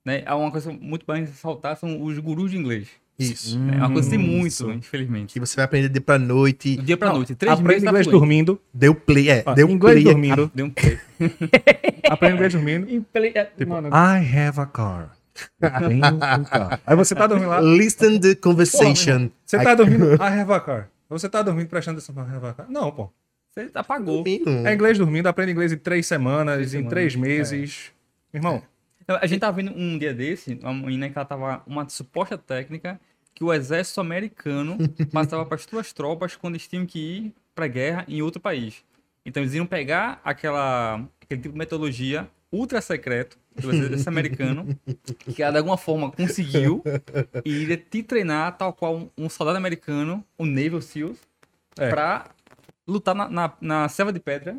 Né? 0.05 0.23
É 0.25 0.33
uma 0.33 0.51
coisa 0.51 0.71
muito 0.71 1.05
bem 1.05 1.21
ressaltar, 1.21 1.75
são 1.77 2.01
os 2.01 2.17
gurus 2.19 2.51
de 2.51 2.57
inglês. 2.57 2.87
Isso. 3.19 3.59
né? 3.59 3.75
É 3.75 3.77
uma 3.77 3.91
coisa 3.91 4.09
que 4.09 4.17
tem 4.17 4.25
muito, 4.25 4.47
Isso. 4.47 4.71
infelizmente. 4.71 5.33
Que 5.33 5.39
você 5.39 5.55
vai 5.55 5.65
aprender 5.65 5.89
de 5.89 5.99
pra 5.99 6.17
noite. 6.17 6.75
Do 6.75 6.83
dia 6.83 6.97
pra 6.97 7.09
Não, 7.09 7.17
noite. 7.17 7.35
Três 7.35 7.59
meses 7.59 7.65
Aprende 7.65 7.85
tá 7.85 7.91
inglês 7.91 8.07
dormindo. 8.07 8.61
Deu 8.73 8.95
play, 8.95 9.29
é, 9.29 9.43
Ó, 9.45 9.53
deu 9.53 9.69
inglês 9.69 10.01
play. 10.01 10.03
dormindo. 10.03 10.51
Deu 10.55 10.65
um 10.65 10.69
play. 10.71 10.99
Aprende 12.09 12.35
inglês 12.35 12.53
dormindo. 12.53 12.87
Tipo, 12.87 13.73
I 13.93 14.37
have 14.37 14.59
a 14.59 14.65
car. 14.65 15.11
Tenho 15.87 16.05
um 16.05 16.19
carro. 16.43 16.79
Aí 16.85 16.95
você 16.95 17.15
tá 17.15 17.27
dormindo 17.27 17.49
lá. 17.49 17.59
Listen 17.61 18.19
the 18.19 18.35
conversation. 18.35 19.29
Você 19.45 19.57
tá 19.63 19.75
dormindo. 19.75 20.13
I 20.21 20.39
have 20.39 20.51
a 20.51 20.59
car. 20.59 20.89
Você 21.11 21.29
tá 21.29 21.41
dormindo 21.41 21.67
prestando 21.67 21.97
atenção 21.99 22.15
no 22.15 22.21
I 22.21 22.35
have 22.35 22.45
a 22.47 22.53
car? 22.53 22.71
Não, 22.71 22.91
pô. 22.91 23.11
Você 23.53 23.69
apagou. 23.73 24.23
Menino. 24.23 24.65
É 24.65 24.73
inglês 24.73 24.97
dormindo, 24.97 25.27
aprende 25.27 25.51
inglês 25.51 25.73
em 25.73 25.77
três 25.77 26.07
semanas, 26.07 26.55
Três 26.55 26.67
em 26.69 26.77
semanas, 26.77 26.89
três 26.89 27.15
meses. 27.15 27.91
Irmão, 28.33 28.63
Então, 29.01 29.17
A 29.21 29.27
gente 29.27 29.41
tava 29.41 29.57
vendo 29.57 29.73
um 29.75 29.97
dia 29.97 30.13
desse, 30.13 30.57
uma 30.61 30.73
menina 30.73 31.09
que 31.09 31.17
ela 31.17 31.25
tava 31.25 31.61
uma 31.67 31.87
suposta 31.89 32.37
técnica 32.37 32.99
que 33.35 33.43
o 33.43 33.53
exército 33.53 33.99
americano 33.99 34.77
passava 35.11 35.45
para 35.45 35.55
as 35.55 35.63
suas 35.63 35.91
tropas 35.91 36.35
quando 36.37 36.55
eles 36.55 36.67
tinham 36.67 36.85
que 36.85 36.99
ir 36.99 37.35
pra 37.53 37.67
guerra 37.67 38.05
em 38.07 38.21
outro 38.21 38.39
país. 38.39 38.83
Então 39.25 39.43
eles 39.43 39.53
iam 39.53 39.65
pegar 39.65 40.21
aquela 40.23 41.05
aquele 41.21 41.41
tipo 41.41 41.53
de 41.53 41.59
metodologia 41.59 42.29
ultra 42.51 42.79
secreto 42.79 43.37
exército 43.57 44.09
americano, 44.09 44.67
que 45.35 45.41
ela 45.43 45.51
de 45.51 45.57
alguma 45.57 45.77
forma 45.77 46.11
conseguiu 46.11 46.81
e 47.45 47.49
iria 47.51 47.77
te 47.77 48.01
treinar 48.03 48.57
tal 48.57 48.73
qual 48.73 48.95
um, 48.95 49.09
um 49.17 49.29
soldado 49.29 49.57
americano, 49.57 50.23
o 50.37 50.45
Naval 50.45 50.81
SEALs, 50.81 51.17
É. 51.77 51.89
pra 51.89 52.29
lutar 52.87 53.13
na, 53.15 53.29
na, 53.29 53.53
na 53.61 53.89
selva 53.89 54.11
de 54.13 54.19
pedra 54.19 54.57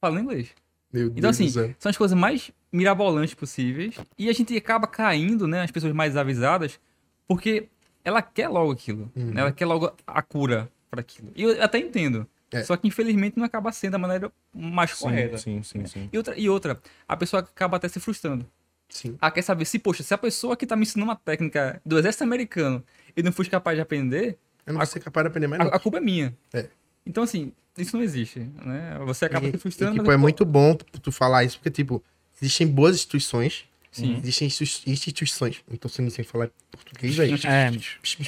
falando 0.00 0.20
inglês. 0.20 0.50
Meu 0.92 1.06
Então, 1.06 1.30
Deus 1.30 1.40
assim, 1.56 1.74
são 1.78 1.90
as 1.90 1.96
coisas 1.96 2.16
mais 2.18 2.50
mirabolantes 2.72 3.34
possíveis. 3.34 3.94
E 4.18 4.28
a 4.28 4.32
gente 4.32 4.54
acaba 4.56 4.86
caindo, 4.86 5.46
né? 5.48 5.62
As 5.62 5.70
pessoas 5.70 5.92
mais 5.94 6.16
avisadas, 6.16 6.78
porque 7.26 7.68
ela 8.04 8.20
quer 8.20 8.48
logo 8.48 8.72
aquilo. 8.72 9.10
né, 9.14 9.40
Ela 9.40 9.52
quer 9.52 9.64
logo 9.66 9.92
a 10.06 10.22
cura 10.22 10.68
para 10.90 11.00
aquilo. 11.00 11.30
E 11.34 11.42
eu 11.42 11.62
até 11.62 11.78
entendo. 11.78 12.26
É. 12.52 12.62
Só 12.64 12.76
que, 12.76 12.86
infelizmente, 12.86 13.36
não 13.38 13.44
acaba 13.44 13.72
sendo 13.72 13.94
a 13.94 13.98
maneira 13.98 14.30
mais 14.54 14.92
correta. 14.94 15.38
sim, 15.38 15.62
sim, 15.62 15.86
sim. 15.86 16.08
E 16.12 16.16
outra, 16.18 16.38
e 16.38 16.48
outra, 16.48 16.80
a 17.08 17.16
pessoa 17.16 17.40
acaba 17.40 17.76
até 17.78 17.88
se 17.88 17.98
frustrando. 17.98 18.46
Sim. 18.88 19.16
Ah, 19.20 19.30
quer 19.30 19.40
saber 19.42 19.64
se, 19.64 19.78
poxa, 19.78 20.02
se 20.02 20.12
a 20.12 20.18
pessoa 20.18 20.54
que 20.56 20.66
tá 20.66 20.76
me 20.76 20.82
ensinando 20.82 21.08
uma 21.08 21.16
técnica 21.16 21.80
do 21.84 21.98
exército 21.98 22.24
americano 22.24 22.84
e 23.16 23.22
não 23.22 23.32
fui 23.32 23.46
capaz 23.46 23.76
de 23.76 23.80
aprender, 23.80 24.36
Eu 24.66 24.74
não 24.74 24.80
vou 24.80 24.86
ser 24.86 25.00
capaz 25.00 25.24
de 25.24 25.28
aprender 25.28 25.46
mais 25.46 25.62
a, 25.62 25.76
a 25.76 25.78
culpa 25.78 25.96
é 25.96 26.00
minha. 26.00 26.36
É. 26.52 26.68
Então, 27.06 27.22
assim, 27.24 27.52
isso 27.78 27.96
não 27.96 28.04
existe, 28.04 28.40
né? 28.62 28.98
Você 29.06 29.24
acaba 29.24 29.46
E- 29.48 29.52
se 29.52 29.56
frustrando. 29.58 29.94
e, 29.96 29.98
tipo, 29.98 30.10
é 30.12 30.14
pô, 30.14 30.20
muito 30.20 30.44
bom 30.44 30.74
tu, 30.74 30.84
tu 31.00 31.10
falar 31.10 31.42
isso, 31.44 31.56
porque, 31.58 31.70
tipo, 31.70 32.04
existem 32.40 32.66
boas 32.66 32.96
instituições. 32.96 33.64
Sim. 33.92 34.16
Existem 34.18 34.46
institu- 34.48 34.90
instituições. 34.90 35.56
Não 35.70 35.76
tô 35.76 35.86
sendo 35.88 36.10
sem 36.10 36.24
falar 36.24 36.48
português. 36.70 37.14
É. 37.44 37.70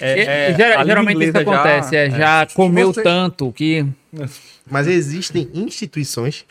É, 0.01 0.21
é, 0.21 0.51
E- 0.51 0.57
gera- 0.57 0.75
a 0.75 0.79
língua 0.79 0.85
geralmente 0.85 1.17
isso 1.17 1.29
inglesa 1.31 1.45
já- 1.45 1.53
acontece, 1.53 1.97
é, 1.97 2.11
já 2.11 2.47
comeu 2.55 2.93
Você- 2.93 3.03
tanto 3.03 3.51
que. 3.53 3.87
Mas 4.71 4.87
existem 4.87 5.49
instituições 5.55 6.45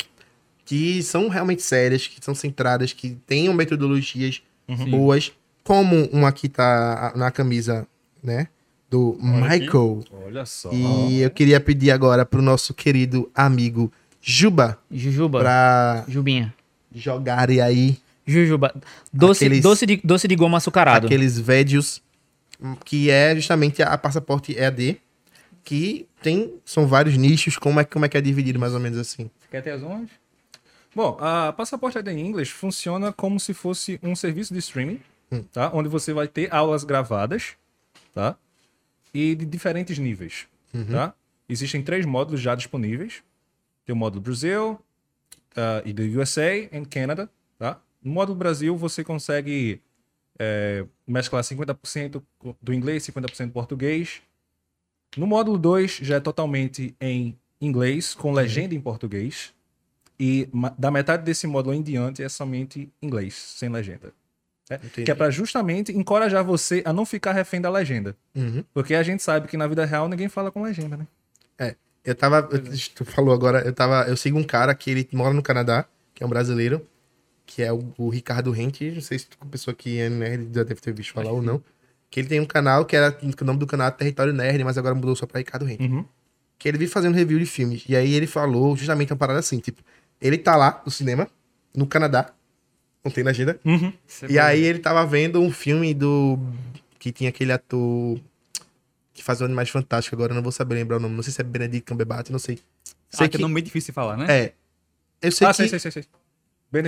que 0.66 1.04
são 1.04 1.28
realmente 1.30 1.62
sérias, 1.62 2.08
que 2.08 2.18
são 2.24 2.34
centradas, 2.34 2.92
que 2.94 3.12
tenham 3.28 3.54
metodologias 3.54 4.42
boas, 4.90 5.32
como 5.64 6.06
uma 6.06 6.32
que 6.32 6.50
tá 6.50 7.14
na 7.16 7.30
camisa, 7.30 7.86
né? 8.24 8.48
Do 8.90 9.18
Michael. 9.22 10.04
Olha 10.26 10.46
só. 10.46 10.72
E 10.72 11.20
eu 11.22 11.30
queria 11.30 11.60
pedir 11.60 11.92
agora 11.92 12.26
pro 12.26 12.42
nosso 12.42 12.74
querido 12.74 13.30
amigo 13.36 13.92
Juba 14.22 14.78
Jujuba. 14.90 15.40
pra 15.40 16.06
Jubinha. 16.08 16.54
jogarem 16.96 17.60
aí 17.60 17.98
Jujuba. 18.26 18.74
Doce, 19.12 19.46
Aqueles- 19.46 19.64
doce, 19.64 19.86
de, 19.86 19.98
doce 20.04 20.28
de 20.28 20.36
goma 20.36 20.58
açucarado. 20.58 21.08
aqueles 21.08 21.40
vídeos 21.40 22.02
que 22.86 23.10
é 23.10 23.36
justamente 23.36 23.82
a 23.84 23.98
passaporte 23.98 24.58
EAD, 24.58 24.98
que 25.64 26.08
tem 26.22 26.54
são 26.64 26.88
vários 26.88 27.18
nichos, 27.18 27.58
como 27.58 27.80
é, 27.80 27.84
como 27.84 28.06
é 28.06 28.10
que 28.10 28.18
é 28.18 28.22
dividido 28.22 28.58
mais 28.60 28.74
ou 28.74 28.80
menos 28.80 28.98
assim? 28.98 29.30
Quer 29.52 29.62
ter 29.62 29.72
as 29.72 29.84
honras? 29.84 30.10
Bom, 30.96 31.18
a 31.20 31.52
Passaporte 31.52 31.98
AD 31.98 32.12
English 32.12 32.52
funciona 32.52 33.12
como 33.12 33.40
se 33.40 33.52
fosse 33.54 34.00
um 34.04 34.16
serviço 34.16 34.54
de 34.54 34.60
streaming, 34.60 35.00
tá? 35.52 35.72
Onde 35.74 35.90
você 35.90 36.14
vai 36.14 36.28
ter 36.28 36.54
aulas 36.54 36.84
gravadas, 36.84 37.54
tá? 38.14 38.36
E 39.12 39.34
de 39.34 39.44
diferentes 39.46 39.98
níveis, 39.98 40.46
tá? 40.92 41.14
Existem 41.50 41.82
três 41.82 42.06
módulos 42.06 42.40
já 42.42 42.54
disponíveis. 42.54 43.24
Tem 43.86 43.94
o 43.94 43.98
módulo 43.98 44.22
Brasil, 44.22 44.80
ah, 45.58 45.82
e 45.84 45.92
do 45.94 46.04
USA 46.20 46.56
e 46.56 46.70
Canada, 46.86 47.28
tá? 47.58 47.80
No 48.04 48.12
módulo 48.12 48.38
Brasil 48.38 48.76
você 48.76 49.04
consegue 49.04 49.82
é, 50.38 50.86
mesclar 51.08 51.44
50% 51.44 52.22
do 52.62 52.74
inglês, 52.74 53.04
50% 53.08 53.48
do 53.48 53.52
português. 53.52 54.22
No 55.16 55.28
módulo 55.28 55.58
2 55.58 56.00
já 56.02 56.16
é 56.16 56.20
totalmente 56.20 56.96
em 57.00 57.38
inglês, 57.62 58.14
com 58.14 58.32
legenda 58.32 58.74
em 58.76 58.82
português. 58.82 59.54
E 60.20 60.48
da 60.78 60.92
metade 60.92 61.24
desse 61.24 61.48
módulo 61.48 61.76
em 61.76 61.82
diante 61.82 62.24
é 62.24 62.30
somente 62.30 62.92
inglês, 63.02 63.34
sem 63.34 63.70
legenda. 63.70 64.14
É, 64.70 64.76
Entendi. 64.76 65.04
que 65.04 65.12
é 65.12 65.16
para 65.16 65.30
justamente 65.30 65.92
encorajar 65.92 66.44
você 66.44 66.82
a 66.86 66.94
não 66.94 67.06
ficar 67.06 67.34
refém 67.34 67.60
da 67.60 67.70
legenda. 67.70 68.16
Uhum. 68.34 68.64
Porque 68.74 68.96
a 68.96 69.04
gente 69.04 69.22
sabe 69.22 69.48
que 69.48 69.58
na 69.58 69.68
vida 69.68 69.84
real 69.86 70.08
ninguém 70.08 70.30
fala 70.30 70.52
com 70.52 70.64
legenda, 70.64 70.96
né? 70.96 71.06
Eu 72.04 72.16
tava. 72.16 72.50
eu- 72.52 72.62
tu 72.94 73.06
falou 73.06 73.34
agora, 73.34 73.62
eu 73.62 73.74
tava. 73.74 74.04
Eu 74.10 74.18
sigo 74.18 74.38
um 74.38 74.44
cara 74.44 74.76
que 74.76 74.92
ele 74.92 75.08
mora 75.14 75.34
no 75.34 75.42
Canadá, 75.42 75.86
que 76.14 76.22
é 76.22 76.26
um 76.26 76.30
brasileiro, 76.30 76.86
que 77.46 77.62
é 77.62 77.72
o, 77.72 77.94
o 77.98 78.10
Ricardo 78.10 78.52
Rente. 78.52 78.92
Não 78.92 79.02
sei 79.02 79.20
se 79.20 79.28
tu, 79.28 79.38
pessoa 79.48 79.74
que 79.74 80.00
é 80.00 80.10
nerd 80.10 80.50
já 80.54 80.64
deve 80.64 80.82
ter 80.82 80.94
visto 80.94 81.14
falar 81.14 81.32
ou 81.32 81.42
não. 81.42 81.62
Que 82.10 82.20
ele 82.20 82.28
tem 82.28 82.40
um 82.40 82.46
canal 82.46 82.86
que 82.86 82.96
era. 82.96 83.12
que 83.12 83.42
O 83.42 83.46
nome 83.46 83.60
do 83.60 83.68
canal 83.68 83.88
é 83.88 83.92
Território 83.92 84.34
Nerd, 84.34 84.64
mas 84.64 84.78
agora 84.78 84.94
mudou 84.94 85.16
só 85.16 85.26
pra 85.26 85.40
Ricardo 85.40 85.66
Rente. 85.66 85.84
Uhum. 85.84 86.06
Que 86.60 86.68
ele 86.68 86.78
vive 86.78 86.92
fazendo 86.92 87.16
review 87.16 87.40
de 87.40 87.46
filmes. 87.46 87.84
E 87.90 87.96
aí 87.96 88.14
ele 88.14 88.28
falou 88.28 88.76
justamente 88.78 89.12
uma 89.12 89.18
parada 89.18 89.40
assim, 89.40 89.60
tipo, 89.60 89.82
ele 90.22 90.38
tá 90.38 90.56
lá 90.56 90.82
no 90.86 90.92
cinema, 90.92 91.28
no 91.76 91.88
Canadá, 91.88 92.32
não 93.04 93.12
tem 93.12 93.24
legenda. 93.24 93.60
Uhum. 93.66 93.92
E 94.30 94.38
aí 94.40 94.64
ele 94.64 94.80
tava 94.80 95.06
vendo 95.06 95.42
um 95.42 95.52
filme 95.52 95.94
do. 95.94 96.38
que 97.00 97.12
tinha 97.12 97.30
aquele 97.30 97.52
ator 97.52 98.20
que 99.14 99.24
faz 99.24 99.42
o 99.42 99.46
Animais 99.46 99.70
Fantásticos, 99.70 100.18
agora 100.18 100.32
eu 100.32 100.36
não 100.36 100.44
vou 100.44 100.52
saber 100.52 100.76
lembrar 100.76 100.98
o 100.98 101.00
nome. 101.00 101.16
Não 101.16 101.24
sei 101.24 101.34
se 101.34 101.42
é 101.42 101.44
Benedict 101.44 101.90
Cumberbatch, 101.90 102.30
não 102.30 102.40
sei. 102.40 102.60
Sei 103.10 103.26
Ah, 103.26 103.30
que 103.30 103.38
é 103.38 103.40
nome 103.40 103.56
meio 103.56 103.66
difícil 103.66 103.92
de 103.92 103.96
falar, 103.96 104.18
né? 104.18 104.26
É. 104.30 104.54
Eu 105.22 105.32
sei 105.32 105.48
ah, 105.48 105.52
que, 105.52 105.58
sei, 105.58 105.68
sei, 105.68 105.80
sei, 105.80 105.92
sei. 105.92 106.06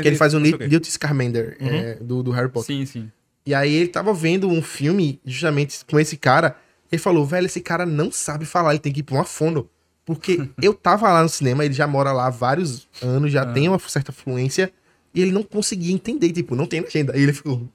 Que 0.02 0.08
ele 0.08 0.16
faz 0.16 0.34
o. 0.34 0.40
Newt 0.40 0.90
Scamander 0.92 1.58
Uhum. 1.62 1.68
é, 1.70 1.96
do, 1.96 2.24
do 2.24 2.32
Harry 2.32 2.50
Potter. 2.50 2.76
Sim, 2.76 2.86
sim. 2.86 3.12
E 3.46 3.54
aí 3.54 3.74
ele 3.74 3.90
tava 3.90 4.14
vendo 4.14 4.48
um 4.50 4.62
filme 4.62 5.20
justamente 5.26 5.86
com 5.86 6.00
esse 6.00 6.18
cara. 6.18 6.56
Ele 6.92 7.00
falou, 7.02 7.26
velho, 7.26 7.46
esse 7.46 7.62
cara 7.62 7.86
não 7.86 8.12
sabe 8.12 8.46
falar, 8.46 8.72
ele 8.72 8.80
tem 8.80 8.92
que 8.94 9.02
ir 9.02 9.04
pra 9.04 9.16
uma 9.16 9.24
fono. 9.24 9.70
Porque 10.06 10.50
eu 10.62 10.74
tava 10.74 11.12
lá 11.12 11.22
no 11.24 11.30
cinema, 11.30 11.64
ele 11.66 11.74
já 11.74 11.86
mora 11.88 12.12
lá 12.12 12.28
há 12.28 12.30
vários 12.30 12.88
anos, 13.02 13.32
já 13.32 13.44
Ah. 13.44 13.46
tem 13.54 13.68
uma 13.70 13.80
certa 13.80 14.12
fluência, 14.12 14.72
e 15.14 15.22
ele 15.22 15.32
não 15.32 15.44
conseguia 15.44 15.94
entender, 15.94 16.32
tipo, 16.32 16.56
não 16.56 16.66
tem 16.66 16.82
legenda. 16.82 17.14
Aí 17.14 17.22
ele 17.22 17.34
ficou, 17.34 17.68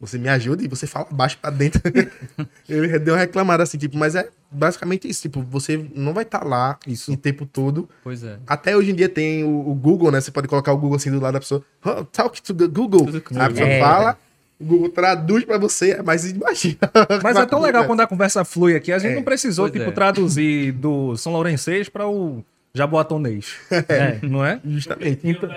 você 0.00 0.18
me 0.18 0.28
ajuda 0.28 0.64
e 0.64 0.68
você 0.68 0.86
fala 0.86 1.06
baixo 1.10 1.36
pra 1.40 1.50
dentro. 1.50 1.80
ele 2.68 2.98
deu 2.98 3.14
uma 3.14 3.20
reclamada 3.20 3.62
assim, 3.62 3.76
tipo, 3.78 3.96
mas 3.98 4.14
é 4.14 4.28
basicamente 4.50 5.08
isso, 5.08 5.22
tipo, 5.22 5.42
você 5.42 5.84
não 5.94 6.12
vai 6.14 6.22
estar 6.24 6.44
lá 6.44 6.78
Isso. 6.86 7.12
o 7.12 7.16
tempo 7.16 7.44
todo. 7.44 7.88
Pois 8.02 8.22
é. 8.22 8.38
Até 8.46 8.76
hoje 8.76 8.92
em 8.92 8.94
dia 8.94 9.08
tem 9.08 9.44
o, 9.44 9.70
o 9.70 9.74
Google, 9.74 10.10
né? 10.10 10.20
Você 10.20 10.30
pode 10.30 10.48
colocar 10.48 10.72
o 10.72 10.78
Google 10.78 10.96
assim 10.96 11.10
do 11.10 11.20
lado 11.20 11.34
da 11.34 11.40
pessoa. 11.40 11.62
"Oh, 11.84 12.04
talk 12.04 12.40
to 12.40 12.54
the 12.54 12.66
Google. 12.66 13.06
A 13.08 13.48
pessoa 13.50 13.68
É. 13.68 13.80
fala, 13.80 14.18
o 14.60 14.64
Google 14.64 14.88
traduz 14.88 15.44
pra 15.44 15.58
você, 15.58 16.00
mas 16.02 16.30
imagina. 16.30 16.78
Mas 17.22 17.36
é 17.36 17.44
tão 17.44 17.60
legal 17.60 17.84
quando 17.86 18.00
a 18.00 18.06
conversa 18.06 18.44
flui 18.44 18.74
aqui. 18.76 18.92
A 18.92 18.98
gente 18.98 19.12
É, 19.12 19.16
não 19.16 19.22
precisou, 19.24 19.64
pois 19.68 19.72
tipo, 19.78 19.90
é. 19.90 19.92
traduzir 19.92 20.72
do 20.72 21.16
São 21.16 21.32
Lourençês 21.32 21.88
para 21.88 22.06
o 22.08 22.44
jaboatonês. 22.72 23.54
É. 23.88 24.18
Não 24.22 24.44
é? 24.44 24.60
Justamente. 24.64 25.20
Então... 25.28 25.50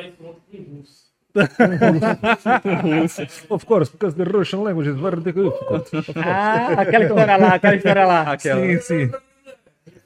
of 3.49 3.65
course, 3.65 3.91
because 3.91 4.15
the 4.15 4.23
Russian 4.23 4.63
language 4.63 4.89
is 4.89 4.95
very 4.95 5.21
difficult. 5.21 5.89
Ah, 6.15 6.81
aquela 6.81 7.05
história 7.05 7.37
lá, 7.37 7.53
aquela 7.53 7.75
história 7.75 8.05
lá. 8.05 8.21
Aquela. 8.31 8.61
Sim, 8.61 8.79
sim. 8.81 9.11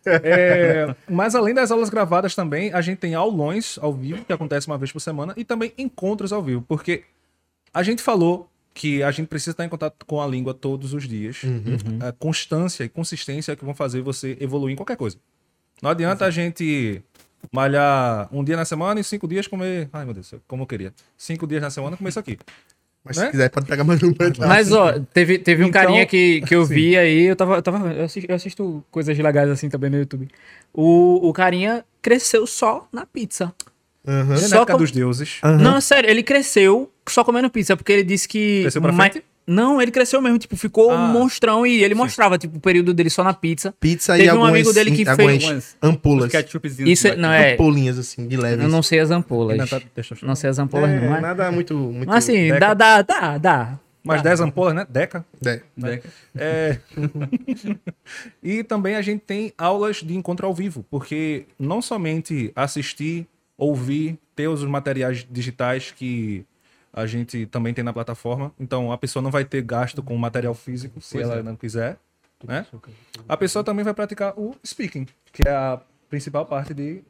É, 0.05 0.95
mas 1.07 1.35
além 1.35 1.53
das 1.53 1.71
aulas 1.71 1.89
gravadas 1.89 2.33
também, 2.33 2.73
a 2.73 2.81
gente 2.81 2.97
tem 2.97 3.13
aulões 3.13 3.77
ao 3.81 3.93
vivo, 3.93 4.25
que 4.25 4.33
acontece 4.33 4.67
uma 4.67 4.77
vez 4.77 4.91
por 4.91 4.99
semana, 4.99 5.33
e 5.37 5.43
também 5.43 5.73
encontros 5.77 6.33
ao 6.33 6.41
vivo, 6.41 6.63
porque 6.67 7.03
a 7.73 7.83
gente 7.83 8.01
falou 8.01 8.49
que 8.73 9.03
a 9.03 9.11
gente 9.11 9.27
precisa 9.27 9.51
estar 9.51 9.65
em 9.65 9.69
contato 9.69 10.05
com 10.05 10.21
a 10.21 10.27
língua 10.27 10.53
todos 10.53 10.93
os 10.93 11.07
dias. 11.07 11.41
A 11.99 12.11
constância 12.11 12.83
e 12.83 12.89
consistência 12.89 13.51
é 13.51 13.55
que 13.55 13.65
vão 13.65 13.73
fazer 13.73 14.01
você 14.01 14.37
evoluir 14.39 14.73
em 14.73 14.75
qualquer 14.75 14.97
coisa. 14.97 15.17
Não 15.81 15.89
adianta 15.89 16.25
a 16.25 16.31
gente 16.31 17.01
malhar 17.51 18.27
um 18.31 18.43
dia 18.43 18.55
na 18.55 18.65
semana 18.65 18.99
e 18.99 19.03
cinco 19.03 19.27
dias 19.27 19.47
comer. 19.47 19.89
Ai, 19.93 20.05
meu 20.05 20.13
Deus, 20.13 20.33
como 20.47 20.63
eu 20.63 20.67
queria. 20.67 20.93
Cinco 21.17 21.45
dias 21.47 21.61
na 21.61 21.69
semana 21.69 21.95
comer 21.97 22.09
isso 22.09 22.19
aqui. 22.19 22.37
Mas 23.03 23.17
Né? 23.17 23.25
se 23.25 23.31
quiser, 23.31 23.49
pode 23.49 23.65
pegar 23.65 23.83
mais 23.83 23.99
número. 23.99 24.33
lá. 24.39 24.47
Mas, 24.47 24.71
ó, 24.71 24.93
teve, 25.11 25.39
teve 25.39 25.63
um 25.63 25.67
Então, 25.69 25.81
carinha 25.81 26.05
que, 26.05 26.41
que 26.41 26.53
eu 26.53 26.63
vi 26.63 26.95
aí, 26.95 27.23
eu 27.23 27.35
tava. 27.35 27.55
Eu, 27.55 27.61
tava 27.63 27.91
eu, 27.93 28.05
assisto, 28.05 28.29
eu 28.31 28.35
assisto 28.35 28.83
coisas 28.91 29.17
legais 29.17 29.49
assim 29.49 29.69
também 29.69 29.89
no 29.89 29.97
YouTube. 29.97 30.27
O, 30.73 31.27
o 31.27 31.33
carinha 31.33 31.83
cresceu 32.01 32.45
só 32.45 32.87
na 32.93 33.05
pizza. 33.05 33.53
É 34.05 34.35
Só 34.37 34.49
na 34.49 34.55
época 34.57 34.73
com- 34.73 34.77
dos 34.79 34.91
deuses. 34.91 35.39
Não, 35.61 35.79
sério, 35.81 36.09
ele 36.09 36.23
cresceu 36.23 36.91
só 37.07 37.23
comendo 37.23 37.49
pizza, 37.49 37.75
porque 37.77 37.91
ele 37.91 38.03
disse 38.03 38.27
que. 38.27 38.61
Cresceu 38.61 38.81
pra 38.81 38.93
frente? 38.93 39.23
Não, 39.45 39.81
ele 39.81 39.91
cresceu 39.91 40.21
mesmo, 40.21 40.37
tipo, 40.37 40.55
ficou 40.55 40.91
Ah. 40.91 40.95
um 40.95 41.07
monstrão 41.07 41.65
e 41.65 41.83
ele 41.83 41.93
mostrava, 41.95 42.37
tipo, 42.37 42.57
o 42.57 42.59
período 42.59 42.93
dele 42.93 43.09
só 43.09 43.23
na 43.23 43.33
pizza. 43.33 43.73
Pizza 43.79 44.13
Teve 44.13 44.25
e 44.25 44.27
um 44.29 44.33
algumas, 44.33 44.51
amigo 44.51 44.73
dele 44.73 44.91
que 44.91 45.07
algumas 45.09 45.43
fez- 45.43 45.77
ampulas. 45.81 46.31
Isso 46.79 47.07
é, 47.07 47.15
não 47.15 47.31
é. 47.31 47.53
Ampulinhas, 47.53 47.97
assim, 47.97 48.27
de 48.27 48.37
leves. 48.37 48.63
Eu 48.63 48.69
não 48.69 48.83
sei 48.83 48.99
as 48.99 49.11
ampolas. 49.11 49.51
Ainda 49.59 49.67
tá- 49.67 49.81
deixa 49.95 50.13
eu- 50.13 50.27
Não 50.27 50.35
sei 50.35 50.49
as 50.49 50.59
ampolas, 50.59 50.89
É, 50.89 50.99
não. 50.99 51.15
é? 51.15 51.21
nada 51.21 51.51
muito... 51.51 51.75
muito 51.75 52.07
Mas 52.07 52.23
assim, 52.23 52.47
Deca. 52.47 52.59
dá, 52.59 52.73
dá, 52.73 53.01
dá, 53.01 53.37
dá. 53.37 53.79
Mais 54.03 54.21
10 54.23 54.39
ampolas, 54.41 54.73
né? 54.73 54.85
Deca. 54.89 55.23
É. 55.45 55.61
Né? 55.77 56.01
É. 56.35 56.77
e 58.41 58.63
também 58.63 58.95
a 58.95 59.01
gente 59.01 59.21
tem 59.21 59.53
aulas 59.57 59.97
de 59.97 60.15
encontro 60.15 60.45
ao 60.47 60.53
vivo, 60.53 60.85
porque 60.89 61.45
não 61.59 61.81
somente 61.81 62.51
assistir, 62.55 63.27
ouvir, 63.57 64.17
ter 64.35 64.47
os 64.47 64.63
materiais 64.63 65.25
digitais 65.29 65.91
que 65.95 66.43
a 66.93 67.05
gente 67.05 67.45
também 67.45 67.73
tem 67.73 67.83
na 67.83 67.93
plataforma. 67.93 68.53
Então 68.59 68.91
a 68.91 68.97
pessoa 68.97 69.21
não 69.23 69.31
vai 69.31 69.45
ter 69.45 69.61
gasto 69.61 70.01
com 70.03 70.15
material 70.17 70.53
físico 70.53 70.99
se 71.01 71.13
Pois 71.13 71.27
ela 71.29 71.39
é. 71.39 71.43
não 71.43 71.55
quiser. 71.55 71.97
Né? 72.43 72.65
A 73.29 73.37
pessoa 73.37 73.63
também 73.63 73.85
vai 73.85 73.93
praticar 73.93 74.33
o 74.37 74.55
speaking, 74.65 75.05
que 75.31 75.47
é 75.47 75.51
a 75.51 75.79
principal 76.09 76.45
parte 76.45 76.73
de 76.73 77.01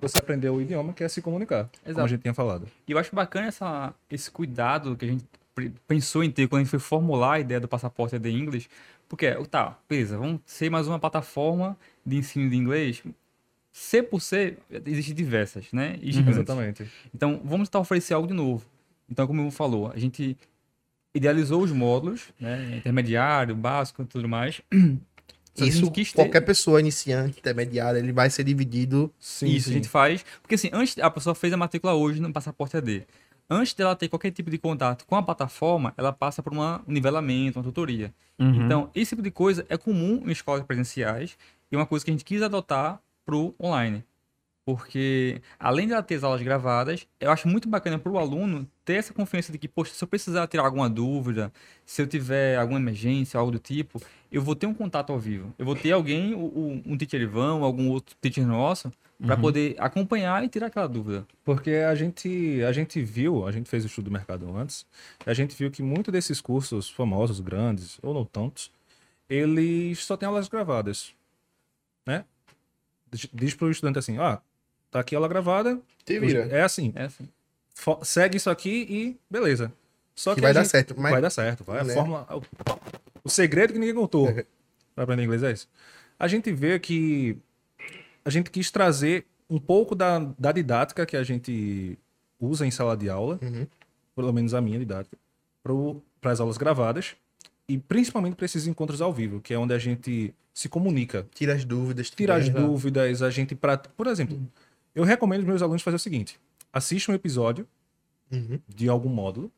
você 0.00 0.18
aprender 0.18 0.48
o 0.48 0.60
idioma, 0.60 0.92
que 0.92 1.04
é 1.04 1.08
se 1.08 1.20
comunicar, 1.20 1.64
como 1.64 1.90
Exato. 1.90 2.04
a 2.04 2.08
gente 2.08 2.22
tinha 2.22 2.34
falado. 2.34 2.66
E 2.86 2.92
eu 2.92 2.98
acho 2.98 3.14
bacana 3.14 3.46
essa, 3.48 3.94
esse 4.10 4.30
cuidado 4.30 4.96
que 4.96 5.04
a 5.04 5.08
gente 5.08 5.24
pensou 5.86 6.24
em 6.24 6.30
ter 6.30 6.48
quando 6.48 6.60
a 6.60 6.64
gente 6.64 6.70
foi 6.70 6.78
formular 6.78 7.34
a 7.34 7.40
ideia 7.40 7.60
do 7.60 7.68
passaporte 7.68 8.16
AD 8.16 8.30
English, 8.30 8.68
porque, 9.08 9.30
tá, 9.50 9.78
beleza, 9.88 10.18
vamos 10.18 10.40
ser 10.44 10.70
mais 10.70 10.86
uma 10.86 10.98
plataforma 10.98 11.76
de 12.04 12.16
ensino 12.16 12.48
de 12.50 12.56
inglês. 12.56 13.02
C 13.72 14.02
por 14.02 14.20
C, 14.20 14.58
existem 14.86 15.14
diversas, 15.14 15.72
né? 15.72 15.98
Gigantes. 16.02 16.36
Exatamente. 16.38 16.90
Então, 17.14 17.40
vamos 17.44 17.68
tentar 17.68 17.78
oferecer 17.78 18.14
algo 18.14 18.26
de 18.26 18.34
novo. 18.34 18.64
Então, 19.10 19.26
como 19.26 19.42
eu 19.42 19.50
falou, 19.50 19.90
a 19.90 19.98
gente 19.98 20.36
idealizou 21.14 21.62
os 21.62 21.72
módulos, 21.72 22.28
né? 22.38 22.76
Intermediário, 22.76 23.54
básico 23.56 24.02
e 24.02 24.04
tudo 24.06 24.28
mais. 24.28 24.60
Só 25.54 25.64
Isso, 25.64 25.90
ter- 25.90 26.12
qualquer 26.14 26.42
pessoa 26.42 26.78
iniciante, 26.78 27.40
intermediária, 27.40 27.98
ele 27.98 28.12
vai 28.12 28.30
ser 28.30 28.44
dividido... 28.44 29.12
Sim, 29.18 29.48
Isso, 29.48 29.64
sim. 29.66 29.70
a 29.72 29.74
gente 29.74 29.88
faz. 29.88 30.24
Porque 30.40 30.54
assim, 30.54 30.70
antes 30.72 30.96
a 30.98 31.10
pessoa 31.10 31.34
fez 31.34 31.52
a 31.52 31.56
matrícula 31.56 31.94
hoje 31.94 32.20
no 32.20 32.32
passaporte 32.32 32.76
AD. 32.76 33.04
Antes 33.50 33.74
dela 33.74 33.96
ter 33.96 34.08
qualquer 34.08 34.30
tipo 34.30 34.50
de 34.50 34.58
contato 34.58 35.04
com 35.04 35.16
a 35.16 35.22
plataforma, 35.22 35.92
ela 35.96 36.12
passa 36.12 36.42
por 36.44 36.52
uma- 36.52 36.80
um 36.86 36.92
nivelamento, 36.92 37.58
uma 37.58 37.64
tutoria. 37.64 38.14
Uhum. 38.38 38.66
Então, 38.66 38.90
esse 38.94 39.10
tipo 39.10 39.22
de 39.22 39.32
coisa 39.32 39.66
é 39.68 39.76
comum 39.76 40.22
em 40.26 40.30
escolas 40.30 40.62
presenciais 40.64 41.36
e 41.72 41.74
é 41.74 41.78
uma 41.78 41.86
coisa 41.86 42.04
que 42.04 42.10
a 42.10 42.14
gente 42.14 42.24
quis 42.24 42.40
adotar 42.40 43.00
pro 43.24 43.52
online. 43.60 44.04
Porque, 44.64 45.40
além 45.58 45.86
de 45.86 45.94
ela 45.94 46.02
ter 46.02 46.16
as 46.16 46.22
aulas 46.24 46.42
gravadas, 46.42 47.06
eu 47.18 47.30
acho 47.32 47.48
muito 47.48 47.68
bacana 47.68 47.98
para 47.98 48.12
o 48.12 48.18
aluno 48.18 48.68
ter 48.88 48.94
essa 48.94 49.12
confiança 49.12 49.52
de 49.52 49.58
que, 49.58 49.68
poxa, 49.68 49.92
se 49.92 50.02
eu 50.02 50.08
precisar 50.08 50.46
tirar 50.46 50.64
alguma 50.64 50.88
dúvida, 50.88 51.52
se 51.84 52.00
eu 52.00 52.06
tiver 52.06 52.56
alguma 52.56 52.78
emergência, 52.80 53.38
algo 53.38 53.52
do 53.52 53.58
tipo, 53.58 54.00
eu 54.32 54.40
vou 54.40 54.54
ter 54.56 54.66
um 54.66 54.72
contato 54.72 55.12
ao 55.12 55.18
vivo. 55.18 55.52
Eu 55.58 55.66
vou 55.66 55.76
ter 55.76 55.92
alguém, 55.92 56.34
um 56.34 56.96
teacher 56.96 57.20
Ivan, 57.20 57.60
algum 57.62 57.90
outro 57.90 58.16
teacher 58.18 58.46
nosso, 58.46 58.90
para 59.22 59.36
poder 59.36 59.76
acompanhar 59.78 60.42
e 60.42 60.48
tirar 60.48 60.68
aquela 60.68 60.86
dúvida. 60.88 61.26
Porque 61.44 61.70
a 61.72 61.94
gente, 61.94 62.62
a 62.66 62.72
gente 62.72 63.02
viu, 63.02 63.46
a 63.46 63.52
gente 63.52 63.68
fez 63.68 63.84
o 63.84 63.88
estudo 63.88 64.06
do 64.06 64.10
mercado 64.10 64.56
antes, 64.56 64.86
e 65.26 65.28
a 65.28 65.34
gente 65.34 65.54
viu 65.54 65.70
que 65.70 65.82
muitos 65.82 66.10
desses 66.10 66.40
cursos 66.40 66.88
famosos, 66.88 67.40
grandes, 67.40 67.98
ou 68.02 68.14
não 68.14 68.24
tantos, 68.24 68.70
eles 69.28 69.98
só 70.02 70.16
têm 70.16 70.26
aulas 70.26 70.48
gravadas. 70.48 71.12
Né? 72.06 72.24
Diz- 73.12 73.28
Diz 73.34 73.54
para 73.54 73.66
o 73.66 73.70
estudante 73.70 73.98
assim, 73.98 74.16
ah, 74.18 74.40
tá 74.90 75.00
aqui 75.00 75.14
a 75.14 75.18
aula 75.18 75.28
gravada, 75.28 75.78
Te 76.06 76.18
vira. 76.18 76.48
é 76.50 76.62
assim, 76.62 76.90
É 76.96 77.04
assim. 77.04 77.28
Segue 78.02 78.36
isso 78.36 78.50
aqui 78.50 78.86
e 78.88 79.16
beleza. 79.30 79.72
Só 80.14 80.34
Que 80.34 80.40
que, 80.40 80.46
a 80.46 80.48
vai 80.48 80.54
dar 80.54 80.64
certo, 80.64 80.94
mas- 80.98 81.12
Vai 81.12 81.22
dar 81.22 81.30
certo, 81.30 81.64
vai. 81.64 81.80
A 81.80 81.84
Né? 81.84 81.94
fórmula, 81.94 82.26
o, 83.24 83.28
segredo 83.30 83.72
que 83.72 83.78
ninguém 83.78 83.94
contou. 83.94 84.26
Pra 84.94 85.04
aprender 85.04 85.22
inglês 85.22 85.42
é 85.44 85.52
isso. 85.52 85.68
A 86.18 86.26
gente 86.26 86.50
vê 86.52 86.78
que 86.80 87.36
a 88.24 88.30
gente 88.30 88.50
quis 88.50 88.70
trazer 88.70 89.24
um 89.48 89.58
pouco 89.60 89.94
da, 89.94 90.18
da 90.38 90.50
didática 90.50 91.06
que 91.06 91.16
a 91.16 91.22
gente 91.22 91.96
usa 92.40 92.66
em 92.66 92.70
sala 92.70 92.96
de 92.96 93.08
aula, 93.08 93.38
Uhum. 93.40 93.66
pelo 94.16 94.32
menos 94.32 94.54
a 94.54 94.60
minha 94.60 94.78
didática, 94.78 95.16
para 96.20 96.32
as 96.32 96.40
aulas 96.40 96.56
gravadas 96.58 97.14
e 97.68 97.78
principalmente 97.78 98.34
para 98.34 98.44
esses 98.46 98.66
encontros 98.66 99.00
ao 99.00 99.12
vivo, 99.12 99.40
que 99.40 99.54
é 99.54 99.58
onde 99.58 99.72
a 99.72 99.78
gente 99.78 100.34
se 100.52 100.68
comunica, 100.68 101.26
Tira 101.32 101.54
as 101.54 101.64
dúvidas. 101.64 102.10
tira 102.10 102.34
as 102.34 102.48
também. 102.48 102.66
dúvidas, 102.66 103.22
a 103.22 103.30
gente 103.30 103.54
pra... 103.54 103.78
por 103.78 104.08
exemplo, 104.08 104.40
eu 104.94 105.04
recomendo 105.04 105.40
aos 105.40 105.48
meus 105.48 105.62
alunos 105.62 105.82
fazer 105.82 105.96
o 105.96 106.00
seguinte: 106.00 106.40
assista 106.72 107.12
um 107.12 107.14
episódio 107.14 107.66
Uhum. 108.30 108.60
de 108.68 108.88
algum 108.88 109.08
módulo. 109.08 109.50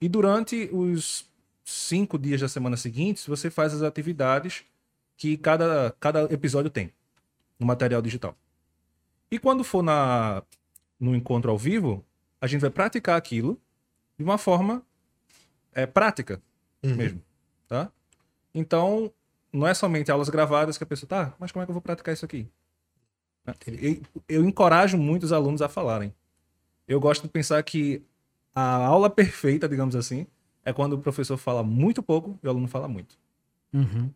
E 0.00 0.08
durante 0.08 0.68
os 0.72 1.30
cinco 1.64 2.18
dias 2.18 2.40
da 2.40 2.48
semana 2.48 2.76
seguinte, 2.76 3.28
você 3.28 3.48
faz 3.50 3.72
as 3.72 3.82
atividades 3.82 4.64
que 5.16 5.36
cada, 5.36 5.94
cada 6.00 6.22
episódio 6.32 6.70
tem 6.70 6.92
no 7.58 7.66
material 7.66 8.02
digital. 8.02 8.36
E 9.30 9.38
quando 9.38 9.62
for 9.64 9.82
na, 9.82 10.42
no 10.98 11.14
encontro 11.14 11.50
ao 11.50 11.56
vivo, 11.56 12.04
a 12.40 12.46
gente 12.46 12.60
vai 12.60 12.70
praticar 12.70 13.16
aquilo 13.16 13.60
de 14.18 14.24
uma 14.24 14.36
forma 14.38 14.82
é, 15.72 15.86
prática 15.86 16.42
Uhum. 16.82 16.94
mesmo. 16.96 17.22
Tá? 17.68 17.90
Então, 18.54 19.12
não 19.52 19.66
é 19.66 19.74
somente 19.74 20.10
aulas 20.10 20.28
gravadas 20.28 20.76
que 20.76 20.84
a 20.84 20.86
pessoa, 20.86 21.08
tá, 21.08 21.34
mas 21.38 21.50
como 21.52 21.62
é 21.62 21.66
que 21.66 21.70
eu 21.70 21.74
vou 21.74 21.82
praticar 21.82 22.12
isso 22.14 22.24
aqui? 22.24 22.46
Eu, 23.66 24.00
eu 24.28 24.44
encorajo 24.44 24.96
muito 24.96 25.22
os 25.24 25.32
alunos 25.32 25.62
a 25.62 25.68
falarem. 25.68 26.12
Eu 26.88 27.00
gosto 27.00 27.22
de 27.22 27.28
pensar 27.28 27.62
que 27.62 28.02
a 28.54 28.76
aula 28.86 29.10
perfeita, 29.10 29.68
digamos 29.68 29.94
assim, 29.96 30.26
é 30.64 30.72
quando 30.72 30.94
o 30.94 30.98
professor 30.98 31.36
fala 31.36 31.62
muito 31.62 32.02
pouco 32.02 32.38
e 32.42 32.46
o 32.46 32.50
aluno 32.50 32.68
fala 32.68 32.88
muito. 32.88 33.16
Uhum. 33.72 34.10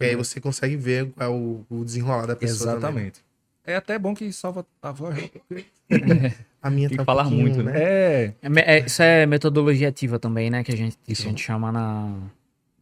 E 0.00 0.04
aí 0.04 0.14
você 0.16 0.40
consegue 0.40 0.76
ver 0.76 1.10
qual 1.12 1.28
é 1.28 1.32
o, 1.32 1.64
o 1.68 1.84
desenrolar 1.84 2.26
da 2.26 2.36
pessoa. 2.36 2.74
também. 2.74 2.78
Exatamente. 2.78 3.24
É 3.64 3.76
até 3.76 3.98
bom 3.98 4.14
que 4.14 4.32
salva 4.32 4.64
a 4.80 4.92
voz. 4.92 5.18
A 6.60 6.70
minha 6.70 6.88
Tem 6.88 6.98
tá 6.98 7.04
falar 7.04 7.26
um 7.26 7.30
muito, 7.30 7.62
né? 7.62 7.72
É. 7.76 8.34
É 8.42 8.78
é- 8.78 8.86
isso 8.86 9.00
é 9.02 9.24
metodologia 9.26 9.88
ativa 9.88 10.18
também, 10.18 10.50
né? 10.50 10.64
Que 10.64 10.72
a 10.72 10.76
gente, 10.76 10.98
que 11.04 11.12
a 11.12 11.14
gente 11.14 11.40
chama 11.42 11.70
na, 11.70 12.12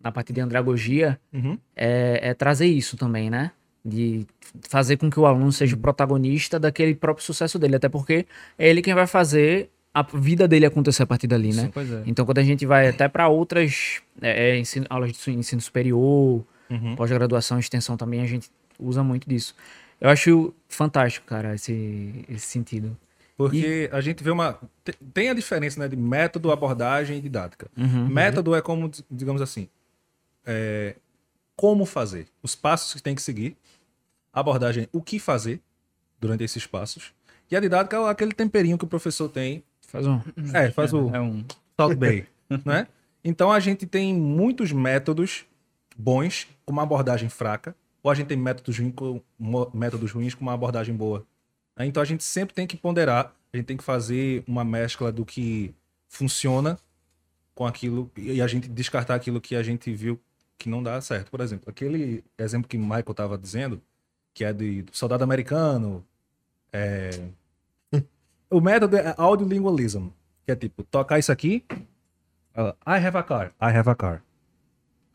na 0.02 0.10
parte 0.10 0.32
de 0.32 0.40
andragogia 0.40 1.20
Uhum. 1.32 1.59
é, 1.74 2.31
é 2.31 2.35
trazer 2.35 2.66
isso 2.66 2.97
também, 2.97 3.28
né? 3.28 3.52
De 3.89 4.27
fazer 4.69 4.97
com 4.97 5.09
que 5.09 5.21
o 5.21 5.27
aluno 5.27 5.53
seja 5.53 5.77
o 5.77 5.79
protagonista 5.79 6.59
daquele 6.59 6.95
próprio 6.95 7.25
sucesso 7.25 7.59
dele. 7.59 7.77
Até 7.77 7.89
porque 7.89 8.27
é 8.59 8.69
ele 8.69 8.83
quem 8.83 8.95
vai 8.95 9.07
fazer 9.07 9.71
a 9.95 10.03
vida 10.03 10.49
dele 10.49 10.67
acontecer 10.67 11.05
a 11.05 11.07
partir 11.07 11.27
dali, 11.29 11.55
né? 11.55 11.63
Sim, 11.67 11.71
pois 11.73 11.91
é. 11.93 12.03
Então, 12.05 12.27
quando 12.27 12.39
a 12.39 12.43
gente 12.43 12.67
vai 12.67 12.89
até 12.89 13.07
para 13.09 13.29
outras 13.29 14.03
é, 14.21 14.51
é, 14.51 14.59
ensino- 14.59 14.87
aulas 14.91 15.13
de 15.13 15.31
ensino 15.31 15.61
superior, 15.61 16.45
Uhum. 16.69 16.97
pós-graduação, 16.97 17.61
extensão 17.61 17.97
também, 17.97 18.21
a 18.21 18.27
gente 18.27 18.51
usa 18.79 19.03
muito 19.05 19.29
disso. 19.29 19.55
Eu 20.01 20.11
acho 20.11 20.53
fantástico, 20.69 21.25
cara, 21.27 21.55
esse, 21.55 22.25
esse 22.29 22.47
sentido. 22.47 22.97
Porque 23.37 23.89
a 23.93 24.01
gente 24.01 24.25
vê 24.25 24.31
uma. 24.31 24.59
te- 24.85 24.95
Tem 25.15 25.29
a 25.31 25.35
diferença 25.35 25.79
né, 25.79 25.87
de 25.89 25.97
método, 25.97 26.51
abordagem 26.51 27.19
e 27.19 27.21
didática. 27.21 27.69
Uhum. 27.77 28.09
Método 28.09 28.55
é 28.55 28.61
como, 28.61 28.91
digamos 29.11 29.41
assim, 29.41 29.69
é, 30.45 30.97
como 31.55 31.87
fazer, 31.87 32.27
os 32.43 32.55
passos 32.55 32.95
que 32.95 33.03
tem 33.03 33.15
que 33.15 33.23
seguir. 33.23 33.57
Abordagem, 34.41 34.87
o 34.93 35.01
que 35.01 35.19
fazer 35.19 35.63
durante 36.21 36.45
esses 36.45 36.67
passos. 36.67 37.15
E 37.51 37.57
a 37.57 37.61
didática 37.61 37.97
é 37.97 38.09
aquele 38.11 38.33
temperinho 38.33 38.77
que 38.77 38.85
o 38.85 38.89
professor 38.89 39.31
tem. 39.31 39.65
Faz 39.89 40.07
um. 40.07 40.21
É, 40.53 40.71
faz 40.71 40.93
o 40.93 41.09
É 41.15 41.21
um. 41.21 41.43
Salt 41.75 41.97
Bay, 41.97 42.27
né? 42.65 42.87
Então 43.25 43.51
a 43.51 43.59
gente 43.59 43.87
tem 43.87 44.15
muitos 44.15 44.73
métodos 44.73 45.47
bons 45.97 46.47
com 46.67 46.73
uma 46.73 46.83
abordagem 46.83 47.29
fraca, 47.29 47.75
ou 48.03 48.11
a 48.11 48.15
gente 48.15 48.27
tem 48.27 48.37
métodos 48.37 48.79
ruins 48.79 48.93
com, 48.95 49.23
métodos 49.73 50.13
ruins 50.13 50.35
com 50.35 50.43
uma 50.43 50.53
abordagem 50.53 50.95
boa. 50.95 51.27
né? 51.77 51.87
Então 51.87 52.03
a 52.03 52.07
gente 52.07 52.23
sempre 52.23 52.55
tem 52.55 52.67
que 52.67 52.77
ponderar, 52.77 53.35
a 53.53 53.57
gente 53.57 53.67
tem 53.67 53.77
que 53.77 53.85
fazer 53.85 54.45
uma 54.47 54.65
mescla 54.65 55.11
do 55.11 55.25
que 55.25 55.75
funciona 56.09 56.79
com 57.55 57.67
aquilo 57.67 58.11
e 58.17 58.43
a 58.43 58.47
gente 58.47 58.69
descartar 58.69 59.15
aquilo 59.15 59.41
que 59.41 59.57
a 59.57 59.63
gente 59.63 59.93
viu 59.93 60.21
que 60.59 60.69
não 60.69 60.83
dá 60.83 61.01
certo. 61.01 61.31
Por 61.31 61.41
exemplo, 61.41 61.69
aquele 61.69 62.23
exemplo 62.39 62.69
que 62.69 62.77
o 62.77 62.81
Michael 62.81 63.11
estava 63.11 63.39
dizendo, 63.39 63.81
que 64.37 64.45
é 64.45 64.53
de 64.53 64.83
do 64.83 64.95
soldado 64.95 65.25
americano, 65.25 66.05
é... 66.71 67.09
o 68.51 68.61
método 68.61 68.99
é 68.99 69.15
audiolingualism, 69.17 70.09
que 70.45 70.53
é 70.53 70.55
tipo, 70.55 70.83
tocar 70.83 71.19
isso 71.19 71.33
aqui, 71.33 71.65
I 72.87 73.07
have 73.07 73.17
a 73.17 73.23
car, 73.23 73.47
I 73.61 73.75
have 73.75 73.89
a 73.89 73.95
car. 73.95 74.23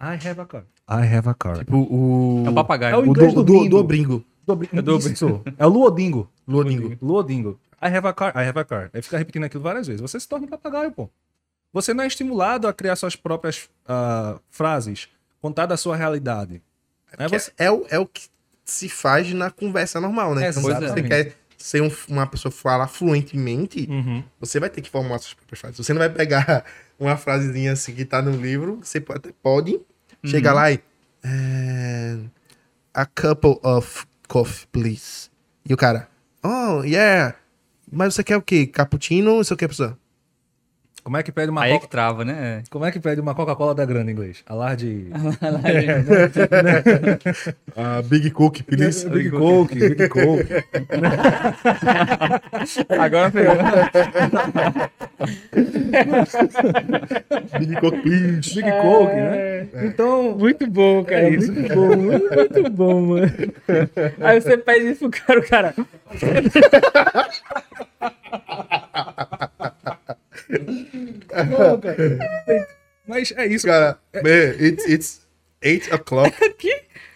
I 0.01 0.17
have 0.27 0.41
a 0.41 0.45
car. 0.47 0.63
I 0.89 1.05
have 1.15 1.29
a 1.29 1.33
car. 1.35 1.59
Tipo, 1.59 1.77
o. 1.77 2.43
É 2.47 2.49
um 2.49 2.53
papagaio. 2.55 2.95
É 2.95 2.97
o 2.97 3.01
o 3.11 3.13
do, 3.13 3.31
do 3.31 3.43
do, 3.43 3.69
do 3.69 3.77
Obringo. 3.77 4.25
Dobri- 4.43 4.67
É 4.73 4.81
do- 4.81 4.97
Isso. 4.97 5.43
É 5.55 5.67
o 5.67 5.69
Luodingo. 5.69 6.27
Luodingo. 6.47 6.97
Luodingo. 6.99 7.59
I 7.79 7.95
have 7.95 8.07
a 8.07 8.13
car, 8.13 8.33
I 8.35 8.47
have 8.47 8.57
a 8.57 8.65
car. 8.65 8.89
Aí 8.91 9.03
fica 9.03 9.19
repetindo 9.19 9.43
aquilo 9.43 9.61
várias 9.61 9.85
vezes. 9.85 10.01
Você 10.01 10.19
se 10.19 10.27
torna 10.27 10.47
um 10.47 10.49
papagaio, 10.49 10.91
pô. 10.91 11.07
Você 11.71 11.93
não 11.93 12.03
é 12.03 12.07
estimulado 12.07 12.67
a 12.67 12.73
criar 12.73 12.95
suas 12.95 13.15
próprias 13.15 13.69
ah, 13.87 14.39
frases, 14.49 15.07
contar 15.39 15.67
da 15.67 15.77
sua 15.77 15.95
realidade. 15.95 16.63
Né? 17.17 17.29
Que 17.29 17.39
Você... 17.39 17.53
É, 17.55 17.71
o, 17.71 17.85
é 17.87 17.99
o 17.99 18.07
que 18.07 18.30
se 18.71 18.89
faz 18.89 19.31
na 19.33 19.49
conversa 19.51 19.99
normal, 19.99 20.33
né? 20.35 20.49
Então, 20.49 20.63
se 20.63 20.69
você 20.89 21.03
quer 21.03 21.33
ser 21.57 21.81
um- 21.83 21.91
uma 22.07 22.25
pessoa 22.25 22.51
que 22.51 22.57
fala 22.57 22.87
fluentemente, 22.87 23.87
Uhum. 23.89 24.23
você 24.39 24.59
vai 24.59 24.69
ter 24.69 24.81
que 24.81 24.89
formar 24.89 25.19
suas 25.19 25.33
próprias 25.35 25.59
frases. 25.59 25.77
Você 25.77 25.93
não 25.93 25.99
vai 25.99 26.09
pegar 26.09 26.65
uma 26.99 27.15
frasezinha 27.17 27.73
assim 27.73 27.93
que 27.93 28.03
tá 28.05 28.21
no 28.21 28.31
livro, 28.31 28.79
você 28.81 28.99
pode, 28.99 29.31
pode 29.43 29.79
chegar 30.25 30.53
lá 30.53 30.71
e. 30.71 30.79
"Eh, 31.23 32.17
a 32.93 33.05
couple 33.05 33.59
of 33.63 34.05
coffee, 34.27 34.67
please. 34.71 35.29
E 35.67 35.73
o 35.73 35.77
cara, 35.77 36.07
oh, 36.43 36.83
yeah. 36.83 37.35
Mas 37.91 38.15
você 38.15 38.23
quer 38.23 38.37
o 38.37 38.41
quê? 38.41 38.65
Cappuccino? 38.65 39.35
Você 39.37 39.55
quer, 39.55 39.67
pessoa? 39.67 39.97
Como 41.03 41.17
é 41.17 41.23
que 41.23 41.31
pede 41.31 41.49
uma 41.49 41.63
Aí 41.63 41.71
é 41.71 41.73
Coca... 41.73 41.85
que 41.85 41.91
trava, 41.91 42.23
né? 42.23 42.61
Como 42.69 42.85
é 42.85 42.91
que 42.91 42.99
pede 42.99 43.19
uma 43.19 43.33
Coca-Cola 43.33 43.73
da 43.73 43.83
grande 43.85 44.11
em 44.11 44.13
inglês? 44.13 44.43
A 44.45 44.53
large... 44.53 45.07
A 47.75 48.01
Big 48.03 48.29
Cook, 48.31 48.61
please. 48.63 49.09
Big 49.09 49.31
Coke, 49.31 49.75
Big 49.75 50.07
Coke. 50.09 50.47
Agora 52.89 53.31
pegou. 53.31 53.55
Big 57.59 57.75
Cook, 57.79 58.01
please. 58.01 58.55
Big 58.55 58.71
Coke, 58.81 59.15
né? 59.15 59.67
Então... 59.83 60.37
Muito 60.37 60.67
bom, 60.67 61.03
cara. 61.03 61.21
É 61.21 61.29
isso. 61.31 61.51
Muito 61.51 61.75
bom, 61.75 61.97
muito 61.97 62.69
bom, 62.71 63.01
mano. 63.01 63.31
Aí 64.19 64.39
você 64.39 64.55
pede 64.57 64.91
isso 64.91 65.09
pro 65.09 65.19
cara, 65.19 65.39
o 65.39 65.47
cara. 65.47 65.73
Mas 73.07 73.31
é 73.35 73.45
isso. 73.47 73.67
Cara, 73.67 73.97
man, 74.15 74.55
it's, 74.59 74.85
it's 74.87 75.21
8 75.61 75.93
o'clock. 75.93 76.33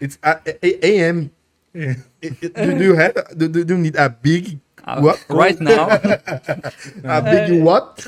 It's 0.01 0.19
a- 0.21 0.41
a- 0.45 0.57
a.m. 0.83 1.31
É. 1.73 1.95
It- 2.21 2.37
it- 2.45 2.53
Do, 2.53 2.75
do 2.77 2.83
you 2.83 2.95
have, 2.99 3.13
do, 3.33 3.47
do 3.47 3.59
you 3.73 3.77
need 3.79 3.97
a 3.97 4.09
big, 4.09 4.59
Ah, 4.83 4.99
what? 4.99 5.17
Right 5.29 5.57
now. 5.63 5.87
A 7.07 7.21
big 7.21 7.61
what? 7.63 8.03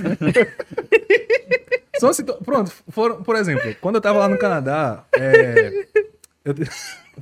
São 1.98 2.12
situ- 2.14 2.38
Pronto, 2.44 2.72
foram, 2.90 3.24
por 3.24 3.36
exemplo, 3.38 3.74
quando 3.82 3.96
eu 3.96 4.02
tava 4.02 4.20
lá 4.20 4.28
no 4.28 4.38
Canadá, 4.38 5.06
é... 5.14 5.86
eu- 6.46 6.54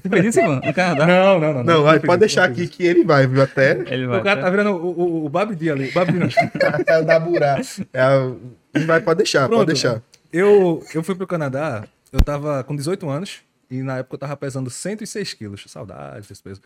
Você 0.02 0.10
fez 0.10 0.26
isso, 0.26 0.42
mano? 0.42 0.62
No 0.66 0.74
Canadá? 0.74 1.08
Não, 1.08 1.40
não, 1.40 1.54
não. 1.54 1.64
Não, 1.64 1.84
vai, 1.84 2.00
fiz 2.00 2.06
pode 2.08 2.26
isso, 2.26 2.36
deixar 2.36 2.48
não 2.50 2.54
aqui 2.56 2.68
que 2.68 2.84
ele 2.84 3.04
vai, 3.04 3.26
viu? 3.28 3.42
Até 3.42 3.72
Ele 3.88 4.08
vai. 4.08 4.20
O 4.20 4.24
cara 4.24 4.42
tá 4.42 4.50
virando 4.50 4.72
o, 4.72 5.00
o, 5.02 5.26
o 5.26 5.30
Babidi 5.30 5.70
ali. 5.72 5.92
Babidi 5.92 6.20
não. 6.20 6.28
é 6.88 7.00
o 7.00 7.06
da 7.06 7.20
Burá. 7.20 7.60
É 7.94 8.08
o- 8.18 8.40
ele 8.74 8.86
vai, 8.86 9.00
pode 9.02 9.18
deixar, 9.20 9.48
Pronto. 9.48 9.60
pode 9.60 9.68
deixar. 9.74 10.02
Eu, 10.34 10.84
eu 10.94 11.02
fui 11.04 11.16
pro 11.16 11.26
Canadá, 11.26 11.86
eu 12.12 12.20
tava 12.22 12.64
com 12.66 12.76
18 12.76 13.08
anos, 13.10 13.40
e 13.72 13.82
na 13.82 14.00
época 14.00 14.16
eu 14.16 14.20
tava 14.20 14.36
pesando 14.36 14.70
106 14.70 15.34
quilos. 15.34 15.64
Saudade 15.68 16.28
desse 16.28 16.44
peso. 16.44 16.62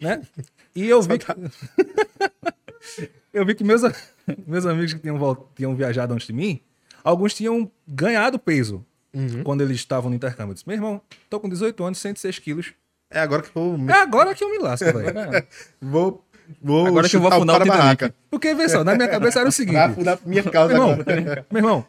Né? 0.00 0.22
E 0.74 0.88
eu 0.88 1.02
vi 1.02 1.18
que... 1.18 1.26
eu 3.32 3.44
vi 3.44 3.54
que 3.54 3.62
meus, 3.64 3.84
a- 3.84 3.92
meus 4.46 4.66
amigos 4.66 4.94
que 4.94 5.00
tinham, 5.00 5.46
tinham 5.54 5.74
viajado 5.74 6.14
antes 6.14 6.26
de 6.26 6.32
mim, 6.32 6.60
alguns 7.04 7.34
tinham 7.34 7.70
ganhado 7.86 8.38
peso 8.38 8.84
quando 9.44 9.60
eles 9.62 9.76
estavam 9.76 10.10
no 10.10 10.16
intercâmbio. 10.16 10.50
Eu 10.50 10.54
disse, 10.54 10.68
meu 10.68 10.76
irmão, 10.76 11.00
tô 11.28 11.40
com 11.40 11.48
18 11.48 11.82
anos, 11.84 11.98
106 11.98 12.38
quilos. 12.38 12.72
É 13.10 13.20
agora 13.20 13.42
que 13.42 13.48
eu 13.48 13.76
vou. 13.76 13.90
É 13.90 14.00
agora 14.00 14.34
que 14.34 14.44
eu 14.44 14.50
me 14.50 14.58
lasco, 14.58 14.84
velho. 14.84 15.46
Vou, 15.80 16.24
vou 16.62 16.86
Agora 16.86 17.08
que 17.08 17.16
eu 17.16 17.20
vou 17.20 17.32
afundar 17.32 17.56
o 17.56 17.58
da 17.58 17.64
Titanic. 17.64 17.82
barraca. 17.82 18.14
Porque, 18.30 18.54
vê 18.54 18.68
só, 18.68 18.84
na 18.84 18.94
minha 18.94 19.08
cabeça 19.08 19.40
era 19.40 19.48
o 19.48 19.52
seguinte... 19.52 19.76
Afundar 19.76 20.18
minha 20.24 20.42
causa 20.44 20.74
Meu 20.74 20.82
irmão, 20.82 21.00
agora. 21.00 21.46
meu 21.50 21.58
irmão. 21.58 21.86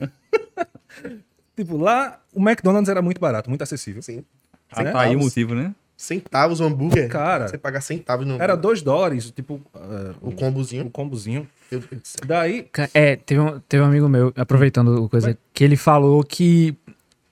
tipo, 1.56 1.76
lá 1.76 2.20
o 2.32 2.40
McDonald's 2.40 2.88
era 2.88 3.02
muito 3.02 3.20
barato, 3.20 3.48
muito 3.48 3.62
acessível. 3.62 4.02
Sim. 4.02 4.24
Ah, 4.70 4.84
tá 4.84 5.00
aí 5.02 5.16
o 5.16 5.18
motivo, 5.20 5.54
né? 5.54 5.74
Centavos 5.98 6.60
o 6.60 6.64
hambúrguer. 6.64 7.08
Cara, 7.08 7.48
Você 7.48 7.58
paga 7.58 7.80
centavos 7.80 8.24
no 8.24 8.40
Era 8.40 8.54
2 8.56 8.82
dólares, 8.82 9.32
tipo, 9.32 9.60
ah, 9.74 10.14
o 10.20 10.28
o, 10.28 10.32
combozinho. 10.32 10.86
o 10.86 10.90
combozinho. 10.90 11.46
Daí, 12.24 12.68
É, 12.94 13.16
teve 13.16 13.40
um, 13.40 13.58
teve 13.68 13.82
um 13.82 13.86
amigo 13.86 14.08
meu, 14.08 14.32
aproveitando 14.36 15.02
o 15.04 15.08
coisa, 15.08 15.36
que 15.52 15.64
ele 15.64 15.76
falou 15.76 16.22
que 16.22 16.76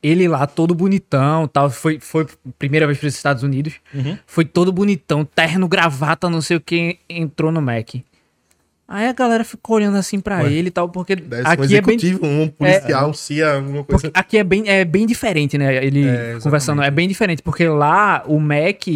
ele 0.03 0.27
lá, 0.29 0.47
todo 0.49 0.75
bonitão, 0.75 1.47
tal, 1.49 1.71
foi, 1.71 1.99
foi 2.01 2.27
primeira 2.59 2.87
vez 2.87 2.99
para 2.99 3.07
os 3.07 3.15
Estados 3.15 3.43
Unidos, 3.45 3.75
Uhum. 3.95 4.19
foi 4.27 4.45
todo 4.45 4.73
bonitão, 4.73 5.25
terno, 5.25 5.67
gravata, 5.69 6.29
não 6.29 6.43
sei 6.43 6.57
o 6.57 6.61
que, 6.61 6.99
entrou 7.09 7.51
no 7.53 7.63
Mac. 7.63 7.95
Aí 8.89 9.09
a 9.09 9.13
galera 9.13 9.43
ficou 9.43 9.77
olhando 9.77 9.97
assim 9.97 10.21
pra 10.21 10.43
Ué. 10.43 10.53
ele 10.53 10.69
e 10.69 10.71
tal, 10.71 10.89
porque 10.89 11.15
um 11.15 11.17
aqui 11.45 11.77
é 11.77 11.81
bem 11.81 11.99
um 12.23 12.49
policial, 12.49 13.11
um 13.11 13.13
CIA, 13.13 13.55
alguma 13.55 13.83
coisa. 13.83 14.03
porque 14.11 14.11
aqui 14.19 14.39
é 14.39 14.45
bem, 14.45 14.69
é 14.69 14.85
bem 14.85 15.05
diferente, 15.07 15.59
né? 15.59 15.85
Ele 15.85 16.07
É, 16.07 16.39
conversando, 16.41 16.83
é 16.83 16.91
bem 16.91 17.09
diferente, 17.09 17.43
porque 17.43 17.67
lá 17.67 18.23
o 18.27 18.39
Mac 18.39 18.87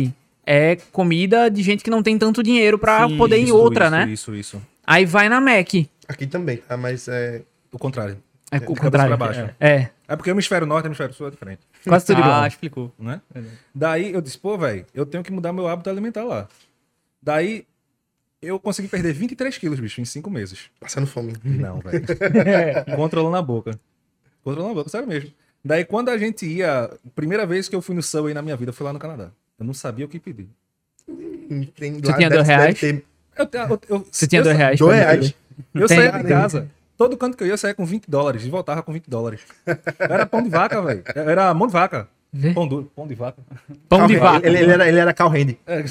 é 0.46 0.76
comida 0.92 1.50
de 1.50 1.60
gente 1.62 1.82
que 1.82 1.90
não 1.90 2.02
tem 2.04 2.16
tanto 2.16 2.40
dinheiro 2.42 2.78
pra 2.78 3.08
Sim, 3.08 3.16
poder 3.16 3.38
ir 3.38 3.48
em 3.48 3.50
outra, 3.50 3.86
isso, 3.86 3.90
né? 3.96 4.08
Isso, 4.08 4.34
isso. 4.34 4.62
Aí 4.86 5.04
vai 5.04 5.28
na 5.28 5.40
Mac. 5.40 5.68
Aqui 6.08 6.26
também, 6.26 6.58
tá? 6.58 6.76
Mas 6.76 7.08
é. 7.08 7.42
O 7.72 7.78
contrário. 7.78 8.16
É, 8.52 8.56
o 8.58 8.74
contrário. 8.76 9.16
baixo. 9.16 9.48
É, 9.60 9.90
É 10.08 10.16
porque 10.16 10.30
o 10.30 10.34
hemisfério 10.34 10.66
norte 10.66 10.84
e 10.84 10.88
o 10.88 10.90
hemisfério 10.90 11.14
sul 11.14 11.28
é 11.28 11.30
diferente, 11.30 11.60
quase 11.84 12.06
tudo 12.06 12.20
igual. 12.20 12.42
Ah, 12.42 12.46
explicou. 12.48 12.92
né? 12.98 13.20
Daí 13.74 14.12
eu 14.12 14.20
disse, 14.20 14.38
pô, 14.38 14.56
velho, 14.58 14.84
eu 14.94 15.04
tenho 15.06 15.22
que 15.24 15.32
mudar 15.32 15.52
meu 15.52 15.66
hábito 15.68 15.88
alimentar 15.90 16.24
lá. 16.24 16.48
Daí 17.22 17.64
eu 18.42 18.58
consegui 18.58 18.88
perder 18.88 19.12
23 19.12 19.56
quilos, 19.58 19.80
bicho, 19.80 20.00
em 20.00 20.04
5 20.04 20.30
meses. 20.30 20.70
Passando 20.80 21.06
fome. 21.06 21.34
Não, 21.44 21.80
velho. 21.80 22.02
Controlando 22.96 23.36
a 23.36 23.42
boca. 23.42 23.78
Controlando 24.42 24.72
a 24.72 24.74
boca, 24.76 24.90
sério 24.90 25.06
mesmo. 25.06 25.30
Daí 25.64 25.84
quando 25.84 26.08
a 26.08 26.16
gente 26.16 26.46
ia, 26.46 26.90
primeira 27.14 27.44
vez 27.46 27.68
que 27.68 27.76
eu 27.76 27.82
fui 27.82 27.94
no 27.94 28.02
Subway 28.02 28.32
na 28.32 28.40
minha 28.40 28.56
vida 28.56 28.72
foi 28.72 28.84
lá 28.86 28.92
no 28.92 28.98
Canadá. 28.98 29.30
Eu 29.58 29.66
não 29.66 29.74
sabia 29.74 30.06
o 30.06 30.08
que 30.08 30.18
pedir. 30.18 30.48
Tem, 31.76 32.00
Você 32.00 32.14
tinha 32.14 32.30
dois 32.30 32.46
reais? 32.46 32.80
ter 32.80 33.04
Eu, 33.36 33.48
eu, 33.52 33.80
eu, 33.88 34.06
Você 34.10 34.26
tinha 34.26 34.40
eu, 34.40 34.44
dois 34.44 34.56
reais? 34.56 34.78
dois 34.78 34.96
reais. 34.96 35.34
Eu 35.74 35.86
Tem. 35.86 35.98
saía 35.98 36.12
de 36.12 36.28
casa. 36.28 36.70
Todo 36.96 37.16
canto 37.16 37.36
que 37.36 37.42
eu 37.42 37.46
ia, 37.46 37.52
eu 37.54 37.58
saía 37.58 37.74
com 37.74 37.84
20 37.84 38.04
dólares. 38.08 38.44
E 38.44 38.50
voltava 38.50 38.82
com 38.82 38.92
20 38.92 39.08
dólares. 39.08 39.40
Era 39.98 40.24
pão 40.24 40.42
de 40.42 40.48
vaca, 40.48 40.80
velho. 40.80 41.02
Era 41.14 41.52
mão 41.52 41.66
de 41.66 41.72
vaca. 41.72 42.08
Pão 42.54 42.66
duro. 42.66 42.90
Pão 42.94 43.06
de 43.06 43.14
vaca. 43.14 43.42
Pão 43.88 44.06
de 44.06 44.16
vaca. 44.16 44.46
Ele, 44.46 44.58
ele 44.58 44.72
era, 44.72 44.88
ele 44.88 44.98
era 44.98 45.12
Cal 45.12 45.28
Hand. 45.28 45.56
É, 45.66 45.82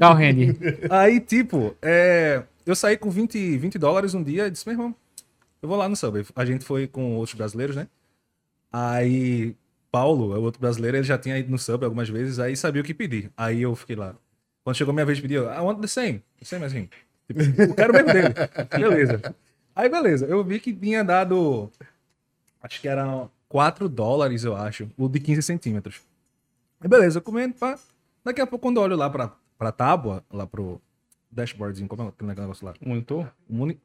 É. 0.00 0.06
Correndo. 0.06 0.56
Aí, 0.90 1.20
tipo, 1.20 1.76
é, 1.82 2.42
eu 2.64 2.74
saí 2.74 2.96
com 2.96 3.10
20, 3.10 3.58
20 3.58 3.78
dólares 3.78 4.14
um 4.14 4.22
dia 4.22 4.46
e 4.46 4.50
disse, 4.50 4.66
meu 4.66 4.74
irmão, 4.74 4.94
eu 5.62 5.68
vou 5.68 5.76
lá 5.76 5.88
no 5.88 5.94
Subway. 5.94 6.24
A 6.34 6.44
gente 6.44 6.64
foi 6.64 6.86
com 6.86 7.16
outros 7.16 7.36
brasileiros, 7.36 7.76
né? 7.76 7.86
Aí, 8.72 9.54
Paulo, 9.92 10.36
o 10.36 10.42
outro 10.42 10.60
brasileiro, 10.60 10.96
ele 10.96 11.04
já 11.04 11.18
tinha 11.18 11.38
ido 11.38 11.50
no 11.50 11.58
sub 11.58 11.84
algumas 11.84 12.08
vezes, 12.08 12.38
aí 12.38 12.56
sabia 12.56 12.80
o 12.80 12.84
que 12.84 12.94
pedir. 12.94 13.30
Aí 13.36 13.62
eu 13.62 13.74
fiquei 13.76 13.96
lá. 13.96 14.14
Quando 14.64 14.76
chegou 14.76 14.94
minha 14.94 15.04
vez 15.04 15.18
de 15.18 15.22
pedir, 15.22 15.34
eu, 15.34 15.50
I 15.50 15.58
want 15.58 15.80
the 15.80 15.86
same. 15.86 16.22
The 16.38 16.44
same 16.44 16.64
assim. 16.64 16.88
Tipo, 17.26 17.62
eu 17.62 17.74
quero 17.74 17.92
o 17.92 17.96
mesmo 17.96 18.12
dele. 18.12 18.34
Beleza. 18.70 19.34
Aí, 19.74 19.88
beleza. 19.88 20.26
Eu 20.26 20.42
vi 20.42 20.58
que 20.60 20.72
tinha 20.72 21.04
dado. 21.04 21.70
Acho 22.62 22.80
que 22.80 22.88
eram 22.88 23.30
4 23.48 23.88
dólares, 23.88 24.44
eu 24.44 24.56
acho. 24.56 24.88
O 24.96 25.08
de 25.08 25.20
15 25.20 25.42
centímetros. 25.42 26.00
Aí, 26.80 26.88
beleza, 26.88 27.18
eu 27.18 27.22
comendo, 27.22 27.54
pá. 27.54 27.78
Daqui 28.24 28.40
a 28.40 28.46
pouco, 28.46 28.66
quando 28.66 28.76
eu 28.76 28.82
olho 28.82 28.96
lá 28.96 29.08
pra, 29.08 29.32
pra 29.60 29.70
tábua, 29.70 30.24
lá 30.32 30.46
pro 30.46 30.80
dashboardzinho, 31.30 31.86
como 31.86 32.02
é 32.02 32.08
aquele 32.08 32.34
negócio 32.34 32.64
lá? 32.66 32.72
Monitor? 32.84 33.30
O, 33.46 33.54
moni- 33.54 33.78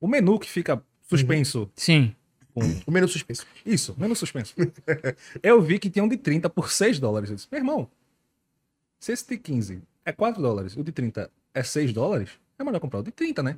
o 0.00 0.06
menu 0.06 0.38
que 0.38 0.48
fica 0.48 0.80
suspenso 1.02 1.68
Sim. 1.74 2.14
com. 2.54 2.60
O 2.86 2.90
menu 2.92 3.08
suspenso. 3.08 3.44
Isso, 3.66 3.96
menu 3.98 4.14
suspenso. 4.14 4.54
eu 5.42 5.60
vi 5.60 5.80
que 5.80 5.90
tinha 5.90 6.04
um 6.04 6.08
de 6.08 6.16
30 6.16 6.48
por 6.48 6.70
6 6.70 7.00
dólares. 7.00 7.30
Eu 7.30 7.36
disse, 7.36 7.48
meu 7.50 7.58
irmão, 7.58 7.88
se 9.00 9.10
esse 9.10 9.26
de 9.28 9.36
15 9.36 9.82
é 10.04 10.12
4 10.12 10.40
dólares, 10.40 10.76
o 10.76 10.84
de 10.84 10.92
30 10.92 11.28
é 11.52 11.62
6 11.64 11.92
dólares, 11.92 12.30
é 12.56 12.62
melhor 12.62 12.78
comprar 12.78 13.00
o 13.00 13.02
de 13.02 13.10
30, 13.10 13.42
né? 13.42 13.56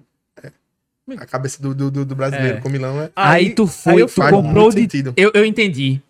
A 1.19 1.27
cabeça 1.27 1.61
do, 1.61 1.74
do, 1.74 2.05
do- 2.05 2.15
brasileiro 2.16 2.59
É. 2.59 2.61
com 2.61 2.69
Milão 2.70 3.03
é. 3.03 3.11
Aí, 3.16 3.53
tu 3.55 3.66
foi, 3.66 3.95
aí 3.95 4.01
eu 4.01 4.07
tu 4.07 4.15
comprou 4.31 4.70
de. 4.70 4.81
sentido. 4.81 5.12
Eu, 5.16 5.31
eu 5.35 5.45
entendi. 5.45 6.01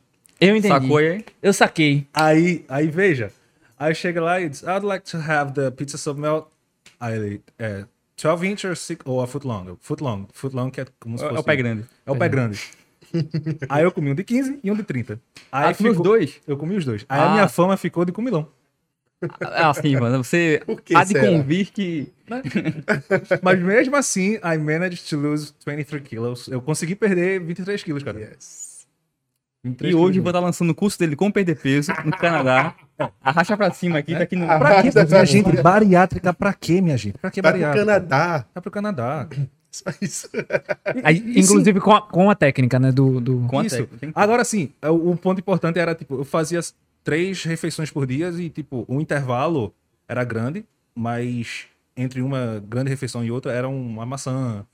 Eu 0.40 0.54
entendi. 0.56 0.68
Sacou 0.68 0.98
aí? 0.98 1.24
Eu 1.42 1.52
saquei. 1.54 2.06
Aí, 2.12 2.64
aí 2.68 2.86
veja. 2.88 3.32
Aí 3.80 3.94
chega 3.94 4.20
lá 4.20 4.38
e 4.40 4.48
diz, 4.48 4.62
I'd 4.62 4.84
like 4.84 5.10
to 5.10 5.16
have 5.16 5.54
the 5.54 5.70
pizza 5.70 5.96
sub 5.96 6.20
melt. 6.20 6.46
Aí 7.00 7.14
ele, 7.16 7.42
é, 7.58 7.84
12 8.22 8.46
inch 8.46 8.64
or, 8.66 8.76
six, 8.76 9.00
ou 9.06 9.22
a 9.22 9.26
foot 9.26 9.46
long. 9.46 9.76
Foot 9.80 10.02
long. 10.02 10.26
Foot 10.34 10.54
long 10.54 10.70
que 10.70 10.82
é 10.82 10.86
como 11.00 11.16
se 11.18 11.24
É 11.24 11.28
fosse... 11.28 11.40
o 11.40 11.44
pé 11.44 11.56
grande. 11.56 11.84
É 12.04 12.10
o 12.12 12.16
pé 12.16 12.28
grande. 12.28 12.60
aí 13.70 13.82
eu 13.82 13.90
comi 13.90 14.10
um 14.10 14.14
de 14.14 14.22
15 14.22 14.60
e 14.62 14.70
um 14.70 14.74
de 14.76 14.82
30. 14.82 15.14
Aí 15.50 15.70
Ah, 15.70 15.74
tu 15.74 15.82
os 15.82 15.88
ficou- 15.88 16.04
dois? 16.04 16.40
Eu 16.46 16.56
comi 16.58 16.76
os 16.76 16.84
dois. 16.84 17.06
Aí 17.08 17.18
Ah. 17.18 17.24
a 17.30 17.32
minha 17.32 17.48
fama 17.48 17.76
ficou 17.78 18.04
de 18.04 18.12
comilão. 18.12 18.46
Ah, 19.40 19.70
Assim, 19.70 19.96
mano, 19.96 20.22
você 20.22 20.62
há 20.94 21.02
de 21.04 21.10
será? 21.12 21.26
convir 21.26 21.70
que 21.72 22.12
Mas 23.42 23.58
mesmo 23.60 23.96
assim, 23.96 24.34
I 24.36 24.56
managed 24.58 25.08
to 25.08 25.16
lose 25.16 25.52
23 25.66 26.02
quilos. 26.06 26.48
Eu 26.48 26.60
consegui 26.62 26.94
perder 26.94 27.40
23 27.40 27.82
quilos, 27.82 28.02
cara. 28.02 28.18
Yes. 28.20 28.69
23 29.62 29.92
E 29.92 29.96
hoje 29.96 30.20
vou 30.20 30.30
estar 30.30 30.40
lançando 30.40 30.70
o 30.70 30.74
curso 30.74 30.98
dele 30.98 31.14
como 31.16 31.32
perder 31.32 31.56
peso 31.56 31.92
no 32.04 32.12
Canadá. 32.12 32.74
Arrasta 33.22 33.56
pra 33.56 33.70
cima 33.72 33.98
aqui, 33.98 34.14
tá 34.14 34.22
aqui 34.22 34.36
no. 34.36 34.46
Pra 34.46 34.82
quê, 34.82 34.90
minha 35.06 35.24
gente? 35.26 35.62
Bariátrica 35.62 36.32
pra 36.34 36.52
quê, 36.52 36.80
minha 36.80 36.96
gente? 36.96 37.18
Pra 37.18 37.30
que 37.30 37.40
Vai 37.42 37.52
pro 37.52 37.60
bariátrica? 37.60 37.86
Canadá. 37.86 38.46
Vai 38.54 38.62
pro 38.62 38.70
Canadá. 38.70 39.28
Só 39.70 39.84
isso. 40.02 40.28
Aí, 41.04 41.18
inclusive 41.36 41.80
com 41.80 41.92
a, 41.94 42.02
com 42.02 42.28
a 42.28 42.34
técnica, 42.34 42.78
né? 42.78 42.90
Do. 42.90 43.20
do... 43.20 43.46
Com 43.48 43.60
a 43.60 43.64
Isso. 43.64 43.76
técnica, 43.76 44.06
que- 44.08 44.12
Agora 44.14 44.44
sim, 44.44 44.72
é, 44.82 44.90
o, 44.90 45.10
o 45.12 45.16
ponto 45.16 45.38
importante 45.38 45.78
era, 45.78 45.94
tipo, 45.94 46.14
eu 46.16 46.24
fazia 46.24 46.58
três 47.04 47.44
refeições 47.44 47.88
por 47.90 48.04
dia 48.06 48.30
e, 48.30 48.50
tipo, 48.50 48.84
o 48.88 49.00
intervalo 49.00 49.72
era 50.08 50.24
grande, 50.24 50.64
mas 50.94 51.66
entre 51.96 52.20
uma 52.20 52.60
grande 52.68 52.90
refeição 52.90 53.24
e 53.24 53.30
outra 53.30 53.52
era 53.52 53.68
uma 53.68 54.04
maçã, 54.04 54.66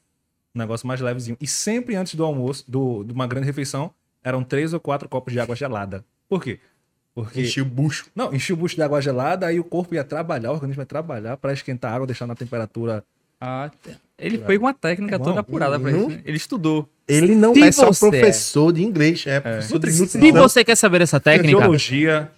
um 0.55 0.59
negócio 0.59 0.87
mais 0.87 1.01
levezinho. 1.01 1.37
E 1.41 1.47
sempre 1.47 1.95
antes 1.95 2.15
do 2.15 2.25
almoço, 2.25 2.65
do, 2.67 3.05
de 3.05 3.13
uma 3.13 3.27
grande 3.27 3.47
refeição, 3.47 3.91
eram 4.27 4.43
três 4.43 4.75
ou 4.75 4.81
quatro 4.81 5.09
copos 5.09 5.33
de 5.33 5.39
água 5.39 5.55
gelada. 5.55 6.05
Por 6.29 6.43
quê? 6.43 6.59
Porque. 7.15 7.43
Enchi 7.43 7.61
o 7.61 7.65
bucho. 7.65 8.07
Não, 8.15 8.35
enchia 8.35 8.55
o 8.55 8.59
bucho 8.59 8.75
de 8.75 8.83
água 8.83 9.01
gelada, 9.01 9.47
aí 9.47 9.61
o 9.61 9.65
corpo 9.65 9.95
ia 9.95 10.03
trabalhar, 10.05 10.51
o 10.51 10.55
organismo 10.55 10.83
ia 10.83 10.87
trabalhar 10.87 11.37
para 11.37 11.53
esquentar 11.53 11.93
a 11.93 11.95
água, 11.95 12.07
deixar 12.07 12.27
na 12.27 12.35
temperatura. 12.35 13.05
Ah, 13.41 13.71
ele 14.19 14.39
foi 14.39 14.59
com 14.59 14.67
a 14.67 14.73
técnica 14.75 15.17
Bom, 15.19 15.25
toda 15.25 15.41
apurada 15.41 15.79
pra 15.79 15.91
isso. 15.93 16.09
né? 16.09 16.21
Ele 16.25 16.37
estudou. 16.37 16.89
Ele 17.07 17.35
não 17.35 17.55
Se 17.55 17.63
é 17.63 17.71
só 17.73 17.87
você- 17.87 18.11
professor 18.11 18.73
de 18.73 18.83
inglês, 18.83 19.25
é 19.27 19.39
professor 19.39 19.79
de 19.79 19.93
Se 19.93 20.01
nutrição. 20.01 20.33
você 20.43 20.65
quer 20.65 20.75
saber 20.75 21.03
essa 21.03 21.21
técnica, 21.21 21.55
Fisiologia. 21.57 22.31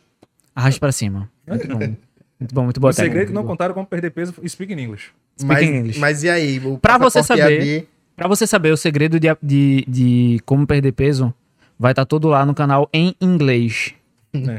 arraste 0.54 0.78
pra 0.78 0.92
cima. 0.92 1.30
Muito 1.46 1.66
bom. 1.68 1.78
Muito 2.40 2.54
bom, 2.54 2.64
muito 2.64 2.78
boa 2.80 2.90
O 2.90 2.92
segredo 2.92 3.10
é 3.10 3.14
técnica. 3.20 3.26
que 3.30 3.34
não 3.34 3.44
contaram 3.44 3.74
como 3.74 3.86
perder 3.86 4.10
peso, 4.10 4.34
speak 4.46 4.72
in 4.72 4.78
English. 4.78 5.10
Mas, 5.42 5.58
Speaking 5.58 5.76
English. 5.78 5.98
mas 5.98 6.22
e 6.22 6.28
aí? 6.28 6.60
O 6.64 6.78
Pra 6.78 6.98
você 6.98 7.22
saber- 7.22 7.60
EAD, 7.62 7.88
Pra 8.14 8.26
você 8.28 8.46
saber 8.48 8.72
o 8.72 8.76
segredo 8.76 9.18
de, 9.20 9.28
de, 9.40 9.84
de 9.88 10.40
como 10.44 10.66
perder 10.66 10.90
peso, 10.92 11.32
vai 11.78 11.92
estar 11.92 12.04
todo 12.04 12.28
lá 12.28 12.44
no 12.44 12.54
canal 12.54 12.88
em 12.92 13.14
inglês. 13.20 13.94
Né? 14.30 14.58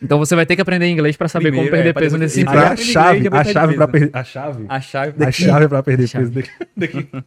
Então 0.00 0.18
você 0.20 0.36
vai 0.36 0.46
ter 0.46 0.54
que 0.54 0.62
aprender 0.62 0.88
inglês 0.88 1.16
pra 1.16 1.26
saber 1.26 1.46
Primeiro, 1.50 1.66
como 1.68 1.76
perder 1.82 1.90
é, 1.90 2.00
peso 2.00 2.16
nesse 2.16 2.44
pra- 2.44 2.70
a 2.70 2.76
chave, 2.76 3.18
inglês, 3.18 3.34
a 3.48 3.52
chave 3.52 3.74
peso. 3.76 3.88
perder. 3.88 4.10
A 4.16 4.24
chave. 4.24 4.64
A 4.68 4.80
chave 4.80 5.24
A 5.24 5.32
chave 5.32 5.68
pra 5.68 5.82
perder 5.82 6.06
Chave. 6.06 6.30
peso 6.30 6.48
daqui. 6.76 7.08
daqui. 7.10 7.24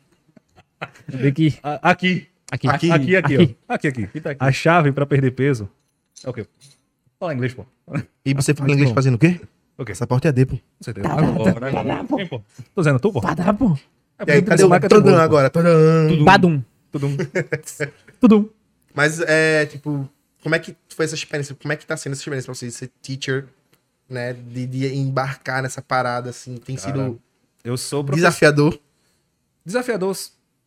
daqui. 1.22 1.60
A- 1.62 1.92
Aqui. 1.92 2.28
Aqui. 2.50 2.68
Aqui, 2.70 2.92
aqui, 2.92 3.16
aqui, 3.18 3.36
Aqui. 3.36 3.58
ó. 3.68 3.74
Aqui, 3.74 3.88
aqui. 3.90 4.08
tá 4.22 4.30
aqui. 4.30 4.38
A 4.44 4.52
chave 4.54 4.94
pra 4.94 5.06
perder 5.06 5.32
peso. 5.32 5.70
É 6.24 6.30
o 6.30 6.34
quê? 6.34 6.48
Fala 7.20 7.34
inglês, 7.34 7.54
pô. 7.54 7.66
E 8.26 8.34
você 8.34 8.54
fala 8.54 8.72
inglês 8.72 8.90
bom. 8.90 8.96
fazendo 8.96 9.16
o 9.16 9.20
quê? 9.20 9.42
O 9.78 9.84
quê? 9.84 9.92
Passaporte 9.92 10.26
EAD, 10.28 10.46
pô. 10.46 10.56
Com 10.56 10.62
certeza. 10.84 11.08
Agora, 11.10 11.68
agora. 11.68 12.06
Quem, 12.16 12.28
pô? 12.28 12.42
Tô 12.74 12.82
dizendo 12.82 13.00
tu, 13.00 13.12
pô? 13.12 13.20
Badá, 13.20 13.54
pô. 13.54 13.78
É 14.20 14.24
E 14.26 14.32
aí, 14.32 14.42
porque 14.42 14.58
cadê 14.58 14.64
o 14.64 14.90
tudo, 14.90 15.12
pô. 15.12 15.18
agora? 15.18 15.50
Todã. 15.50 16.24
Badum. 16.24 16.62
Tudo 16.94 17.08
um- 17.08 17.18
Tudum. 18.22 18.50
Mas, 18.94 19.20
é, 19.22 19.66
tipo, 19.66 20.10
como 20.42 20.56
é 20.56 20.60
que 20.60 20.76
foi 20.90 21.06
essa 21.06 21.16
experiência? 21.16 21.56
Como 21.56 21.72
é 21.72 21.76
que 21.76 21.86
tá 21.86 21.98
sendo 21.98 22.14
essa 22.14 22.22
experiência 22.22 22.46
pra 22.46 22.54
você 22.56 22.70
ser 22.70 22.92
teacher, 23.02 23.46
né? 24.10 24.34
De, 24.34 24.66
de 24.68 24.94
embarcar 24.94 25.64
nessa 25.64 25.82
parada, 25.82 26.30
assim? 26.30 26.58
Tem 26.58 26.76
Cara, 26.76 26.88
sido 26.88 27.22
Eu 27.64 27.78
sou 27.78 28.04
professor. 28.04 28.28
desafiador. 28.28 28.80
Desafiador. 29.66 30.18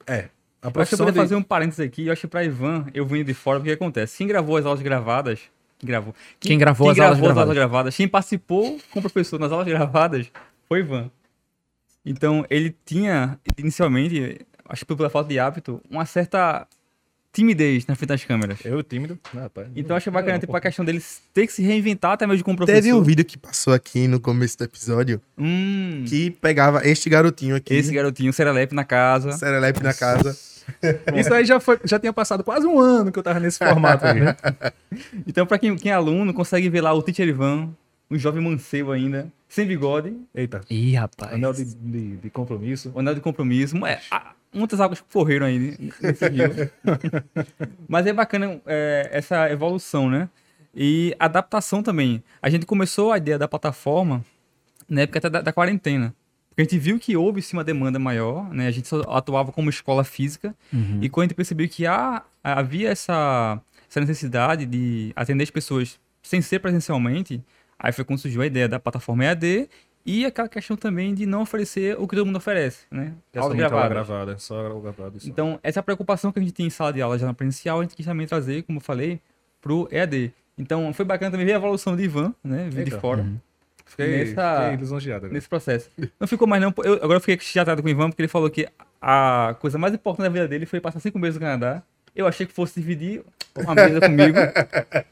É. 0.07 0.29
A 0.63 0.71
Eu 0.75 0.83
acho 0.83 0.97
que 0.97 1.03
eu 1.03 1.13
de... 1.13 1.19
fazer 1.19 1.37
um 1.37 1.43
parênteses 1.43 1.81
aqui. 1.81 2.07
Eu 2.07 2.13
acho 2.13 2.23
que 2.23 2.27
pra 2.27 2.43
Ivan, 2.43 2.87
eu 2.95 3.07
vim 3.07 3.23
de 3.23 3.35
fora, 3.35 3.61
porque 3.61 3.73
acontece? 3.73 4.17
Quem 4.17 4.27
gravou 4.27 4.57
as 4.57 4.65
aulas 4.67 4.81
gravadas. 4.81 5.41
Quem 5.79 5.87
gravou? 5.87 6.15
Quem 6.41 6.59
gravou 6.59 6.91
as 6.91 6.99
aulas 6.99 7.55
gravadas. 7.55 7.95
Quem 7.95 8.09
participou 8.09 8.81
com 8.91 8.99
o 8.99 9.03
professor 9.03 9.39
nas 9.39 9.53
aulas 9.53 9.67
gravadas 9.67 10.27
foi 10.67 10.81
Ivan. 10.81 11.11
Então, 12.05 12.47
ele 12.49 12.75
tinha, 12.85 13.39
inicialmente, 13.59 14.41
acho 14.69 14.87
que 14.87 14.95
pela 14.95 15.11
falta 15.11 15.29
de 15.29 15.39
hábito, 15.39 15.83
uma 15.91 16.07
certa 16.07 16.67
timidez 17.37 17.87
na 17.87 17.95
frente 17.95 18.09
das 18.09 18.25
câmeras. 18.25 18.59
Eu 18.65 18.83
tímido. 18.83 19.19
Não, 19.35 19.43
rapaz. 19.43 19.69
Então, 19.77 19.95
eu 19.95 19.97
acho 19.99 20.11
bacana, 20.11 20.33
não, 20.35 20.41
tipo, 20.41 20.57
a 20.57 20.61
questão 20.61 20.83
dele 20.83 21.03
ter 21.35 21.47
que 21.47 21.53
se 21.53 21.63
reinventar 21.63 22.13
até 22.13 22.27
mesmo 22.27 22.43
como 22.43 22.57
professor. 22.57 22.81
Teve 22.81 22.95
um 22.95 23.03
vídeo 23.03 23.25
que 23.27 23.37
passou 23.37 23.75
aqui 23.75 24.09
no 24.09 24.19
começo 24.19 24.57
do 24.57 24.65
episódio 24.65 25.21
Hum, 25.37 26.05
que 26.09 26.31
pegava 26.31 26.87
este 26.89 27.11
garotinho 27.11 27.55
aqui, 27.55 27.75
esse 27.75 27.93
garotinho, 27.93 28.33
Serelepe 28.33 28.75
na 28.75 28.85
casa. 28.85 29.33
Serelepe 29.33 29.83
na 29.83 29.93
casa. 29.93 30.35
Isso 31.15 31.33
aí 31.33 31.45
já, 31.45 31.61
foi, 31.61 31.79
já 31.85 31.99
tinha 31.99 32.13
passado 32.13 32.43
quase 32.43 32.67
um 32.67 32.81
ano 32.81 33.13
que 33.13 33.19
eu 33.19 33.23
tava 33.23 33.39
nesse 33.39 33.59
formato 33.59 34.07
aí. 34.07 34.21
Então, 35.27 35.45
pra 35.45 35.59
quem, 35.59 35.77
quem 35.77 35.93
é 35.93 35.95
aluno, 35.95 36.33
consegue 36.33 36.71
ver 36.71 36.81
lá 36.81 36.95
o 36.95 37.03
Teacher 37.03 37.29
Ivan, 37.29 37.69
um 38.11 38.19
jovem 38.19 38.43
mancebo 38.43 38.93
ainda, 38.93 39.31
sem 39.47 39.67
bigode, 39.67 40.17
Eita. 40.35 40.63
Ih, 40.71 40.95
rapaz. 40.95 41.35
Anel 41.35 41.53
de, 41.53 41.65
de, 41.65 42.17
de 42.17 42.31
compromisso. 42.31 42.91
o 42.95 43.01
anel 43.01 43.15
de 43.15 43.21
compromisso. 43.21 43.77
É, 43.87 44.01
ah, 44.11 44.33
muitas 44.57 44.81
águas 44.81 45.03
correram 45.13 45.47
aí 45.47 45.77
nesse 46.01 46.29
rio. 46.29 46.71
Mas 47.87 48.07
é 48.07 48.13
bacana 48.13 48.61
é, 48.67 49.09
essa 49.13 49.51
evolução, 49.51 50.09
né? 50.09 50.29
E 50.75 51.15
adaptação 51.19 51.83
também. 51.83 52.23
A 52.43 52.51
gente 52.51 52.67
começou 52.67 53.13
a 53.13 53.19
ideia 53.19 53.39
da 53.39 53.49
plataforma 53.49 54.25
na 54.89 55.03
época 55.03 55.21
da, 55.29 55.41
da 55.41 55.53
quarentena. 55.53 56.15
Porque 56.49 56.63
a 56.63 56.65
gente 56.65 56.79
viu 56.79 56.99
que 56.99 57.17
houve 57.17 57.43
sim 57.43 57.57
uma 57.57 57.65
demanda 57.65 57.99
maior, 57.99 58.53
né? 58.53 58.67
A 58.67 58.71
gente 58.71 58.89
só 58.89 59.03
atuava 59.09 59.53
como 59.53 59.69
escola 59.69 60.03
física. 60.05 60.55
Uhum. 60.73 61.01
E 61.03 61.09
quando 61.09 61.25
a 61.25 61.27
gente 61.29 61.37
percebeu 61.37 61.69
que 61.69 61.87
há, 61.87 62.23
havia 62.43 62.91
essa, 62.91 63.61
essa 63.89 64.01
necessidade 64.01 64.65
de 64.65 65.13
atender 65.15 65.45
as 65.45 65.51
pessoas 65.51 65.99
sem 66.23 66.41
ser 66.41 66.61
presencialmente, 66.61 67.43
aí 67.79 67.93
foi 67.93 68.05
quando 68.05 68.21
surgiu 68.21 68.41
a 68.41 68.47
ideia 68.47 68.69
da 68.69 68.81
plataforma 68.81 69.25
EAD 69.25 69.69
e 70.07 70.25
aquela 70.25 70.49
questão 70.49 70.77
também 70.77 71.13
de 71.13 71.27
não 71.27 71.43
oferecer 71.43 71.97
o 72.01 72.07
que 72.07 72.15
todo 72.17 72.25
mundo 72.27 72.37
oferece, 72.37 72.87
né? 72.91 73.13
É 73.33 73.39
aula 73.39 73.55
gravada. 73.55 74.39
Só 74.39 74.65
aula 74.65 74.81
gravada. 74.81 75.17
Isso. 75.17 75.29
Então, 75.29 75.59
essa 75.63 75.83
preocupação 75.83 76.31
que 76.33 76.39
a 76.39 76.43
gente 76.43 76.53
tinha 76.53 76.67
em 76.67 76.71
sala 76.71 76.93
de 76.93 77.03
aula 77.03 77.19
já 77.19 77.27
na 77.27 77.35
presencial, 77.35 77.81
a 77.81 77.83
gente 77.83 77.97
quis 77.97 78.07
também 78.07 78.27
trazer, 78.27 78.63
como 78.63 78.79
eu 78.79 78.83
falei, 78.83 79.21
pro 79.61 79.89
EAD. 79.91 80.33
Então, 80.57 80.93
foi 80.95 81.05
bacana 81.05 81.31
também 81.31 81.45
ver 81.45 81.53
a 81.55 81.57
evolução 81.57 81.97
de 81.97 82.05
Ivan, 82.05 82.33
né? 82.43 82.69
Vir 82.71 82.85
de 82.85 82.91
fora, 82.93 83.27
fiquei, 83.85 84.25
nessa- 84.25 84.63
fiquei 84.63 84.77
lisonjeado. 84.77 85.27
agora. 85.27 85.35
nesse 85.35 85.49
processo. 85.49 85.91
Não 86.19 86.27
ficou 86.27 86.47
mais 86.49 86.63
não, 86.63 86.73
eu, 86.85 86.95
agora 86.95 87.15
eu 87.17 87.21
fiquei 87.21 87.39
chateado 87.41 87.83
com 87.83 87.89
o 87.89 87.91
Ivan, 87.91 88.09
porque 88.11 88.23
ele 88.23 88.29
falou 88.29 88.49
que 88.49 88.67
a 89.03 89.55
coisa 89.61 89.77
mais 89.77 89.93
importante 89.93 90.25
da 90.25 90.31
vida 90.31 90.49
dele 90.49 90.65
foi 90.67 90.81
passar 90.81 91.01
cinco 91.01 91.19
meses 91.19 91.35
no 91.35 91.41
Canadá. 91.41 91.83
Eu 92.17 92.27
achei 92.27 92.47
que 92.47 92.53
fosse 92.55 92.81
dividir 92.81 93.23
uma 93.55 93.75
mesa 93.75 94.01
comigo. 94.01 94.39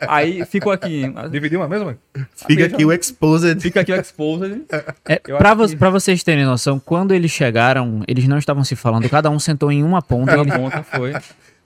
Aí 0.01 0.45
ficou 0.47 0.73
aqui. 0.73 1.03
Dividiu 1.31 1.61
uma 1.61 1.69
mesma? 1.69 1.97
Fica 2.35 2.65
aqui 2.67 2.85
o 2.85 2.91
Exposed. 2.93 3.61
Fica 3.61 3.81
aqui 3.81 3.93
o 3.93 3.95
Exposed. 3.97 4.63
É, 5.07 5.17
pra, 5.19 5.53
vo- 5.55 5.69
que- 5.69 5.77
pra 5.77 5.91
vocês 5.91 6.23
terem 6.23 6.45
noção, 6.45 6.81
quando 6.81 7.13
eles 7.13 7.31
chegaram, 7.31 8.03
eles 8.09 8.27
não 8.27 8.39
estavam 8.39 8.65
se 8.65 8.75
falando, 8.75 9.09
cada 9.09 9.29
um 9.31 9.39
sentou 9.39 9.71
em 9.71 9.83
uma 9.85 10.01
ponta. 10.03 10.33
ele- 10.35 10.51
ponta 10.51 10.83
foi. 10.83 11.13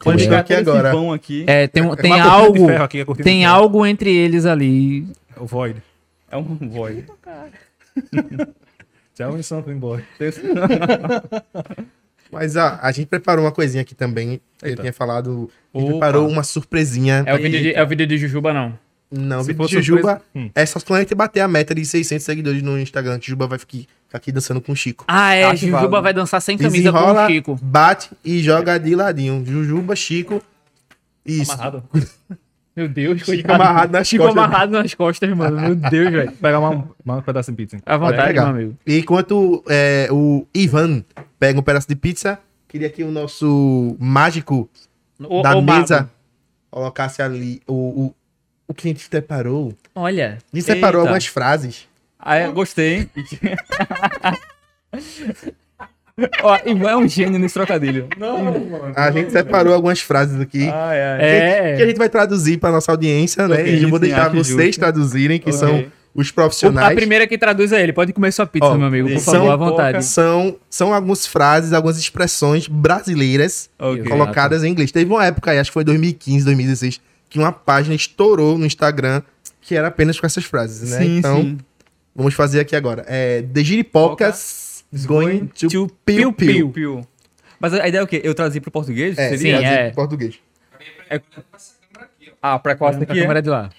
Quando 0.01 0.19
chegou 0.21 0.39
aqui 0.39 0.55
agora. 0.55 0.91
pão 0.93 1.13
aqui, 1.13 1.45
é, 1.47 1.67
tem, 1.67 1.83
tem 1.97 2.13
Uma 2.13 2.23
de 2.23 2.29
algo. 2.29 2.71
aqui, 2.71 3.05
Tem 3.23 3.45
algo 3.45 3.85
entre 3.87 4.15
eles 4.15 4.45
ali. 4.47 5.07
O 5.37 5.47
Void. 5.47 5.81
é 6.31 6.37
um 6.37 6.43
void. 6.43 7.05
Me 9.35 9.43
something, 9.43 9.77
boy. 9.79 10.05
Mas 12.31 12.57
ó, 12.57 12.79
a 12.83 12.93
gente 12.93 13.07
preparou 13.07 13.45
uma 13.45 13.53
coisinha 13.53 13.83
aqui 13.83 13.95
também. 13.95 14.41
Eu 14.63 14.69
Eita. 14.71 14.83
tinha 14.83 14.93
falado. 14.93 15.51
A 15.75 15.79
gente 15.79 15.85
Opa. 15.89 15.93
preparou 15.99 16.29
uma 16.29 16.43
surpresinha. 16.43 17.23
É 17.27 17.35
o 17.35 17.39
vídeo 17.39 17.61
de, 17.61 17.73
é 17.75 17.83
o 17.83 17.87
vídeo 17.87 18.07
de 18.07 18.19
Jujuba, 18.19 18.53
não. 18.53 18.79
Não, 19.11 19.43
Se 19.43 19.53
vídeo 19.55 19.67
de 19.67 19.75
Jujuba 19.77 20.01
surpresa- 20.01 20.23
Hum. 20.37 20.51
é 20.55 20.67
só 20.67 20.79
quando 20.81 20.99
a 20.99 21.03
gente 21.03 21.15
bater 21.15 21.41
a 21.41 21.49
meta 21.49 21.75
de 21.75 21.83
600 21.85 22.23
seguidores 22.25 22.61
no 22.63 22.79
Instagram. 22.79 23.19
Jujuba 23.23 23.47
vai 23.47 23.59
ficar 23.59 23.87
aqui 24.13 24.31
dançando 24.31 24.61
com 24.61 24.73
o 24.73 24.77
Chico. 24.77 25.05
Ah, 25.09 25.33
é. 25.35 25.45
Acho 25.45 25.61
Jujuba 25.63 25.79
válido. 25.79 26.03
vai 26.03 26.13
dançar 26.15 26.43
sem 26.43 26.59
camisa 26.59 26.91
com 26.93 26.99
Desenrola, 26.99 27.25
o 27.25 27.31
Chico. 27.31 27.59
bate 27.63 28.11
e 28.25 28.43
joga 28.43 28.79
de 28.79 28.95
ladinho. 28.95 29.43
Jujuba, 29.47 29.97
Chico. 29.97 30.43
Isso. 31.25 31.53
Amarrado. 31.53 31.83
Meu 32.79 32.89
Deus, 32.89 33.19
Chico 33.19 33.33
coitado. 33.33 33.55
amarrado 33.63 33.93
nas 33.93 34.07
Chico 34.09 34.23
costas. 34.25 34.45
amarrado 34.45 34.73
nas 34.73 34.95
costas, 34.95 35.31
mano. 35.37 35.61
Meu 35.61 35.75
Deus, 35.75 36.13
velho. 36.13 36.33
Pegar 36.33 36.61
uma, 36.61 36.89
uma 37.05 37.23
pedaço 37.23 37.51
de 37.51 37.57
pizza. 37.57 37.75
hein? 37.77 37.83
À 37.85 37.97
vontade, 37.97 38.33
meu 38.35 38.47
amigo. 38.47 38.77
E 38.87 38.99
enquanto 39.01 39.65
é, 39.69 40.07
o 40.13 40.47
Ivan 40.55 41.03
pega 41.41 41.59
um 41.59 41.63
pedaço 41.63 41.89
de 41.89 41.97
pizza, 41.97 42.39
queria 42.69 42.89
que 42.89 43.03
o 43.03 43.11
nosso 43.11 43.97
mágico 43.99 44.71
O, 45.19 45.43
da 45.43 45.57
o 45.57 45.61
mago. 45.63 45.81
mesa 45.81 46.09
colocasse 46.71 47.21
ali 47.21 47.61
o, 47.67 47.75
o, 47.75 48.15
o 48.69 48.75
que 48.75 48.87
a 48.89 48.93
gente 48.93 49.09
preparou. 49.09 49.75
Olha. 49.95 50.39
A 50.53 50.57
gente 50.57 50.65
separou 50.67 51.01
Eita. 51.01 51.09
algumas 51.09 51.27
frases. 51.27 51.89
Ah, 52.19 52.39
eu 52.39 52.53
gostei. 52.53 53.09
Ó, 56.43 56.59
Ivan 56.67 56.91
é 56.91 56.97
um 56.97 57.09
gênio 57.09 57.39
nesse 57.39 57.55
trocadilho. 57.55 58.09
A 58.97 59.11
gente 59.11 59.31
separou 59.33 59.73
algumas 59.75 60.01
frases 60.01 60.41
aqui. 60.41 60.69
Ai, 60.69 61.01
ai. 61.01 61.19
É. 61.21 61.75
Que 61.77 61.83
a 61.83 61.87
gente 61.87 61.97
vai 61.99 62.09
traduzir 62.09 62.59
para 62.59 62.71
nossa 62.73 62.91
audiência, 62.93 63.47
né? 63.47 63.55
Ok, 63.61 63.75
e 63.79 63.83
eu 63.83 63.89
vou 63.89 63.99
deixar 63.99 64.29
vocês 64.31 64.49
justo. 64.67 64.81
traduzirem, 64.81 65.39
que 65.39 65.51
Ok. 65.51 65.59
são 65.59 65.85
os 66.15 66.31
O- 66.31 66.35
profissionais. 66.35 66.91
a 66.91 66.95
primeira 66.95 67.27
que 67.27 67.39
traduz 67.39 67.71
é 67.73 67.81
ele. 67.83 67.93
Pode 67.93 68.13
comer 68.13 68.33
sua 68.33 68.47
pizza, 68.47 68.67
Ó, 68.67 68.75
meu 68.77 68.89
amigo. 68.89 69.09
Por 69.09 69.21
são 69.21 69.35
favor, 69.35 69.51
à 69.51 69.57
vontade. 69.57 70.05
São, 70.05 70.57
são 70.69 70.93
algumas 70.93 71.27
frases, 71.27 71.73
algumas 71.73 71.99
expressões 71.99 72.67
brasileiras 72.67 73.71
Ok. 73.79 74.05
colocadas 74.05 74.65
em 74.65 74.71
inglês. 74.73 74.91
Teve 74.91 75.11
uma 75.11 75.25
época 75.25 75.53
aí, 75.53 75.59
acho 75.59 75.71
que 75.71 75.75
foi 75.75 75.85
2015, 75.85 76.45
2016, 76.45 77.01
que 77.31 77.39
uma 77.39 77.53
página 77.53 77.95
estourou 77.95 78.59
no 78.59 78.67
Instagram 78.67 79.23
que 79.61 79.77
era 79.77 79.89
apenas 79.89 80.19
com 80.19 80.25
essas 80.27 80.45
frases, 80.45 80.91
né? 80.91 80.99
Sim, 80.99 81.19
então, 81.19 81.43
sim. 81.43 81.59
vamos 82.17 82.33
fazer 82.35 82.59
aqui 82.59 82.75
agora. 82.75 83.05
É, 83.07 83.43
The 83.53 83.63
Giripocas 83.63 84.68
is 84.93 85.07
going 85.07 85.47
to, 85.47 85.69
to 85.69 85.89
piu 86.05 86.33
piu. 86.33 87.07
Mas 87.61 87.75
a 87.75 87.89
ideia 87.89 88.01
é 88.01 88.05
o 88.05 88.07
quê? 88.07 88.21
Eu 88.23 88.35
trazi 88.35 88.61
pro 88.61 88.71
português? 88.71 89.19
É, 89.19 89.31
Seria? 89.31 89.39
sim, 89.39 89.49
traduzir 89.49 89.79
é. 89.79 89.89
em 89.89 89.95
português. 89.95 90.39
Ah, 92.41 92.59
pra 92.59 92.77
quase 92.77 92.99
A 92.99 93.03
aqui 93.03 93.19
é? 93.19 93.23
câmera 93.23 93.43
de 93.43 93.51
lá. 93.51 93.71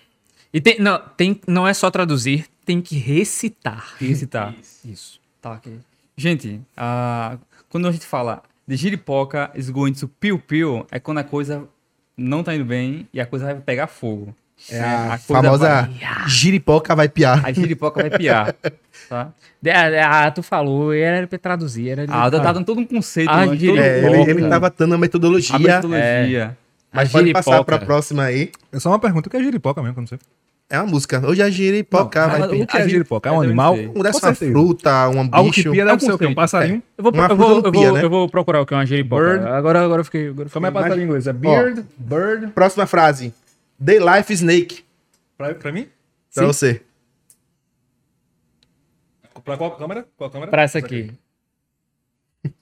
E 0.54 0.60
tem, 0.60 0.80
não, 0.80 1.00
tem, 1.16 1.40
não 1.48 1.68
é 1.68 1.74
só 1.74 1.90
traduzir, 1.92 2.46
tem 2.66 2.82
que 2.82 2.98
recitar. 2.98 3.96
Recitar. 4.00 4.56
Isso. 4.84 5.20
Tá, 5.42 5.54
ok. 5.54 5.80
Gente, 6.18 6.60
ah, 6.76 7.38
quando 7.70 7.88
a 7.88 7.92
gente 7.92 8.06
fala 8.06 8.44
de 8.68 8.76
giripoca 8.76 9.52
is 9.56 9.70
going 9.70 9.94
to 9.94 10.08
piu 10.08 10.38
piu, 10.40 10.86
é 10.92 11.00
quando 11.00 11.20
a 11.20 11.24
coisa 11.24 11.68
não 12.18 12.44
tá 12.44 12.54
indo 12.54 12.66
bem 12.66 13.08
e 13.14 13.22
a 13.22 13.26
coisa 13.26 13.46
vai 13.46 13.56
pegar 13.56 13.88
fogo. 13.88 14.36
É 14.70 14.80
a, 14.82 15.14
A 15.14 15.18
famosa 15.18 15.68
vai- 15.84 16.28
giripoca 16.28 16.96
vai 16.96 17.10
piar. 17.10 17.46
A 17.46 17.52
giripoca 17.52 18.02
vai 18.08 18.18
piar. 18.18 18.56
Tá? 19.10 19.30
Ah, 19.66 20.26
ah, 20.28 20.30
tu 20.32 20.44
falou, 20.44 20.94
era 20.94 21.26
pra 21.26 21.40
traduzir. 21.40 21.90
Era 21.90 22.06
Ah, 22.10 22.30
tá 22.30 22.52
dando 22.54 22.64
todo 22.64 22.80
um 22.80 22.86
conceito. 22.86 23.28
A 23.28 23.38
antes, 23.42 23.50
todo 23.50 23.60
giripoca. 23.60 23.84
É, 23.88 24.08
um 24.08 24.16
ele, 24.22 24.32
ele 24.32 24.48
tava 24.50 24.72
dando 24.78 24.94
a 24.94 24.98
metodologia, 25.00 25.56
a 25.56 25.60
metodologia. 25.60 26.58
mas 26.94 27.10
A 27.10 27.12
pode 27.12 27.34
passar 27.34 27.52
giripoca. 27.54 27.78
pra 27.78 27.86
próxima 27.88 28.24
aí. 28.26 28.52
É 28.72 28.80
só 28.80 28.90
uma 28.90 29.00
pergunta. 29.00 29.28
O 29.28 29.32
que 29.32 29.38
é 29.38 29.42
giripoca 29.42 29.82
mesmo? 29.82 29.96
que 29.96 30.00
eu 30.00 30.02
não 30.02 30.08
sei. 30.08 30.20
É 30.70 30.78
uma 30.80 30.86
música. 30.86 31.26
Hoje 31.28 31.42
a 31.42 31.50
giripoca 31.50 32.22
Não, 32.22 32.30
vai 32.30 32.40
mas 32.42 32.50
piar. 32.52 32.62
o 32.62 32.68
que 32.68 32.78
é 32.78 32.88
giripoca? 32.90 33.30
É 33.30 33.32
um 33.32 33.42
animal? 33.42 33.74
Um 33.74 34.04
dessa 34.04 34.28
uma 34.28 34.36
fruta, 34.36 35.10
um 35.10 35.28
Algo 35.32 35.52
que 35.52 35.62
bicho. 35.62 35.72
pia 35.72 35.82
É 35.82 35.86
um 35.86 35.88
deve 35.88 36.04
ser 36.06 36.12
o 36.12 36.18
quê? 36.20 36.26
Um 36.28 36.36
passarinho? 36.36 36.84
Eu 36.96 37.04
vou, 37.04 37.12
Uma 37.12 37.26
eu, 37.26 37.36
vou, 37.36 37.48
fruta 37.50 37.68
eu, 37.70 37.72
vou, 37.72 37.94
né? 37.94 38.04
eu 38.04 38.10
vou 38.12 38.30
procurar 38.30 38.62
o 38.62 38.66
que 38.68 38.76
é 38.76 38.78
uma 38.78 38.86
giripoca. 38.86 39.24
Bird. 39.24 39.46
Agora, 39.48 39.84
agora 39.84 40.02
eu 40.02 40.06
fiquei. 40.06 40.28
Agora 40.28 40.48
eu 40.48 40.52
Como 40.52 40.68
é 40.68 40.70
fiquei- 40.70 40.84
passarinho 40.84 41.04
em 41.04 41.08
inglês? 41.08 41.26
É 41.26 41.34
bird, 41.34 41.84
bird. 41.98 42.48
Próxima 42.54 42.86
frase. 42.86 43.34
The 43.84 44.00
Life 44.00 44.34
Snake. 44.34 44.86
Pra, 45.38 45.56
pra 45.56 45.72
mim? 45.72 45.90
Pra 46.34 46.46
você. 46.46 46.84
Pra 49.44 49.58
qual 49.58 49.78
câmera? 49.78 50.08
Qual 50.18 50.30
câmera? 50.30 50.52
Pra 50.52 50.64
essa 50.64 50.80
aqui. 50.80 51.12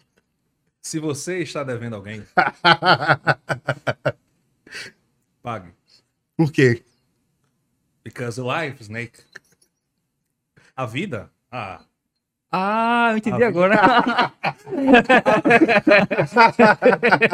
Se 0.81 0.99
você 0.99 1.39
está 1.39 1.63
devendo 1.63 1.95
alguém, 1.95 2.23
pague. 5.41 5.73
Por 6.37 6.51
quê? 6.51 6.83
Because 8.03 8.39
life, 8.39 8.81
snake. 8.83 9.19
A 10.75 10.85
vida? 10.85 11.31
Ah. 11.51 11.83
Ah, 12.51 13.09
eu 13.11 13.17
entendi 13.17 13.43
A 13.43 13.47
agora. 13.47 13.75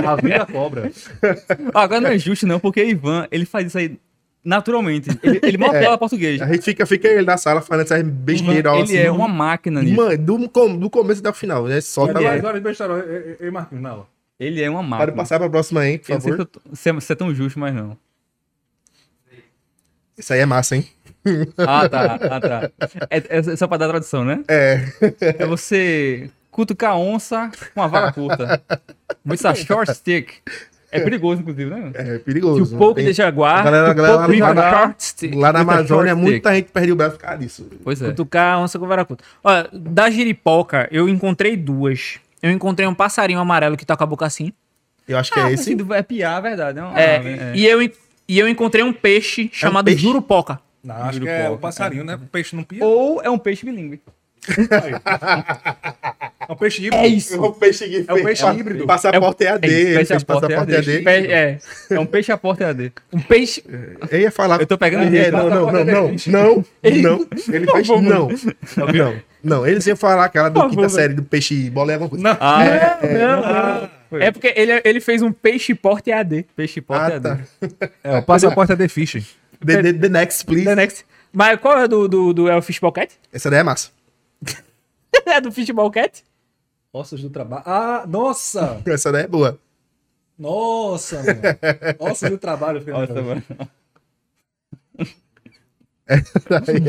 A 0.06 0.16
vida 0.16 0.46
cobra. 0.52 0.92
agora 1.74 2.02
não 2.02 2.10
é 2.10 2.18
justo, 2.18 2.48
não, 2.48 2.60
porque 2.60 2.84
Ivan, 2.84 3.28
ele 3.32 3.46
faz 3.46 3.68
isso 3.68 3.78
aí 3.78 3.98
naturalmente. 4.44 5.10
Ele, 5.24 5.40
ele 5.44 5.58
mal 5.58 5.74
É. 5.74 5.84
fala 5.84 5.98
português. 5.98 6.42
A 6.42 6.48
gente 6.48 6.64
fica, 6.64 6.86
fica 6.86 7.08
ele 7.08 7.24
na 7.26 7.38
sala 7.38 7.62
falando 7.62 7.86
essas 7.86 8.02
besteiras 8.04 8.74
ele 8.74 8.84
assim. 8.84 8.98
é 8.98 9.12
uma 9.12 9.28
máquina 9.28 9.82
nisso. 9.82 9.96
Mano, 9.96 10.18
do, 10.18 10.50
com- 10.50 10.78
do 10.78 10.90
começo 10.90 11.22
até 11.22 11.30
o 11.30 11.34
final, 11.34 11.66
né? 11.66 11.80
Solta 11.80 12.20
lá. 12.20 12.34
agora 12.34 12.58
de 12.60 12.64
besteira. 12.64 13.06
Ei, 13.08 13.16
ei, 13.32 13.38
ei, 13.42 13.52
Marquinhos, 13.52 13.84
na 13.84 13.90
aula. 13.92 14.08
Ele 14.40 14.62
é 14.62 14.70
uma 14.70 14.80
Pode 14.80 14.90
máquina. 14.90 15.14
passar 15.14 15.40
pra 15.40 15.50
próxima 15.50 15.82
aí, 15.82 15.98
por 16.00 16.10
Eu 16.12 16.16
não 16.16 16.22
sei 16.22 16.32
favor. 16.32 16.50
eu 16.66 16.76
se 16.76 16.90
é, 16.90 17.00
se 17.00 17.14
é 17.14 17.16
tão 17.16 17.34
justo, 17.34 17.60
mas 17.60 17.74
não. 17.74 17.98
Isso 20.18 20.34
aí 20.34 20.40
é 20.42 20.46
massa, 20.46 20.76
hein? 20.76 20.86
Ah, 21.58 21.88
tá. 21.90 22.20
Ah, 22.30 22.40
tá. 22.40 22.72
É, 23.10 23.24
é 23.38 23.56
só 23.56 23.68
pra 23.68 23.78
dar 23.78 23.88
tradução, 23.90 24.24
né? 24.26 24.44
É. 24.48 24.82
É 25.40 25.46
você 25.46 26.30
cutucar 26.52 26.92
a 26.92 26.98
onça 26.98 27.50
com 27.74 27.82
uma 27.82 27.88
vara 27.88 28.12
curta. 28.12 28.62
A 29.46 29.56
short 29.56 29.94
stick. 29.94 30.30
É 30.92 31.00
perigoso, 31.00 31.42
inclusive, 31.42 31.72
né? 31.72 31.90
É 31.96 32.04
Que 32.04 32.20
perigoso. 32.20 32.76
o 32.76 32.78
pouco 32.78 32.96
Tem- 32.96 33.06
de 33.06 33.14
jaguar. 33.14 33.62
A 33.62 33.64
galera- 33.64 33.84
que 33.86 33.90
a 33.90 33.94
o 33.94 33.96
galera 33.96 34.18
pouco 34.20 34.34
de 34.34 34.40
lá 34.42 34.54
na-. 34.54 34.96
Lá 35.36 35.54
na 35.54 35.60
Amazônia, 35.62 36.16
muita 36.16 36.54
gente 36.54 36.70
perde 36.72 36.92
o 36.92 36.96
braço 36.96 37.16
por 37.16 37.22
causa 37.24 37.38
disso. 37.40 37.68
Pois 37.84 38.00
é. 38.00 38.06
Cutucar 38.10 38.54
a 38.56 38.60
onça 38.60 38.78
com 38.78 38.86
vara 38.86 39.04
curta. 39.04 39.24
Olha, 39.44 39.68
da 39.74 40.08
giripoca, 40.12 40.88
eu 40.92 41.10
encontrei 41.10 41.58
duas. 41.58 42.20
Eu 42.44 42.52
encontrei 42.52 42.88
um 42.88 42.94
passarinho 42.94 43.40
amarelo 43.40 43.76
que 43.76 43.86
tá 43.86 43.98
com 43.98 44.04
a 44.04 44.08
boca 44.08 44.24
assim. 44.26 44.54
Eu 45.08 45.18
acho 45.18 45.32
que 45.32 45.40
Ah, 45.40 45.50
é 45.50 45.54
esse. 45.54 45.74
assim, 45.74 45.94
É 45.94 46.04
piar, 46.04 46.38
é 46.38 46.42
verdade. 46.42 46.78
É, 46.78 46.82
uma 46.84 47.00
É, 47.00 47.16
é. 47.16 47.52
E, 47.56 47.66
eu, 47.66 47.82
e 47.82 48.40
eu 48.40 48.48
encontrei 48.48 48.84
um 48.84 48.94
peixe 48.94 49.50
chamado 49.52 49.86
peixe? 49.86 50.04
jurupoca. 50.04 50.60
Não, 50.84 50.96
acho 50.96 51.20
que 51.22 51.30
é 51.30 51.50
o 51.50 51.58
passarinho, 51.58 52.04
né? 52.04 52.20
Peixe 52.32 52.56
não 52.56 52.64
pia. 52.64 52.84
Ou 52.84 53.22
é 53.24 53.30
um 53.30 53.38
peixe 53.38 53.66
bilíngue. 53.66 54.02
É 56.48 56.52
um 56.52 56.56
peixe 56.56 56.84
híbrido. 56.86 57.04
É 57.04 57.08
isso. 57.08 57.36
É 57.36 57.40
o 57.40 57.54
peixe 57.54 57.88
que 57.88 58.06
É 58.08 58.14
o 58.14 58.24
peixe 58.24 58.46
híbrido. 58.46 58.86
Passaporte 58.86 59.44
EAD. 59.46 59.66
ele 59.68 60.06
fez 60.06 60.24
passaporte. 60.24 60.72
EAD. 60.74 61.00
Pe- 61.00 61.10
é, 61.32 61.58
É 61.90 62.00
um 62.00 62.06
peixe 62.06 62.32
a 62.32 62.38
porta 62.38 62.66
EAD. 62.66 62.92
um 63.14 63.22
peixe. 63.22 63.64
Eu 64.12 64.20
ia 64.20 64.32
falar. 64.32 64.60
Eu 64.60 64.68
tô 64.68 64.78
pegando 64.78 65.16
É, 65.16 65.32
não, 65.32 65.50
não, 65.50 65.72
não, 65.72 65.86
não, 65.86 66.12
não, 66.28 66.66
não. 67.02 67.28
Ele 67.52 67.66
faz 67.68 67.88
não. 67.88 68.02
Não, 68.02 69.14
não. 69.42 69.68
Eles 69.68 69.88
iam 69.88 69.96
falar 69.96 70.26
aquela 70.26 70.50
do 70.50 70.70
quinta 70.70 70.90
série 70.90 71.14
do 71.14 71.24
peixe 71.24 71.70
bola 71.70 71.92
e 71.92 71.94
alguma 71.94 72.10
coisa. 72.10 72.24
Não. 72.24 72.38
Ah, 72.40 73.00
Não, 73.02 73.42
não. 74.12 74.20
É 74.22 74.30
porque 74.32 74.54
ele, 74.56 74.80
ele 74.84 75.00
fez 75.00 75.22
um 75.22 75.32
peixe 75.32 75.74
porte 75.74 76.12
AD. 76.12 76.46
peixe 76.56 76.82
porta 76.82 77.16
Ah, 77.16 77.20
tá. 77.22 77.40
É, 78.04 78.18
o 78.20 78.24
passaporte 78.24 78.74
é 78.74 78.76
de 78.76 78.88
fish. 78.88 79.36
The, 79.66 79.82
the, 79.82 79.94
the 79.94 80.10
next, 80.10 80.46
please. 80.46 80.66
The 80.66 80.76
next. 80.76 81.06
Mas 81.32 81.60
qual 81.60 81.80
é 81.80 81.88
do, 81.88 82.08
do, 82.08 82.34
do 82.34 82.48
é 82.50 82.56
o 82.56 82.62
Fishball 82.62 82.92
Cat? 82.92 83.14
Essa 83.32 83.50
daí 83.50 83.60
é 83.60 83.64
massa. 83.64 83.90
é 85.26 85.42
do 85.42 85.52
Fishball 85.52 85.90
Cat? 85.90 86.24
Ossos 86.92 87.22
do 87.22 87.30
trabalho. 87.30 87.64
Ah, 87.66 88.06
nossa! 88.08 88.82
Essa 88.86 89.12
daí 89.12 89.24
é 89.24 89.28
boa. 89.28 89.58
Nossa, 90.38 91.18
mano. 91.24 91.42
Ossos 92.00 92.30
do 92.30 92.38
trabalho. 92.38 92.84
Nossa, 92.86 93.22
mano. 93.22 93.44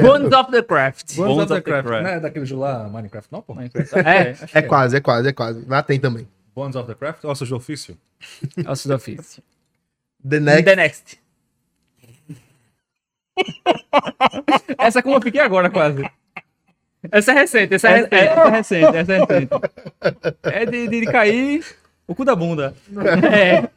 Bones 0.03 0.33
of 0.33 0.51
the 0.51 0.63
Craft. 0.63 1.17
Bones 1.17 1.39
of 1.39 1.49
the 1.49 1.55
of 1.55 1.63
the 1.63 1.63
Craft. 1.63 1.87
Craft. 1.89 2.03
Não 2.03 2.11
é 2.11 2.21
daquele 2.21 2.45
jogo 2.45 2.63
lá, 2.63 2.89
Minecraft, 2.89 3.33
não, 3.33 3.41
pô? 3.43 3.55
É, 3.61 4.37
É 4.59 4.63
quase, 4.63 4.97
é 4.97 5.01
quase, 5.01 5.29
é 5.29 5.33
quase. 5.33 5.65
Lá 5.67 5.83
tem 5.83 5.99
também. 5.99 6.29
Bones 6.55 6.77
of 6.77 6.87
the 6.87 6.95
Craft, 6.95 7.25
Ossos 7.25 7.49
do 7.49 7.57
ofício. 7.57 7.97
Ossos 8.67 8.87
do 8.87 8.95
ofício. 8.95 9.43
The 10.29 10.41
next. 10.41 10.65
The 10.65 10.77
Next. 10.77 11.24
Essa 14.79 15.03
como 15.03 15.17
eu 15.17 15.23
fiquei 15.23 15.41
agora, 15.41 15.71
quase. 15.71 16.09
Essa 17.13 17.33
é 17.33 17.35
recente, 17.35 17.75
essa 17.75 17.89
é, 17.91 18.01
Essa, 18.01 18.09
é, 18.15 18.19
essa 18.25 18.41
é 18.41 18.51
recente, 18.51 18.97
essa 18.97 19.13
é 19.13 19.19
recente. 19.19 19.51
É 20.45 20.67
de, 20.67 20.89
de, 20.89 21.01
de 21.01 21.07
cair 21.07 21.65
o 22.07 22.15
cu 22.15 22.25
da 22.25 22.35
bunda. 22.35 22.75
é. 23.33 23.69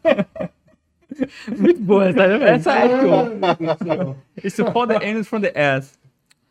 Muito 1.57 1.79
boa 1.81 2.07
essa, 2.09 2.27
né, 2.27 2.37
velho? 2.37 2.43
Essa 2.55 2.73
é 2.77 3.01
show. 3.01 4.15
Isso 4.43 4.71
for 4.71 4.87
the 4.87 5.05
ends 5.09 5.27
from 5.27 5.41
the 5.41 5.51
ass. 5.55 5.97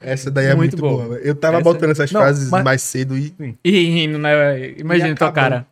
Essa 0.01 0.31
daí 0.31 0.47
é 0.47 0.55
muito, 0.55 0.73
Muito 0.73 0.81
boa. 0.83 1.05
boa. 1.07 1.15
velho. 1.17 1.27
Eu 1.27 1.35
tava 1.35 1.57
Essa- 1.57 1.65
botando 1.65 1.91
essas 1.91 2.13
Não, 2.13 2.21
frases 2.21 2.51
mas- 2.51 2.65
mais 2.65 2.83
cedo 2.83 3.17
e. 3.17 3.35
E 3.65 3.71
rindo, 3.71 4.19
né? 4.19 4.71
Imagina 4.79 5.15
tua 5.15 5.33
cara. 5.33 5.67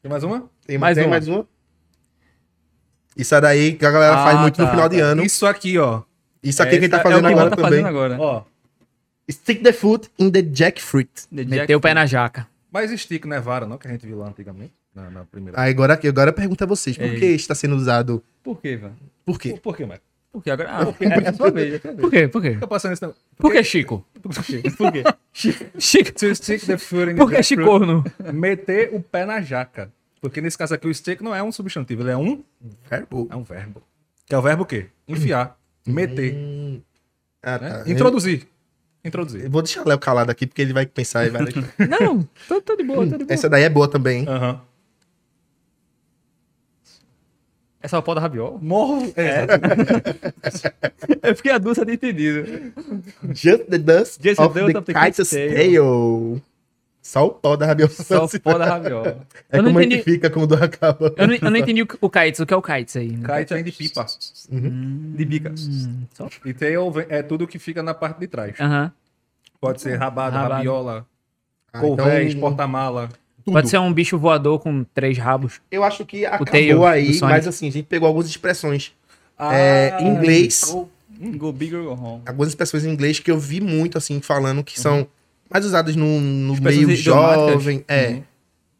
Tem 0.00 0.10
mais 0.10 0.22
uma? 0.24 0.48
Tem 0.66 0.78
Mais 0.78 0.96
tem 0.96 1.04
uma. 1.04 1.10
mais 1.10 1.28
uma? 1.28 1.46
Isso 3.16 3.38
daí 3.40 3.74
que 3.74 3.84
a 3.84 3.90
galera 3.90 4.14
Ah, 4.20 4.24
faz 4.24 4.40
muito 4.40 4.58
no 4.60 4.64
tá, 4.66 4.70
final 4.72 4.88
de 4.88 4.98
tá. 4.98 5.04
ano. 5.04 5.22
Isso 5.22 5.46
aqui, 5.46 5.78
ó. 5.78 6.02
Isso 6.44 6.62
aqui 6.62 6.72
que 6.72 6.76
a 6.76 6.80
gente 6.82 6.90
tá 6.90 6.96
Essa 6.98 7.08
fazendo 7.08 7.26
é 7.26 7.28
que 7.28 7.34
agora 7.34 7.50
tá 7.50 7.56
também. 7.56 7.70
fazendo 7.70 7.86
agora. 7.88 8.16
Ó. 8.20 8.42
Stick 9.30 9.62
the 9.62 9.72
foot 9.72 10.10
in 10.18 10.30
the 10.30 10.42
jackfruit. 10.42 11.08
The 11.34 11.44
Meteu 11.44 11.78
o 11.78 11.80
pé 11.80 11.94
na 11.94 12.04
jaca. 12.06 12.46
Mas 12.70 12.90
stick 13.00 13.24
não 13.24 13.36
é 13.36 13.40
vara, 13.40 13.66
não, 13.66 13.78
que 13.78 13.86
a 13.86 13.90
gente 13.90 14.04
viu 14.06 14.18
lá 14.18 14.28
antigamente, 14.28 14.72
na, 14.94 15.08
na 15.10 15.24
primeira. 15.24 15.58
Aí 15.60 15.70
agora, 15.70 15.98
agora 16.06 16.32
pergunta 16.32 16.64
a 16.64 16.66
vocês, 16.66 16.96
por 16.98 17.06
Ei. 17.06 17.18
que 17.18 17.26
está 17.26 17.54
sendo 17.54 17.76
usado? 17.76 18.22
Por 18.42 18.60
quê, 18.60 18.76
velho? 18.76 18.94
Por 19.24 19.38
quê? 19.38 19.50
Por, 19.50 19.60
por 19.60 19.76
quê, 19.76 19.86
Mike? 19.86 20.00
Por 20.32 20.42
quê? 20.42 20.50
Agora. 20.50 20.68
Ah, 20.70 20.80
é 21.00 21.28
a 21.28 21.32
sua 21.32 21.50
vez, 21.50 21.72
é 21.72 21.76
a 21.76 21.80
sua 21.80 21.92
vez. 21.92 22.00
Por 22.00 22.10
quê? 22.10 22.28
Por 22.28 22.42
quê? 22.42 22.54
Fica 22.54 22.66
passando 22.66 22.92
isso. 22.92 23.14
Por 23.38 23.52
que 23.52 23.62
Chico? 23.62 24.04
Por 24.20 24.44
quê? 24.44 24.62
Por 24.76 24.92
quê? 24.92 25.04
Chico. 25.78 26.12
To 26.12 26.34
stick 26.34 26.66
the 26.66 26.76
foot 26.76 27.12
in 27.12 27.16
Por 27.16 27.30
the 27.30 27.36
que 27.36 27.42
Chicorno? 27.44 28.04
Meter 28.32 28.90
o 28.92 29.00
pé 29.00 29.24
na 29.24 29.40
jaca. 29.40 29.90
Porque 30.20 30.40
nesse 30.40 30.58
caso 30.58 30.74
aqui 30.74 30.88
o 30.88 30.94
stick 30.94 31.20
não 31.22 31.34
é 31.34 31.42
um 31.42 31.52
substantivo, 31.52 32.02
ele 32.02 32.10
é 32.10 32.16
um, 32.16 32.42
Verbo. 32.90 33.28
é 33.30 33.36
um 33.36 33.44
verbo. 33.44 33.82
Que 34.26 34.34
é 34.34 34.38
o 34.38 34.42
verbo 34.42 34.62
o 34.64 34.66
quê? 34.66 34.86
Enfiar, 35.06 35.56
meter, 35.86 36.80
Ah, 37.42 37.58
né? 37.58 37.70
tá. 37.84 37.90
Introduzir. 37.90 38.46
Introduzir. 39.04 39.44
Eu 39.44 39.50
vou 39.50 39.60
deixar 39.62 39.82
o 39.82 39.88
Léo 39.88 39.98
calado 39.98 40.30
aqui, 40.30 40.46
porque 40.46 40.62
ele 40.62 40.72
vai 40.72 40.86
pensar 40.86 41.26
e 41.26 41.30
vai. 41.30 41.42
Não, 42.00 42.26
tô, 42.48 42.60
tô 42.62 42.74
de 42.76 42.82
boa, 42.84 43.06
tô 43.06 43.18
de 43.18 43.24
boa. 43.24 43.32
Essa 43.34 43.48
daí 43.48 43.62
é 43.64 43.68
boa 43.68 43.86
também. 43.88 44.20
hein? 44.20 44.26
Aham. 44.28 44.60
Essa 47.82 47.96
é 47.96 47.98
o 47.98 48.02
pó 48.02 48.14
da 48.14 48.20
rabiola? 48.22 48.58
Morro. 48.62 49.12
É. 49.14 49.44
Eu 51.28 51.36
fiquei 51.36 51.52
a 51.52 51.58
dúvida 51.58 51.84
de 51.84 51.92
entendido. 51.92 52.72
Just 53.34 53.64
the 53.68 53.76
dust 53.76 54.22
Just 54.22 54.40
of 54.40 54.54
the 54.54 54.60
the, 54.60 54.72
dust 54.72 54.76
of 54.78 54.84
the 54.86 54.94
kite's 54.94 55.16
kite's 55.18 55.30
tail. 55.30 56.40
Só 57.06 57.26
o 57.26 57.30
pó 57.32 57.54
da 57.54 57.66
rabiola. 57.66 57.92
Só 57.92 58.24
o 58.24 58.40
pó 58.40 58.56
da 58.56 58.64
rabiola. 58.64 59.18
É 59.52 59.58
Eu 59.58 59.64
como 59.64 59.78
entendi. 59.78 59.96
é 59.96 59.98
que 59.98 60.04
fica 60.04 60.30
quando 60.30 60.54
acaba. 60.54 61.12
Eu 61.18 61.28
não, 61.28 61.34
eu 61.34 61.50
não 61.50 61.56
entendi 61.58 61.82
o, 61.82 61.88
o 62.00 62.08
kites. 62.08 62.40
O 62.40 62.46
que 62.46 62.54
é 62.54 62.56
o 62.56 62.62
kites 62.62 62.96
aí? 62.96 63.10
Kite 63.10 63.52
vem 63.54 63.62
de 63.62 63.72
pipa. 63.72 64.06
De 64.50 65.24
bica. 65.26 65.52
E 66.46 66.54
tail 66.54 66.92
é 67.10 67.22
tudo 67.22 67.46
que 67.46 67.58
fica 67.58 67.82
na 67.82 67.92
parte 67.92 68.20
de 68.20 68.26
trás. 68.26 68.58
Aham. 68.58 68.90
Pode 69.60 69.82
ser 69.82 69.96
rabado, 69.96 70.34
Rabado. 70.34 70.54
rabiola, 70.54 71.06
Ah, 71.72 71.80
colvés, 71.80 72.30
então, 72.34 72.40
porta-mala. 72.40 73.08
Pode 73.44 73.68
ser 73.68 73.78
um 73.78 73.92
bicho 73.92 74.18
voador 74.18 74.58
com 74.60 74.82
três 74.94 75.18
rabos. 75.18 75.60
Eu 75.70 75.84
acho 75.84 76.06
que 76.06 76.24
acabou 76.24 76.46
tail 76.46 76.84
aí, 76.86 77.18
mas 77.20 77.46
assim, 77.46 77.68
a 77.68 77.72
gente 77.72 77.86
pegou 77.86 78.06
algumas 78.08 78.28
expressões. 78.28 78.92
É, 79.38 79.96
em 80.00 80.08
inglês. 80.08 80.62
go- 80.72 80.88
Go 81.36 81.52
big 81.52 81.74
or 81.76 81.84
go 81.84 82.02
home. 82.02 82.22
Algumas 82.26 82.48
expressões 82.48 82.84
em 82.84 82.90
inglês 82.90 83.20
que 83.20 83.30
eu 83.30 83.38
vi 83.38 83.60
muito, 83.60 83.96
assim, 83.96 84.20
falando 84.20 84.64
que 84.64 84.80
são 84.80 85.06
mais 85.50 85.64
usadas 85.64 85.94
no, 85.96 86.20
no 86.20 86.60
meio 86.60 86.94
jovem. 86.96 87.84
É. 87.88 88.08
Uhum. 88.08 88.22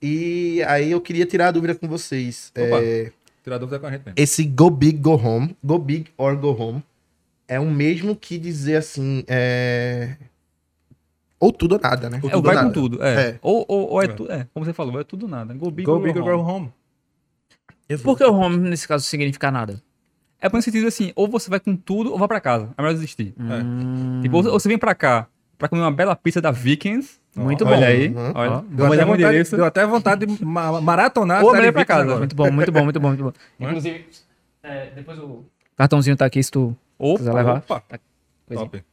E 0.02 0.62
aí 0.64 0.90
eu 0.90 1.00
queria 1.00 1.24
tirar 1.26 1.48
a 1.48 1.50
dúvida 1.50 1.74
com 1.74 1.88
vocês. 1.88 2.52
Opa. 2.56 2.82
É, 2.82 3.10
Tirar 3.42 3.58
dúvida 3.58 3.78
com 3.78 3.86
a 3.86 3.90
gente 3.90 4.00
mesmo. 4.04 4.14
esse 4.16 4.42
go 4.44 4.70
big, 4.70 4.98
go 4.98 5.12
home, 5.16 5.54
go 5.62 5.78
big 5.78 6.10
or 6.16 6.34
go 6.36 6.48
home, 6.58 6.82
é 7.46 7.60
o 7.60 7.70
mesmo 7.70 8.16
que 8.16 8.38
dizer 8.38 8.76
assim, 8.76 9.22
é... 9.28 10.16
Ou 11.38 11.52
tudo 11.52 11.72
ou 11.74 11.80
nada, 11.80 12.08
né? 12.08 12.20
É, 12.22 12.36
ou 12.36 12.42
vai 12.42 12.54
com 12.56 12.62
nada. 12.62 12.72
tudo. 12.72 13.02
É. 13.02 13.14
É. 13.30 13.38
Ou, 13.42 13.64
ou, 13.68 13.90
ou 13.90 14.02
é, 14.02 14.06
É. 14.06 14.08
tudo. 14.08 14.32
É, 14.32 14.46
como 14.54 14.64
você 14.64 14.72
falou, 14.72 14.98
é 14.98 15.04
tudo 15.04 15.28
nada. 15.28 15.52
Go 15.52 15.70
big 15.70 15.84
Go 15.84 15.92
or 15.96 16.00
big 16.02 16.18
go 16.18 16.24
or 16.26 16.36
go 16.38 16.42
home. 16.42 16.72
home. 17.88 17.98
Por 18.02 18.16
que 18.16 18.24
o 18.24 18.32
home, 18.32 18.56
nesse 18.56 18.88
caso, 18.88 19.04
significa 19.04 19.50
nada? 19.50 19.82
É 20.40 20.48
por 20.48 20.58
esse 20.58 20.70
sentido 20.70 20.86
assim, 20.88 21.12
ou 21.14 21.28
você 21.28 21.50
vai 21.50 21.60
com 21.60 21.76
tudo 21.76 22.12
ou 22.12 22.18
vai 22.18 22.28
pra 22.28 22.40
casa. 22.40 22.70
É 22.78 22.82
melhor 22.82 22.94
desistir. 22.94 23.34
Hum, 23.38 24.20
Tipo, 24.22 24.38
ou 24.38 24.44
ou 24.52 24.58
você 24.60 24.68
vem 24.68 24.78
pra 24.78 24.94
cá 24.94 25.28
pra 25.58 25.68
comer 25.68 25.82
uma 25.82 25.90
bela 25.92 26.14
pizza 26.16 26.40
da 26.40 26.50
Vikings. 26.50 27.18
Muito 27.36 27.64
Olha 27.64 27.76
bom. 27.78 27.82
aí. 27.84 28.08
Uhum. 28.08 28.32
Olha. 28.34 28.64
Deu 28.68 28.86
até, 28.86 29.04
vontade, 29.04 29.22
endereço. 29.22 29.56
deu 29.56 29.64
até 29.64 29.86
vontade 29.86 30.26
de 30.26 30.44
ma- 30.44 30.80
maratonar 30.80 31.42
Ou 31.42 31.50
a 31.50 31.56
série 31.56 31.72
pra 31.72 31.84
casa. 31.84 32.02
agora. 32.02 32.18
Muito 32.20 32.36
bom, 32.36 32.50
muito 32.52 32.72
bom, 32.72 32.84
muito 32.84 33.00
bom, 33.00 33.08
muito 33.08 33.24
bom. 33.24 33.32
Inclusive, 33.60 34.06
depois 34.94 35.18
o 35.18 35.44
cartãozinho 35.76 36.16
tá 36.16 36.24
aqui 36.26 36.42
se 36.42 36.50
tu 36.50 36.76
Opa, 36.98 37.18
quiser 37.18 37.32
levar. 37.34 37.56
Opa, 37.58 37.82
Coisinha. 38.46 38.68
top. 38.70 38.84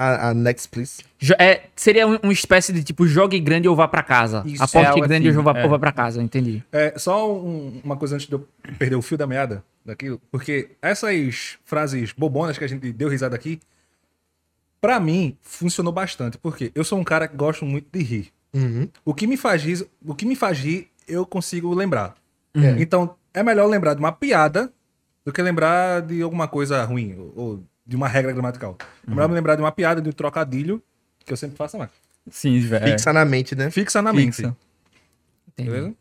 A, 0.00 0.28
a 0.28 0.34
next, 0.34 0.68
please. 0.68 1.02
Jo- 1.18 1.34
É, 1.40 1.62
seria 1.74 2.06
um- 2.06 2.20
uma 2.22 2.32
espécie 2.32 2.72
de 2.72 2.84
tipo, 2.84 3.04
jogue 3.08 3.40
grande 3.40 3.66
ou 3.68 3.74
vá 3.74 3.88
pra 3.88 4.00
casa. 4.04 4.44
Isso, 4.46 4.62
Aposte 4.62 4.96
é 5.00 5.00
grande 5.08 5.28
assim, 5.28 5.38
ou 5.38 5.42
vá, 5.42 5.58
é. 5.58 5.64
ou 5.64 5.70
vá 5.70 5.78
pra 5.80 5.90
casa, 5.90 6.22
entendi. 6.22 6.62
É, 6.70 6.94
só 6.96 7.34
um- 7.36 7.80
uma 7.82 7.96
coisa 7.96 8.14
antes 8.14 8.28
de 8.28 8.32
eu 8.32 8.46
perder 8.78 8.94
o 8.94 9.02
fio 9.02 9.18
da 9.18 9.26
meada 9.26 9.64
daquilo, 9.84 10.20
porque 10.30 10.68
essas 10.80 11.58
frases 11.64 12.12
bobonas 12.12 12.56
que 12.56 12.62
a 12.62 12.68
gente 12.68 12.92
deu 12.92 13.08
risada 13.08 13.34
aqui, 13.34 13.58
pra 14.80 14.98
mim, 15.00 15.36
funcionou 15.42 15.92
bastante, 15.92 16.38
porque 16.38 16.70
eu 16.74 16.84
sou 16.84 16.98
um 16.98 17.04
cara 17.04 17.26
que 17.28 17.36
gosto 17.36 17.64
muito 17.64 17.86
de 17.92 18.02
rir. 18.02 18.28
Uhum. 18.54 18.88
O 19.04 19.12
que 19.14 19.26
me 19.26 19.36
faz 19.36 19.62
rir, 19.62 19.86
o 20.04 20.14
que 20.14 20.24
me 20.26 20.34
faz 20.36 20.58
rir, 20.58 20.88
eu 21.06 21.24
consigo 21.26 21.72
lembrar. 21.74 22.14
Uhum. 22.54 22.78
Então, 22.78 23.14
é 23.34 23.42
melhor 23.42 23.66
lembrar 23.66 23.94
de 23.94 24.00
uma 24.00 24.12
piada 24.12 24.72
do 25.24 25.32
que 25.32 25.42
lembrar 25.42 26.02
de 26.02 26.22
alguma 26.22 26.48
coisa 26.48 26.82
ruim, 26.84 27.14
ou, 27.18 27.32
ou 27.36 27.64
de 27.86 27.96
uma 27.96 28.08
regra 28.08 28.32
gramatical. 28.32 28.76
É 28.80 29.10
Uhum. 29.10 29.14
melhor 29.16 29.28
me 29.28 29.34
lembrar 29.34 29.54
de 29.56 29.62
uma 29.62 29.72
piada, 29.72 30.00
de 30.00 30.08
um 30.08 30.12
trocadilho, 30.12 30.82
que 31.24 31.32
eu 31.32 31.36
sempre 31.36 31.56
faço 31.56 31.76
mais. 31.78 31.90
Sim, 32.30 32.58
velho. 32.60 32.86
Fixa 32.92 33.12
na 33.12 33.24
mente, 33.24 33.54
né? 33.54 33.70
Fixa 33.70 34.00
na 34.02 34.12
mente. 34.12 34.36
Fixa. 34.36 34.56
entendi. 35.48 35.70
Beleza? 35.70 35.94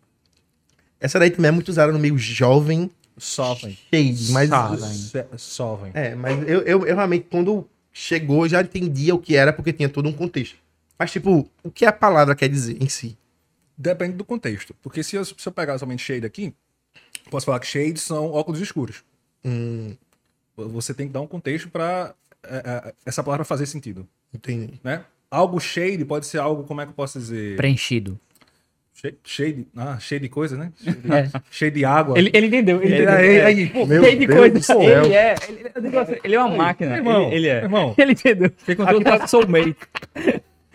Essa 0.99 1.19
daí 1.19 1.29
também 1.29 1.49
é 1.49 1.51
muito 1.51 1.69
usada 1.69 1.91
no 1.91 1.99
meio 1.99 2.17
jovem, 2.17 2.89
Sofrem. 3.17 3.77
cheio, 3.93 4.15
mas... 4.31 4.49
Se- 4.95 5.25
Sofrem. 5.37 5.91
É, 5.93 6.15
mas 6.15 6.37
eu, 6.47 6.61
eu, 6.61 6.85
eu 6.85 6.95
realmente, 6.95 7.27
quando 7.29 7.67
chegou, 7.97 8.47
já 8.47 8.61
entendia 8.61 9.15
o 9.15 9.19
que 9.19 9.35
era, 9.35 9.51
porque 9.51 9.73
tinha 9.73 9.89
todo 9.89 10.07
um 10.07 10.13
contexto. 10.13 10.55
Mas, 10.99 11.11
tipo, 11.11 11.49
o 11.63 11.71
que 11.71 11.83
a 11.83 11.91
palavra 11.91 12.35
quer 12.35 12.47
dizer 12.47 12.77
em 12.81 12.87
si? 12.87 13.17
Depende 13.75 14.15
do 14.15 14.23
contexto. 14.23 14.75
Porque 14.83 15.03
se 15.03 15.15
eu, 15.15 15.25
se 15.25 15.33
eu 15.45 15.51
pegar 15.51 15.77
somente 15.79 16.03
shade 16.03 16.25
aqui, 16.25 16.53
posso 17.31 17.47
falar 17.47 17.59
que 17.59 17.65
shades 17.65 18.03
são 18.03 18.31
óculos 18.31 18.61
escuros. 18.61 19.03
Hum, 19.43 19.95
Você 20.55 20.93
tem 20.93 21.07
que 21.07 21.13
dar 21.13 21.21
um 21.21 21.27
contexto 21.27 21.69
para 21.69 22.13
essa 23.05 23.23
palavra 23.23 23.43
fazer 23.43 23.65
sentido, 23.65 24.07
entendi. 24.33 24.79
né? 24.83 25.03
Algo 25.29 25.59
shade 25.59 26.05
pode 26.05 26.25
ser 26.27 26.37
algo, 26.37 26.63
como 26.63 26.79
é 26.81 26.85
que 26.85 26.91
eu 26.91 26.95
posso 26.95 27.19
dizer? 27.19 27.57
Preenchido. 27.57 28.19
Shade, 28.99 29.17
shade, 29.23 29.67
ah, 29.77 29.97
cheio 29.99 30.19
de 30.21 30.27
coisa, 30.27 30.57
né? 30.57 30.71
É. 30.87 31.29
Cheio 31.51 31.69
de 31.71 31.85
água. 31.85 32.17
Ele, 32.17 32.31
ele 32.33 32.47
entendeu. 32.47 32.81
Ele 32.81 32.95
entendeu. 32.95 33.13
aí- 33.13 33.35
É. 33.37 33.45
aí, 33.45 33.69
Pô, 33.69 33.85
meu 33.85 34.03
cheio 34.03 34.19
de 34.19 34.25
Deus 34.25 34.65
coisa. 34.65 34.73
Ele 35.05 35.13
é, 35.13 35.35
ele, 35.47 35.97
assim, 35.99 36.15
ele 36.23 36.35
é 36.35 36.39
uma 36.43 36.55
máquina. 36.57 36.95
irmão, 36.95 37.27
ele, 37.27 37.35
ele 37.35 37.47
é. 37.47 37.57
Irmão, 37.61 37.93
Ele 37.95 38.11
entendeu. 38.13 38.51
Ele 38.67 38.73
encontrou 38.81 39.23
o 39.23 39.27
soulmate. 39.27 39.75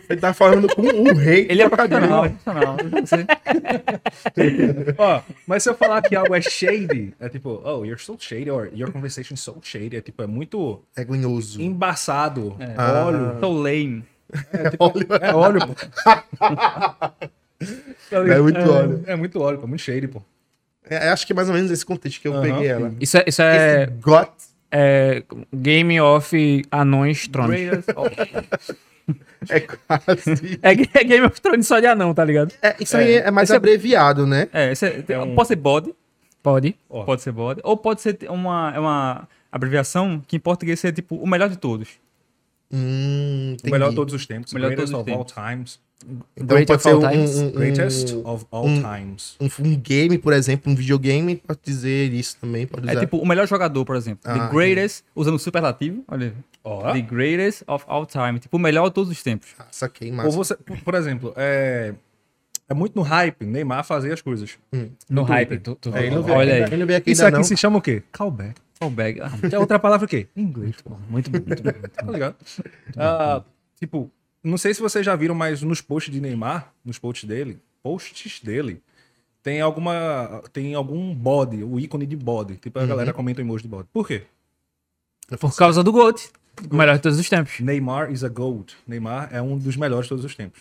Ele 0.09 0.20
tá 0.20 0.32
falando 0.32 0.69
com 0.73 0.82
um 0.82 1.15
rei. 1.15 1.47
Ele 1.51 1.62
é 1.62 1.69
profissional. 1.69 2.23
profissional. 2.31 2.77
Você- 3.05 3.27
ó, 4.99 5.20
mas 5.44 5.65
se 5.65 5.70
eu 5.70 5.74
falar 5.74 6.01
que 6.03 6.15
algo 6.15 6.32
é 6.35 6.40
shady, 6.40 7.15
é 7.19 7.28
tipo, 7.28 7.61
oh, 7.65 7.85
you're 7.85 7.99
so 8.01 8.16
shady, 8.19 8.51
or 8.51 8.70
your 8.73 8.93
conversation 8.93 9.35
is 9.35 9.40
so 9.40 9.59
shady, 9.62 9.97
é 9.97 10.01
tipo, 10.01 10.23
é 10.23 10.27
muito 10.28 10.81
É 10.97 11.03
glunhoso. 11.05 11.61
embaçado. 11.61 12.57
Ah. 12.77 13.05
Óleo. 13.07 13.36
So 13.40 13.51
lame. 13.53 14.05
É, 14.53 14.70
tipo, 14.70 14.93
é 15.20 15.35
óleo, 15.35 15.61
pô. 15.66 15.74
É 18.12 18.40
muito 18.40 18.70
óleo. 18.70 19.05
É 19.06 19.16
muito 19.16 19.40
óleo, 19.40 19.59
pô. 19.59 19.66
Muito 19.66 19.80
shady, 19.80 20.09
pô. 20.09 20.22
É, 20.89 21.09
acho 21.10 21.26
que 21.26 21.32
é 21.32 21.36
mais 21.36 21.48
ou 21.48 21.55
menos 21.55 21.70
esse 21.70 21.84
contexto 21.86 22.20
que 22.20 22.28
eu 22.28 22.34
Aham, 22.34 22.43
peguei 22.43 22.66
ela. 22.66 22.94
Isso 23.01 23.16
é, 23.16 23.24
isso 23.26 23.40
é, 23.43 23.86
got 23.86 24.30
é 24.70 25.22
Game 25.55 26.01
of 26.01 26.62
Anões 26.70 27.28
Thrones. 27.28 27.84
É 29.51 29.59
quase. 29.60 30.59
É, 30.62 30.70
é 30.70 31.05
Game 31.05 31.26
of 31.26 31.40
Thrones 31.40 31.66
só 31.66 31.80
de 31.80 31.86
anão, 31.86 32.14
tá 32.14 32.24
ligado? 32.24 32.55
É, 32.62 32.76
isso 32.78 32.97
aí 32.97 33.16
é 33.16 33.30
mais 33.32 33.48
Esse 33.48 33.55
é- 33.55 33.56
abreviado, 33.56 34.26
né? 34.26 34.48
É, 34.52 34.70
esse 34.70 34.86
é, 35.09 35.18
um- 35.18 35.34
pode 35.34 35.48
ser 35.48 35.56
body, 35.56 35.93
Pode. 36.40 36.76
Ó. 36.89 37.02
pode 37.05 37.22
ser 37.22 37.32
body, 37.32 37.60
ou 37.64 37.76
pode 37.76 38.01
ser 38.01 38.16
uma, 38.28 38.72
é 38.74 38.78
uma 38.78 39.28
abreviação 39.51 40.22
que 40.26 40.36
em 40.36 40.40
português 40.40 40.78
seria 40.78 40.94
tipo 40.94 41.16
o 41.16 41.26
melhor 41.26 41.48
de 41.48 41.56
todos. 41.59 41.89
Hum, 42.72 43.56
O 43.66 43.70
melhor 43.70 43.90
de 43.90 43.97
todos 43.97 44.14
os 44.14 44.24
tempos. 44.24 44.52
Melhor 44.52 44.70
de 44.70 44.76
todos 44.76 44.90
os 44.93 44.98
of 44.98 45.10
all 45.10 45.24
times. 45.24 45.80
Então 46.36 46.46
Great 46.56 46.66
pode 46.66 46.82
ser 46.82 46.94
um, 46.94 47.00
um, 47.04 47.46
um, 47.48 47.50
Greatest 47.52 48.14
of 48.24 48.44
all 48.50 48.66
um- 48.66 48.82
times. 48.82 49.36
um, 49.40 49.48
um 49.64 49.76
game, 49.76 50.18
por 50.18 50.32
exemplo, 50.32 50.70
um 50.72 50.74
videogame, 50.74 51.36
pode 51.36 51.60
dizer 51.62 52.12
isso 52.12 52.36
também, 52.40 52.66
pode 52.66 52.84
usar. 52.86 52.96
É 52.96 53.00
tipo 53.00 53.18
o 53.18 53.26
melhor 53.26 53.46
jogador, 53.46 53.84
por 53.84 53.96
exemplo. 53.96 54.20
Ah, 54.24 54.48
the 54.48 54.52
greatest, 54.54 55.04
usando 55.14 55.38
superlativo, 55.38 56.04
olha. 56.08 56.26
aí. 56.26 56.32
Ó. 56.64 56.92
The 56.92 57.00
greatest 57.02 57.62
of 57.66 57.84
all 57.88 58.06
time. 58.06 58.38
Tipo, 58.38 58.56
o 58.56 58.60
melhor 58.60 58.88
de 58.88 58.94
todos 58.94 59.10
os 59.10 59.22
tempos. 59.22 59.48
Ah, 59.58 59.66
saquei, 59.70 60.10
Ou 60.10 60.16
massa. 60.16 60.30
você, 60.30 60.56
por 60.56 60.94
exemplo, 60.94 61.32
é, 61.36 61.92
é 62.68 62.74
muito 62.74 62.94
no 62.94 63.02
hype 63.02 63.44
Neymar 63.44 63.84
fazer 63.84 64.12
as 64.12 64.22
coisas. 64.22 64.56
No 65.10 65.24
Twitter. 65.26 65.26
hype. 65.26 65.58
Tu, 65.58 65.74
tu, 65.76 65.88
É, 65.96 66.08
não 66.10 66.22
olha 66.30 66.64
aqui, 66.64 66.74
aí. 66.74 66.80
não 66.84 66.96
aqui 66.96 67.10
Isso 67.10 67.24
aqui 67.26 67.36
não. 67.36 67.44
se 67.44 67.56
chama 67.56 67.78
o 67.78 67.82
quê? 67.82 68.02
Callback. 68.12 68.54
Fallback. 68.78 69.20
Ah, 69.20 69.30
é 69.50 69.58
outra 69.58 69.78
palavra 69.78 70.06
o 70.06 70.08
quê? 70.08 70.26
Inglês. 70.36 70.74
Muito 70.84 70.84
bom, 70.88 70.98
muito 71.10 71.30
bom. 71.30 71.38
muito 71.46 71.88
Tá 71.90 72.02
bom. 72.04 72.12
ligado? 72.12 72.36
Ah, 72.96 73.42
tipo, 73.78 74.10
não 74.43 74.59
sei 74.59 74.74
se 74.74 74.81
vocês 74.81 75.05
já 75.05 75.14
viram, 75.16 75.35
mas 75.35 75.62
nos 75.62 75.81
posts 75.81 76.12
de 76.12 76.20
Neymar, 76.20 76.73
nos 76.85 76.98
posts 76.98 77.28
dele, 77.28 77.60
posts 77.82 78.40
dele, 78.40 78.82
tem 79.43 79.60
alguma. 79.60 80.43
Tem 80.52 80.74
algum 80.74 81.14
body, 81.14 81.64
o 81.64 81.78
ícone 81.81 82.06
de 82.06 82.16
body. 82.16 82.56
Tipo, 82.56 82.78
a 82.78 82.86
galera 82.86 83.12
comenta 83.12 83.40
o 83.40 83.44
emoji 83.44 83.62
de 83.64 83.69
body. 83.69 83.89
Por 83.93 84.06
quê? 84.06 84.23
Por 85.40 85.55
causa 85.56 85.82
do 85.82 85.90
GOAT. 85.93 86.31
O 86.70 86.77
melhor 86.77 86.97
de 86.97 87.02
todos 87.02 87.19
os 87.19 87.28
tempos. 87.28 87.59
Neymar 87.60 88.12
is 88.12 88.23
a 88.23 88.28
GOAT. 88.28 88.77
Neymar 88.86 89.28
é 89.32 89.40
um 89.40 89.56
dos 89.59 89.77
melhores 89.77 90.05
de 90.05 90.10
todos 90.10 90.24
os 90.24 90.35
tempos. 90.35 90.60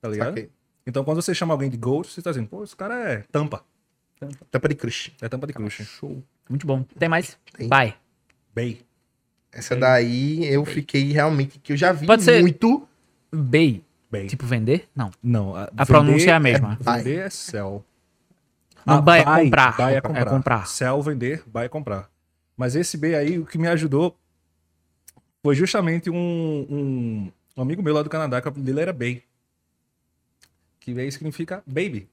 Tá 0.00 0.08
ligado? 0.08 0.28
Saquei. 0.28 0.50
Então, 0.86 1.04
quando 1.04 1.20
você 1.22 1.34
chama 1.34 1.52
alguém 1.54 1.68
de 1.70 1.76
GOAT, 1.76 2.08
você 2.08 2.22
tá 2.22 2.30
dizendo, 2.30 2.48
pô, 2.48 2.64
esse 2.64 2.74
cara 2.74 2.94
é 3.12 3.24
tampa. 3.30 3.62
Tampa 4.50 4.68
de 4.68 4.74
crush. 4.74 5.12
É 5.20 5.28
tampa 5.28 5.46
de 5.46 5.52
crush. 5.52 5.84
show. 5.84 6.22
Muito 6.48 6.66
bom. 6.66 6.84
Tem 6.98 7.08
mais? 7.08 7.38
Tem. 7.56 7.68
Vai. 7.68 7.94
Bay. 8.54 8.80
Essa 9.52 9.76
daí 9.76 10.44
eu 10.46 10.64
fiquei 10.64 11.12
realmente 11.12 11.58
que 11.58 11.72
eu 11.72 11.76
já 11.76 11.92
vi 11.92 12.06
Pode 12.06 12.22
ser- 12.22 12.42
Bay. 13.32 13.84
Bem. 14.10 14.26
Tipo 14.26 14.44
vender? 14.44 14.88
Não. 14.94 15.10
não. 15.22 15.54
A, 15.54 15.70
A 15.76 15.86
pronúncia 15.86 16.30
é 16.30 16.34
a 16.34 16.40
mesma. 16.40 16.76
Vender 16.80 17.18
é 17.26 17.30
sell. 17.30 17.84
Não, 18.84 18.96
Ah, 18.96 19.00
buy 19.00 19.18
é 19.20 19.24
comprar. 19.24 19.76
Buy 19.76 19.92
é 19.92 19.96
É 19.96 20.00
comprar. 20.00 20.24
comprar. 20.26 20.66
Sell, 20.66 21.00
vender, 21.02 21.44
buy 21.46 21.64
é 21.64 21.68
comprar. 21.68 22.10
Mas 22.56 22.74
esse 22.74 22.96
B 22.96 23.14
aí, 23.14 23.38
o 23.38 23.46
que 23.46 23.56
me 23.56 23.68
ajudou 23.68 24.16
foi 25.44 25.54
justamente 25.54 26.10
um, 26.10 26.16
um, 26.16 27.32
um 27.56 27.62
amigo 27.62 27.82
meu 27.82 27.94
lá 27.94 28.02
do 28.02 28.10
Canadá, 28.10 28.40
que 28.42 28.48
o 28.48 28.50
dele 28.50 28.80
era 28.80 28.92
Bay. 28.92 29.22
Que 30.80 30.98
aí 30.98 31.10
significa 31.12 31.62
baby. 31.66 32.08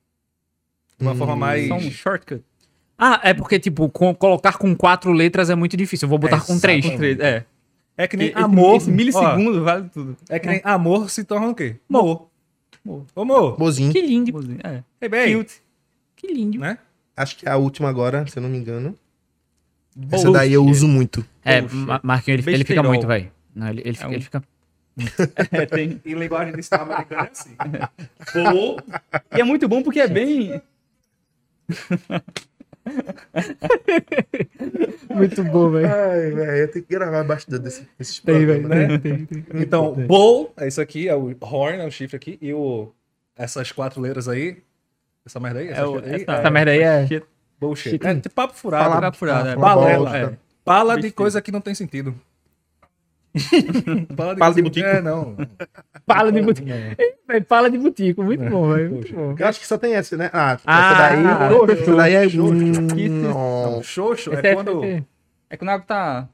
De 1.00 1.04
uma 1.06 1.14
Hum, 1.14 1.16
forma 1.18 1.36
mais... 1.36 1.68
Só 1.68 1.76
um 1.76 1.92
shortcut. 1.92 2.44
Ah, 2.98 3.20
é 3.24 3.34
porque, 3.34 3.60
tipo, 3.60 3.90
com- 3.90 4.14
colocar 4.14 4.58
com 4.58 4.76
quatro 4.76 5.12
letras 5.12 5.50
é 5.50 5.56
muito 5.56 5.78
difícil. 5.78 6.06
Eu 6.06 6.10
vou 6.10 6.18
botar 6.20 6.42
com 6.46 6.60
três. 6.60 6.84
Exatamente. 6.86 7.22
É. 7.22 7.46
É 7.98 8.08
que 8.08 8.16
nem 8.16 8.28
Esse- 8.30 8.38
amor. 8.38 8.76
Esse 8.78 8.92
milissegundo 8.92 9.64
vale 9.64 9.90
tudo. 9.90 10.16
ó, 10.30 10.34
é 10.34 10.40
que 10.40 10.48
nem 10.48 10.62
amor 10.64 11.10
se 11.10 11.24
torna 11.24 11.48
o 11.50 11.56
quê? 11.56 11.78
Amor. 11.90 12.28
Ô, 12.86 13.04
amor. 13.22 13.58
Bozinho. 13.58 13.92
Que 13.92 14.02
lindo. 14.02 14.32
É. 14.64 14.84
Ei, 15.02 15.10
bem. 15.10 15.36
Cute. 15.38 15.56
Que 16.16 16.28
lindo. 16.32 16.60
Né? 16.60 16.78
Acho 17.16 17.36
que 17.38 17.48
é 17.48 17.52
a 17.52 17.58
última 17.58 17.90
agora, 17.90 18.26
se 18.28 18.38
eu 18.38 18.44
não 18.44 18.50
me 18.50 18.58
engano. 18.58 18.96
Bullshit. 19.96 20.16
Essa 20.16 20.32
daí 20.32 20.54
eu 20.54 20.64
uso 20.64 20.88
muito. 20.88 21.26
É, 21.44 21.62
Marquinhos, 22.04 22.46
ele, 22.46 22.56
ele 22.56 22.64
fica 22.64 22.82
Besteirol. 22.82 22.92
muito, 22.92 23.08
velho. 23.08 23.32
Não, 23.56 23.68
ele, 23.70 23.82
ele, 23.84 23.94
fica, 23.96 24.08
um- 24.08 24.14
ele 24.14 24.22
fica. 24.24 24.44
É, 25.52 25.66
tem. 25.66 26.00
Em 26.06 26.14
linguagem 26.14 26.54
de 26.54 26.60
estado 26.60 26.92
americano 26.92 27.24
é 27.28 27.32
assim. 27.32 27.56
Pô. 28.34 28.78
E 29.36 29.42
é 29.42 29.44
muito 29.44 29.68
bom 29.68 29.82
porque 29.82 30.00
é 30.00 30.08
bem. 30.08 30.62
Muito 35.10 35.44
bom, 35.44 35.70
velho. 35.72 35.88
Ai, 35.94 36.32
velho, 36.32 36.52
eu 36.58 36.72
tenho 36.72 36.86
que 36.86 36.94
gravar 36.94 37.24
bastante 37.24 37.62
desse, 37.62 37.88
desses 37.98 38.20
Tem, 38.20 38.36
programas, 38.46 38.70
velho. 38.70 38.88
né? 38.92 38.98
Tem, 39.00 39.26
tem, 39.26 39.42
tem. 39.42 39.62
Então, 39.62 39.94
bowl 39.94 40.54
é 40.58 40.68
isso 40.68 40.82
aqui, 40.82 41.08
é 41.08 41.16
o 41.16 41.36
horn, 41.42 41.82
é 41.82 41.86
o 41.86 41.92
chifre 41.92 42.16
aqui, 42.18 42.38
e 42.42 42.54
o, 42.54 42.92
essas 43.36 43.72
quatro 43.72 44.02
letras 44.02 44.28
aí, 44.28 44.58
essa 45.26 45.40
merda 45.40 45.60
aí, 45.60 45.70
É 45.70 45.86
o- 45.86 46.00
aí, 46.00 46.16
essa- 46.22 46.34
Essa 46.34 46.50
merda 46.52 46.72
aí 46.72 46.82
é. 46.82 47.08
Shit. 47.08 47.26
bullshit. 47.60 47.90
shit. 47.92 48.06
É 48.08 48.16
tipo 48.16 48.36
papo 48.36 48.54
furado, 48.54 48.84
Fala- 48.86 48.96
né? 48.96 49.02
Papo 49.08 49.18
furado, 49.18 49.50
é. 49.50 49.56
Balela. 49.56 50.18
É. 50.18 50.34
Fala 50.66 51.00
de 51.00 51.12
coisa 51.12 51.42
que 51.42 51.52
não 51.52 51.62
tem 51.62 51.74
sentido. 51.74 52.14
Fala 54.16 54.36
Fala 54.38 54.54
de 54.54 54.62
botico. 54.62 54.88
É, 54.88 55.02
não. 55.02 55.36
Fala 56.08 56.32
de 56.32 56.42
butico. 56.42 56.68
Véi, 57.28 57.42
Fala 57.48 57.70
de 57.70 57.78
butico. 57.78 58.24
Muito 58.24 58.44
bom, 58.50 58.74
velho. 58.74 58.92
Muito 58.92 59.14
bom. 59.14 59.36
Eu 59.38 59.48
acho 59.48 59.60
que 59.60 59.68
só 59.68 59.78
tem 59.78 59.94
essa, 59.96 60.16
né? 60.18 60.30
Ah, 60.34 60.58
Ah, 60.66 60.92
essa 60.92 60.98
daí. 61.16 61.50
xoxo, 61.50 61.72
essa 61.84 61.96
daí 61.96 62.14
é. 62.16 62.30
xoxo. 62.30 62.54
Hum, 62.54 63.84
xoxo 63.84 64.34
Esse 64.34 64.48
é 64.48 64.54
quando... 64.56 64.84
É 65.50 65.56
quando 65.58 65.70
a 65.70 65.74
água 65.74 65.86
tá. 65.88 66.28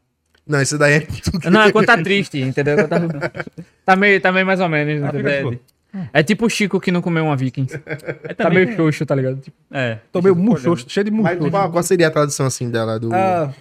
Não, 0.47 0.61
esse 0.61 0.77
daí 0.77 0.93
é. 0.93 1.49
Não, 1.49 1.61
é 1.61 1.71
quando 1.71 1.85
tá 1.85 1.97
triste, 2.01 2.39
entendeu? 2.39 2.75
Quando 2.87 2.89
Tá, 3.19 3.31
tá, 3.85 3.95
meio, 3.95 4.19
tá 4.19 4.31
meio 4.31 4.45
mais 4.45 4.59
ou 4.59 4.67
menos, 4.67 5.03
Ah, 5.03 5.07
entendeu? 5.09 5.51
tipo, 5.51 5.63
É 6.11 6.23
tipo 6.23 6.45
o 6.47 6.49
Chico 6.49 6.79
que 6.81 6.91
não 6.91 7.01
comeu 7.01 7.23
uma 7.25 7.35
Vikings. 7.37 7.79
É 8.23 8.33
Tá 8.33 8.49
meio 8.49 8.75
xoxo, 8.75 9.05
tá 9.05 9.13
ligado? 9.15 9.37
Tipo, 9.39 9.55
É. 9.71 9.99
Tô 10.11 10.21
meio 10.21 10.35
murchoxo, 10.35 10.85
cheio 10.89 11.03
de 11.05 11.11
Mas 11.11 11.21
murchoxo. 11.37 11.51
qual, 11.51 11.71
qual 11.71 11.83
seria 11.83 12.07
a 12.07 12.11
tradução 12.11 12.45
assim 12.45 12.69
dela? 12.69 12.99
Do... 12.99 13.13
Ah, 13.13 13.53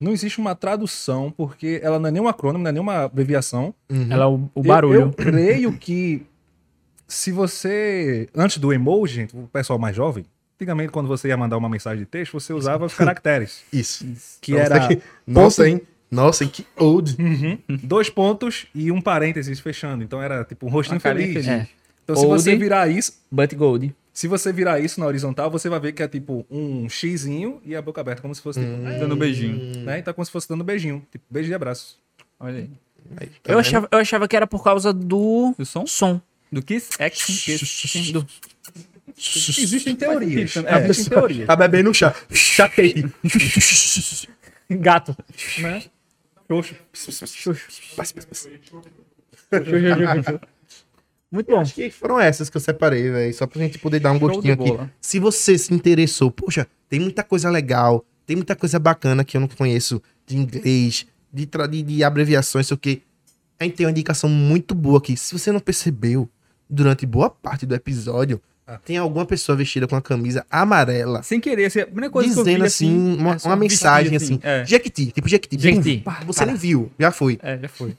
não 0.00 0.12
existe 0.12 0.38
uma 0.38 0.54
tradução, 0.54 1.30
porque 1.36 1.80
ela 1.82 1.98
não 1.98 2.08
é 2.08 2.12
nenhum 2.12 2.28
acrônimo, 2.28 2.62
não 2.62 2.68
é 2.68 2.72
nenhuma 2.72 3.04
abreviação. 3.04 3.74
Uhum. 3.90 4.06
ela 4.10 4.24
é 4.24 4.26
o, 4.26 4.34
o 4.34 4.50
Eu- 4.56 4.62
barulho. 4.62 5.00
Eu, 5.00 5.12
creio 5.12 5.72
que 5.72 6.22
se 7.06 7.32
você. 7.32 8.28
Antes 8.34 8.58
do 8.58 8.72
emoji, 8.72 9.14
gente, 9.14 9.36
o 9.36 9.48
pessoal 9.52 9.78
mais 9.78 9.96
jovem, 9.96 10.24
antigamente, 10.56 10.92
quando 10.92 11.06
você 11.08 11.28
ia 11.28 11.36
mandar 11.36 11.56
uma 11.56 11.68
mensagem 11.68 12.00
de 12.00 12.06
texto, 12.06 12.32
você 12.38 12.52
usava 12.52 12.84
os 12.86 12.94
caracteres. 12.94 13.62
Isso. 13.72 14.06
Que 14.40 14.52
Pra 14.52 14.62
era 14.62 14.88
que- 14.88 15.00
Nossa, 15.26 15.62
ponto- 15.64 15.68
hein? 15.74 15.80
Nossa, 16.10 16.46
que 16.46 16.64
old. 16.76 17.16
dois 17.82 18.08
pontos 18.08 18.66
e 18.74 18.90
um 18.90 18.98
parênteses 19.00 19.60
fechando. 19.60 20.02
Então 20.02 20.22
era 20.22 20.42
tipo 20.44 20.66
um 20.66 20.70
rostinho 20.70 20.96
Uma 20.96 21.00
feliz. 21.00 21.32
feliz. 21.32 21.48
É. 21.48 21.68
Então 22.04 22.16
se 22.16 22.24
você 22.26 22.56
virar 22.56 22.88
isso. 22.88 23.12
But 23.30 23.52
Gold. 23.54 23.94
Se 24.18 24.26
você 24.26 24.52
virar 24.52 24.80
isso 24.80 24.98
na 24.98 25.06
horizontal, 25.06 25.48
você 25.48 25.68
vai 25.68 25.78
ver 25.78 25.92
que 25.92 26.02
é 26.02 26.08
tipo 26.08 26.44
um 26.50 26.88
xizinho 26.88 27.62
e 27.64 27.76
a 27.76 27.80
boca 27.80 28.00
aberta, 28.00 28.20
como 28.20 28.34
se 28.34 28.42
fosse 28.42 28.58
tipo. 28.58 28.72
Dando 28.98 29.14
um 29.14 29.16
beijinho. 29.16 29.84
Né? 29.84 30.00
Então 30.00 30.10
é 30.10 30.12
como 30.12 30.24
se 30.24 30.32
fosse 30.32 30.48
dando 30.48 30.62
um 30.62 30.64
beijinho. 30.64 31.06
Tipo, 31.08 31.24
beijo 31.30 31.48
e 31.48 31.54
abraço. 31.54 32.00
Olha 32.40 32.58
aí. 32.58 32.70
Aí, 33.16 33.28
tá 33.28 33.52
Eu 33.52 33.60
achava, 33.60 33.88
eu 33.92 33.98
achava 34.00 34.26
que 34.26 34.34
era 34.34 34.44
por 34.44 34.64
causa 34.64 34.92
do 34.92 35.54
Do 35.56 35.64
som? 35.64 35.86
som. 35.86 36.20
Do 36.50 36.60
Kiss? 36.60 37.00
Action 37.00 37.32
Kiss. 37.32 38.12
Do... 38.12 38.26
Existem 39.16 39.94
teorias. 39.94 40.50
sentido, 40.50 40.68
É, 40.68 40.80
né? 40.80 40.88
existem 40.88 41.16
teorias. 41.16 41.46
Tá 41.46 41.54
bebendo 41.54 41.94
chá. 41.94 42.12
Chatei. 42.32 43.04
Gato. 44.68 45.16
Né? 45.60 45.84
Xoxo. 46.48 46.74
Muito 51.30 51.50
bom. 51.50 51.60
Acho 51.60 51.74
que 51.74 51.90
foram 51.90 52.18
essas 52.20 52.48
que 52.48 52.56
eu 52.56 52.60
separei, 52.60 53.10
velho. 53.10 53.34
Só 53.34 53.46
pra 53.46 53.60
gente 53.60 53.78
poder 53.78 54.00
dar 54.00 54.12
um 54.12 54.18
Show 54.18 54.28
gostinho 54.28 54.54
aqui. 54.54 54.78
Se 55.00 55.18
você 55.18 55.58
se 55.58 55.72
interessou, 55.74 56.30
poxa, 56.30 56.66
tem 56.88 56.98
muita 57.00 57.22
coisa 57.22 57.50
legal, 57.50 58.04
tem 58.26 58.34
muita 58.36 58.56
coisa 58.56 58.78
bacana 58.78 59.24
que 59.24 59.36
eu 59.36 59.40
não 59.40 59.48
conheço 59.48 60.00
de 60.26 60.36
inglês, 60.36 61.06
de, 61.32 61.46
de, 61.46 61.82
de 61.82 62.04
abreviações, 62.04 62.66
sei 62.66 62.74
o 62.74 62.78
quê. 62.78 63.02
A 63.60 63.64
gente 63.64 63.74
tem 63.76 63.86
uma 63.86 63.90
indicação 63.90 64.30
muito 64.30 64.74
boa 64.74 64.98
aqui. 64.98 65.16
Se 65.16 65.36
você 65.38 65.52
não 65.52 65.60
percebeu, 65.60 66.28
durante 66.70 67.04
boa 67.04 67.28
parte 67.28 67.66
do 67.66 67.74
episódio, 67.74 68.40
Ah. 68.66 68.78
tem 68.84 68.96
alguma 68.98 69.24
pessoa 69.26 69.56
vestida 69.56 69.86
com 69.88 69.96
a 69.96 70.02
camisa 70.02 70.44
amarela. 70.50 71.22
Sem 71.22 71.40
querer, 71.40 71.64
assim, 71.66 71.80
a 71.80 71.86
primeira 71.86 72.10
coisa 72.10 72.28
que 72.32 72.38
eu 72.38 72.44
Dizendo 72.44 72.60
vi, 72.60 72.66
assim, 72.66 73.16
uma, 73.18 73.32
é 73.34 73.38
uma 73.48 73.54
um 73.54 73.58
mensagem 73.58 74.10
vestido, 74.12 74.34
assim. 74.36 74.40
É, 74.42 74.64
Jequiti, 74.64 75.06
tipo 75.12 75.28
Jequiti. 75.28 75.60
Jequiti. 75.60 76.04
Você 76.26 76.44
nem 76.46 76.54
viu, 76.54 76.90
já 76.98 77.10
foi. 77.10 77.38
é, 77.42 77.58
já 77.58 77.68
foi. 77.68 77.96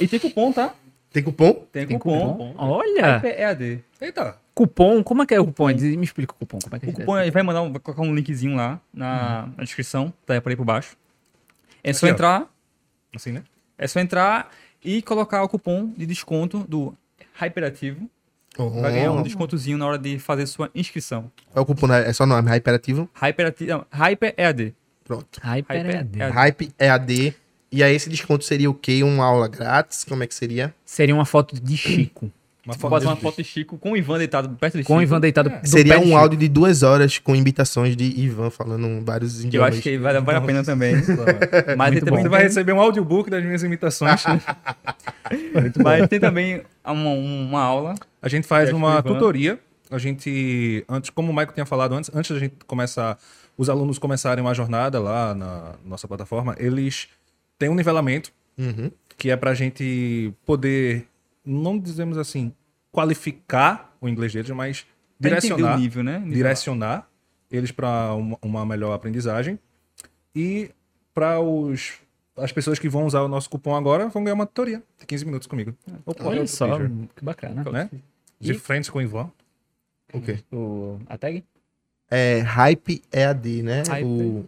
E 0.00 0.06
tem 0.08 0.18
cupom, 0.18 0.52
tá? 0.52 0.74
Tem 1.12 1.22
cupom? 1.22 1.52
Tem, 1.72 1.86
Tem 1.86 1.98
cupom. 1.98 2.32
cupom? 2.32 2.54
Olha. 2.58 3.22
EAD. 3.24 3.82
Eita. 4.00 4.36
Cupom, 4.54 5.02
como 5.02 5.22
é 5.22 5.26
que 5.26 5.34
é 5.34 5.40
o 5.40 5.46
cupom? 5.46 5.72
Diz- 5.72 5.96
Me 5.96 6.04
explica 6.04 6.32
o 6.32 6.36
cupom. 6.36 6.58
Como 6.62 6.76
é 6.76 6.78
que 6.78 6.86
é 6.86 6.88
O 6.88 6.92
cupom 6.92 7.18
ele 7.18 7.30
vai 7.30 7.42
mandar 7.42 7.62
um, 7.62 7.70
vai 7.70 7.80
colocar 7.80 8.02
um 8.02 8.14
linkzinho 8.14 8.56
lá 8.56 8.80
na, 8.92 9.48
na 9.56 9.64
descrição, 9.64 10.12
tá 10.24 10.40
por 10.40 10.50
aí 10.50 10.56
por 10.56 10.64
baixo. 10.64 10.96
É 11.84 11.92
só 11.92 12.06
Aqui, 12.06 12.12
ó. 12.12 12.14
entrar, 12.14 12.46
Assim, 13.14 13.32
né? 13.32 13.42
é 13.78 13.86
só 13.86 14.00
entrar 14.00 14.50
e 14.84 15.00
colocar 15.02 15.42
o 15.42 15.48
cupom 15.48 15.92
de 15.96 16.04
desconto 16.06 16.60
do 16.68 16.94
Hyperativo. 17.40 18.08
Vai 18.80 18.92
ganhar 18.92 19.12
um 19.12 19.22
descontozinho 19.22 19.76
na 19.76 19.86
hora 19.86 19.98
de 19.98 20.18
fazer 20.18 20.46
sua 20.46 20.70
inscrição. 20.74 21.30
Qual 21.52 21.60
é 21.60 21.60
o 21.60 21.66
cupom? 21.66 21.92
É 21.92 22.10
só 22.14 22.24
nome, 22.24 22.48
Hyperativo. 22.50 23.08
Hyperativo, 23.14 23.70
não, 23.70 23.86
Hyper 23.90 24.34
EAD. 24.38 24.74
Pronto. 25.04 25.38
Hyper 25.42 25.76
Hyper 25.76 25.94
EAD. 25.96 26.18
EAD. 26.18 26.32
Hype 26.32 26.72
EAD. 26.78 27.36
E 27.70 27.82
aí 27.82 27.94
esse 27.94 28.08
desconto 28.08 28.44
seria 28.44 28.70
o 28.70 28.74
quê? 28.74 29.02
Uma 29.02 29.24
aula 29.24 29.48
grátis? 29.48 30.04
Como 30.04 30.22
é 30.22 30.26
que 30.26 30.34
seria? 30.34 30.74
Seria 30.84 31.14
uma 31.14 31.24
foto 31.24 31.60
de 31.60 31.76
Chico. 31.76 32.30
Uma 32.64 32.74
Você 32.74 32.80
foto 32.80 33.02
uma 33.04 33.14
de- 33.14 33.20
foto 33.20 33.36
de 33.36 33.44
Chico 33.44 33.78
com 33.78 33.92
o 33.92 33.96
Ivan 33.96 34.18
deitado 34.18 34.48
perto 34.56 34.76
de 34.78 34.82
Com 34.84 34.94
o 34.94 34.96
Chico. 34.96 35.02
Ivan 35.08 35.20
deitado 35.20 35.50
É. 35.50 35.64
Seria 35.64 35.94
de 35.94 36.00
um 36.00 36.04
Chico. 36.06 36.16
áudio 36.16 36.38
de 36.38 36.48
duas 36.48 36.82
horas 36.82 37.16
com 37.18 37.34
imitações 37.36 37.96
de 37.96 38.04
Ivan 38.20 38.50
falando 38.50 39.04
vários 39.04 39.34
Que 39.36 39.44
eu 39.44 39.46
idiomas. 39.48 39.74
acho 39.74 39.82
que 39.82 39.98
vale, 39.98 40.20
vale 40.20 40.38
a 40.38 40.40
pena 40.40 40.64
também. 40.64 40.94
Mas 41.76 41.92
Muito 41.92 41.92
ele 41.92 42.00
também 42.00 42.22
Você 42.22 42.28
vai 42.28 42.42
receber 42.42 42.72
um 42.72 42.80
audiobook 42.80 43.30
das 43.30 43.44
minhas 43.44 43.62
imitações. 43.62 44.24
Mas 45.82 46.08
tem 46.08 46.20
também 46.20 46.62
uma, 46.84 47.10
uma 47.10 47.60
aula. 47.62 47.94
A 48.20 48.28
gente 48.28 48.46
faz 48.46 48.72
uma 48.72 49.02
tutoria. 49.02 49.58
A 49.90 49.98
gente, 49.98 50.84
antes, 50.88 51.10
como 51.10 51.30
o 51.30 51.32
Michael 51.34 51.52
tinha 51.52 51.66
falado 51.66 51.94
antes, 51.94 52.10
antes 52.12 52.30
da 52.32 52.38
gente 52.40 52.56
começar, 52.66 53.16
os 53.56 53.70
alunos 53.70 53.98
começarem 53.98 54.42
uma 54.42 54.52
jornada 54.54 54.98
lá 54.98 55.32
na 55.34 55.74
nossa 55.84 56.08
plataforma, 56.08 56.56
eles 56.58 57.06
têm 57.58 57.68
um 57.68 57.74
nivelamento 57.74 58.32
Uhum. 58.58 58.90
que 59.18 59.30
é 59.30 59.36
pra 59.36 59.52
gente 59.54 60.32
poder, 60.46 61.06
não 61.44 61.78
dizemos 61.78 62.16
assim, 62.16 62.52
qualificar 62.90 63.94
o 64.00 64.08
inglês 64.08 64.32
deles, 64.32 64.50
mas 64.50 64.86
pra 65.20 65.28
direcionar, 65.30 65.76
o 65.76 65.78
nível, 65.78 66.02
né? 66.02 66.18
Nível. 66.18 66.32
direcionar 66.34 67.08
eles 67.50 67.70
para 67.70 68.14
uma, 68.14 68.38
uma 68.42 68.66
melhor 68.66 68.92
aprendizagem. 68.94 69.58
E 70.34 70.70
para 71.14 71.40
os 71.40 71.94
as 72.36 72.52
pessoas 72.52 72.78
que 72.78 72.86
vão 72.88 73.06
usar 73.06 73.22
o 73.22 73.28
nosso 73.28 73.48
cupom 73.48 73.74
agora 73.74 74.08
vão 74.08 74.22
ganhar 74.22 74.34
uma 74.34 74.44
tutoria 74.46 74.82
de 74.98 75.06
15 75.06 75.24
minutos 75.24 75.46
comigo. 75.46 75.74
Opa, 76.04 76.24
Olha 76.24 76.40
outro 76.40 76.54
só, 76.54 76.66
teacher, 76.66 76.90
que 77.14 77.24
bacana. 77.24 77.64
né? 77.70 77.90
De 78.38 78.52
frente 78.54 78.90
com 78.92 78.98
o 78.98 79.02
Ivan. 79.02 79.30
O 80.12 80.20
quê? 80.20 80.38
O, 80.52 80.98
a 81.06 81.16
tag? 81.16 81.42
É 82.10 82.40
Hype 82.40 83.02
EAD, 83.12 83.62
né? 83.62 83.82
Hype. 83.88 84.04
O, 84.04 84.44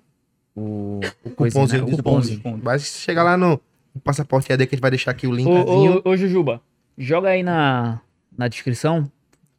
O, 0.59 1.01
o 1.25 1.31
cupomzinho 1.31 1.87
né? 1.87 1.93
O 1.93 1.97
cupomzinho. 1.97 2.41
Vai 2.63 2.79
chegar 2.79 3.23
lá 3.23 3.37
no 3.37 3.61
passaporte 4.03 4.51
EAD 4.51 4.67
que 4.67 4.75
a 4.75 4.77
gente 4.77 4.83
vai 4.83 4.91
deixar 4.91 5.13
aqui 5.13 5.27
o 5.27 5.31
Ô, 5.31 5.35
linkzinho. 5.35 6.03
ô, 6.05 6.11
ô, 6.11 6.17
Jujuba, 6.17 6.61
joga 6.97 7.29
aí 7.29 7.43
na, 7.43 8.01
na 8.37 8.49
descrição. 8.49 9.11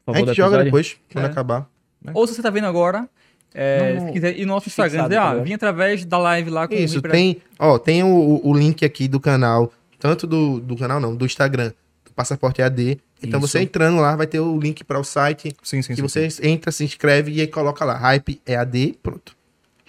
Por 0.05 0.11
a 0.11 0.13
favor, 0.15 0.17
gente 0.19 0.27
do 0.27 0.33
joga 0.35 0.63
depois, 0.63 0.97
quando 1.11 1.25
É. 1.25 1.27
acabar. 1.27 1.69
Ou 2.13 2.25
se 2.27 2.35
você 2.35 2.41
tá 2.41 2.49
vendo 2.49 2.65
agora, 2.67 3.07
é, 3.53 3.93
Não, 3.93 3.99
não. 4.01 4.07
se 4.07 4.13
quiser 4.13 4.37
ir 4.37 4.45
no 4.45 4.53
nosso 4.53 4.67
Instagram, 4.67 4.91
Fixado, 5.03 5.09
dizer, 5.09 5.21
tá 5.21 5.29
ah, 5.31 5.43
vim 5.43 5.53
através 5.53 6.05
da 6.05 6.17
live 6.17 6.49
lá 6.49 6.67
com 6.67 6.73
Isso, 6.73 6.99
o 6.99 7.01
tem, 7.01 7.41
ó, 7.57 7.77
tem 7.77 8.03
o, 8.03 8.41
o 8.43 8.53
link 8.53 8.83
aqui 8.85 9.07
do 9.07 9.19
canal, 9.19 9.71
tanto 9.99 10.25
do, 10.27 10.59
do 10.59 10.75
canal 10.77 10.99
não, 10.99 11.15
do 11.15 11.25
Instagram, 11.25 11.71
do 12.05 12.11
Passaporte 12.13 12.61
EAD. 12.61 12.99
Então 13.21 13.39
Isso. 13.39 13.49
você 13.49 13.59
entrando 13.61 13.99
lá 13.99 14.15
vai 14.15 14.27
ter 14.27 14.39
o 14.39 14.57
link 14.57 14.83
para 14.83 14.97
o 14.99 15.03
site, 15.03 15.53
Sim, 15.61 15.81
sim, 15.81 15.89
que 15.93 15.95
sim. 15.97 16.01
você 16.01 16.27
entra, 16.47 16.71
se 16.71 16.83
inscreve 16.85 17.33
e 17.33 17.41
aí 17.41 17.47
coloca 17.47 17.83
lá, 17.83 17.97
Hype 17.97 18.41
EAD, 18.45 18.97
pronto. 19.03 19.35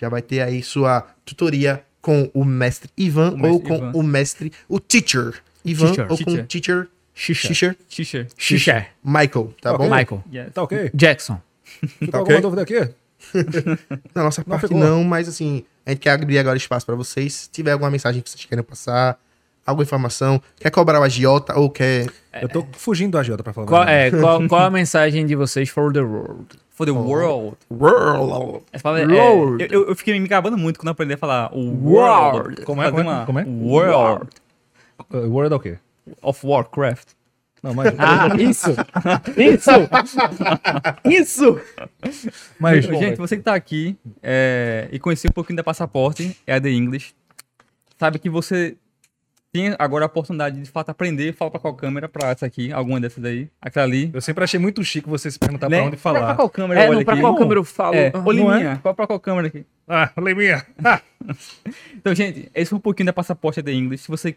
Já 0.00 0.08
vai 0.08 0.22
ter 0.22 0.40
aí 0.40 0.62
sua 0.62 1.06
tutoria 1.24 1.82
com 2.00 2.30
o 2.32 2.44
mestre 2.44 2.90
Ivan 2.96 3.32
O 3.32 3.36
mestre 3.36 3.50
ou 3.50 3.60
com 3.60 3.74
Ivan. 3.76 3.92
o 3.94 4.02
mestre, 4.02 4.52
o 4.68 4.80
teacher 4.80 5.42
Ivan 5.64 5.86
Teacher. 5.92 6.06
ou 6.10 6.16
com 6.16 6.22
o 6.22 6.44
Teacher. 6.44 6.46
teacher 6.46 6.88
Xixer. 7.14 7.48
Xixer. 7.50 7.76
Xixer. 7.88 8.26
Xixer. 8.38 8.86
Michael, 9.04 9.54
tá 9.60 9.72
Ok. 9.74 9.86
bom? 9.88 9.94
Michael. 9.94 10.24
Yes. 10.32 10.52
Tá 10.54 10.62
ok? 10.62 10.90
Jackson. 10.94 11.40
Tá 12.10 12.18
alguma 12.18 12.38
ok? 12.38 12.40
dúvida 12.40 12.62
aqui? 12.62 12.94
Na 14.14 14.24
nossa 14.24 14.40
Não 14.40 14.46
parte 14.48 14.62
ficou. 14.68 14.78
não, 14.78 15.04
mas 15.04 15.28
assim, 15.28 15.62
a 15.84 15.90
gente 15.90 16.00
quer 16.00 16.12
abrir 16.12 16.38
agora 16.38 16.56
espaço 16.56 16.86
pra 16.86 16.94
vocês. 16.94 17.34
Se 17.34 17.50
tiver 17.50 17.72
alguma 17.72 17.90
mensagem 17.90 18.22
que 18.22 18.30
vocês 18.30 18.44
querem 18.46 18.64
passar, 18.64 19.18
alguma 19.70 19.84
informação, 19.84 20.40
quer 20.58 20.70
cobrar 20.70 21.00
o 21.00 21.02
agiota 21.02 21.58
ou 21.58 21.70
quer... 21.70 22.06
Eu 22.40 22.48
tô 22.48 22.66
fugindo 22.72 23.12
do 23.12 23.18
agiota 23.18 23.42
pra 23.42 23.52
falar. 23.52 23.66
a 23.66 23.68
Qual, 23.68 23.84
é, 23.84 24.10
qual, 24.10 24.46
qual 24.48 24.62
a 24.62 24.70
mensagem 24.70 25.26
de 25.26 25.34
vocês 25.34 25.68
for 25.68 25.92
the 25.92 26.00
world? 26.00 26.46
For 26.70 26.86
the 26.86 26.92
world. 26.92 27.56
World. 27.70 28.64
Essa 28.72 28.82
palavra 28.82 29.02
é- 29.02 29.06
Lord. 29.06 29.66
eu, 29.70 29.88
eu, 29.88 29.94
fiquei 29.96 30.18
me 30.18 30.26
gabando 30.28 30.56
muito 30.56 30.78
quando 30.78 30.88
eu 30.88 30.92
aprendi 30.92 31.12
a 31.14 31.18
falar 31.18 31.50
o 31.54 31.58
World. 31.60 32.36
world. 32.38 32.62
Como 32.62 32.82
é? 32.82 32.90
Como 32.90 33.00
é? 33.00 33.02
uma- 33.02 33.26
Como 33.26 33.38
é? 33.38 33.44
World 33.44 34.26
Uh, 35.12 35.28
Word 35.30 35.52
é 35.52 35.56
o 35.56 35.60
quê? 35.60 35.78
of 36.22 36.46
Warcraft. 36.46 37.08
Não, 37.62 37.74
mas. 37.74 37.92
Ah, 37.98 38.28
isso! 38.40 38.70
Isso! 39.36 39.70
Isso! 41.04 41.60
mas 42.58 42.84
Gente, 42.84 43.16
você 43.16 43.36
que 43.36 43.42
tá 43.42 43.54
aqui 43.54 43.96
é, 44.22 44.88
e 44.90 44.98
conhecer 44.98 45.28
um 45.28 45.32
pouquinho 45.32 45.56
da 45.56 45.64
passaporte, 45.64 46.36
é 46.46 46.54
a 46.54 46.60
The 46.60 46.70
English, 46.70 47.14
sabe 47.98 48.18
que 48.18 48.30
você 48.30 48.76
tem 49.52 49.74
agora 49.78 50.04
a 50.04 50.06
oportunidade 50.06 50.56
de, 50.56 50.62
de 50.62 50.70
fato 50.70 50.90
aprender, 50.90 51.32
fala 51.34 51.50
pra 51.50 51.58
qual 51.60 51.74
câmera, 51.74 52.08
pra 52.08 52.28
essa 52.30 52.46
aqui, 52.46 52.72
alguma 52.72 53.00
dessas 53.00 53.22
daí, 53.22 53.48
aquela 53.60 53.84
ali. 53.84 54.10
eu 54.14 54.20
sempre 54.20 54.44
achei 54.44 54.60
muito 54.60 54.82
chique 54.84 55.08
você 55.08 55.30
se 55.30 55.38
perguntar 55.38 55.68
né? 55.68 55.78
pra 55.78 55.86
onde 55.86 55.96
falar. 55.96 56.20
pra 56.26 56.34
qual 56.36 56.50
câmera 56.50 56.80
É, 56.80 56.84
eu 56.84 56.88
olho 56.90 56.98
não, 56.98 57.04
pra 57.04 57.14
aqui? 57.14 57.22
qual 57.22 57.34
câmera 57.36 57.58
eu 57.60 57.64
falo? 57.64 57.94
É, 57.96 58.12
Ah, 58.14 58.18
ô 58.18 58.32
não 58.32 58.50
Liminha, 58.52 58.78
qual 58.80 58.94
pra 58.94 59.06
qual 59.06 59.18
câmera 59.20 59.48
aqui? 59.48 59.66
Ah, 59.88 60.10
Leminha. 60.18 60.64
Ah, 60.84 61.00
Então, 61.96 62.14
gente, 62.14 62.50
esse 62.54 62.68
foi 62.70 62.78
um 62.78 62.80
pouquinho 62.80 63.06
da 63.06 63.12
passaporte 63.12 63.60
da 63.60 63.72
English. 63.72 64.04
Se 64.04 64.08
você 64.08 64.36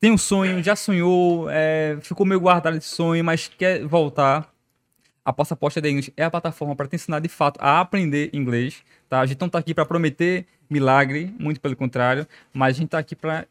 tem 0.00 0.12
um 0.12 0.18
sonho, 0.18 0.62
já 0.62 0.76
sonhou, 0.76 1.48
é, 1.50 1.96
ficou 2.00 2.24
meio 2.24 2.40
guardado 2.40 2.76
esse 2.76 2.88
sonho, 2.88 3.24
mas 3.24 3.48
quer 3.48 3.84
voltar, 3.84 4.48
a 5.24 5.32
passaporte 5.32 5.80
da 5.80 5.88
English 5.88 6.12
é 6.16 6.22
a 6.22 6.30
plataforma 6.30 6.76
para 6.76 6.86
te 6.86 6.94
ensinar 6.94 7.18
de 7.18 7.28
fato 7.28 7.58
a 7.60 7.80
aprender 7.80 8.30
inglês. 8.32 8.84
Tá? 9.08 9.20
A 9.20 9.26
gente 9.26 9.40
não 9.40 9.48
tá 9.48 9.58
aqui 9.58 9.74
para 9.74 9.84
prometer 9.84 10.46
milagre, 10.70 11.34
muito 11.38 11.60
pelo 11.60 11.74
contrário, 11.74 12.26
mas 12.52 12.76
a 12.76 12.78
gente 12.80 12.90
tá 12.90 12.98
aqui 12.98 13.16
para 13.16 13.46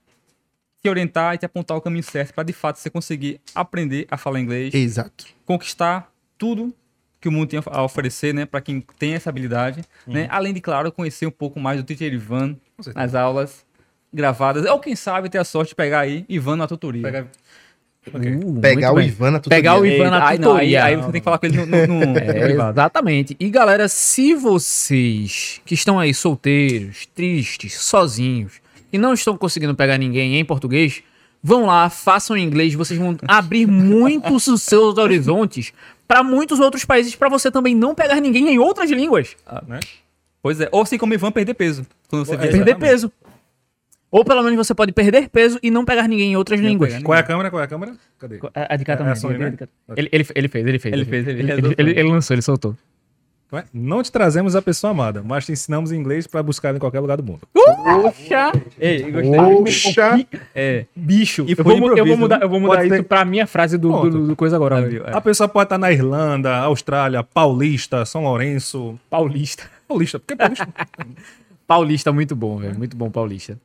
te 0.86 0.90
orientar 0.90 1.34
e 1.34 1.38
te 1.40 1.46
apontar 1.46 1.76
o 1.76 1.82
caminho 1.82 2.04
certo 2.04 2.34
para 2.34 2.44
de 2.44 2.54
fato 2.54 2.78
você 2.78 2.90
conseguir 2.90 3.42
aprender 3.56 4.06
a 4.12 4.18
falar 4.18 4.40
inglês 4.40 4.74
Exato. 4.74 5.26
conquistar 5.46 6.12
tudo 6.38 6.72
que 7.20 7.28
o 7.28 7.32
mundo 7.32 7.50
tem 7.50 7.60
a 7.66 7.82
oferecer, 7.84 8.34
né, 8.36 8.46
para 8.46 8.62
quem 8.62 8.84
tem 9.00 9.16
essa 9.16 9.30
habilidade, 9.32 9.84
né? 10.06 10.28
Além 10.30 10.54
de 10.54 10.62
claro 10.62 10.92
conhecer 10.92 11.26
um 11.26 11.32
pouco 11.32 11.60
mais 11.60 11.78
do 11.80 11.84
teacher 11.84 12.14
Ivan 12.14 12.56
nas 12.94 13.16
aulas 13.16 13.66
gravadas, 14.14 14.64
ou 14.66 14.80
quem 14.80 14.96
sabe 14.96 15.28
ter 15.28 15.40
a 15.40 15.44
sorte 15.44 15.70
de 15.70 15.76
pegar 15.76 16.02
aí 16.02 16.24
Ivan 16.30 16.56
na 16.56 16.68
tutoria. 16.68 17.02
pega. 17.02 17.28
Ok. 18.14 18.36
Uh, 18.36 18.60
Pegar 18.62 18.92
o 18.92 18.96
bem. 18.98 19.08
Ivan 19.08 19.32
na 19.32 19.40
tutoria. 19.40 19.58
Pegar 19.58 19.80
o 19.80 19.86
Ivan 19.88 20.12
na 20.12 20.28
aí, 20.28 20.38
não, 20.38 20.52
aí, 20.56 20.68
tutoria. 20.68 20.84
aí 20.86 20.96
você 20.98 21.12
tem 21.12 21.22
que 21.22 21.26
falar 21.26 21.40
com 21.40 21.46
ele 21.48 21.58
no, 21.58 21.66
no, 21.66 21.88
no- 22.06 22.18
É, 22.22 22.34
privado. 22.46 22.72
exatamente. 22.80 23.36
E 23.40 23.50
galera, 23.50 23.88
se 23.88 24.36
vocês 24.36 25.60
que 25.66 25.74
estão 25.74 25.98
aí 25.98 26.14
solteiros, 26.14 27.08
tristes, 27.08 27.74
sozinhos, 27.82 28.62
e 28.96 28.98
não 28.98 29.14
estão 29.14 29.38
conseguindo 29.38 29.76
pegar 29.76 29.98
ninguém 29.98 30.40
em 30.40 30.46
português, 30.46 31.04
vão 31.44 31.66
lá, 31.66 31.90
façam 31.90 32.36
inglês, 32.38 32.74
vocês 32.74 33.00
vão 33.00 33.16
abrir 33.28 33.68
muitos 33.68 34.48
os 34.48 34.62
seus 34.64 34.98
horizontes 34.98 35.74
para 36.08 36.24
muitos 36.24 36.60
outros 36.60 36.86
países, 36.86 37.16
para 37.16 37.30
você 37.30 37.52
também 37.52 37.76
não 37.76 37.94
pegar 37.94 38.20
ninguém 38.22 38.48
em 38.50 38.60
outras 38.60 38.90
línguas. 38.90 39.36
Né? 39.68 39.80
Pois 40.42 40.62
é, 40.62 40.70
ou 40.72 40.82
assim 40.82 40.98
como 40.98 41.14
Ivan 41.14 41.32
perder 41.32 41.54
peso. 41.56 41.86
Quando 42.08 42.26
você 42.26 42.34
É, 42.36 42.38
perder 42.38 42.56
exatamente. 42.58 42.80
peso. 42.80 43.12
Ou 44.12 44.24
pelo 44.24 44.42
menos 44.44 44.56
você 44.56 44.74
pode 44.74 44.92
perder 44.94 45.28
peso 45.30 45.60
e 45.62 45.70
não 45.70 45.84
pegar 45.84 46.08
ninguém 46.08 46.32
em 46.32 46.36
outras 46.38 46.60
Não 46.62 46.70
línguas. 46.70 47.02
Qual 47.04 47.18
é 47.18 47.20
a 47.20 47.24
câmera? 47.24 47.50
Qual 47.50 47.62
é 47.62 47.66
a 47.66 47.68
câmera? 47.68 47.94
Cadê? 48.18 48.40
A 48.54 48.74
a 48.74 48.78
de 48.78 48.86
cá 48.86 48.94
É, 48.94 48.96
também. 48.96 49.12
é 49.12 49.16
Sony, 49.16 49.34
a 49.36 49.38
de 49.38 49.44
né? 49.44 49.58
cá. 49.58 49.68
Ele, 49.98 50.10
ele, 50.12 50.26
ele 50.36 50.48
fez, 50.48 50.66
ele 50.68 50.80
fez. 50.80 50.94
Ele 50.94 51.06
fez, 51.06 51.28
ele 51.28 51.52
ele- 51.78 52.00
ele 52.00 52.04
lançou, 52.04 52.34
ele 52.34 52.42
soltou. 52.42 52.78
É? 53.58 53.64
Não 53.74 54.02
te 54.04 54.12
trazemos 54.12 54.56
a 54.56 54.62
pessoa 54.62 54.92
amada, 54.92 55.22
mas 55.24 55.46
te 55.46 55.52
ensinamos 55.52 55.92
inglês 55.92 56.28
pra 56.28 56.42
buscar 56.44 56.76
em 56.76 56.80
qualquer 56.80 57.00
lugar 57.00 57.18
do 57.18 57.24
mundo. 57.24 57.42
Poxa! 57.54 58.52
Ei. 58.80 59.06
Poxa! 59.12 60.26
É, 60.54 60.86
Bicho, 60.96 61.46
E 61.48 61.54
eu 61.58 61.64
vou, 61.64 61.98
eu 61.98 62.06
vou 62.06 62.18
mudar, 62.18 62.42
eu 62.42 62.50
vou 62.50 62.60
mudar 62.60 62.86
isso 62.86 62.96
ter- 62.96 63.04
pra 63.04 63.24
minha 63.26 63.46
frase 63.48 63.78
do, 63.78 64.10
do, 64.10 64.28
do 64.28 64.36
coisa 64.36 64.56
agora. 64.56 64.82
viu? 64.88 65.06
É. 65.06 65.16
A 65.16 65.22
pessoa 65.22 65.48
pode 65.48 65.66
estar 65.66 65.78
na 65.78 65.92
Irlanda, 65.92 66.56
Austrália, 66.58 67.24
Paulista, 67.24 68.06
São 68.06 68.24
Lourenço. 68.24 69.00
Paulista. 69.10 69.64
Paulista, 69.88 70.20
por 70.20 70.26
que 70.28 70.36
Paulista? 70.36 70.68
Paulista, 71.68 72.12
muito 72.14 72.36
bom, 72.36 72.58
velho. 72.58 72.78
Muito 72.78 72.96
bom, 72.98 73.10
Paulista. 73.10 73.58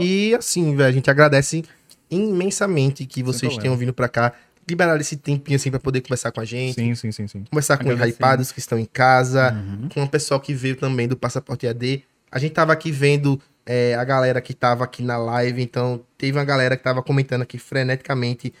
E 0.00 0.34
assim, 0.34 0.74
velho, 0.74 0.88
a 0.88 0.92
gente 0.92 1.10
agradece 1.10 1.64
imensamente 2.10 3.04
que 3.06 3.22
vocês 3.22 3.56
tenham 3.58 3.76
vindo 3.76 3.92
pra 3.92 4.08
cá, 4.08 4.32
liberaram 4.68 5.00
esse 5.00 5.16
tempinho 5.16 5.56
assim 5.56 5.70
pra 5.70 5.78
poder 5.80 6.00
conversar 6.00 6.32
com 6.32 6.40
a 6.40 6.44
gente, 6.44 6.74
sim, 6.74 6.94
sim, 6.94 7.12
sim, 7.12 7.26
sim. 7.28 7.44
conversar 7.50 7.76
com 7.78 7.88
os 7.88 8.00
hypados 8.00 8.50
que 8.52 8.58
estão 8.58 8.78
em 8.78 8.84
casa, 8.86 9.52
Uhum. 9.52 9.88
com 9.88 10.02
o 10.02 10.08
pessoal 10.08 10.40
que 10.40 10.52
veio 10.54 10.76
também 10.76 11.06
do 11.06 11.16
Passaporte 11.16 11.66
AD. 11.66 12.02
A 12.30 12.38
gente 12.38 12.52
tava 12.52 12.72
aqui 12.72 12.90
vendo 12.90 13.40
é, 13.68 13.94
a 13.96 14.04
galera 14.04 14.40
que 14.40 14.54
tava 14.54 14.84
aqui 14.84 15.02
na 15.02 15.16
live, 15.16 15.60
então 15.62 16.00
teve 16.16 16.38
uma 16.38 16.44
galera 16.44 16.76
que 16.76 16.84
tava 16.84 17.02
comentando 17.02 17.42
aqui 17.42 17.58
freneticamente. 17.58 18.52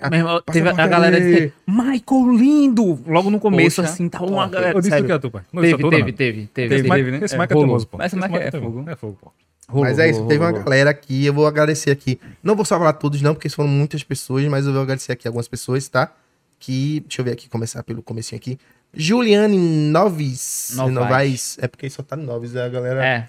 A- 0.00 0.10
Meu 0.10 0.18
irmão, 0.20 0.42
teve 0.50 0.68
a, 0.68 0.72
a 0.72 0.86
galera 0.88 1.20
dizendo, 1.20 1.52
Michael 1.66 2.32
lindo! 2.36 3.00
Logo 3.06 3.30
no 3.30 3.38
começo, 3.38 3.80
Poxa. 3.80 3.92
assim, 3.92 4.08
tava 4.08 4.26
uma 4.26 4.48
galera. 4.48 4.72
Eu 4.76 4.80
disse 4.80 4.90
sério. 4.90 5.04
o 5.04 5.06
que 5.06 5.12
é 5.12 5.18
tu, 5.18 5.30
pai? 5.30 5.42
Não 5.52 5.62
disse 5.62 5.76
Teve, 5.76 5.90
teve, 5.90 6.12
teve, 6.12 6.46
teve, 6.52 6.82
Teve, 6.82 6.90
mic, 6.90 7.10
né? 7.12 7.24
esse 7.24 7.34
É, 7.34 7.38
é 7.38 7.40
rolou. 7.40 7.62
teimoso, 7.64 7.86
pô. 7.86 8.02
Esse 8.02 8.16
mic 8.16 8.34
é 8.34 8.50
fogo. 8.50 8.84
É 8.88 8.96
fogo, 8.96 9.18
pô. 9.20 9.32
Rolou, 9.68 9.84
Mas 9.84 9.98
é 9.98 10.08
isso, 10.08 10.18
rolou, 10.18 10.28
teve 10.28 10.44
uma 10.44 10.50
rolou. 10.50 10.64
galera 10.64 10.90
aqui, 10.90 11.24
eu 11.24 11.32
vou 11.32 11.46
agradecer 11.46 11.90
aqui. 11.90 12.20
Não 12.42 12.54
vou 12.54 12.64
só 12.64 12.78
falar 12.78 12.92
todos 12.94 13.22
não, 13.22 13.34
porque 13.34 13.48
foram 13.48 13.68
muitas 13.68 14.02
pessoas, 14.02 14.44
mas 14.46 14.66
eu 14.66 14.72
vou 14.72 14.82
agradecer 14.82 15.12
aqui 15.12 15.26
algumas 15.26 15.48
pessoas, 15.48 15.88
tá? 15.88 16.12
Que, 16.58 17.00
deixa 17.00 17.20
eu 17.20 17.24
ver 17.24 17.32
aqui, 17.32 17.48
começar 17.48 17.82
pelo 17.82 18.02
comecinho 18.02 18.38
aqui. 18.38 18.58
Juliane 18.92 19.56
Noves. 19.90 20.72
Novaes. 20.76 20.94
Novaes. 20.94 21.58
É 21.60 21.66
porque 21.68 21.88
só 21.90 22.02
tá 22.02 22.14
Noves, 22.16 22.54
a 22.56 22.68
galera... 22.68 23.04
É. 23.04 23.26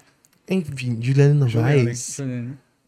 Enfim, 0.48 0.98
Juliane 1.00 1.34
Novaes. 1.34 2.18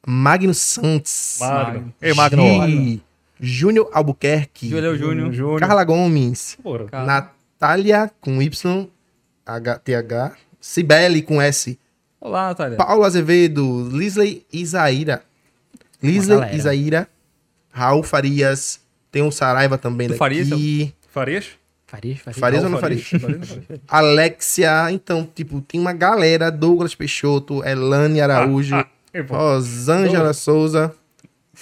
Magno 0.07 0.55
Santos. 0.55 1.39
Magno. 1.41 1.95
Ei, 2.01 2.15
Magno. 2.15 3.01
Júnior 3.41 3.89
Albuquerque. 3.93 4.69
Júlio 4.69 4.97
Júnior. 4.97 5.33
Júnior. 5.33 5.61
Carla 5.61 5.85
Gomes. 5.85 6.57
Porra. 6.63 6.87
Natália 7.05 8.11
com 8.21 8.41
Y. 8.41 8.89
H, 9.47 9.79
TH. 9.79 10.37
Cibele 10.61 11.23
com 11.23 11.41
S. 11.41 11.79
Olá, 12.21 12.49
Natália. 12.49 12.77
Paulo 12.77 13.05
Azevedo, 13.05 13.89
Lisley 13.93 14.45
Isaíra. 14.53 15.23
Lisley. 16.03 16.55
Isaíra. 16.57 17.09
Raul 17.71 18.03
Farias. 18.03 18.81
Tem 19.11 19.23
o 19.23 19.31
Saraiva 19.31 19.79
também 19.79 20.09
Do 20.09 20.13
daqui. 20.13 20.19
Farias, 20.19 20.49
Farias? 21.09 21.47
Farias, 21.87 22.19
Farias. 22.19 22.39
Farias 22.41 22.65
ou 22.65 22.71
não 22.71 22.79
Farias? 22.79 23.03
Farias? 23.09 23.59
Alexia. 23.89 24.91
Então, 24.91 25.29
tipo, 25.33 25.61
tem 25.61 25.81
uma 25.81 25.93
galera. 25.93 26.51
Douglas 26.51 26.95
Peixoto, 26.95 27.65
Elane 27.65 28.21
Araújo, 28.21 28.75
Ah, 28.75 28.87
ah. 29.15 29.23
Rosângela 29.29 30.33
Souza. 30.35 30.95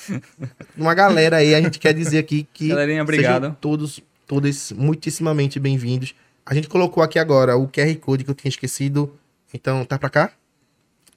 Uma 0.76 0.92
galera 0.94 1.36
aí, 1.38 1.54
a 1.54 1.60
gente 1.60 1.78
quer 1.78 1.94
dizer 1.94 2.18
aqui 2.18 2.46
que 2.52 2.68
Galerinha, 2.68 3.02
obrigado. 3.02 3.42
sejam 3.44 3.56
todos, 3.58 4.00
todos 4.26 4.72
muitíssimamente 4.72 5.58
bem-vindos. 5.58 6.14
A 6.44 6.54
gente 6.54 6.68
colocou 6.68 7.02
aqui 7.02 7.18
agora 7.18 7.56
o 7.56 7.66
QR 7.66 7.94
Code 7.96 8.22
que 8.24 8.30
eu 8.30 8.34
tinha 8.34 8.50
esquecido. 8.50 9.14
Então, 9.54 9.84
tá 9.86 9.98
pra 9.98 10.10
cá? 10.10 10.32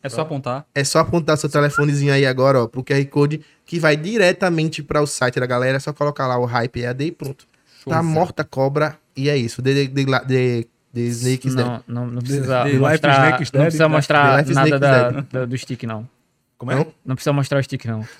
É 0.01 0.07
só 0.09 0.21
apontar. 0.21 0.65
É 0.73 0.83
só 0.83 0.99
apontar 0.99 1.37
seu 1.37 1.49
telefonezinho 1.49 2.13
aí 2.13 2.25
agora, 2.25 2.63
ó, 2.63 2.67
pro 2.67 2.83
QR 2.83 3.05
Code, 3.07 3.41
que 3.65 3.79
vai 3.79 3.97
diretamente 3.97 4.81
para 4.81 5.01
o 5.01 5.07
site 5.07 5.39
da 5.39 5.45
galera. 5.45 5.77
É 5.77 5.79
só 5.79 5.91
colocar 5.91 6.25
lá 6.27 6.37
o 6.37 6.45
Hype 6.45 6.81
EAD 6.81 7.05
e 7.05 7.11
pronto. 7.11 7.45
Tá 7.85 7.95
Showzão. 7.95 8.03
morta 8.03 8.43
cobra 8.43 8.97
e 9.15 9.29
é 9.29 9.35
isso. 9.37 9.61
The, 9.61 9.87
the, 9.87 10.65
the 10.93 10.99
Snakes 11.01 11.55
Dead. 11.55 11.65
Não, 11.65 11.83
não, 11.87 12.07
não 12.07 12.21
precisa 12.21 12.63
Life 12.63 12.79
mostrar, 12.79 13.31
não 13.53 13.61
precisa 13.63 13.83
né? 13.87 13.95
mostrar 13.95 14.23
nada 14.37 14.51
Snake 14.51 14.79
da, 14.79 15.09
da- 15.39 15.45
do 15.45 15.57
stick, 15.57 15.83
não. 15.83 16.07
Como 16.59 16.73
é? 16.73 16.75
Não? 16.75 16.87
Não 17.05 17.15
precisa 17.15 17.31
mostrar 17.31 17.57
o 17.57 17.63
stick, 17.63 17.85
não. 17.85 18.05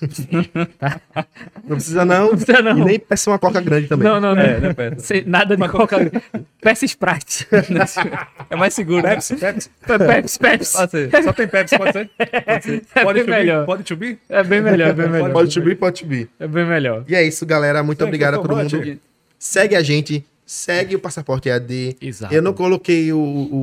Não 1.68 1.76
precisa 1.76 2.06
não. 2.06 2.28
Não 2.30 2.36
precisa, 2.38 2.62
não. 2.62 2.78
E 2.78 2.84
nem 2.86 2.98
peça 2.98 3.28
uma 3.30 3.38
coca 3.38 3.60
grande 3.60 3.86
também. 3.86 4.08
Não, 4.08 4.18
não, 4.18 4.34
não. 4.34 4.42
É, 4.42 4.72
Pedro? 4.72 4.98
Sei 4.98 5.22
nada 5.26 5.54
de 5.54 5.68
coca. 5.68 6.10
Peça 6.62 6.86
Sprite. 6.86 7.46
É 8.48 8.56
mais 8.56 8.72
seguro. 8.72 9.02
né? 9.02 9.10
Pepsi, 9.10 9.36
Pepsi. 9.36 9.70
Pepsi, 9.86 10.38
Pepsi. 10.38 10.72
Pode 10.74 10.90
ser. 10.90 11.22
Só 11.22 11.32
tem 11.34 11.48
Pepsi, 11.48 11.76
pode 11.76 11.92
ser? 11.92 12.10
Pode 12.46 12.64
ser. 12.64 12.82
É 12.94 13.04
Pode 13.04 13.18
bem 13.18 13.24
to 13.26 13.30
melhor. 13.30 13.60
be? 13.60 13.66
Pode 13.66 13.82
to 13.84 13.96
be? 13.96 14.18
É 14.30 14.42
bem 14.42 14.62
melhor, 14.62 14.88
é 14.88 14.92
bem 14.94 15.08
melhor. 15.10 15.32
Pode 15.32 15.52
subir, 15.52 15.76
pode 15.76 15.98
subir. 15.98 16.30
É 16.40 16.48
bem 16.48 16.64
melhor. 16.64 17.04
E 17.06 17.14
é 17.14 17.22
isso, 17.22 17.44
galera. 17.44 17.82
Muito 17.82 17.98
Thank 17.98 18.08
obrigado 18.08 18.34
a 18.34 18.38
todo 18.38 18.56
mundo. 18.56 18.98
Segue 19.38 19.76
a 19.76 19.82
gente. 19.82 20.24
Segue 20.46 20.96
o 20.96 20.98
Passaporte 20.98 21.50
EAD. 21.50 21.96
Exato. 22.00 22.34
Eu 22.34 22.40
não 22.40 22.54
coloquei 22.54 23.12
o, 23.12 23.18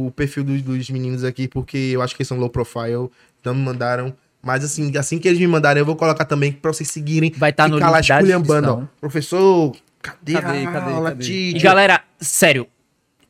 o 0.08 0.14
perfil 0.16 0.44
dos, 0.44 0.62
dos 0.62 0.90
meninos 0.92 1.24
aqui 1.24 1.48
porque 1.48 1.78
eu 1.78 2.02
acho 2.04 2.16
que 2.16 2.22
eles 2.22 2.28
são 2.28 2.38
low 2.38 2.50
profile. 2.50 3.10
Então 3.42 3.56
me 3.56 3.62
mandaram. 3.62 4.14
Mas 4.42 4.64
assim, 4.64 4.96
assim 4.98 5.20
que 5.20 5.28
eles 5.28 5.40
me 5.40 5.48
mandarem, 5.48 5.82
eu 5.82 5.86
vou 5.86 5.96
colocar 5.96 6.26
também 6.26 6.52
pra 6.52 6.72
vocês 6.72 6.90
seguirem. 6.90 7.34
Vai 7.36 7.50
estar 7.50 7.68
no 7.68 7.76
Ficar 7.78 7.90
lá 7.90 8.00
esculhambando. 8.00 8.90
Professor, 9.02 9.76
cadê, 10.02 10.34
Cadê, 10.34 10.66
a 10.66 10.72
cadê, 10.72 10.92
aula, 10.94 11.10
cadê? 11.12 11.26
E 11.34 11.60
galera, 11.60 12.02
sério, 12.20 12.68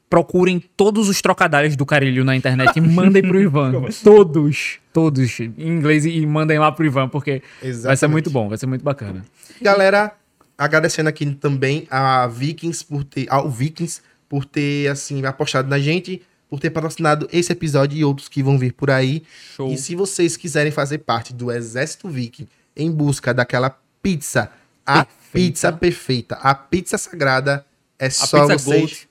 procurem 0.10 0.64
todos 0.76 1.10
os 1.10 1.22
trocadilhos 1.22 1.76
do 1.76 1.86
Carilho 1.86 2.24
na 2.24 2.36
internet 2.36 2.76
e 2.78 2.82
mandem 2.82 3.22
pro 3.22 3.40
Ivan. 3.42 3.86
todos, 4.04 4.80
todos, 4.94 5.40
em 5.40 5.54
inglês 5.58 6.06
e 6.06 6.26
mandem 6.26 6.60
lá 6.60 6.72
pro 6.72 6.86
Ivan, 6.86 7.10
porque 7.10 7.42
vai 7.62 7.62
ser 7.62 7.68
Exatamente. 7.68 8.12
muito 8.12 8.30
bom, 8.30 8.48
vai 8.50 8.58
ser 8.58 8.68
muito 8.68 8.84
bacana. 8.84 9.26
Galera, 9.62 10.14
agradecendo 10.58 11.10
aqui 11.10 11.26
também 11.34 11.88
a 11.90 12.28
Vikings 12.28 12.86
por 12.86 13.04
ter, 13.04 13.26
ao 13.30 13.50
Vikings 13.50 14.02
por 14.30 14.46
ter 14.46 14.88
assim 14.90 15.26
apostado 15.26 15.68
na 15.70 15.80
gente, 15.80 16.22
por 16.50 16.60
ter 16.60 16.70
patrocinado 16.70 17.28
esse 17.32 17.52
episódio 17.52 17.98
e 17.98 18.04
outros 18.06 18.28
que 18.30 18.42
vão 18.44 18.58
vir 18.58 18.74
por 18.74 18.90
aí. 18.90 19.24
Show. 19.56 19.72
E 19.72 19.78
se 19.78 19.96
vocês 19.96 20.38
quiserem 20.38 20.72
fazer 20.72 21.00
parte 21.00 21.34
do 21.34 21.52
exército 21.52 22.08
Viking 22.10 22.48
em 22.76 22.92
busca 22.92 23.34
daquela 23.34 23.78
pizza, 24.02 24.50
a 24.86 25.04
Perfeita. 25.06 25.18
pizza 25.34 25.72
perfeita, 25.74 26.36
a 26.36 26.56
pizza 26.56 26.98
sagrada, 26.98 27.66
é 28.00 28.06
A 28.08 28.12
só 28.12 28.42
pizza 28.48 28.58
vocês 28.58 28.64
Gold. 28.80 29.08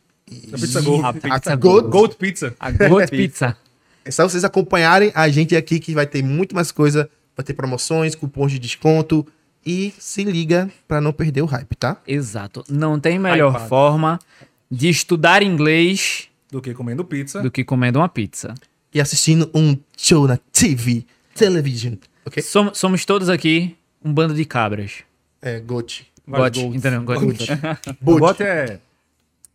A 0.52 0.58
pizza 0.58 0.80
Gold. 0.80 1.04
A 1.04 1.08
a 1.08 1.12
pizza 1.12 1.56
Gold- 1.56 1.88
Gold 1.88 2.14
Pizza. 2.16 2.54
A 2.58 2.70
Gold 2.70 3.06
Pizza. 3.12 3.56
É 4.04 4.10
só 4.10 4.26
vocês 4.28 4.44
acompanharem 4.44 5.10
a 5.14 5.28
gente 5.28 5.54
aqui 5.56 5.78
que 5.80 5.92
vai 5.92 6.06
ter 6.06 6.22
muito 6.22 6.54
mais 6.54 6.70
coisa, 6.70 7.10
vai 7.36 7.44
ter 7.44 7.52
promoções, 7.54 8.14
cupons 8.14 8.50
de 8.52 8.58
desconto 8.58 9.26
e 9.64 9.92
se 9.98 10.22
liga 10.24 10.70
pra 10.86 11.00
não 11.00 11.12
perder 11.12 11.42
o 11.42 11.46
hype, 11.46 11.74
tá? 11.74 11.96
Exato. 12.06 12.64
Não 12.70 12.98
tem 13.00 13.18
melhor 13.18 13.50
Hypado. 13.50 13.68
forma 13.68 14.18
de 14.70 14.88
estudar 14.88 15.42
inglês 15.42 16.28
Do 16.50 16.60
que 16.60 16.72
comendo 16.74 17.04
pizza. 17.04 17.42
do 17.42 17.50
que 17.50 17.64
comendo 17.64 17.98
uma 17.98 18.08
pizza. 18.08 18.54
E 18.94 19.00
assistindo 19.00 19.50
um 19.54 19.76
show 19.96 20.26
na 20.26 20.38
TV, 20.52 21.04
television, 21.34 21.94
ok? 22.24 22.42
Som- 22.42 22.72
somos 22.72 23.04
todos 23.04 23.28
aqui 23.28 23.76
um 24.02 24.12
bando 24.12 24.32
de 24.34 24.44
cabras. 24.44 25.02
É, 25.42 25.60
Gold. 25.60 26.06
Gote, 26.28 26.60
entendeu? 26.60 27.02
Gote. 27.02 27.24
O 28.04 28.18
bot 28.18 28.42
é 28.42 28.80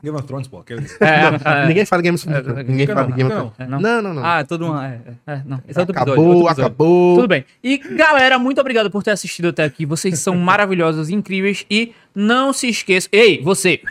Game 0.04 0.16
of 0.18 0.26
Thrones, 0.26 0.48
pô. 0.48 0.60
Aquele... 0.60 0.86
É, 1.02 1.64
é, 1.64 1.68
Ninguém 1.68 1.86
fala 1.86 2.02
Game 2.02 2.16
of 2.16 2.26
Thrones. 2.26 2.48
é, 2.58 2.64
Ninguém 2.64 2.88
não, 2.88 2.94
fala 2.96 3.08
de 3.08 3.14
Game 3.14 3.30
of 3.32 3.36
não, 3.40 3.50
Thrones. 3.50 3.72
não. 3.72 3.80
Não, 3.82 4.02
não, 4.02 4.14
não. 4.14 4.26
Ah, 4.26 4.44
todo 4.44 4.66
mundo. 4.68 4.80
É, 4.80 5.02
é. 5.28 5.34
é, 5.34 5.42
não. 5.46 5.62
Esse 5.68 5.78
é 5.78 5.82
outro 5.82 5.96
episódio. 5.96 6.14
acabou, 6.14 6.26
outro 6.28 6.40
episódio. 6.48 6.64
acabou. 6.66 7.16
Tudo 7.18 7.28
bem. 7.28 7.46
E 7.64 7.78
galera, 7.78 8.40
muito 8.40 8.62
obrigado 8.62 8.90
por 8.92 9.04
ter 9.04 9.12
assistido 9.12 9.50
até 9.50 9.64
aqui. 9.64 9.86
Vocês 9.86 10.20
são 10.20 10.36
maravilhosos, 10.38 11.10
incríveis. 11.10 11.66
E 11.70 11.94
não 12.16 12.54
se 12.54 12.68
esqueça. 12.70 13.10
Ei, 13.12 13.42
você! 13.42 13.82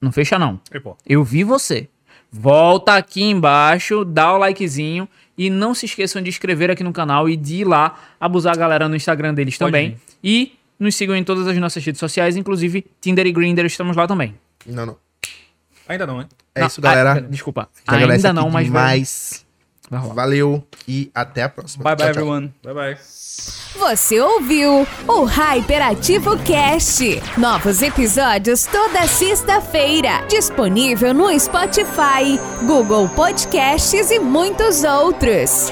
Não 0.00 0.12
fecha, 0.12 0.38
não. 0.38 0.60
Ei, 0.72 0.78
pô. 0.80 0.96
Eu 1.06 1.24
vi 1.24 1.42
você. 1.42 1.88
Volta 2.30 2.96
aqui 2.96 3.22
embaixo, 3.22 4.04
dá 4.04 4.32
o 4.34 4.38
likezinho. 4.38 5.08
E 5.38 5.50
não 5.50 5.74
se 5.74 5.84
esqueçam 5.86 6.22
de 6.22 6.30
inscrever 6.30 6.70
aqui 6.70 6.82
no 6.82 6.92
canal 6.92 7.28
e 7.28 7.36
de 7.36 7.56
ir 7.56 7.64
lá 7.64 7.98
abusar 8.18 8.54
a 8.54 8.56
galera 8.56 8.88
no 8.88 8.96
Instagram 8.96 9.34
deles 9.34 9.58
Pode 9.58 9.70
também. 9.70 9.98
ir. 10.22 10.48
E 10.48 10.52
nos 10.78 10.94
sigam 10.94 11.14
em 11.14 11.22
todas 11.22 11.46
as 11.46 11.56
nossas 11.58 11.84
redes 11.84 11.98
sociais, 11.98 12.36
inclusive 12.36 12.86
Tinder 13.00 13.26
e 13.26 13.32
Grindr, 13.32 13.64
estamos 13.66 13.96
lá 13.96 14.06
também. 14.06 14.34
Não, 14.66 14.86
não. 14.86 14.96
Ainda 15.88 16.06
não, 16.06 16.20
hein? 16.20 16.28
É 16.54 16.60
Não, 16.60 16.66
isso, 16.66 16.80
galera. 16.80 17.12
ah, 17.12 17.20
desculpa. 17.20 17.68
Ainda 17.86 18.32
não, 18.32 18.50
mas 18.50 18.64
demais. 18.66 19.45
Valeu 19.90 20.66
e 20.86 21.10
até 21.14 21.42
a 21.44 21.48
próxima. 21.48 21.84
Bye 21.84 21.96
bye, 21.96 22.04
Tchau, 22.06 22.12
tchau. 22.14 22.22
everyone. 22.22 22.54
Bye, 22.64 22.74
bye. 22.74 22.98
Você 23.78 24.18
ouviu 24.20 24.86
o 25.06 25.24
Hyperativo 25.26 26.38
Cast. 26.38 27.22
Novos 27.36 27.82
episódios 27.82 28.64
toda 28.66 29.06
sexta-feira. 29.06 30.24
Disponível 30.28 31.12
no 31.12 31.38
Spotify, 31.38 32.38
Google 32.66 33.08
Podcasts 33.10 34.10
e 34.10 34.18
muitos 34.18 34.82
outros. 34.84 35.70